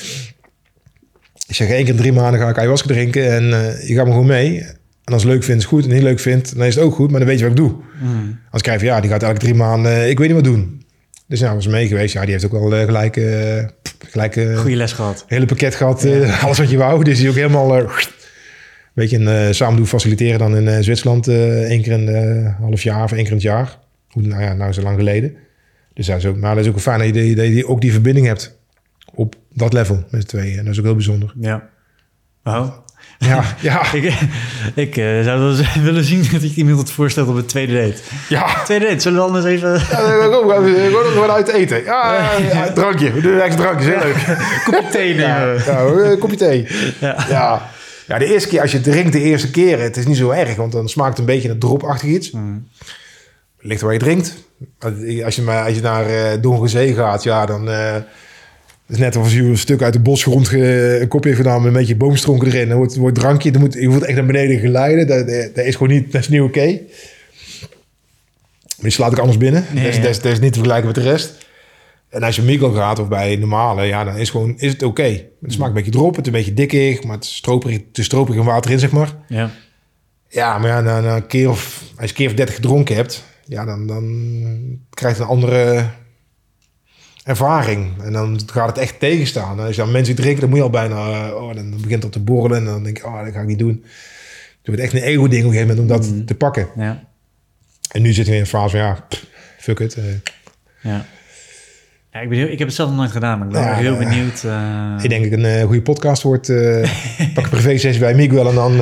Ik 1.47 1.55
zeg, 1.55 1.69
één 1.69 1.83
keer 1.83 1.93
in 1.93 1.99
drie 1.99 2.13
maanden 2.13 2.39
ga 2.39 2.49
ik 2.49 2.57
ayahuasca 2.57 2.87
drinken 2.87 3.31
en 3.31 3.53
eh, 3.53 3.87
je 3.87 3.95
gaat 3.95 4.05
me 4.05 4.11
gewoon 4.11 4.25
mee. 4.27 4.65
En 5.10 5.16
als 5.16 5.24
het 5.24 5.32
leuk 5.32 5.43
vindt, 5.43 5.62
is 5.62 5.68
goed. 5.68 5.84
En 5.86 5.93
niet 5.93 6.01
leuk 6.03 6.20
vindt, 6.20 6.55
dan 6.57 6.66
is 6.66 6.76
het 6.76 6.84
ook 6.84 6.93
goed. 6.95 7.10
Maar 7.12 7.20
dan 7.20 7.30
weet 7.30 7.38
je 7.39 7.43
wat 7.43 7.51
ik 7.53 7.60
doe. 7.60 7.76
Mm. 8.01 8.39
Als 8.51 8.57
ik 8.62 8.64
krijg 8.64 8.80
van, 8.80 8.88
ja, 8.88 8.99
die 9.01 9.10
gaat 9.10 9.24
elke 9.24 9.39
drie 9.39 9.53
maanden, 9.53 9.91
eh, 9.91 10.10
ik 10.10 10.18
weet 10.18 10.28
niet 10.28 10.36
wat 10.36 10.53
doen. 10.53 10.84
Dus 11.28 11.39
ja, 11.39 11.53
was 11.53 11.68
mee 11.68 11.88
geweest. 11.88 12.14
Ja, 12.14 12.22
die 12.22 12.32
heeft 12.32 12.45
ook 12.45 12.51
wel 12.51 12.76
eh, 12.76 12.84
gelijk, 12.86 13.18
eh, 13.18 13.64
gelijk 14.10 14.34
Goeie 14.55 14.76
les 14.76 14.91
gehad. 14.93 15.26
hele 15.28 15.45
pakket 15.45 15.76
gehad. 15.76 16.03
eh, 16.03 16.43
alles 16.43 16.57
wat 16.57 16.70
je 16.70 16.78
wou. 16.78 17.03
Dus 17.03 17.16
die 17.18 17.24
is 17.24 17.30
ook 17.30 17.36
helemaal... 17.38 17.78
eh, 17.78 17.89
weet 18.93 19.10
je, 19.10 19.18
en, 19.18 19.47
eh, 19.47 19.53
samen 19.53 19.76
doen 19.76 19.88
faciliteren 19.88 20.39
dan 20.39 20.57
in 20.57 20.84
Zwitserland 20.84 21.28
één 21.28 21.82
keer 21.82 21.91
in 21.91 22.07
een 22.07 22.45
half 22.60 22.82
jaar 22.82 23.03
of 23.03 23.12
één 23.12 23.20
keer 23.22 23.30
in 23.30 23.34
het 23.38 23.45
jaar. 23.45 23.78
Hoe, 24.10 24.22
nou 24.24 24.41
ja, 24.41 24.53
nou 24.53 24.74
zo 24.74 24.82
lang 24.82 24.97
geleden. 24.97 25.34
Dus 25.93 26.05
dat 26.05 26.18
is 26.18 26.26
ook, 26.26 26.38
maar 26.38 26.55
dat 26.55 26.64
is 26.66 26.70
ook 26.72 26.80
fijn 26.80 26.97
dat 26.97 27.07
je, 27.07 27.14
die- 27.14 27.36
dat 27.36 27.47
je 27.47 27.68
ook 27.68 27.82
die 27.82 27.91
verbinding 27.91 28.26
hebt 28.26 28.57
op 29.14 29.36
dat 29.53 29.74
level 29.74 30.03
met 30.12 30.22
z'n 30.22 30.28
tweeën. 30.28 30.57
En 30.57 30.64
dat 30.64 30.74
is 30.74 30.80
ook 30.80 30.86
heel 30.86 30.93
bijzonder. 30.93 31.34
Ja. 31.39 31.70
Oh. 32.43 32.68
Ja, 33.20 33.43
ja, 33.59 33.93
Ik, 33.93 34.13
ik 34.74 34.97
eh, 34.97 35.24
zou 35.24 35.39
wel 35.39 35.49
eens 35.49 35.74
willen 35.89 36.03
zien 36.03 36.28
dat 36.32 36.43
ik 36.43 36.55
iemand 36.55 36.80
het 36.80 36.91
voorstelt 36.91 37.28
op 37.28 37.36
een 37.36 37.45
tweede 37.45 37.74
date. 37.74 38.01
ja. 38.30 38.63
Tweede 38.63 38.86
date, 38.86 38.99
zullen 38.99 39.20
we 39.20 39.26
anders 39.26 39.45
even... 39.45 39.72
Ja, 39.74 40.28
kom, 40.28 40.47
we 40.47 41.15
gaan 41.20 41.32
uit 41.32 41.47
eten. 41.47 41.84
Ja, 41.84 42.13
ja, 42.22 42.38
ja, 42.38 42.72
drankje. 42.72 43.11
We 43.11 43.22
doen 43.22 43.34
een 43.34 43.41
extra 43.41 43.63
drankje. 43.63 43.89
Heel 43.89 43.99
leuk. 43.99 44.38
kopje 44.63 44.89
thee 44.91 45.15
nemen? 45.15 45.63
Ja, 45.65 45.80
een 45.82 46.17
kopje 46.17 46.36
thee. 46.36 46.67
Ja. 46.99 47.26
Ja. 48.07 48.17
de 48.17 48.26
eerste 48.26 48.49
keer, 48.49 48.61
als 48.61 48.72
je 48.72 48.82
drinkt 48.82 49.13
de 49.13 49.22
eerste 49.22 49.51
keer, 49.51 49.80
het 49.80 49.97
is 49.97 50.05
niet 50.05 50.17
zo 50.17 50.30
erg, 50.30 50.55
want 50.55 50.72
dan 50.72 50.89
smaakt 50.89 51.09
het 51.09 51.20
een 51.20 51.26
beetje 51.26 51.47
naar 51.47 51.57
dropachtig 51.57 52.09
iets. 52.09 52.32
Mm. 52.32 52.67
ligt 53.59 53.82
waar 53.82 53.93
je 53.93 53.99
drinkt. 53.99 54.36
Als 55.24 55.36
je, 55.36 55.41
maar, 55.41 55.65
als 55.65 55.76
je 55.76 55.82
naar 55.82 56.09
uh, 56.43 56.63
Zee 56.65 56.93
gaat, 56.93 57.24
ja, 57.24 57.45
dan... 57.45 57.70
Uh, 57.70 57.95
is 58.89 58.97
net 58.97 59.15
als 59.15 59.33
je 59.33 59.41
een 59.41 59.57
stuk 59.57 59.81
uit 59.81 59.93
de 59.93 59.99
bosgrond 59.99 60.47
ge, 60.47 60.97
een 61.01 61.07
kopje 61.07 61.35
gedaan 61.35 61.57
met 61.57 61.67
een 61.67 61.79
beetje 61.79 61.95
boomstronken 61.95 62.47
erin. 62.47 62.67
Dan 62.67 62.77
wordt, 62.77 62.95
wordt 62.95 63.15
drankje, 63.15 63.51
dan 63.51 63.61
moet, 63.61 63.73
je 63.73 63.89
wordt 63.89 64.05
echt 64.05 64.15
naar 64.15 64.25
beneden 64.25 64.59
geleiden. 64.59 65.07
Dat, 65.07 65.27
dat, 65.55 65.65
is 65.65 65.75
gewoon 65.75 65.93
niet, 65.93 66.11
dat 66.11 66.21
is 66.21 66.29
niet 66.29 66.41
oké. 66.41 66.59
Okay. 66.59 66.83
Maar 68.77 68.87
je 68.87 68.89
slaat 68.89 69.11
ik 69.11 69.17
anders 69.17 69.37
binnen. 69.37 69.65
Nee, 69.73 69.83
dat, 69.83 69.93
is, 69.93 70.01
dat, 70.01 70.09
is, 70.09 70.21
dat, 70.21 70.31
is, 70.31 70.39
niet 70.39 70.53
te 70.53 70.59
vergelijken 70.59 70.85
met 70.85 70.95
de 70.95 71.09
rest. 71.09 71.47
En 72.09 72.23
als 72.23 72.35
je 72.35 72.41
mikkel 72.41 72.71
gaat 72.71 72.99
of 72.99 73.07
bij 73.07 73.35
normale, 73.35 73.83
ja, 73.83 74.03
dan 74.03 74.17
is, 74.17 74.29
gewoon, 74.29 74.53
is 74.57 74.71
het 74.71 74.83
oké. 74.83 75.01
Okay. 75.01 75.29
Het 75.41 75.53
smaakt 75.53 75.69
een 75.69 75.75
beetje 75.75 75.91
drop, 75.91 76.15
het 76.15 76.27
is 76.27 76.31
een 76.31 76.37
beetje 76.37 76.53
dikkig, 76.53 77.03
maar 77.03 77.15
het 77.15 77.23
is 77.23 77.35
stroperig, 77.35 77.79
is 77.93 78.05
stroperig 78.05 78.39
en 78.39 78.45
water 78.45 78.71
in, 78.71 78.79
zeg 78.79 78.91
maar. 78.91 79.15
Ja. 79.27 79.51
Ja, 80.27 80.57
maar 80.57 80.69
ja, 80.69 80.81
na, 80.81 80.99
na 80.99 81.15
een 81.15 81.27
keer 81.27 81.49
of, 81.49 81.81
als 81.81 81.95
je 81.95 82.07
een 82.07 82.13
keer 82.13 82.27
of 82.27 82.33
dertig 82.33 82.55
gedronken 82.55 82.95
hebt, 82.95 83.23
ja, 83.45 83.65
dan, 83.65 83.87
dan 83.87 84.05
krijg 84.89 85.17
je 85.17 85.21
een 85.21 85.29
andere 85.29 85.89
ervaring. 87.24 88.03
En 88.03 88.13
dan 88.13 88.39
gaat 88.45 88.67
het 88.67 88.78
echt 88.78 88.99
tegenstaan. 88.99 89.59
En 89.59 89.65
als 89.65 89.76
je 89.76 89.82
dan 89.82 89.91
mensen 89.91 90.15
drinken, 90.15 90.39
dan 90.39 90.49
moet 90.49 90.57
je 90.57 90.63
al 90.63 90.70
bijna, 90.70 91.30
oh, 91.34 91.55
dan 91.55 91.82
begint 91.82 92.03
het 92.03 92.11
te 92.11 92.20
borrelen. 92.20 92.57
En 92.57 92.65
dan 92.65 92.84
denk 92.84 92.97
ik, 92.97 93.05
oh, 93.05 93.24
dat 93.24 93.34
ga 93.34 93.41
ik 93.41 93.47
niet 93.47 93.59
doen. 93.59 93.84
Het 94.57 94.67
wordt 94.67 94.82
echt 94.82 94.93
een 94.93 95.01
ego-ding 95.01 95.45
op 95.45 95.51
een 95.51 95.57
gegeven 95.57 95.76
moment 95.76 95.80
om 95.80 95.97
dat 95.97 96.11
mm. 96.11 96.26
te 96.26 96.36
pakken. 96.36 96.67
Ja. 96.76 97.03
En 97.91 98.01
nu 98.01 98.13
zitten 98.13 98.34
we 98.34 98.39
in 98.39 98.45
een 98.45 98.49
fase 98.49 98.78
van, 98.78 98.86
ja, 98.86 99.05
fuck 99.57 99.80
it. 99.80 99.97
Uh. 99.97 100.03
Ja. 100.82 101.05
Ja, 102.11 102.20
ik, 102.20 102.30
ben 102.30 102.38
heel, 102.38 102.47
ik 102.47 102.57
heb 102.57 102.67
het 102.67 102.76
zelf 102.76 102.89
nog 102.89 102.97
nooit 102.97 103.11
gedaan, 103.11 103.38
maar 103.38 103.47
ik 103.47 103.53
ben 103.53 103.61
ja, 103.61 103.74
heel 103.74 103.97
benieuwd. 103.97 104.43
Uh... 104.45 104.99
Ik 105.01 105.09
denk 105.09 105.24
dat 105.24 105.39
een 105.39 105.45
uh, 105.45 105.63
goede 105.63 105.82
podcast 105.82 106.24
wordt. 106.24 106.49
Uh, 106.49 106.89
pak 107.34 107.43
een 107.43 107.49
privé 107.49 107.78
sessie 107.78 107.99
bij 107.99 108.15
Miguel 108.15 108.49
en 108.49 108.55
dan 108.55 108.82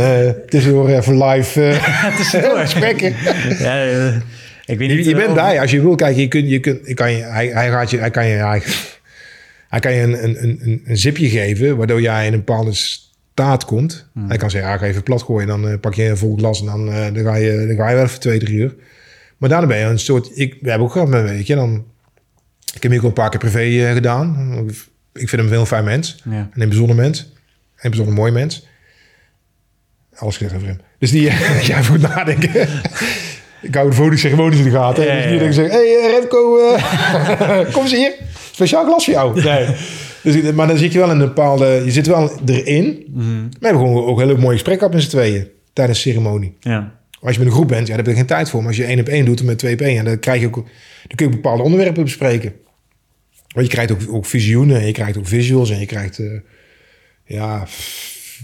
tussendoor 0.50 0.90
even 0.90 1.24
live 1.24 1.80
tussendoor 2.18 2.58
gesprekken. 2.68 3.16
ja, 3.60 4.22
ik 4.68 4.78
weet 4.78 4.90
niet. 4.90 5.06
Je, 5.06 5.10
je 5.10 5.16
bent 5.16 5.34
bij 5.34 5.62
als 5.62 5.72
je 5.72 5.82
wil. 5.82 5.96
Kijk, 5.96 6.16
je 6.16 6.28
kunt, 6.28 6.50
je 6.50 6.60
kunt, 6.60 6.94
kan 6.94 7.12
je, 7.12 7.24
hij, 7.24 7.48
hij, 7.48 7.70
gaat 7.70 7.90
je, 7.90 7.98
hij 7.98 8.12
kan 8.12 8.28
je, 8.28 8.36
hij, 8.36 8.62
hij 9.68 9.80
kan 9.80 9.94
je 9.94 10.02
een, 10.02 10.24
een, 10.24 10.44
een, 10.44 10.82
een 10.86 10.98
zipje 10.98 11.30
geven, 11.30 11.78
waardoor 11.78 12.02
jij 12.02 12.26
in 12.26 12.34
een 12.34 12.44
bepaalde 12.44 12.74
staat 12.74 13.66
komt. 13.66 14.10
Hmm. 14.14 14.28
Hij 14.28 14.38
kan 14.38 14.50
zeggen, 14.50 14.72
ja, 14.72 14.78
ga 14.78 14.86
even 14.86 15.04
plat 15.04 15.24
gooien, 15.24 15.48
dan 15.48 15.80
pak 15.80 15.94
je 15.94 16.04
een 16.04 16.18
vol 16.18 16.38
glas 16.38 16.60
en 16.60 16.66
dan, 16.66 16.86
dan, 16.86 17.24
ga 17.24 17.36
je, 17.36 17.66
dan 17.68 17.76
ga 17.76 17.90
je 17.90 17.96
wel 17.96 18.04
even 18.04 18.20
twee, 18.20 18.40
drie 18.40 18.56
uur. 18.56 18.76
Maar 19.38 19.50
daarna 19.50 19.68
ben 19.68 19.78
je 19.78 19.86
een 19.86 20.00
soort, 20.00 20.30
ik, 20.34 20.58
we 20.62 20.70
hebben 20.70 20.88
ook 20.88 20.94
gehad 20.94 21.08
met 21.08 21.20
een 21.20 21.36
weekje, 21.36 21.56
dan 21.56 21.86
ik 22.78 22.84
heb 22.84 22.92
hem 22.92 23.02
ook 23.02 23.08
een 23.08 23.14
paar 23.14 23.30
keer 23.30 23.40
privé 23.40 23.64
uh, 23.64 23.94
gedaan. 23.94 24.54
Ik 25.14 25.30
vind 25.30 25.32
hem 25.32 25.46
een 25.46 25.50
heel 25.50 25.66
fijn 25.66 25.84
mens. 25.84 26.22
Ja. 26.30 26.50
En 26.54 26.62
een 26.62 26.68
bijzonder 26.68 26.96
mens. 26.96 27.34
Een 27.76 27.90
bijzonder 27.90 28.14
mooi 28.14 28.32
mens. 28.32 28.68
Alles 30.16 30.38
gezegd 30.38 30.56
over 30.56 30.68
hem. 30.68 30.80
Dus 31.00 31.12
die, 31.12 31.22
uh, 31.22 31.62
ja, 31.62 31.84
voor 31.84 32.00
nadenken. 32.00 32.68
Ik 33.62 33.76
hou 33.76 33.90
de 33.90 33.96
votingceremonies 33.96 34.58
in 34.58 34.64
de 34.64 34.72
gaten. 34.72 35.06
Ja, 35.06 35.14
ja, 35.14 35.28
ja. 35.28 35.40
Dus 35.40 35.56
zeggen, 35.56 35.80
hé 35.80 36.00
hey, 36.00 36.10
eh, 36.10 36.20
Remco, 36.20 36.58
uh, 36.58 37.72
kom 37.74 37.82
eens 37.84 37.96
hier. 37.96 38.14
Speciaal 38.52 38.86
glas 38.86 39.06
voor 39.06 39.14
jou. 39.14 39.42
Nee. 39.44 39.68
Dus, 40.22 40.52
maar 40.52 40.68
dan 40.68 40.78
zit 40.78 40.92
je 40.92 41.00
wel 41.00 41.12
in 41.12 41.20
een 41.20 41.28
bepaalde... 41.28 41.82
Je 41.86 41.92
zit 41.92 42.08
wel 42.08 42.32
erin. 42.46 43.06
Mm. 43.08 43.50
We 43.60 43.68
hebben 43.68 43.82
gewoon 43.82 44.06
ook 44.06 44.20
een 44.20 44.28
hele 44.28 44.40
mooie 44.40 44.54
gesprek 44.54 44.78
gehad 44.78 44.94
met 44.94 45.04
z'n 45.04 45.10
tweeën. 45.10 45.48
Tijdens 45.74 46.04
de 46.04 46.10
ceremonie. 46.10 46.56
Ja. 46.60 46.96
Als 47.22 47.34
je 47.34 47.38
met 47.40 47.48
een 47.48 47.54
groep 47.54 47.68
bent, 47.68 47.88
ja, 47.88 47.96
daar 47.96 48.06
heb 48.06 48.08
je 48.08 48.20
geen 48.20 48.26
tijd 48.26 48.50
voor. 48.50 48.60
Maar 48.60 48.68
als 48.68 48.78
je 48.78 48.84
één 48.84 49.00
op 49.00 49.08
één 49.08 49.26
doet 49.26 49.44
met 49.44 49.58
twee 49.58 49.74
op 49.74 49.82
één... 49.82 49.94
Ja, 49.94 50.04
dan, 50.04 50.20
krijg 50.20 50.42
je 50.42 50.48
ook, 50.48 50.56
dan 50.56 51.16
kun 51.16 51.30
je 51.30 51.36
bepaalde 51.36 51.64
onderwerpen 51.64 52.04
bespreken. 52.04 52.54
Want 53.48 53.66
je 53.66 53.72
krijgt 53.72 53.92
ook, 53.92 54.16
ook 54.16 54.26
visioenen, 54.26 54.80
en 54.80 54.86
je 54.86 54.92
krijgt 54.92 55.18
ook 55.18 55.28
visuals 55.28 55.70
en 55.70 55.80
je 55.80 55.86
krijgt, 55.86 56.20
uh, 56.20 56.40
ja, 57.26 57.68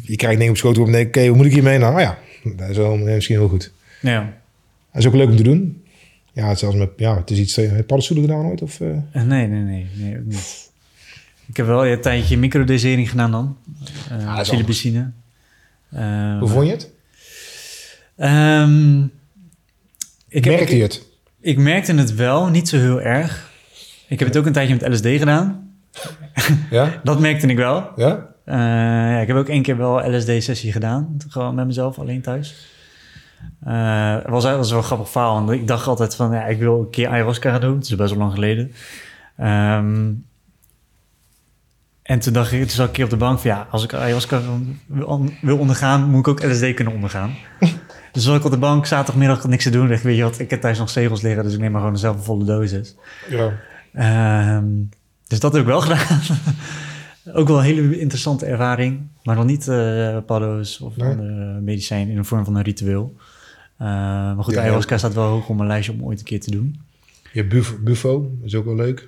je 0.03 0.15
krijgt 0.15 0.37
dingen 0.37 0.51
op 0.51 0.57
schoot 0.57 0.77
op 0.77 0.85
en 0.85 0.91
denk, 0.91 1.07
oké, 1.07 1.17
okay, 1.17 1.29
hoe 1.29 1.37
moet 1.37 1.45
ik 1.45 1.53
hiermee? 1.53 1.77
Nou 1.77 1.99
ja, 1.99 2.17
dat 2.43 2.69
is 2.69 2.77
wel 2.77 2.97
misschien 2.97 3.37
heel 3.37 3.47
goed. 3.47 3.71
Ja. 4.01 4.41
Dat 4.93 5.01
is 5.01 5.07
ook 5.07 5.15
leuk 5.15 5.29
om 5.29 5.35
te 5.35 5.43
doen. 5.43 5.83
Ja, 6.33 6.55
zelfs 6.55 6.75
met, 6.75 6.89
ja, 6.97 7.17
het 7.17 7.31
is 7.31 7.39
iets, 7.39 7.55
heb 7.55 7.75
je 7.75 7.83
paddenstoelen 7.83 8.29
gedaan 8.29 8.45
ooit? 8.45 8.61
Of, 8.61 8.79
uh? 8.79 8.87
Nee, 9.13 9.47
nee, 9.47 9.47
nee, 9.47 9.87
nee, 9.95 10.19
ook 10.19 10.25
niet. 10.25 10.71
Ik 11.45 11.57
heb 11.57 11.65
wel 11.65 11.85
een 11.85 12.01
tijdje 12.01 12.37
microdosering 12.37 13.09
gedaan 13.09 13.31
dan. 13.31 13.57
Uh, 14.11 14.41
ja. 14.81 15.13
Uh, 15.93 16.39
Hoe 16.39 16.49
vond 16.49 16.65
je 16.65 16.71
het? 16.71 16.91
Um, 18.17 19.11
ik 20.27 20.45
Merkte 20.45 20.75
je 20.75 20.81
het? 20.81 21.07
Ik 21.39 21.57
merkte 21.57 21.93
het 21.93 22.15
wel, 22.15 22.47
niet 22.47 22.69
zo 22.69 22.77
heel 22.77 23.01
erg. 23.01 23.51
Ik 24.07 24.19
heb 24.19 24.27
het 24.27 24.37
ook 24.37 24.45
een 24.45 24.53
tijdje 24.53 24.75
met 24.75 24.87
LSD 24.87 25.07
gedaan. 25.07 25.73
Ja? 26.69 26.99
dat 27.03 27.19
merkte 27.19 27.47
ik 27.47 27.57
wel. 27.57 27.89
Ja? 27.95 28.29
Uh, 28.45 28.55
ja, 28.55 29.19
ik 29.19 29.27
heb 29.27 29.37
ook 29.37 29.49
één 29.49 29.61
keer 29.61 29.77
wel 29.77 30.15
LSD-sessie 30.15 30.71
gedaan. 30.71 31.17
Gewoon 31.27 31.55
met 31.55 31.65
mezelf, 31.65 31.99
alleen 31.99 32.21
thuis. 32.21 32.72
Uh, 33.67 34.15
het 34.15 34.29
was, 34.29 34.43
was 34.43 34.69
wel 34.69 34.79
een 34.79 34.85
grappig 34.85 35.09
verhaal. 35.09 35.33
Want 35.33 35.51
ik 35.51 35.67
dacht 35.67 35.87
altijd 35.87 36.15
van, 36.15 36.31
ja, 36.31 36.45
ik 36.45 36.59
wil 36.59 36.79
een 36.79 36.89
keer 36.89 37.07
ayahuasca 37.07 37.51
gaan 37.51 37.61
doen. 37.61 37.75
Het 37.75 37.83
is 37.83 37.95
best 37.95 38.09
wel 38.09 38.19
lang 38.19 38.33
geleden. 38.33 38.71
Um, 39.37 40.25
en 42.03 42.19
toen 42.19 42.33
dacht 42.33 42.51
ik, 42.51 42.59
toen 42.59 42.69
zat 42.69 42.79
ik 42.79 42.87
een 42.87 42.91
keer 42.91 43.03
op 43.03 43.09
de 43.09 43.17
bank 43.17 43.39
van, 43.39 43.49
ja, 43.49 43.67
als 43.69 43.83
ik 43.83 43.93
ayahuasca 43.93 44.41
wil 45.41 45.57
ondergaan, 45.57 46.09
moet 46.09 46.19
ik 46.19 46.27
ook 46.27 46.43
LSD 46.43 46.73
kunnen 46.73 46.93
ondergaan. 46.93 47.33
dus 48.11 48.23
zat 48.23 48.35
ik 48.35 48.45
op 48.45 48.51
de 48.51 48.57
bank, 48.57 48.85
zaterdagmiddag 48.85 49.47
niks 49.47 49.63
te 49.63 49.69
doen. 49.69 49.87
Dacht, 49.87 50.03
weet 50.03 50.17
je 50.17 50.23
wat, 50.23 50.39
ik 50.39 50.49
heb 50.49 50.61
thuis 50.61 50.77
nog 50.77 50.89
zegels 50.89 51.21
liggen, 51.21 51.43
dus 51.43 51.53
ik 51.53 51.59
neem 51.59 51.71
maar 51.71 51.79
gewoon 51.79 51.95
dezelfde 51.95 52.23
volle 52.23 52.45
dosis. 52.45 52.95
Ja. 53.29 53.51
Um, 54.57 54.89
dus 55.27 55.39
dat 55.39 55.53
heb 55.53 55.61
ik 55.61 55.67
wel 55.67 55.81
gedaan. 55.87 56.21
ook 57.33 57.47
wel 57.47 57.57
een 57.57 57.63
hele 57.63 57.99
interessante 57.99 58.45
ervaring. 58.45 59.01
Maar 59.23 59.35
nog 59.35 59.45
niet 59.45 59.67
uh, 59.67 60.17
paddo's 60.25 60.79
of 60.79 60.97
nee. 60.97 61.09
andere 61.09 61.59
medicijn 61.61 62.07
in 62.07 62.15
de 62.15 62.23
vorm 62.23 62.45
van 62.45 62.55
een 62.55 62.63
ritueel. 62.63 63.15
Uh, 63.83 63.89
maar 64.35 64.43
goed, 64.43 64.53
ja, 64.53 64.61
ayahuasca 64.61 64.97
staat 64.97 65.13
wel 65.13 65.27
hoog 65.27 65.49
op 65.49 65.55
mijn 65.55 65.67
lijstje 65.67 65.93
om 65.93 66.03
ooit 66.03 66.19
een 66.19 66.25
keer 66.25 66.39
te 66.39 66.51
doen. 66.51 66.81
Je 67.31 67.39
hebt 67.39 67.49
bufo, 67.49 67.77
bufo 67.79 68.37
is 68.43 68.55
ook 68.55 68.65
wel 68.65 68.75
leuk. 68.75 69.07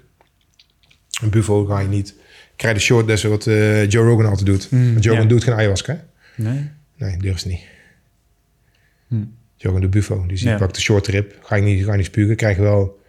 Een 1.22 1.30
bufo 1.30 1.66
ga 1.66 1.80
je 1.80 1.88
niet... 1.88 2.16
Krijg 2.56 2.76
de 2.76 2.82
short, 2.82 3.10
is 3.10 3.24
wat 3.24 3.46
uh, 3.46 3.90
Joe 3.90 4.06
Rogan 4.08 4.26
altijd 4.26 4.46
doet. 4.46 4.72
Mm, 4.72 4.92
Want 4.92 5.04
Joe 5.04 5.14
Rogan 5.14 5.30
ja. 5.30 5.34
doet 5.34 5.44
geen 5.44 5.54
ayahuasca, 5.54 6.06
Nee? 6.36 6.70
Nee, 6.98 7.18
durft 7.18 7.46
niet. 7.46 7.62
Hm. 9.08 9.16
Joe 9.16 9.26
Rogan 9.72 9.82
de 9.82 9.88
bufo. 9.88 10.26
Dus 10.28 10.42
je 10.42 10.50
ja. 10.50 10.58
pakt 10.58 10.76
de 10.76 10.82
short 10.82 11.04
trip. 11.04 11.38
Ga 11.42 11.56
je 11.56 11.62
niet, 11.62 11.84
ga 11.84 11.92
je 11.92 11.98
niet 11.98 12.06
spugen. 12.06 12.36
Krijg 12.36 12.56
je 12.56 12.62
wel 12.62 13.00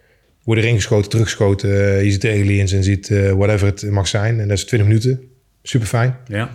worden 0.43 0.65
erin 0.65 0.77
geschoten, 0.77 1.11
teruggeschoten. 1.11 1.71
Uh, 1.71 2.05
je 2.05 2.11
ziet 2.11 2.21
de 2.21 2.31
aliens 2.31 2.73
en 2.73 2.85
ziet 2.85 3.09
uh, 3.09 3.33
whatever 3.33 3.67
het 3.67 3.91
mag 3.91 4.09
zijn. 4.09 4.41
En 4.41 4.49
dat 4.49 4.57
is 4.57 4.65
20 4.65 4.89
minuten. 4.89 5.31
Super 5.63 5.87
fijn. 5.87 6.17
Ja. 6.27 6.51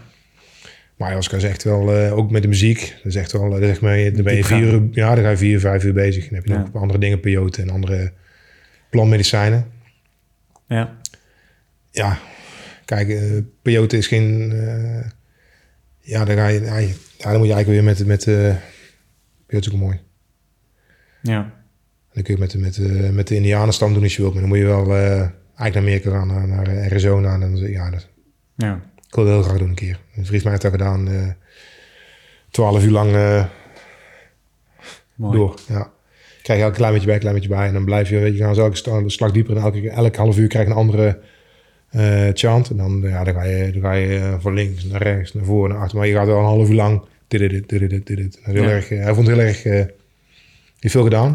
Maar 1.01 1.15
als 1.15 1.29
is 1.29 1.43
echt 1.43 1.63
wel, 1.63 1.95
uh, 1.95 2.17
ook 2.17 2.31
met 2.31 2.41
de 2.41 2.47
muziek, 2.47 2.79
dat 2.79 3.05
is 3.05 3.15
echt 3.15 3.31
wel, 3.31 3.49
dat 3.49 3.59
zeg 3.59 3.81
maar, 3.81 4.13
dan 4.13 4.23
ben 4.23 4.35
je 4.35 4.43
vier 4.43 4.73
uur, 4.73 4.87
ja, 4.91 5.15
dan 5.15 5.23
ga 5.23 5.29
je 5.29 5.37
vier, 5.37 5.59
vijf 5.59 5.83
uur 5.83 5.93
bezig. 5.93 6.23
Dan 6.23 6.33
heb 6.33 6.45
je 6.45 6.53
ja. 6.53 6.59
nog 6.59 6.75
andere 6.75 6.99
dingen, 6.99 7.19
peyote 7.19 7.61
en 7.61 7.69
andere 7.69 8.11
plantmedicijnen. 8.89 9.65
Ja. 10.67 10.97
Ja, 11.91 12.19
kijk, 12.85 13.07
uh, 13.07 13.41
peyote 13.61 13.97
is 13.97 14.07
geen, 14.07 14.51
uh, 14.53 15.03
ja, 15.99 16.25
dan 16.25 16.35
ga 16.35 16.47
je, 16.47 16.61
ja, 17.17 17.29
dan 17.29 17.37
moet 17.37 17.47
je 17.47 17.53
eigenlijk 17.53 17.67
weer 17.67 17.83
met, 17.83 18.05
met 18.05 18.25
uh, 18.25 18.55
peyote 19.45 19.67
is 19.67 19.73
ook 19.73 19.79
mooi. 19.79 19.99
Ja 21.21 21.59
dan 22.13 22.23
kun 22.23 22.33
je 22.33 22.39
met, 22.39 22.57
met, 22.59 23.13
met 23.13 23.27
de 23.27 23.35
Indianenstam 23.35 23.93
doen 23.93 24.03
als 24.03 24.15
je 24.15 24.21
wilt. 24.21 24.33
Maar 24.33 24.41
dan 24.41 24.51
moet 24.51 24.59
je 24.59 24.65
wel 24.65 24.93
eigenlijk 24.95 25.33
naar 25.55 25.75
Amerika 25.75 26.09
gaan, 26.09 26.27
naar, 26.27 26.47
naar 26.47 26.67
Arizona. 26.67 27.33
En 27.33 27.39
dan, 27.39 27.55
ja, 27.55 27.89
dat, 27.89 28.07
ja. 28.55 28.90
Ik 29.11 29.17
wil 29.17 29.25
heel 29.25 29.43
graag 29.43 29.57
doen 29.57 29.69
een 29.69 29.75
keer. 29.75 29.99
Een 30.15 30.25
vriend 30.25 30.43
mij 30.43 30.51
heeft 30.51 30.63
dat 30.63 30.71
gedaan. 30.71 31.09
Uh, 31.09 31.27
twaalf 32.49 32.83
uur 32.83 32.91
lang 32.91 33.11
door. 35.15 35.59
Ja. 35.67 35.91
Krijg 36.41 36.59
je 36.59 36.65
elk 36.65 36.73
klein 36.73 36.93
beetje 36.93 37.07
bij, 37.07 37.17
klein 37.17 37.35
beetje 37.35 37.49
bij. 37.49 37.67
En 37.67 37.73
dan 37.73 37.85
blijf 37.85 38.09
je, 38.09 38.19
weet 38.19 38.37
je, 38.37 38.43
gaan 38.43 38.55
zo 38.55 38.61
elke 38.61 39.09
slag 39.09 39.31
dieper. 39.31 39.55
En 39.55 39.61
elke, 39.61 39.89
elk 39.89 40.15
half 40.15 40.37
uur 40.37 40.47
krijg 40.47 40.65
je 40.65 40.71
een 40.71 40.77
andere 40.77 41.19
uh, 41.91 42.29
chant. 42.33 42.69
En 42.69 42.77
dan, 42.77 43.01
ja, 43.01 43.23
dan 43.23 43.33
ga 43.33 43.43
je, 43.43 43.71
dan 43.71 43.81
ga 43.81 43.91
je 43.91 44.35
van 44.39 44.53
links 44.53 44.83
naar 44.83 45.01
rechts, 45.01 45.33
naar 45.33 45.43
voren, 45.43 45.69
naar 45.69 45.81
achter. 45.81 45.97
Maar 45.97 46.07
je 46.07 46.13
gaat 46.13 46.27
wel 46.27 46.37
een 46.37 46.43
half 46.43 46.69
uur 46.69 46.75
lang. 46.75 47.01
Dit, 47.27 47.39
dit, 47.39 47.69
dit, 47.69 47.79
dit, 47.79 47.89
dit, 47.89 48.17
dit. 48.17 48.39
Heel 48.41 48.63
ja. 48.63 48.69
erg, 48.69 48.89
hij 48.89 49.13
vond 49.13 49.27
het 49.27 49.35
heel 49.35 49.45
erg... 49.45 49.65
Uh, 49.65 49.73
heeft 50.79 50.93
veel 50.93 51.03
gedaan. 51.03 51.29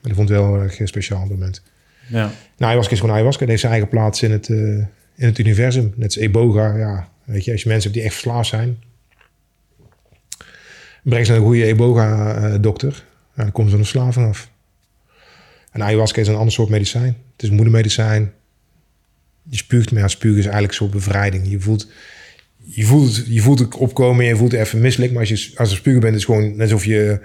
Maar 0.00 0.10
ik 0.10 0.14
vond 0.14 0.28
het 0.28 0.38
wel 0.38 0.54
een 0.54 0.60
erg 0.60 0.80
speciaal 0.84 1.26
moment. 1.26 1.62
Ja. 2.08 2.24
Nou, 2.24 2.32
ayahuasca 2.58 2.92
is 2.92 3.00
gewoon 3.00 3.14
ayahuasca. 3.14 3.40
Het 3.40 3.48
heeft 3.48 3.60
zijn 3.60 3.72
eigen 3.72 3.90
plaats 3.90 4.22
in 4.22 4.30
het, 4.30 4.48
uh, 4.48 4.78
in 5.14 5.26
het 5.26 5.38
universum. 5.38 5.92
Net 5.96 6.04
als 6.04 6.16
Eboga. 6.16 6.76
Ja, 6.76 7.08
weet 7.30 7.44
je, 7.44 7.52
als 7.52 7.62
je 7.62 7.68
mensen 7.68 7.90
hebt 7.90 7.94
die 7.94 8.02
echt 8.02 8.20
verslaafd 8.20 8.48
zijn... 8.48 8.82
breng 11.02 11.24
ze 11.26 11.30
naar 11.30 11.40
een 11.40 11.46
goede 11.46 11.64
Eboga-dokter. 11.64 13.04
En 13.34 13.42
dan 13.42 13.52
komen 13.52 13.70
ze 13.70 13.76
de 13.76 13.82
verslaving 13.82 14.26
af. 14.26 14.50
En 15.72 15.82
ayahuasca 15.82 16.20
is 16.20 16.28
een 16.28 16.34
ander 16.34 16.52
soort 16.52 16.68
medicijn. 16.68 17.16
Het 17.32 17.42
is 17.42 17.50
moedermedicijn. 17.50 18.32
Je 19.42 19.56
spuugt, 19.56 19.92
maar 19.92 20.00
ja, 20.00 20.08
spugen 20.08 20.38
is 20.38 20.44
eigenlijk 20.44 20.74
zo'n 20.74 20.90
bevrijding. 20.90 21.50
Je 21.50 21.60
voelt, 21.60 21.88
je 22.56 22.84
voelt, 22.84 23.26
je 23.26 23.40
voelt 23.40 23.58
het 23.58 23.74
opkomen 23.74 24.22
en 24.22 24.28
je 24.28 24.36
voelt 24.36 24.52
het 24.52 24.60
even 24.60 24.80
misselijk. 24.80 25.12
Maar 25.12 25.20
als 25.20 25.28
je 25.28 25.58
als 25.58 25.74
spugen 25.74 26.00
bent, 26.00 26.14
is 26.14 26.26
het 26.26 26.30
gewoon 26.30 26.56
net 26.56 26.60
alsof 26.60 26.84
je 26.84 27.20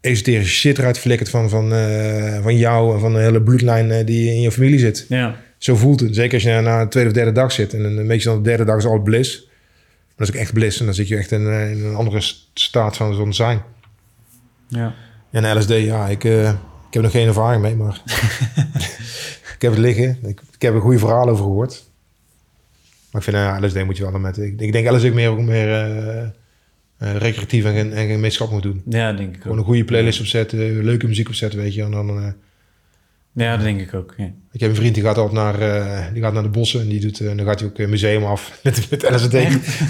esoterische 0.00 0.54
shit 0.54 0.78
eruit 0.78 0.98
flikkert 0.98 1.28
van, 1.28 1.48
van, 1.48 1.72
uh, 1.72 2.42
van 2.42 2.56
jou 2.56 2.94
en 2.94 3.00
van 3.00 3.12
de 3.12 3.18
hele 3.18 3.42
bloedlijn 3.42 3.90
uh, 3.90 4.06
die 4.06 4.30
in 4.30 4.40
je 4.40 4.52
familie 4.52 4.78
zit. 4.78 5.06
Ja. 5.08 5.40
Zo 5.58 5.76
voelt 5.76 6.00
het. 6.00 6.14
Zeker 6.14 6.34
als 6.34 6.42
je 6.42 6.60
na 6.60 6.82
de 6.82 6.88
tweede 6.88 7.10
of 7.10 7.16
derde 7.16 7.32
dag 7.32 7.52
zit. 7.52 7.74
En 7.74 7.84
een 7.84 8.06
beetje 8.06 8.28
dan 8.28 8.36
de 8.36 8.48
derde 8.48 8.64
dag 8.64 8.76
is 8.76 8.84
al 8.84 8.98
bliss. 8.98 9.46
Maar 9.46 10.16
dat 10.16 10.28
is 10.28 10.34
ook 10.34 10.40
echt 10.40 10.52
bliss. 10.52 10.78
En 10.78 10.84
dan 10.84 10.94
zit 10.94 11.08
je 11.08 11.16
echt 11.16 11.32
in, 11.32 11.40
in 11.40 11.84
een 11.84 11.94
andere 11.94 12.20
staat 12.54 12.96
van 12.96 13.14
zo'n 13.14 13.34
zijn. 13.34 13.62
Ja. 14.68 14.94
En 15.30 15.58
LSD, 15.58 15.68
ja, 15.68 16.06
ik, 16.06 16.24
uh, 16.24 16.48
Ik 16.48 16.94
heb 16.94 17.02
nog 17.02 17.12
geen 17.12 17.26
ervaring 17.26 17.62
mee, 17.62 17.74
maar 17.74 18.02
ik 19.56 19.62
heb 19.62 19.70
het 19.70 19.80
liggen. 19.80 20.18
Ik, 20.22 20.40
ik 20.52 20.62
heb 20.62 20.74
er 20.74 20.80
goede 20.80 20.98
verhalen 20.98 21.32
over 21.32 21.44
gehoord. 21.44 21.84
Maar 23.10 23.22
ik 23.26 23.28
vind, 23.32 23.36
uh, 23.36 23.56
LSD 23.60 23.84
moet 23.84 23.96
je 23.96 24.10
wel 24.10 24.20
met... 24.20 24.38
Ik, 24.38 24.60
ik 24.60 24.72
denk 24.72 24.90
LSD 24.90 25.12
meer, 25.12 25.34
meer 25.42 25.68
uh, 25.68 26.22
uh, 27.02 27.16
recreatief 27.16 27.64
en, 27.64 27.74
en, 27.74 27.92
en 27.92 28.08
gemeenschap 28.08 28.50
moet 28.50 28.62
doen. 28.62 28.82
Ja, 28.88 29.12
denk 29.12 29.34
ik 29.34 29.42
Gewoon 29.42 29.56
ook. 29.56 29.62
een 29.62 29.68
goede 29.68 29.84
playlist 29.84 30.20
opzetten, 30.20 30.84
leuke 30.84 31.06
muziek 31.06 31.28
opzetten, 31.28 31.58
weet 31.58 31.74
je. 31.74 31.82
En 31.82 31.90
dan, 31.90 32.34
Ja, 33.38 33.56
dat 33.56 33.64
denk 33.64 33.80
ik 33.80 33.94
ook. 33.94 34.14
Ja. 34.16 34.30
ik 34.52 34.60
heb 34.60 34.70
een 34.70 34.76
vriend 34.76 34.94
die 34.94 35.02
gaat 35.04 35.16
altijd 35.18 35.34
naar, 35.60 35.62
uh, 35.62 36.12
die 36.12 36.22
gaat 36.22 36.32
naar 36.32 36.42
de 36.42 36.48
bossen 36.48 36.80
en 36.80 36.88
die 36.88 37.00
doet, 37.00 37.20
uh, 37.20 37.36
dan 37.36 37.46
gaat 37.46 37.60
hij 37.60 37.68
ook 37.68 37.78
een 37.78 37.90
museum 37.90 38.24
af 38.24 38.52
met, 38.62 38.90
met 38.90 39.02
LSD. 39.10 39.32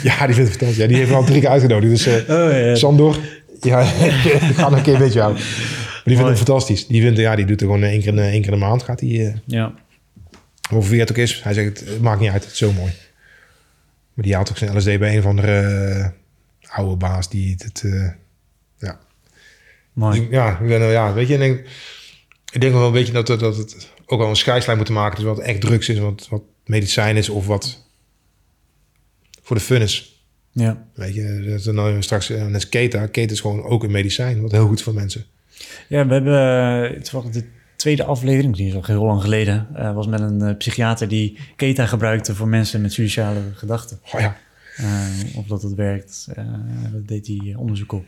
Ja, 0.02 0.26
die 0.26 0.34
vindt 0.34 0.36
het 0.36 0.48
fantastisch. 0.48 0.76
Ja, 0.76 0.86
die 0.86 0.96
heeft 0.96 1.12
al 1.12 1.24
drie 1.24 1.40
keer 1.40 1.48
uitgenodigd. 1.50 1.92
Dus 2.04 2.06
uh, 2.06 2.14
Oh, 2.14 2.50
ja. 2.52 2.74
Sandor, 2.74 3.16
ja, 3.60 3.80
ik 3.80 4.42
ga 4.56 4.68
nog 4.68 4.78
een 4.78 4.82
keer 4.84 4.98
met 4.98 5.12
jou. 5.12 5.32
Maar 5.32 6.02
die 6.04 6.16
vindt 6.16 6.28
het 6.28 6.36
fantastisch. 6.36 6.86
Die, 6.86 7.02
vindt, 7.02 7.18
ja, 7.18 7.36
die 7.36 7.44
doet 7.46 7.60
er 7.60 7.66
gewoon 7.66 7.82
één 7.82 8.00
keer, 8.00 8.18
één 8.18 8.42
keer 8.42 8.52
in 8.52 8.58
de 8.58 8.64
maand. 8.66 8.82
Gaat 8.82 9.00
hij, 9.00 9.40
Ja. 9.44 9.72
hoeveel 10.70 10.90
wie 10.90 11.00
het 11.00 11.10
ook 11.10 11.16
is. 11.16 11.42
Hij 11.42 11.52
zegt, 11.52 11.80
het, 11.80 12.00
maakt 12.00 12.20
niet 12.20 12.30
uit, 12.30 12.42
het 12.42 12.52
is 12.52 12.58
zo 12.58 12.72
mooi. 12.72 12.92
Maar 14.14 14.24
die 14.24 14.34
haalt 14.34 14.50
ook 14.50 14.56
zijn 14.56 14.76
LSD 14.76 14.98
bij 14.98 15.16
een 15.16 15.22
van 15.22 15.36
de 15.36 16.10
oude 16.68 16.96
baas 16.96 17.28
die 17.30 17.56
het... 17.58 17.84
Ja. 18.78 18.98
Mooi. 19.92 20.20
Dus, 20.20 20.28
ja, 20.30 20.58
ik 20.60 20.66
ben, 20.68 20.82
ja, 20.82 21.12
weet 21.12 21.28
je, 21.28 21.34
ik 21.34 21.40
denk, 21.40 21.66
ik 22.50 22.60
denk 22.60 22.72
wel 22.72 22.86
een 22.86 22.92
beetje 22.92 23.12
dat, 23.12 23.26
dat, 23.26 23.40
dat 23.40 23.56
het 23.56 23.92
ook 24.06 24.18
wel 24.18 24.28
een 24.28 24.36
scheidslijn 24.36 24.78
moet 24.78 24.88
maken. 24.88 25.16
Dus 25.16 25.24
wat 25.24 25.38
echt 25.38 25.60
drugs 25.60 25.88
is, 25.88 25.98
wat, 25.98 26.26
wat 26.30 26.42
medicijn 26.64 27.16
is 27.16 27.28
of 27.28 27.46
wat 27.46 27.86
voor 29.42 29.56
de 29.56 29.62
fun 29.62 29.82
is. 29.82 30.22
Ja. 30.52 30.86
Weet 30.94 31.14
je, 31.14 31.46
dat 31.48 31.64
er 31.64 31.74
nou 31.74 32.02
straks 32.02 32.28
net 32.28 32.54
als 32.54 32.68
keta. 32.68 33.06
Keta 33.06 33.32
is 33.32 33.40
gewoon 33.40 33.62
ook 33.62 33.84
een 33.84 33.90
medicijn, 33.90 34.42
wat 34.42 34.52
heel 34.52 34.66
goed 34.66 34.82
voor 34.82 34.94
mensen. 34.94 35.24
Ja, 35.88 36.06
we 36.06 36.12
hebben 36.12 36.34
het 36.94 37.10
was 37.10 37.30
de 37.30 37.44
tweede 37.76 38.04
aflevering, 38.04 38.56
die 38.56 38.68
is 38.68 38.74
al 38.74 38.84
heel 38.84 39.04
lang 39.04 39.22
geleden, 39.22 39.68
uh, 39.76 39.94
was 39.94 40.06
met 40.06 40.20
een 40.20 40.42
uh, 40.42 40.56
psychiater 40.56 41.08
die 41.08 41.38
keta 41.56 41.86
gebruikte 41.86 42.34
voor 42.34 42.48
mensen 42.48 42.80
met 42.80 42.92
suiciale 42.92 43.40
gedachten. 43.54 44.00
Oh 44.12 44.20
ja. 44.20 44.36
Uh, 44.80 45.36
of 45.36 45.46
dat 45.46 45.62
het 45.62 45.74
werkt, 45.74 46.28
dat 46.92 47.08
deed 47.08 47.26
hij 47.26 47.54
onderzoek 47.56 47.92
op. 47.92 48.04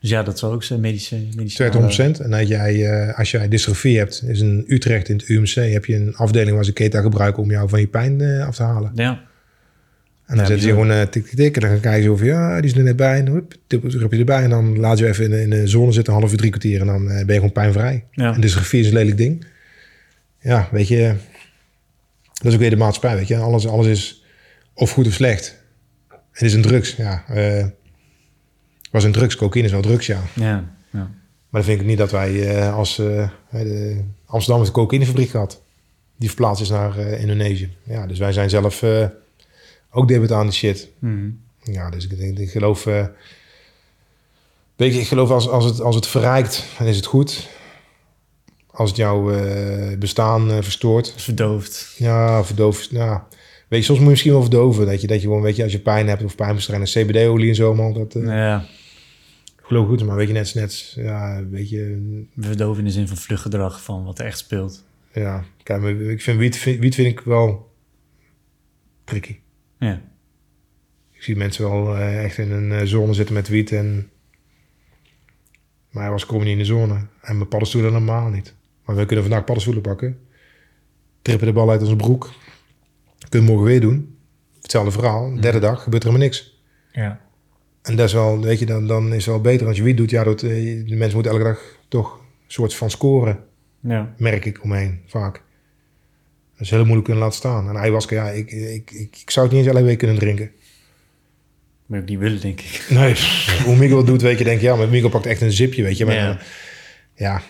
Dus 0.00 0.10
ja, 0.10 0.22
dat 0.22 0.38
zou 0.38 0.54
ook 0.54 0.62
zijn 0.62 0.80
medische... 0.80 1.16
medische 1.36 1.70
200%. 2.18 2.22
En 2.22 2.32
als 2.32 2.48
jij, 2.48 2.74
uh, 2.74 3.18
als 3.18 3.30
jij 3.30 3.48
dystrofie 3.48 3.98
hebt, 3.98 4.22
is 4.26 4.40
in 4.40 4.64
Utrecht 4.66 5.08
in 5.08 5.16
het 5.16 5.28
UMC, 5.28 5.72
heb 5.72 5.84
je 5.84 5.94
een 5.94 6.16
afdeling 6.16 6.54
waar 6.54 6.64
ze 6.64 6.72
keta 6.72 7.00
gebruiken 7.00 7.42
om 7.42 7.50
jou 7.50 7.68
van 7.68 7.80
je 7.80 7.86
pijn 7.86 8.20
uh, 8.20 8.46
af 8.46 8.56
te 8.56 8.62
halen. 8.62 8.92
Ja. 8.94 9.10
En 10.26 10.36
dan 10.36 10.44
ja, 10.44 10.44
zetten 10.44 10.60
ze 10.60 10.68
gewoon 10.68 10.90
uh, 10.90 11.02
tik, 11.02 11.26
tik, 11.26 11.36
tik. 11.36 11.56
En 11.56 11.68
dan 11.68 11.80
kijken 11.80 12.02
ze 12.02 12.12
of 12.12 12.22
ja, 12.22 12.60
die 12.60 12.70
is 12.70 12.76
er 12.76 12.82
net 12.82 12.96
bij. 12.96 13.18
En 13.18 13.26
hup, 13.26 13.54
heb 13.68 14.12
je 14.12 14.18
erbij. 14.18 14.42
En 14.42 14.50
dan 14.50 14.78
laat 14.78 14.98
je 14.98 15.06
even 15.06 15.24
in, 15.24 15.32
in 15.32 15.50
de 15.50 15.66
zone 15.66 15.92
zitten, 15.92 16.12
een 16.12 16.18
half 16.18 16.32
uur, 16.32 16.38
drie 16.38 16.50
kwartier. 16.50 16.80
En 16.80 16.86
dan 16.86 17.04
ben 17.04 17.26
je 17.26 17.34
gewoon 17.34 17.52
pijnvrij. 17.52 18.04
Ja. 18.12 18.34
En 18.34 18.40
dystrofie 18.40 18.80
is 18.80 18.86
een 18.86 18.92
lelijk 18.92 19.16
ding. 19.16 19.44
Ja, 20.40 20.68
weet 20.72 20.88
je. 20.88 21.14
Dat 22.32 22.46
is 22.46 22.52
ook 22.52 22.60
weer 22.60 22.70
de 22.70 22.76
maatschappij, 22.76 23.16
weet 23.18 23.28
je. 23.28 23.36
Alles, 23.36 23.66
alles 23.66 23.86
is 23.86 24.24
of 24.74 24.90
goed 24.90 25.06
of 25.06 25.12
slecht. 25.12 25.58
Het 26.32 26.42
is 26.42 26.54
een 26.54 26.62
drugs, 26.62 26.96
ja. 26.96 27.24
Uh, 27.34 27.64
was 28.90 29.04
een 29.04 29.12
drugs, 29.12 29.36
cocaïne 29.36 29.66
is 29.66 29.72
wel 29.72 29.82
drugs, 29.82 30.06
ja. 30.06 30.22
Ja, 30.34 30.64
ja. 30.90 31.10
Maar 31.48 31.60
dan 31.60 31.70
vind 31.70 31.80
ik 31.80 31.86
niet 31.86 31.98
dat 31.98 32.10
wij 32.10 32.32
uh, 32.32 32.74
als 32.74 32.98
uh, 32.98 33.28
de 33.50 34.00
Amsterdam 34.26 34.64
een 34.64 34.72
cocaïnefabriek 34.72 35.30
gehad. 35.30 35.62
Die 36.16 36.28
verplaatst 36.28 36.62
is 36.62 36.68
naar 36.68 36.98
uh, 36.98 37.20
Indonesië. 37.20 37.76
Ja, 37.82 38.06
dus 38.06 38.18
wij 38.18 38.32
zijn 38.32 38.50
zelf 38.50 38.84
ook 39.90 40.08
debet 40.08 40.32
aan 40.32 40.46
die 40.46 40.54
shit. 40.54 40.88
Mm. 40.98 41.40
Ja, 41.62 41.90
dus 41.90 42.04
ik, 42.04 42.18
ik, 42.18 42.38
ik 42.38 42.50
geloof... 42.50 42.84
weet 44.76 44.94
je, 44.94 45.00
ik 45.00 45.06
geloof 45.06 45.30
als, 45.30 45.48
als, 45.48 45.64
het, 45.64 45.80
als 45.80 45.94
het 45.94 46.06
verrijkt, 46.06 46.64
dan 46.78 46.86
is 46.86 46.96
het 46.96 47.06
goed. 47.06 47.48
Als 48.66 48.88
het 48.88 48.98
jouw 48.98 49.32
bestaan 49.98 50.62
verstoort. 50.62 51.14
Verdoofd. 51.16 51.94
Ja, 51.98 52.44
verdoofd. 52.44 52.90
Ja. 52.90 53.26
Weet 53.68 53.80
je, 53.80 53.84
soms 53.84 53.98
moet 53.98 54.06
je 54.06 54.10
misschien 54.10 54.32
wel 54.32 54.40
verdoven. 54.40 54.86
Dat 54.86 55.00
je, 55.00 55.06
dat 55.06 55.20
je 55.20 55.26
gewoon, 55.26 55.42
weet 55.42 55.56
je, 55.56 55.62
als 55.62 55.72
je 55.72 55.78
pijn 55.78 56.08
hebt 56.08 56.24
of 56.24 56.34
pijnbestrijding, 56.34 56.90
CBD-olie 56.90 57.48
en 57.48 57.54
zo, 57.54 57.74
man. 57.74 57.92
Dat, 57.92 58.12
ja. 58.12 58.64
Geloof 59.70 59.88
goed, 59.88 60.04
maar 60.04 60.16
weet 60.16 60.26
je, 60.26 60.32
net, 60.32 60.54
net 60.54 60.92
ja, 60.96 61.46
weet 61.46 61.68
je... 61.68 62.24
Verdoven 62.36 62.78
in 62.78 62.84
de 62.84 62.90
zin 62.90 63.08
van 63.08 63.16
vluchtgedrag 63.16 63.82
van 63.82 64.04
wat 64.04 64.18
er 64.18 64.24
echt 64.24 64.38
speelt. 64.38 64.84
Ja, 65.12 65.44
kijk, 65.62 65.80
maar 65.80 65.90
ik 65.90 66.22
vind 66.22 66.38
wiet, 66.38 66.56
vind, 66.56 66.80
wiet 66.80 66.94
vind 66.94 67.18
ik 67.18 67.20
wel 67.20 67.74
tricky. 69.04 69.38
Ja. 69.78 70.02
Ik 71.12 71.22
zie 71.22 71.36
mensen 71.36 71.70
wel 71.70 71.96
uh, 71.96 72.24
echt 72.24 72.38
in 72.38 72.50
een 72.50 72.70
uh, 72.70 72.82
zone 72.82 73.14
zitten 73.14 73.34
met 73.34 73.48
wiet 73.48 73.72
en... 73.72 74.10
Maar 75.90 76.02
hij 76.02 76.12
was 76.12 76.26
kom 76.26 76.38
niet 76.38 76.48
in 76.48 76.58
de 76.58 76.64
zone. 76.64 77.06
En 77.20 77.36
mijn 77.36 77.48
paddenstoelen 77.48 77.92
helemaal 77.92 78.28
niet. 78.28 78.54
Maar 78.84 78.96
we 78.96 79.06
kunnen 79.06 79.24
vandaag 79.24 79.44
paddenstoelen 79.44 79.82
pakken. 79.82 80.18
Trippen 81.22 81.46
de 81.46 81.52
bal 81.52 81.70
uit 81.70 81.82
onze 81.82 81.96
broek. 81.96 82.32
Kunnen 83.28 83.48
morgen 83.48 83.66
weer 83.66 83.80
doen. 83.80 84.18
Hetzelfde 84.60 84.90
verhaal. 84.90 85.34
De 85.34 85.40
derde 85.40 85.58
dag 85.58 85.82
gebeurt 85.82 86.02
er 86.02 86.08
helemaal 86.08 86.28
niks. 86.28 86.62
Ja. 86.92 87.20
En 87.82 87.96
dat 87.96 88.06
is 88.06 88.12
wel, 88.12 88.40
weet 88.40 88.58
je, 88.58 88.66
dan, 88.66 88.86
dan 88.86 89.08
is 89.08 89.14
het 89.14 89.24
wel 89.24 89.40
beter 89.40 89.66
als 89.66 89.76
je 89.76 89.82
wiet 89.82 89.96
doet. 89.96 90.10
Ja, 90.10 90.24
dat, 90.24 90.40
de 90.40 90.84
mensen 90.88 91.14
moeten 91.14 91.32
elke 91.32 91.44
dag 91.44 91.60
toch 91.88 92.12
een 92.18 92.52
soort 92.52 92.74
van 92.74 92.90
scoren. 92.90 93.38
Ja. 93.80 94.14
Merk 94.16 94.44
ik 94.44 94.62
omheen, 94.62 95.00
vaak. 95.06 95.32
Dat 96.52 96.60
is 96.60 96.70
heel 96.70 96.78
moeilijk 96.84 97.04
kunnen 97.04 97.22
laten 97.22 97.38
staan. 97.38 97.68
En 97.68 97.76
ayahuasca, 97.76 98.14
ja, 98.14 98.30
ik, 98.30 98.50
ik, 98.52 98.90
ik, 98.90 99.16
ik 99.20 99.30
zou 99.30 99.46
het 99.46 99.54
niet 99.56 99.64
eens 99.66 99.74
alle 99.74 99.84
week 99.84 99.98
kunnen 99.98 100.18
drinken. 100.18 100.50
Maar 101.86 102.00
ook 102.00 102.08
niet 102.08 102.18
willen, 102.18 102.40
denk 102.40 102.60
ik. 102.60 102.86
Nee, 102.90 103.14
hoe 103.64 103.76
Miguel 103.76 103.96
het 103.96 104.06
doet, 104.06 104.22
weet 104.22 104.38
je, 104.38 104.44
denk 104.44 104.60
je, 104.60 104.66
ja, 104.66 104.76
maar 104.76 104.88
Miguel 104.88 105.10
pakt 105.10 105.26
echt 105.26 105.40
een 105.40 105.52
zipje, 105.52 105.82
weet 105.82 105.96
je. 105.96 106.04
Maar, 106.06 106.14
Ja. 106.14 106.38
ja. 107.14 107.42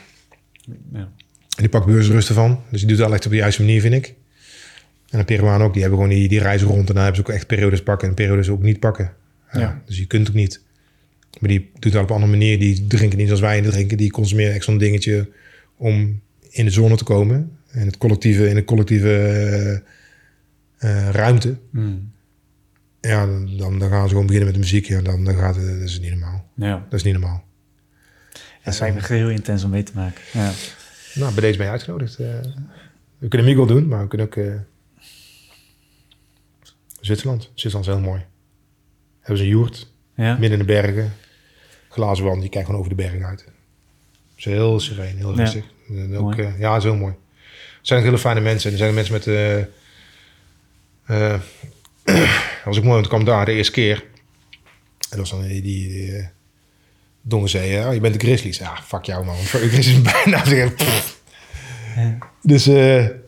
Ja. 0.93 0.99
En 1.01 1.11
die 1.57 1.69
pakt 1.69 1.87
beursrust 1.87 2.29
ervan. 2.29 2.63
Dus 2.71 2.81
die 2.81 2.89
doet 2.89 2.99
het 2.99 3.07
al 3.07 3.15
echt 3.15 3.25
op 3.25 3.31
de 3.31 3.37
juiste 3.37 3.63
manier, 3.63 3.81
vind 3.81 3.95
ik. 3.95 4.15
En 5.11 5.19
de 5.19 5.25
Peruanen 5.25 5.67
ook, 5.67 5.73
die 5.73 5.83
hebben 5.83 6.01
gewoon 6.01 6.15
die, 6.15 6.29
die 6.29 6.41
reizen 6.41 6.69
rond. 6.69 6.89
En 6.89 6.95
dan 6.95 7.05
hebben 7.05 7.23
ze 7.25 7.29
ook 7.29 7.35
echt 7.37 7.47
periodes 7.47 7.83
pakken 7.83 8.09
en 8.09 8.15
periodes 8.15 8.49
ook 8.49 8.63
niet 8.63 8.81
pakken. 8.81 9.13
Ja. 9.53 9.83
Dus 9.87 9.99
je 9.99 10.07
kunt 10.07 10.29
ook 10.29 10.35
niet. 10.35 10.61
Maar 11.41 11.49
die 11.49 11.71
doet 11.79 11.93
dat 11.93 12.03
op 12.03 12.09
een 12.09 12.15
andere 12.15 12.33
manier. 12.33 12.59
Die 12.59 12.87
drinken 12.87 13.19
niet 13.19 13.27
zoals 13.27 13.41
wij 13.41 13.63
drinken. 13.63 13.97
Die 13.97 14.11
consumeren 14.11 14.55
echt 14.55 14.65
zo'n 14.65 14.79
dingetje 14.79 15.29
om 15.77 16.21
in 16.51 16.65
de 16.65 16.71
zone 16.71 16.97
te 16.97 17.05
komen. 17.05 17.59
In 17.73 17.87
het 17.87 17.99
collectieve, 17.99 18.49
in 18.49 18.55
de 18.55 18.65
collectieve 18.65 19.09
eh, 19.17 19.75
eh, 20.77 21.11
ruimte. 21.11 21.57
Mm. 21.71 22.13
Ja, 23.01 23.27
dan, 23.27 23.79
dan, 23.79 23.91
gaan 23.91 24.03
ze 24.03 24.09
gewoon 24.09 24.27
beginnen 24.27 24.45
met 24.45 24.55
de 24.55 24.61
muziek. 24.61 24.87
Ja, 24.87 25.01
dan, 25.01 25.25
dan 25.25 25.35
gaat 25.35 25.57
het, 25.57 25.67
dat 25.67 25.89
is 25.89 26.01
niet 26.01 26.11
normaal. 26.11 26.49
ja. 26.55 26.87
Dat 26.89 26.99
is 26.99 27.03
niet 27.03 27.13
normaal. 27.13 27.45
Dat 28.65 28.81
lijkt 28.81 29.09
me 29.09 29.17
heel 29.17 29.31
intens 29.31 29.65
om 29.65 29.71
mee 29.71 29.83
te 29.83 29.93
maken. 29.95 30.23
Ja. 30.33 30.53
Nou, 31.15 31.33
bij 31.33 31.43
deze 31.43 31.57
ben 31.57 31.67
je 31.67 31.73
uitgenodigd. 31.73 32.19
Eh, 32.19 32.27
we 33.19 33.29
kunnen 33.29 33.47
Miguel 33.47 33.67
doen, 33.67 33.89
maar 33.89 34.03
we 34.03 34.09
kunnen 34.09 34.27
ook... 34.27 34.39
Zwitserland. 37.01 37.43
Zwitserland 37.55 37.87
is 37.87 37.93
heel 37.93 38.03
mooi. 38.03 38.25
Hebben 39.31 39.47
ze 39.49 39.53
een 39.53 39.59
joert, 39.59 39.87
Ja. 40.15 40.33
midden 40.33 40.61
in 40.61 40.67
de 40.67 40.73
bergen. 40.73 41.13
Glazen 41.89 42.25
wand, 42.25 42.41
die 42.41 42.51
kijkt 42.51 42.67
gewoon 42.67 42.81
over 42.81 42.97
de 42.97 43.03
bergen 43.03 43.25
uit. 43.27 43.45
Is 44.37 44.45
heel 44.45 44.81
sereen, 44.81 45.17
heel 45.17 45.31
Ja. 45.31 45.37
rustig. 45.37 45.65
En 45.89 46.17
ook, 46.17 46.37
eh, 46.37 46.59
ja, 46.59 46.77
is 46.77 46.83
heel 46.83 46.97
mooi. 46.97 47.13
Het 47.79 47.87
zijn 47.87 47.99
ook 47.99 48.05
hele 48.05 48.19
fijne 48.19 48.41
mensen. 48.41 48.71
Er 48.73 48.79
zijn 48.79 48.95
mensen 48.95 49.13
met... 49.15 49.27
eh 49.27 49.59
eh, 51.07 51.41
was 52.65 52.77
ook 52.77 52.83
mooi, 52.85 52.95
want 52.95 53.03
ik 53.05 53.09
kwam 53.11 53.25
daar 53.25 53.45
de 53.45 53.53
eerste 53.53 53.73
keer. 53.73 53.97
En 55.11 55.19
dat 55.19 55.19
was 55.19 55.31
dan 55.31 55.43
die... 55.43 55.63
die 55.63 56.29
Dongen 57.23 57.49
zei, 57.49 57.71
ja, 57.71 57.91
je 57.91 58.01
bent 58.01 58.21
de 58.21 58.27
Grizzlies. 58.27 58.59
Ja, 58.59 58.77
fuck 58.83 59.05
jou 59.05 59.25
man. 59.25 59.37
De 59.37 59.69
Grizzlies 59.69 60.03
bijna. 60.13 60.43
Ja. 60.47 62.19
Dus, 62.43 62.67
en 62.67 63.23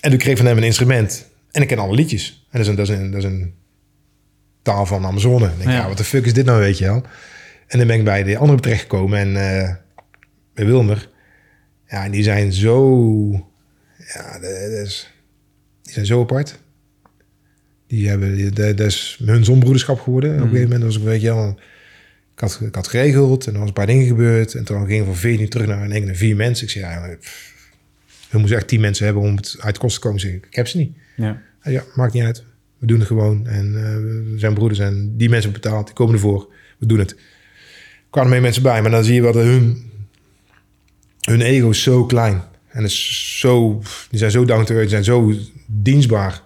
toen 0.00 0.18
kreeg 0.18 0.30
ik 0.32 0.36
van 0.36 0.46
hem 0.46 0.56
een 0.56 0.62
instrument. 0.62 1.28
En 1.50 1.62
ik 1.62 1.68
ken 1.68 1.78
alle 1.78 1.94
liedjes. 1.94 2.46
En 2.50 2.58
dat 2.58 2.60
is 2.60 2.68
een, 2.68 2.76
dat 2.76 2.88
is 2.88 2.94
een, 2.96 3.10
dat 3.10 3.18
is 3.18 3.24
een 3.24 3.54
taal 4.68 4.86
van 4.86 5.04
Amazone. 5.04 5.46
Ik 5.46 5.56
denk, 5.56 5.70
Ja. 5.70 5.76
ja, 5.76 5.88
wat 5.88 5.96
de 5.96 6.04
fuck 6.04 6.26
is 6.26 6.32
dit 6.32 6.44
nou, 6.44 6.60
weet 6.60 6.78
je 6.78 6.84
wel? 6.84 7.02
En 7.66 7.78
dan 7.78 7.86
ben 7.86 7.98
ik 7.98 8.04
bij 8.04 8.22
de 8.22 8.36
andere 8.38 8.60
terechtgekomen. 8.60 9.18
En 9.18 9.36
eh, 9.36 9.74
bij 10.54 10.66
Wilmer. 10.66 11.10
Ja, 11.86 12.04
en 12.04 12.10
die 12.10 12.22
zijn 12.22 12.52
zo... 12.52 13.30
Ja, 14.14 14.38
dat, 14.38 14.50
is, 14.84 15.12
die 15.82 15.92
zijn 15.92 16.06
zo 16.06 16.20
apart. 16.20 16.58
Die 17.86 18.08
hebben... 18.08 18.54
Dat, 18.54 18.80
is 18.80 19.20
hun 19.24 19.44
zonbroederschap 19.44 20.00
geworden. 20.00 20.30
Op 20.34 20.36
een 20.36 20.48
gegeven 20.48 20.68
moment 20.68 20.82
was 20.84 20.96
ik, 20.96 21.02
weet 21.02 21.20
je 21.20 21.34
wel... 21.34 21.58
Ik 22.34 22.40
had, 22.44 22.60
ik 22.62 22.74
had 22.74 22.88
geregeld 22.88 23.46
en 23.46 23.52
er 23.52 23.58
was 23.58 23.68
een 23.68 23.74
paar 23.74 23.86
dingen 23.86 24.06
gebeurd. 24.06 24.54
En 24.54 24.64
toen 24.64 24.86
ging 24.86 25.00
ik 25.00 25.06
van 25.06 25.16
14 25.16 25.48
terug 25.48 25.66
naar, 25.66 25.88
naar 25.88 26.14
vier 26.14 26.36
mensen. 26.36 26.66
Ik 26.66 26.72
zei, 26.72 26.84
ja, 26.84 27.16
pff, 27.20 27.54
we 28.30 28.38
moeten 28.38 28.56
echt 28.56 28.68
10 28.68 28.80
mensen 28.80 29.04
hebben 29.04 29.22
om 29.22 29.36
het 29.36 29.56
uit 29.58 29.78
kosten 29.78 30.00
te 30.00 30.06
komen. 30.06 30.22
Zeg 30.22 30.32
ik, 30.32 30.46
ik 30.46 30.54
heb 30.54 30.68
ze 30.68 30.76
niet. 30.76 30.96
Ja. 31.16 31.42
Ja, 31.62 31.82
maakt 31.94 32.12
niet 32.12 32.22
uit. 32.22 32.44
We 32.78 32.86
doen 32.86 32.98
het 32.98 33.06
gewoon. 33.08 33.46
En 33.46 33.72
we 33.72 34.38
zijn 34.38 34.54
broeders 34.54 34.78
en 34.78 35.14
die 35.16 35.28
mensen 35.28 35.52
betaald, 35.52 35.86
die 35.86 35.94
komen 35.94 36.14
ervoor. 36.14 36.48
We 36.78 36.86
doen 36.86 36.98
het. 36.98 37.10
Er 37.10 37.16
kwamen 38.10 38.30
meer 38.30 38.40
mensen 38.40 38.62
bij, 38.62 38.82
maar 38.82 38.90
dan 38.90 39.04
zie 39.04 39.14
je 39.14 39.22
wat 39.22 39.34
hun, 39.34 39.90
hun 41.20 41.40
ego 41.40 41.70
is 41.70 41.82
zo 41.82 42.04
klein. 42.04 42.42
En 42.68 42.84
is 42.84 43.38
zo, 43.38 43.82
die 44.10 44.18
zijn 44.18 44.30
zo 44.30 44.44
down 44.44 44.64
to 44.64 44.74
earth, 44.74 44.90
zijn 44.90 45.04
zo 45.04 45.32
dienstbaar. 45.66 46.42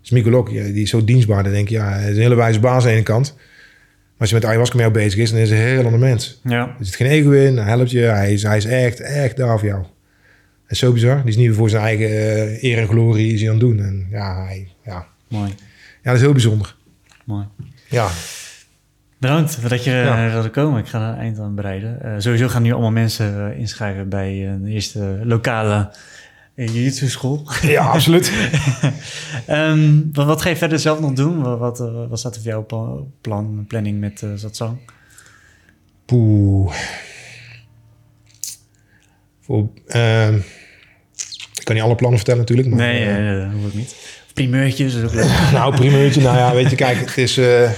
Dus 0.00 0.10
ja, 0.10 0.64
die 0.64 0.82
is 0.82 0.90
zo 0.90 1.04
dienstbaar. 1.04 1.42
Dan 1.42 1.52
denk 1.52 1.68
je, 1.68 1.74
ja, 1.74 1.92
hij 1.92 2.10
is 2.10 2.16
een 2.16 2.22
hele 2.22 2.34
wijze 2.34 2.60
baas 2.60 2.82
aan 2.82 2.88
de 2.88 2.94
ene 2.94 3.02
kant. 3.02 3.34
Maar 3.36 4.18
als 4.18 4.28
je 4.28 4.34
met 4.34 4.44
ayahuasca 4.44 4.78
jou 4.78 4.92
bezig 4.92 5.20
is, 5.20 5.30
dan 5.30 5.40
is 5.40 5.50
hij 5.50 5.58
een 5.58 5.76
heel 5.76 5.84
ander 5.84 6.00
mens. 6.00 6.40
Ja. 6.44 6.76
Er 6.78 6.84
zit 6.84 6.94
geen 6.94 7.06
ego 7.06 7.30
in, 7.30 7.56
hij 7.56 7.66
helpt 7.66 7.90
je, 7.90 8.00
hij 8.00 8.32
is, 8.32 8.42
hij 8.42 8.56
is 8.56 8.64
echt, 8.64 9.00
echt 9.00 9.36
daar 9.36 9.58
voor 9.58 9.68
jou. 9.68 9.84
En 10.66 10.76
zo 10.76 10.92
bizar. 10.92 11.16
Die 11.16 11.28
is 11.28 11.36
niet 11.36 11.54
voor 11.54 11.70
zijn 11.70 11.82
eigen 11.82 12.08
eh, 12.08 12.62
eer 12.62 12.78
en 12.78 12.88
glorie 12.88 13.32
is 13.32 13.40
hij 13.40 13.50
aan 13.50 13.56
het 13.56 13.64
doen. 13.64 13.78
En 13.78 14.06
ja, 14.10 14.44
hij, 14.44 14.68
ja. 14.84 15.06
Mooi. 15.28 15.54
Ja, 16.02 16.10
dat 16.10 16.14
is 16.14 16.20
heel 16.20 16.32
bijzonder. 16.32 16.76
Mooi. 17.24 17.46
Ja, 17.88 18.08
Bedankt 19.18 19.68
dat 19.68 19.84
je 19.84 19.90
Ja. 19.90 20.18
er 20.24 20.32
wilde 20.32 20.50
komen. 20.50 20.80
Ik 20.80 20.86
ga 20.88 21.00
er 21.00 21.08
een 21.12 21.18
eind 21.20 21.38
aan 21.38 21.54
bereiden. 21.54 22.02
Eh, 22.02 22.14
sowieso 22.18 22.48
gaan 22.48 22.62
nu 22.62 22.72
allemaal 22.72 22.90
mensen 22.90 23.52
eh, 23.52 23.58
inschrijven 23.58 24.08
bij 24.08 24.48
eh, 24.48 24.54
de 24.62 24.70
eerste 24.70 25.20
lokale 25.24 25.92
jiu-jitsu 26.54 27.08
school. 27.08 27.48
ja 27.62 27.84
absoluut. 27.96 28.32
Ehm, 29.46 30.00
wat, 30.12 30.26
wat 30.26 30.42
ga 30.42 30.48
je 30.48 30.56
verder 30.56 30.78
zelf 30.78 31.00
nog 31.00 31.12
doen? 31.12 31.42
Wat, 31.42 31.58
wat, 31.58 31.80
eh, 31.80 32.08
wat 32.08 32.18
staat 32.18 32.34
er 32.34 32.40
voor 32.42 32.50
jou 32.50 32.62
op 32.62 32.68
pla- 32.68 33.04
plan, 33.20 33.64
planning 33.68 34.00
met 34.00 34.22
uh, 34.22 34.30
Satsang? 34.34 34.78
Poeh. 36.04 36.74
Voor, 39.40 39.68
ehm, 39.86 40.34
ik 41.54 41.64
kan 41.64 41.74
niet 41.74 41.84
alle 41.84 41.94
plannen 41.94 42.18
vertellen 42.18 42.40
natuurlijk. 42.40 42.68
Maar, 42.68 42.78
nee, 42.78 43.04
eh, 43.06 43.32
uh, 43.32 43.42
dat 43.44 43.52
hoef 43.52 43.66
ik 43.66 43.74
niet. 43.74 44.21
Primeurtjes 44.34 44.94
is 44.94 45.04
ook 45.04 45.14
leuk. 45.14 45.30
nou, 45.52 45.74
primeurtje. 45.74 46.20
nou 46.20 46.36
ja, 46.36 46.54
weet 46.54 46.70
je, 46.70 46.76
kijk, 46.76 46.98
het 46.98 47.18
is... 47.18 47.36
eh, 47.36 47.70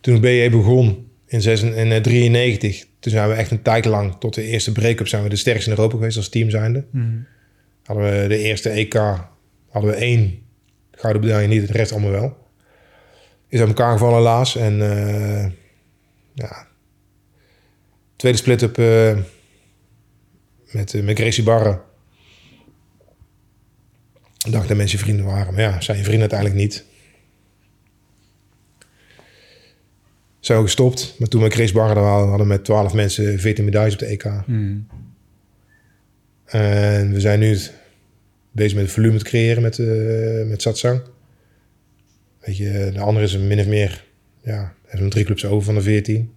toen 0.00 0.20
BJ 0.20 0.50
begon 0.50 0.86
in 1.26 1.40
1993, 1.40 2.86
toen 2.98 3.12
zijn 3.12 3.28
we 3.28 3.34
echt 3.34 3.50
een 3.50 3.62
tijd 3.62 3.84
lang, 3.84 4.16
tot 4.18 4.34
de 4.34 4.42
eerste 4.42 4.72
break-up, 4.72 5.08
zijn 5.08 5.22
we 5.22 5.28
de 5.28 5.36
sterkste 5.36 5.70
in 5.70 5.76
Europa 5.76 5.96
geweest 5.96 6.16
als 6.16 6.28
team 6.28 6.50
zijnde. 6.50 6.84
Mm. 6.90 7.26
Hadden 7.84 8.22
we 8.22 8.28
de 8.28 8.38
eerste 8.38 8.68
EK, 8.68 8.94
hadden 9.68 9.90
we 9.90 9.96
één 9.96 10.38
gouden 10.90 11.22
medaille 11.22 11.48
niet, 11.48 11.66
de 11.66 11.72
rest 11.72 11.92
allemaal 11.92 12.10
wel. 12.10 12.36
Is 13.48 13.58
uit 13.58 13.68
elkaar 13.68 13.92
gevallen 13.92 14.16
helaas. 14.16 14.56
En 14.56 14.78
uh, 14.78 15.44
ja, 16.34 16.66
tweede 18.16 18.38
split-up 18.38 18.78
uh, 18.78 19.16
met, 20.70 20.92
uh, 20.92 21.02
met 21.02 21.18
Gracie 21.18 21.42
Barre. 21.42 21.80
Ik 24.46 24.52
dacht 24.52 24.68
dat 24.68 24.76
mensen 24.76 24.98
vrienden 24.98 25.24
waren, 25.24 25.54
maar 25.54 25.62
ja, 25.62 25.80
zijn 25.80 25.96
je 25.96 26.04
vrienden 26.04 26.30
uiteindelijk 26.30 26.60
niet. 26.60 26.84
Zijn 30.40 30.58
we 30.58 30.64
gestopt. 30.64 31.14
Maar 31.18 31.28
toen 31.28 31.42
we 31.42 31.50
Chris 31.50 31.72
Barre 31.72 32.00
hadden 32.00 32.38
we 32.38 32.44
met 32.44 32.64
12 32.64 32.94
mensen 32.94 33.40
14 33.40 33.64
medailles 33.64 33.92
op 33.92 33.98
de 33.98 34.06
EK. 34.06 34.30
Mm. 34.46 34.86
En 36.44 37.12
we 37.12 37.20
zijn 37.20 37.40
nu 37.40 37.58
bezig 38.52 38.74
met 38.74 38.84
het 38.84 38.92
volume 38.92 39.18
te 39.18 39.24
creëren 39.24 39.62
met, 39.62 39.78
uh, 39.78 40.46
met 40.46 40.62
Satsang. 40.62 41.02
Weet 42.40 42.56
je, 42.56 42.90
de 42.92 43.00
andere 43.00 43.24
is 43.24 43.38
min 43.38 43.60
of 43.60 43.66
meer, 43.66 44.04
ja, 44.42 44.74
hebben 44.86 45.10
drie 45.10 45.24
clubs 45.24 45.44
over 45.44 45.64
van 45.64 45.74
de 45.74 45.82
14. 45.82 46.32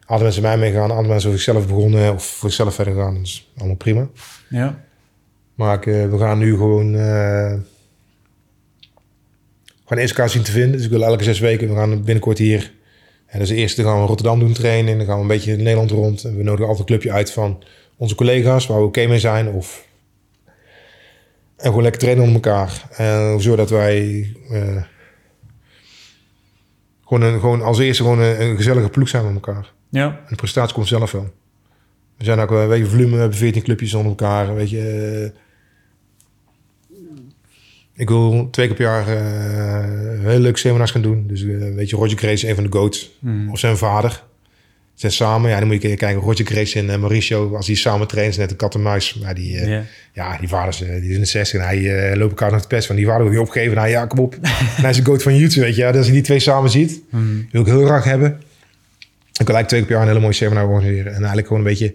Andere 0.00 0.22
mensen 0.22 0.42
mij 0.42 0.58
meegaan, 0.58 0.90
andere 0.90 1.08
mensen 1.08 1.30
voor 1.30 1.38
zichzelf 1.38 1.66
begonnen 1.66 2.12
of 2.12 2.24
voor 2.24 2.50
zichzelf 2.50 2.74
verder 2.74 2.94
gaan. 2.94 3.14
Dat 3.14 3.22
is 3.22 3.52
allemaal 3.56 3.76
prima. 3.76 4.08
Ja. 4.48 4.84
Maar 5.56 5.88
uh, 5.88 6.10
we 6.10 6.18
gaan 6.18 6.38
nu 6.38 6.56
gewoon, 6.56 6.94
uh, 6.94 7.54
gewoon 9.84 9.98
eerst 10.02 10.14
elkaar 10.14 10.30
zien 10.30 10.42
te 10.42 10.50
vinden. 10.50 10.72
Dus 10.72 10.84
ik 10.84 10.90
wil 10.90 11.04
elke 11.04 11.24
zes 11.24 11.38
weken, 11.38 11.68
we 11.68 11.74
gaan 11.74 12.04
binnenkort 12.04 12.38
hier. 12.38 12.72
En 13.26 13.38
dus 13.38 13.48
de 13.48 13.54
eerste 13.54 13.82
gaan 13.82 14.00
we 14.00 14.06
Rotterdam 14.06 14.38
doen 14.38 14.52
trainen. 14.52 14.96
Dan 14.96 15.06
gaan 15.06 15.16
we 15.16 15.22
een 15.22 15.28
beetje 15.28 15.52
in 15.52 15.62
Nederland 15.62 15.90
rond. 15.90 16.24
En 16.24 16.36
we 16.36 16.42
nodigen 16.42 16.68
altijd 16.68 16.78
een 16.78 16.94
clubje 16.94 17.12
uit 17.12 17.32
van 17.32 17.62
onze 17.96 18.14
collega's, 18.14 18.66
waar 18.66 18.78
we 18.78 18.84
oké 18.84 18.98
okay 18.98 19.10
mee 19.10 19.18
zijn. 19.18 19.48
Of... 19.48 19.86
En 21.56 21.66
gewoon 21.66 21.82
lekker 21.82 22.00
trainen 22.00 22.24
onder 22.24 22.42
elkaar. 22.42 22.88
En 22.90 23.40
zodat 23.40 23.70
wij 23.70 24.26
uh, 24.50 24.82
gewoon, 27.04 27.22
een, 27.22 27.40
gewoon 27.40 27.62
als 27.62 27.78
eerste 27.78 28.02
gewoon 28.02 28.18
een, 28.18 28.42
een, 28.42 28.56
gezellige 28.56 28.88
ploeg 28.88 29.08
zijn 29.08 29.24
met 29.24 29.34
elkaar. 29.34 29.72
Ja. 29.88 30.06
En 30.06 30.26
de 30.28 30.34
prestatie 30.34 30.74
komt 30.74 30.88
zelf 30.88 31.12
wel. 31.12 31.30
We 32.16 32.24
zijn 32.24 32.38
ook 32.38 32.50
een 32.50 32.68
beetje 32.68 32.86
volume, 32.86 33.12
we 33.12 33.20
hebben 33.20 33.38
14 33.38 33.62
clubjes 33.62 33.94
onder 33.94 34.10
elkaar. 34.10 34.54
Weet 34.54 34.70
je, 34.70 35.30
uh, 35.34 35.40
ik 37.96 38.08
wil 38.08 38.48
twee 38.50 38.66
keer 38.66 38.76
per 38.76 38.84
jaar 38.84 39.08
uh, 39.08 40.28
heel 40.28 40.38
leuke 40.38 40.58
seminars 40.58 40.90
gaan 40.90 41.02
doen. 41.02 41.24
Dus 41.26 41.42
uh, 41.42 41.74
weet 41.74 41.90
je, 41.90 41.96
Roger 41.96 42.18
Grace 42.18 42.32
is 42.32 42.42
een 42.42 42.54
van 42.54 42.64
de 42.64 42.72
goats. 42.72 43.10
Mm. 43.18 43.50
Of 43.50 43.58
zijn 43.58 43.76
vader. 43.76 44.22
Zijn 44.94 45.12
samen. 45.12 45.50
Ja, 45.50 45.58
dan 45.58 45.68
moet 45.68 45.82
je 45.82 45.96
kijken. 45.96 46.22
Roger 46.22 46.46
Grace 46.46 46.78
en 46.78 46.86
uh, 46.86 46.96
Mauricio, 46.96 47.56
als 47.56 47.66
die 47.66 47.76
samen 47.76 48.06
trainen, 48.06 48.38
net 48.38 48.50
een 48.50 48.56
kat 48.56 48.74
en 48.74 48.82
muis. 48.82 49.14
Maar 49.14 49.34
die, 49.34 49.54
uh, 49.54 49.66
yeah. 49.66 49.82
ja, 50.12 50.38
die 50.38 50.48
vader 50.48 50.68
is, 50.68 50.78
die 50.78 51.08
is 51.08 51.14
in 51.14 51.20
de 51.20 51.26
60 51.26 51.60
en 51.60 51.66
hij 51.66 52.16
loopt 52.16 52.30
elkaar 52.30 52.50
nog 52.50 52.60
het 52.60 52.68
pest 52.68 52.86
van. 52.86 52.96
Die 52.96 53.06
vader 53.06 53.24
wil 53.24 53.32
je 53.32 53.40
opgeven. 53.40 53.76
Nou 53.76 53.88
ja, 53.88 54.06
kom 54.06 54.18
op. 54.18 54.34
en 54.34 54.40
hij 54.82 54.90
is 54.90 54.98
een 54.98 55.04
goat 55.04 55.22
van 55.22 55.36
YouTube, 55.36 55.60
weet 55.60 55.76
je. 55.76 55.82
Ja, 55.82 55.90
als 55.90 56.06
je 56.06 56.12
die 56.12 56.22
twee 56.22 56.38
samen 56.38 56.70
ziet, 56.70 57.02
mm. 57.10 57.48
wil 57.50 57.60
ik 57.60 57.66
heel 57.66 57.84
graag 57.84 58.04
hebben. 58.04 58.28
Ik 59.40 59.46
wil 59.46 59.54
eigenlijk 59.54 59.68
twee 59.68 59.80
keer 59.80 59.88
per 59.88 59.96
jaar 59.96 60.02
een 60.02 60.08
hele 60.08 60.20
mooie 60.20 60.34
seminar 60.34 60.68
organiseren. 60.68 61.06
En 61.06 61.18
eigenlijk 61.18 61.46
gewoon 61.46 61.62
een 61.62 61.68
beetje... 61.68 61.94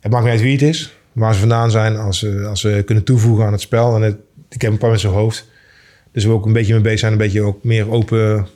Het 0.00 0.12
maakt 0.12 0.24
niet 0.24 0.32
uit 0.32 0.42
wie 0.42 0.52
het 0.52 0.62
is. 0.62 0.96
Waar 1.12 1.34
ze 1.34 1.40
vandaan 1.40 1.70
zijn. 1.70 1.96
Als 1.96 2.18
ze, 2.18 2.46
als 2.48 2.60
ze 2.60 2.82
kunnen 2.86 3.04
toevoegen 3.04 3.46
aan 3.46 3.52
het 3.52 3.60
spel. 3.60 3.94
En 3.94 4.02
het, 4.02 4.16
ik 4.54 4.62
heb 4.62 4.72
een 4.72 4.78
paar 4.78 4.90
mensen 4.90 5.10
in 5.10 5.16
hoofd. 5.16 5.50
Dus 6.12 6.24
we 6.24 6.30
ook 6.30 6.46
een 6.46 6.52
beetje 6.52 6.72
mee 6.72 6.82
bezig 6.82 6.98
zijn. 6.98 7.12
Een 7.12 7.18
beetje 7.18 7.42
ook 7.42 7.64
meer 7.64 7.90
open, 7.90 8.46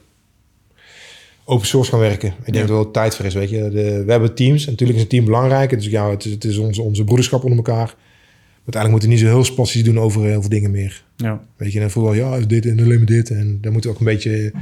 open 1.44 1.66
source 1.66 1.90
gaan 1.90 2.00
werken. 2.00 2.28
Ik 2.28 2.52
denk 2.52 2.54
ja. 2.54 2.60
dat 2.60 2.68
er 2.68 2.74
wel 2.74 2.90
tijd 2.90 3.14
voor 3.14 3.24
is, 3.24 3.34
weet 3.34 3.50
je. 3.50 3.70
De, 3.70 4.04
we 4.04 4.10
hebben 4.10 4.34
teams. 4.34 4.64
En 4.64 4.70
natuurlijk 4.70 4.98
is 4.98 5.04
een 5.04 5.10
team 5.10 5.24
belangrijk. 5.24 5.70
Dus 5.70 5.86
ja, 5.86 6.10
het 6.10 6.24
is, 6.24 6.30
het 6.30 6.44
is 6.44 6.56
onze, 6.56 6.82
onze 6.82 7.04
broederschap 7.04 7.42
onder 7.42 7.58
elkaar. 7.58 7.86
Maar 7.86 8.74
uiteindelijk 8.74 8.90
moeten 8.90 9.08
we 9.08 9.14
niet 9.14 9.24
zo 9.24 9.26
heel 9.26 9.44
spastisch 9.44 9.84
doen 9.84 10.00
over 10.00 10.24
heel 10.24 10.40
veel 10.40 10.50
dingen 10.50 10.70
meer. 10.70 11.04
Ja. 11.16 11.40
Weet 11.56 11.72
je, 11.72 11.80
en 11.80 11.90
voetbal, 11.90 12.14
ja, 12.14 12.38
dit 12.38 12.66
en 12.66 12.80
alleen 12.80 12.96
maar 12.96 13.06
dit. 13.06 13.30
En 13.30 13.58
daar 13.60 13.72
moeten 13.72 13.90
we 13.90 13.96
ook 13.96 14.02
een 14.02 14.12
beetje... 14.12 14.52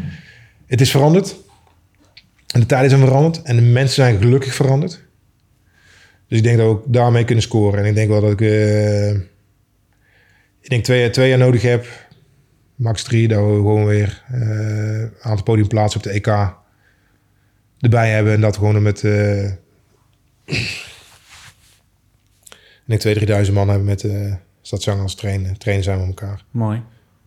Het 0.67 0.81
is 0.81 0.91
veranderd. 0.91 1.37
En 2.47 2.61
de 2.61 2.67
tijden 2.67 2.91
zijn 2.91 3.03
veranderd. 3.03 3.43
En 3.43 3.57
de 3.57 3.63
mensen 3.63 3.95
zijn 3.95 4.19
gelukkig 4.19 4.55
veranderd. 4.55 5.03
Dus 6.29 6.39
ik 6.39 6.45
denk 6.45 6.57
dat 6.57 6.67
we 6.67 6.73
ook 6.73 6.85
daarmee 6.87 7.25
kunnen 7.25 7.45
scoren. 7.45 7.81
En 7.81 7.89
ik 7.89 7.95
denk 7.95 8.09
wel 8.09 8.21
dat 8.21 8.31
ik... 8.31 8.41
Uh, 8.41 9.21
ik 10.65 10.71
denk 10.71 10.85
twee, 10.85 11.11
twee 11.11 11.29
jaar 11.29 11.39
nodig 11.39 11.63
heb. 11.63 11.87
Max 12.75 13.03
3, 13.03 13.29
dat 13.29 13.39
we 13.39 13.55
gewoon 13.55 13.87
weer 13.87 14.23
een 14.31 15.11
aantal 15.23 15.45
podiumplaatsen 15.45 16.01
op 16.01 16.07
de 16.07 16.11
EK 16.11 16.55
erbij 17.81 18.11
hebben. 18.11 18.33
En 18.33 18.41
dat 18.41 18.57
gewoon 18.57 18.83
met... 18.83 19.03
Uh, 19.03 19.45
ik 22.87 23.03
denk 23.03 23.19
2.000, 23.19 23.47
3.000 23.47 23.53
man 23.53 23.69
hebben 23.69 23.87
met 23.87 24.03
uh, 24.03 24.35
Stadzang 24.63 25.01
als 25.01 25.15
trainen. 25.15 25.59
Trainen 25.59 25.85
zijn 25.85 25.99
we 26.01 26.07
met 26.07 26.21
elkaar. 26.21 26.45
Mooi. 26.51 26.83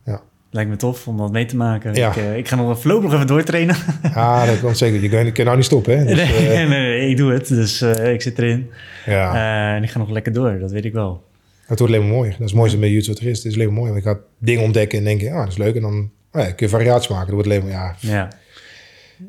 Ja. 0.05 0.21
Lijkt 0.49 0.69
me 0.69 0.75
tof 0.75 1.07
om 1.07 1.17
dat 1.17 1.31
mee 1.31 1.45
te 1.45 1.55
maken. 1.55 1.93
Ja. 1.93 2.09
Ik, 2.09 2.15
uh, 2.15 2.37
ik 2.37 2.47
ga 2.47 2.55
nog 2.55 2.81
voorlopig 2.81 3.13
even 3.13 3.27
doortrainen. 3.27 3.75
Ja, 4.13 4.45
dat 4.45 4.59
komt 4.59 4.77
zeker. 4.77 5.01
Je 5.01 5.09
kan, 5.09 5.25
je 5.25 5.31
kan 5.31 5.45
nou 5.45 5.57
niet 5.57 5.65
stoppen, 5.65 5.97
hè? 5.97 6.05
Dus, 6.05 6.15
nee, 6.15 6.43
uh, 6.43 6.53
nee, 6.53 6.67
nee, 6.67 7.09
ik 7.09 7.17
doe 7.17 7.31
het. 7.31 7.47
Dus 7.47 7.81
uh, 7.81 8.13
ik 8.13 8.21
zit 8.21 8.37
erin. 8.37 8.71
Ja. 9.05 9.75
En 9.75 9.83
ik 9.83 9.89
ga 9.89 9.99
nog 9.99 10.09
lekker 10.09 10.33
door, 10.33 10.59
dat 10.59 10.71
weet 10.71 10.85
ik 10.85 10.93
wel. 10.93 11.26
Het 11.67 11.79
wordt 11.79 11.93
alleen 11.93 12.07
maar 12.07 12.15
mooi. 12.15 12.29
Dat 12.29 12.39
is 12.39 12.45
het 12.45 12.55
mooiste 12.55 12.77
met 12.77 12.89
YouTube 12.89 13.11
wat 13.13 13.21
er 13.21 13.27
is. 13.29 13.37
Het 13.37 13.45
is 13.47 13.53
alleen 13.53 13.67
maar 13.67 13.75
mooi. 13.77 13.91
Want 13.91 14.03
je 14.03 14.09
gaat 14.09 14.19
dingen 14.37 14.63
ontdekken 14.63 14.97
en 14.97 15.03
denken, 15.03 15.31
ah, 15.31 15.39
dat 15.39 15.47
is 15.47 15.57
leuk. 15.57 15.75
En 15.75 15.81
dan 15.81 16.11
oh 16.31 16.41
ja, 16.41 16.51
kun 16.51 16.65
je 16.65 16.69
variaties 16.69 17.07
maken. 17.07 17.25
Dat 17.25 17.33
wordt 17.35 17.49
alleen 17.49 17.61
maar, 17.63 17.71
ja. 17.71 17.95
ja. 17.99 18.27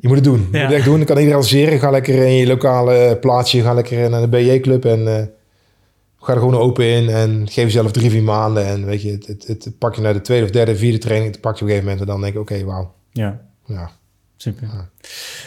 Je 0.01 0.09
moet 0.09 0.16
het 0.16 0.24
doen. 0.24 0.39
Je 0.53 0.59
Ja. 0.59 0.59
moet 0.59 0.68
het 0.68 0.72
echt 0.76 0.84
doen. 0.84 0.97
Dan 0.97 1.07
kan 1.07 1.16
iedereen 1.16 1.39
adviseren. 1.39 1.78
Ga 1.78 1.91
lekker 1.91 2.14
in 2.26 2.32
je 2.34 2.47
lokale 2.47 3.16
plaatsje. 3.20 3.62
Ga 3.62 3.72
lekker 3.74 4.11
naar 4.11 4.20
de 4.20 4.28
BJ-club. 4.28 4.84
En 4.84 5.01
uh, 5.01 5.14
ga 6.20 6.32
er 6.32 6.39
gewoon 6.39 6.55
open 6.57 6.84
in. 6.84 7.09
En 7.09 7.47
geef 7.51 7.64
jezelf 7.64 7.93
drie, 7.93 8.11
vier 8.11 8.22
maanden. 8.22 8.66
En 8.66 8.84
weet 8.86 9.03
je, 9.03 9.11
het, 9.11 9.26
het, 9.47 9.65
het 9.65 9.78
pak 9.78 9.94
je 9.94 10.01
naar 10.01 10.12
de 10.12 10.20
tweede 10.20 10.44
of 10.44 10.51
derde, 10.51 10.77
vierde 10.77 10.98
training. 10.98 11.31
Het 11.32 11.40
pak 11.40 11.56
je 11.56 11.62
op 11.65 11.70
een 11.70 11.74
gegeven 11.77 11.90
moment. 11.90 12.01
En 12.09 12.12
dan 12.12 12.20
denk 12.23 12.35
ik, 12.35 12.40
oké, 12.40 12.52
okay, 12.52 12.65
wauw. 12.65 12.94
Ja, 13.12 13.40
Ja. 13.66 13.90
super. 14.36 14.69
Ja. 14.73 14.89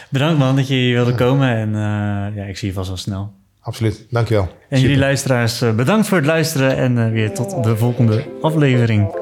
Bedankt 0.09 0.39
man 0.39 0.55
dat 0.55 0.67
je 0.67 0.73
hier 0.73 0.93
wilde 0.95 1.15
komen. 1.15 1.49
En 1.55 1.69
uh, 1.69 2.35
ja, 2.35 2.43
ik 2.47 2.57
zie 2.57 2.67
je 2.67 2.73
vast 2.73 2.87
wel 2.87 2.97
snel. 2.97 3.33
Absoluut. 3.61 4.05
Dankjewel. 4.09 4.49
En 4.69 4.79
jullie 4.79 4.97
luisteraars, 4.97 5.61
uh, 5.61 5.71
bedankt 5.71 6.07
voor 6.07 6.17
het 6.17 6.25
luisteren. 6.25 6.77
En 6.77 6.97
uh, 6.97 7.09
weer 7.11 7.33
tot 7.33 7.63
de 7.63 7.77
volgende 7.77 8.23
aflevering. 8.41 9.20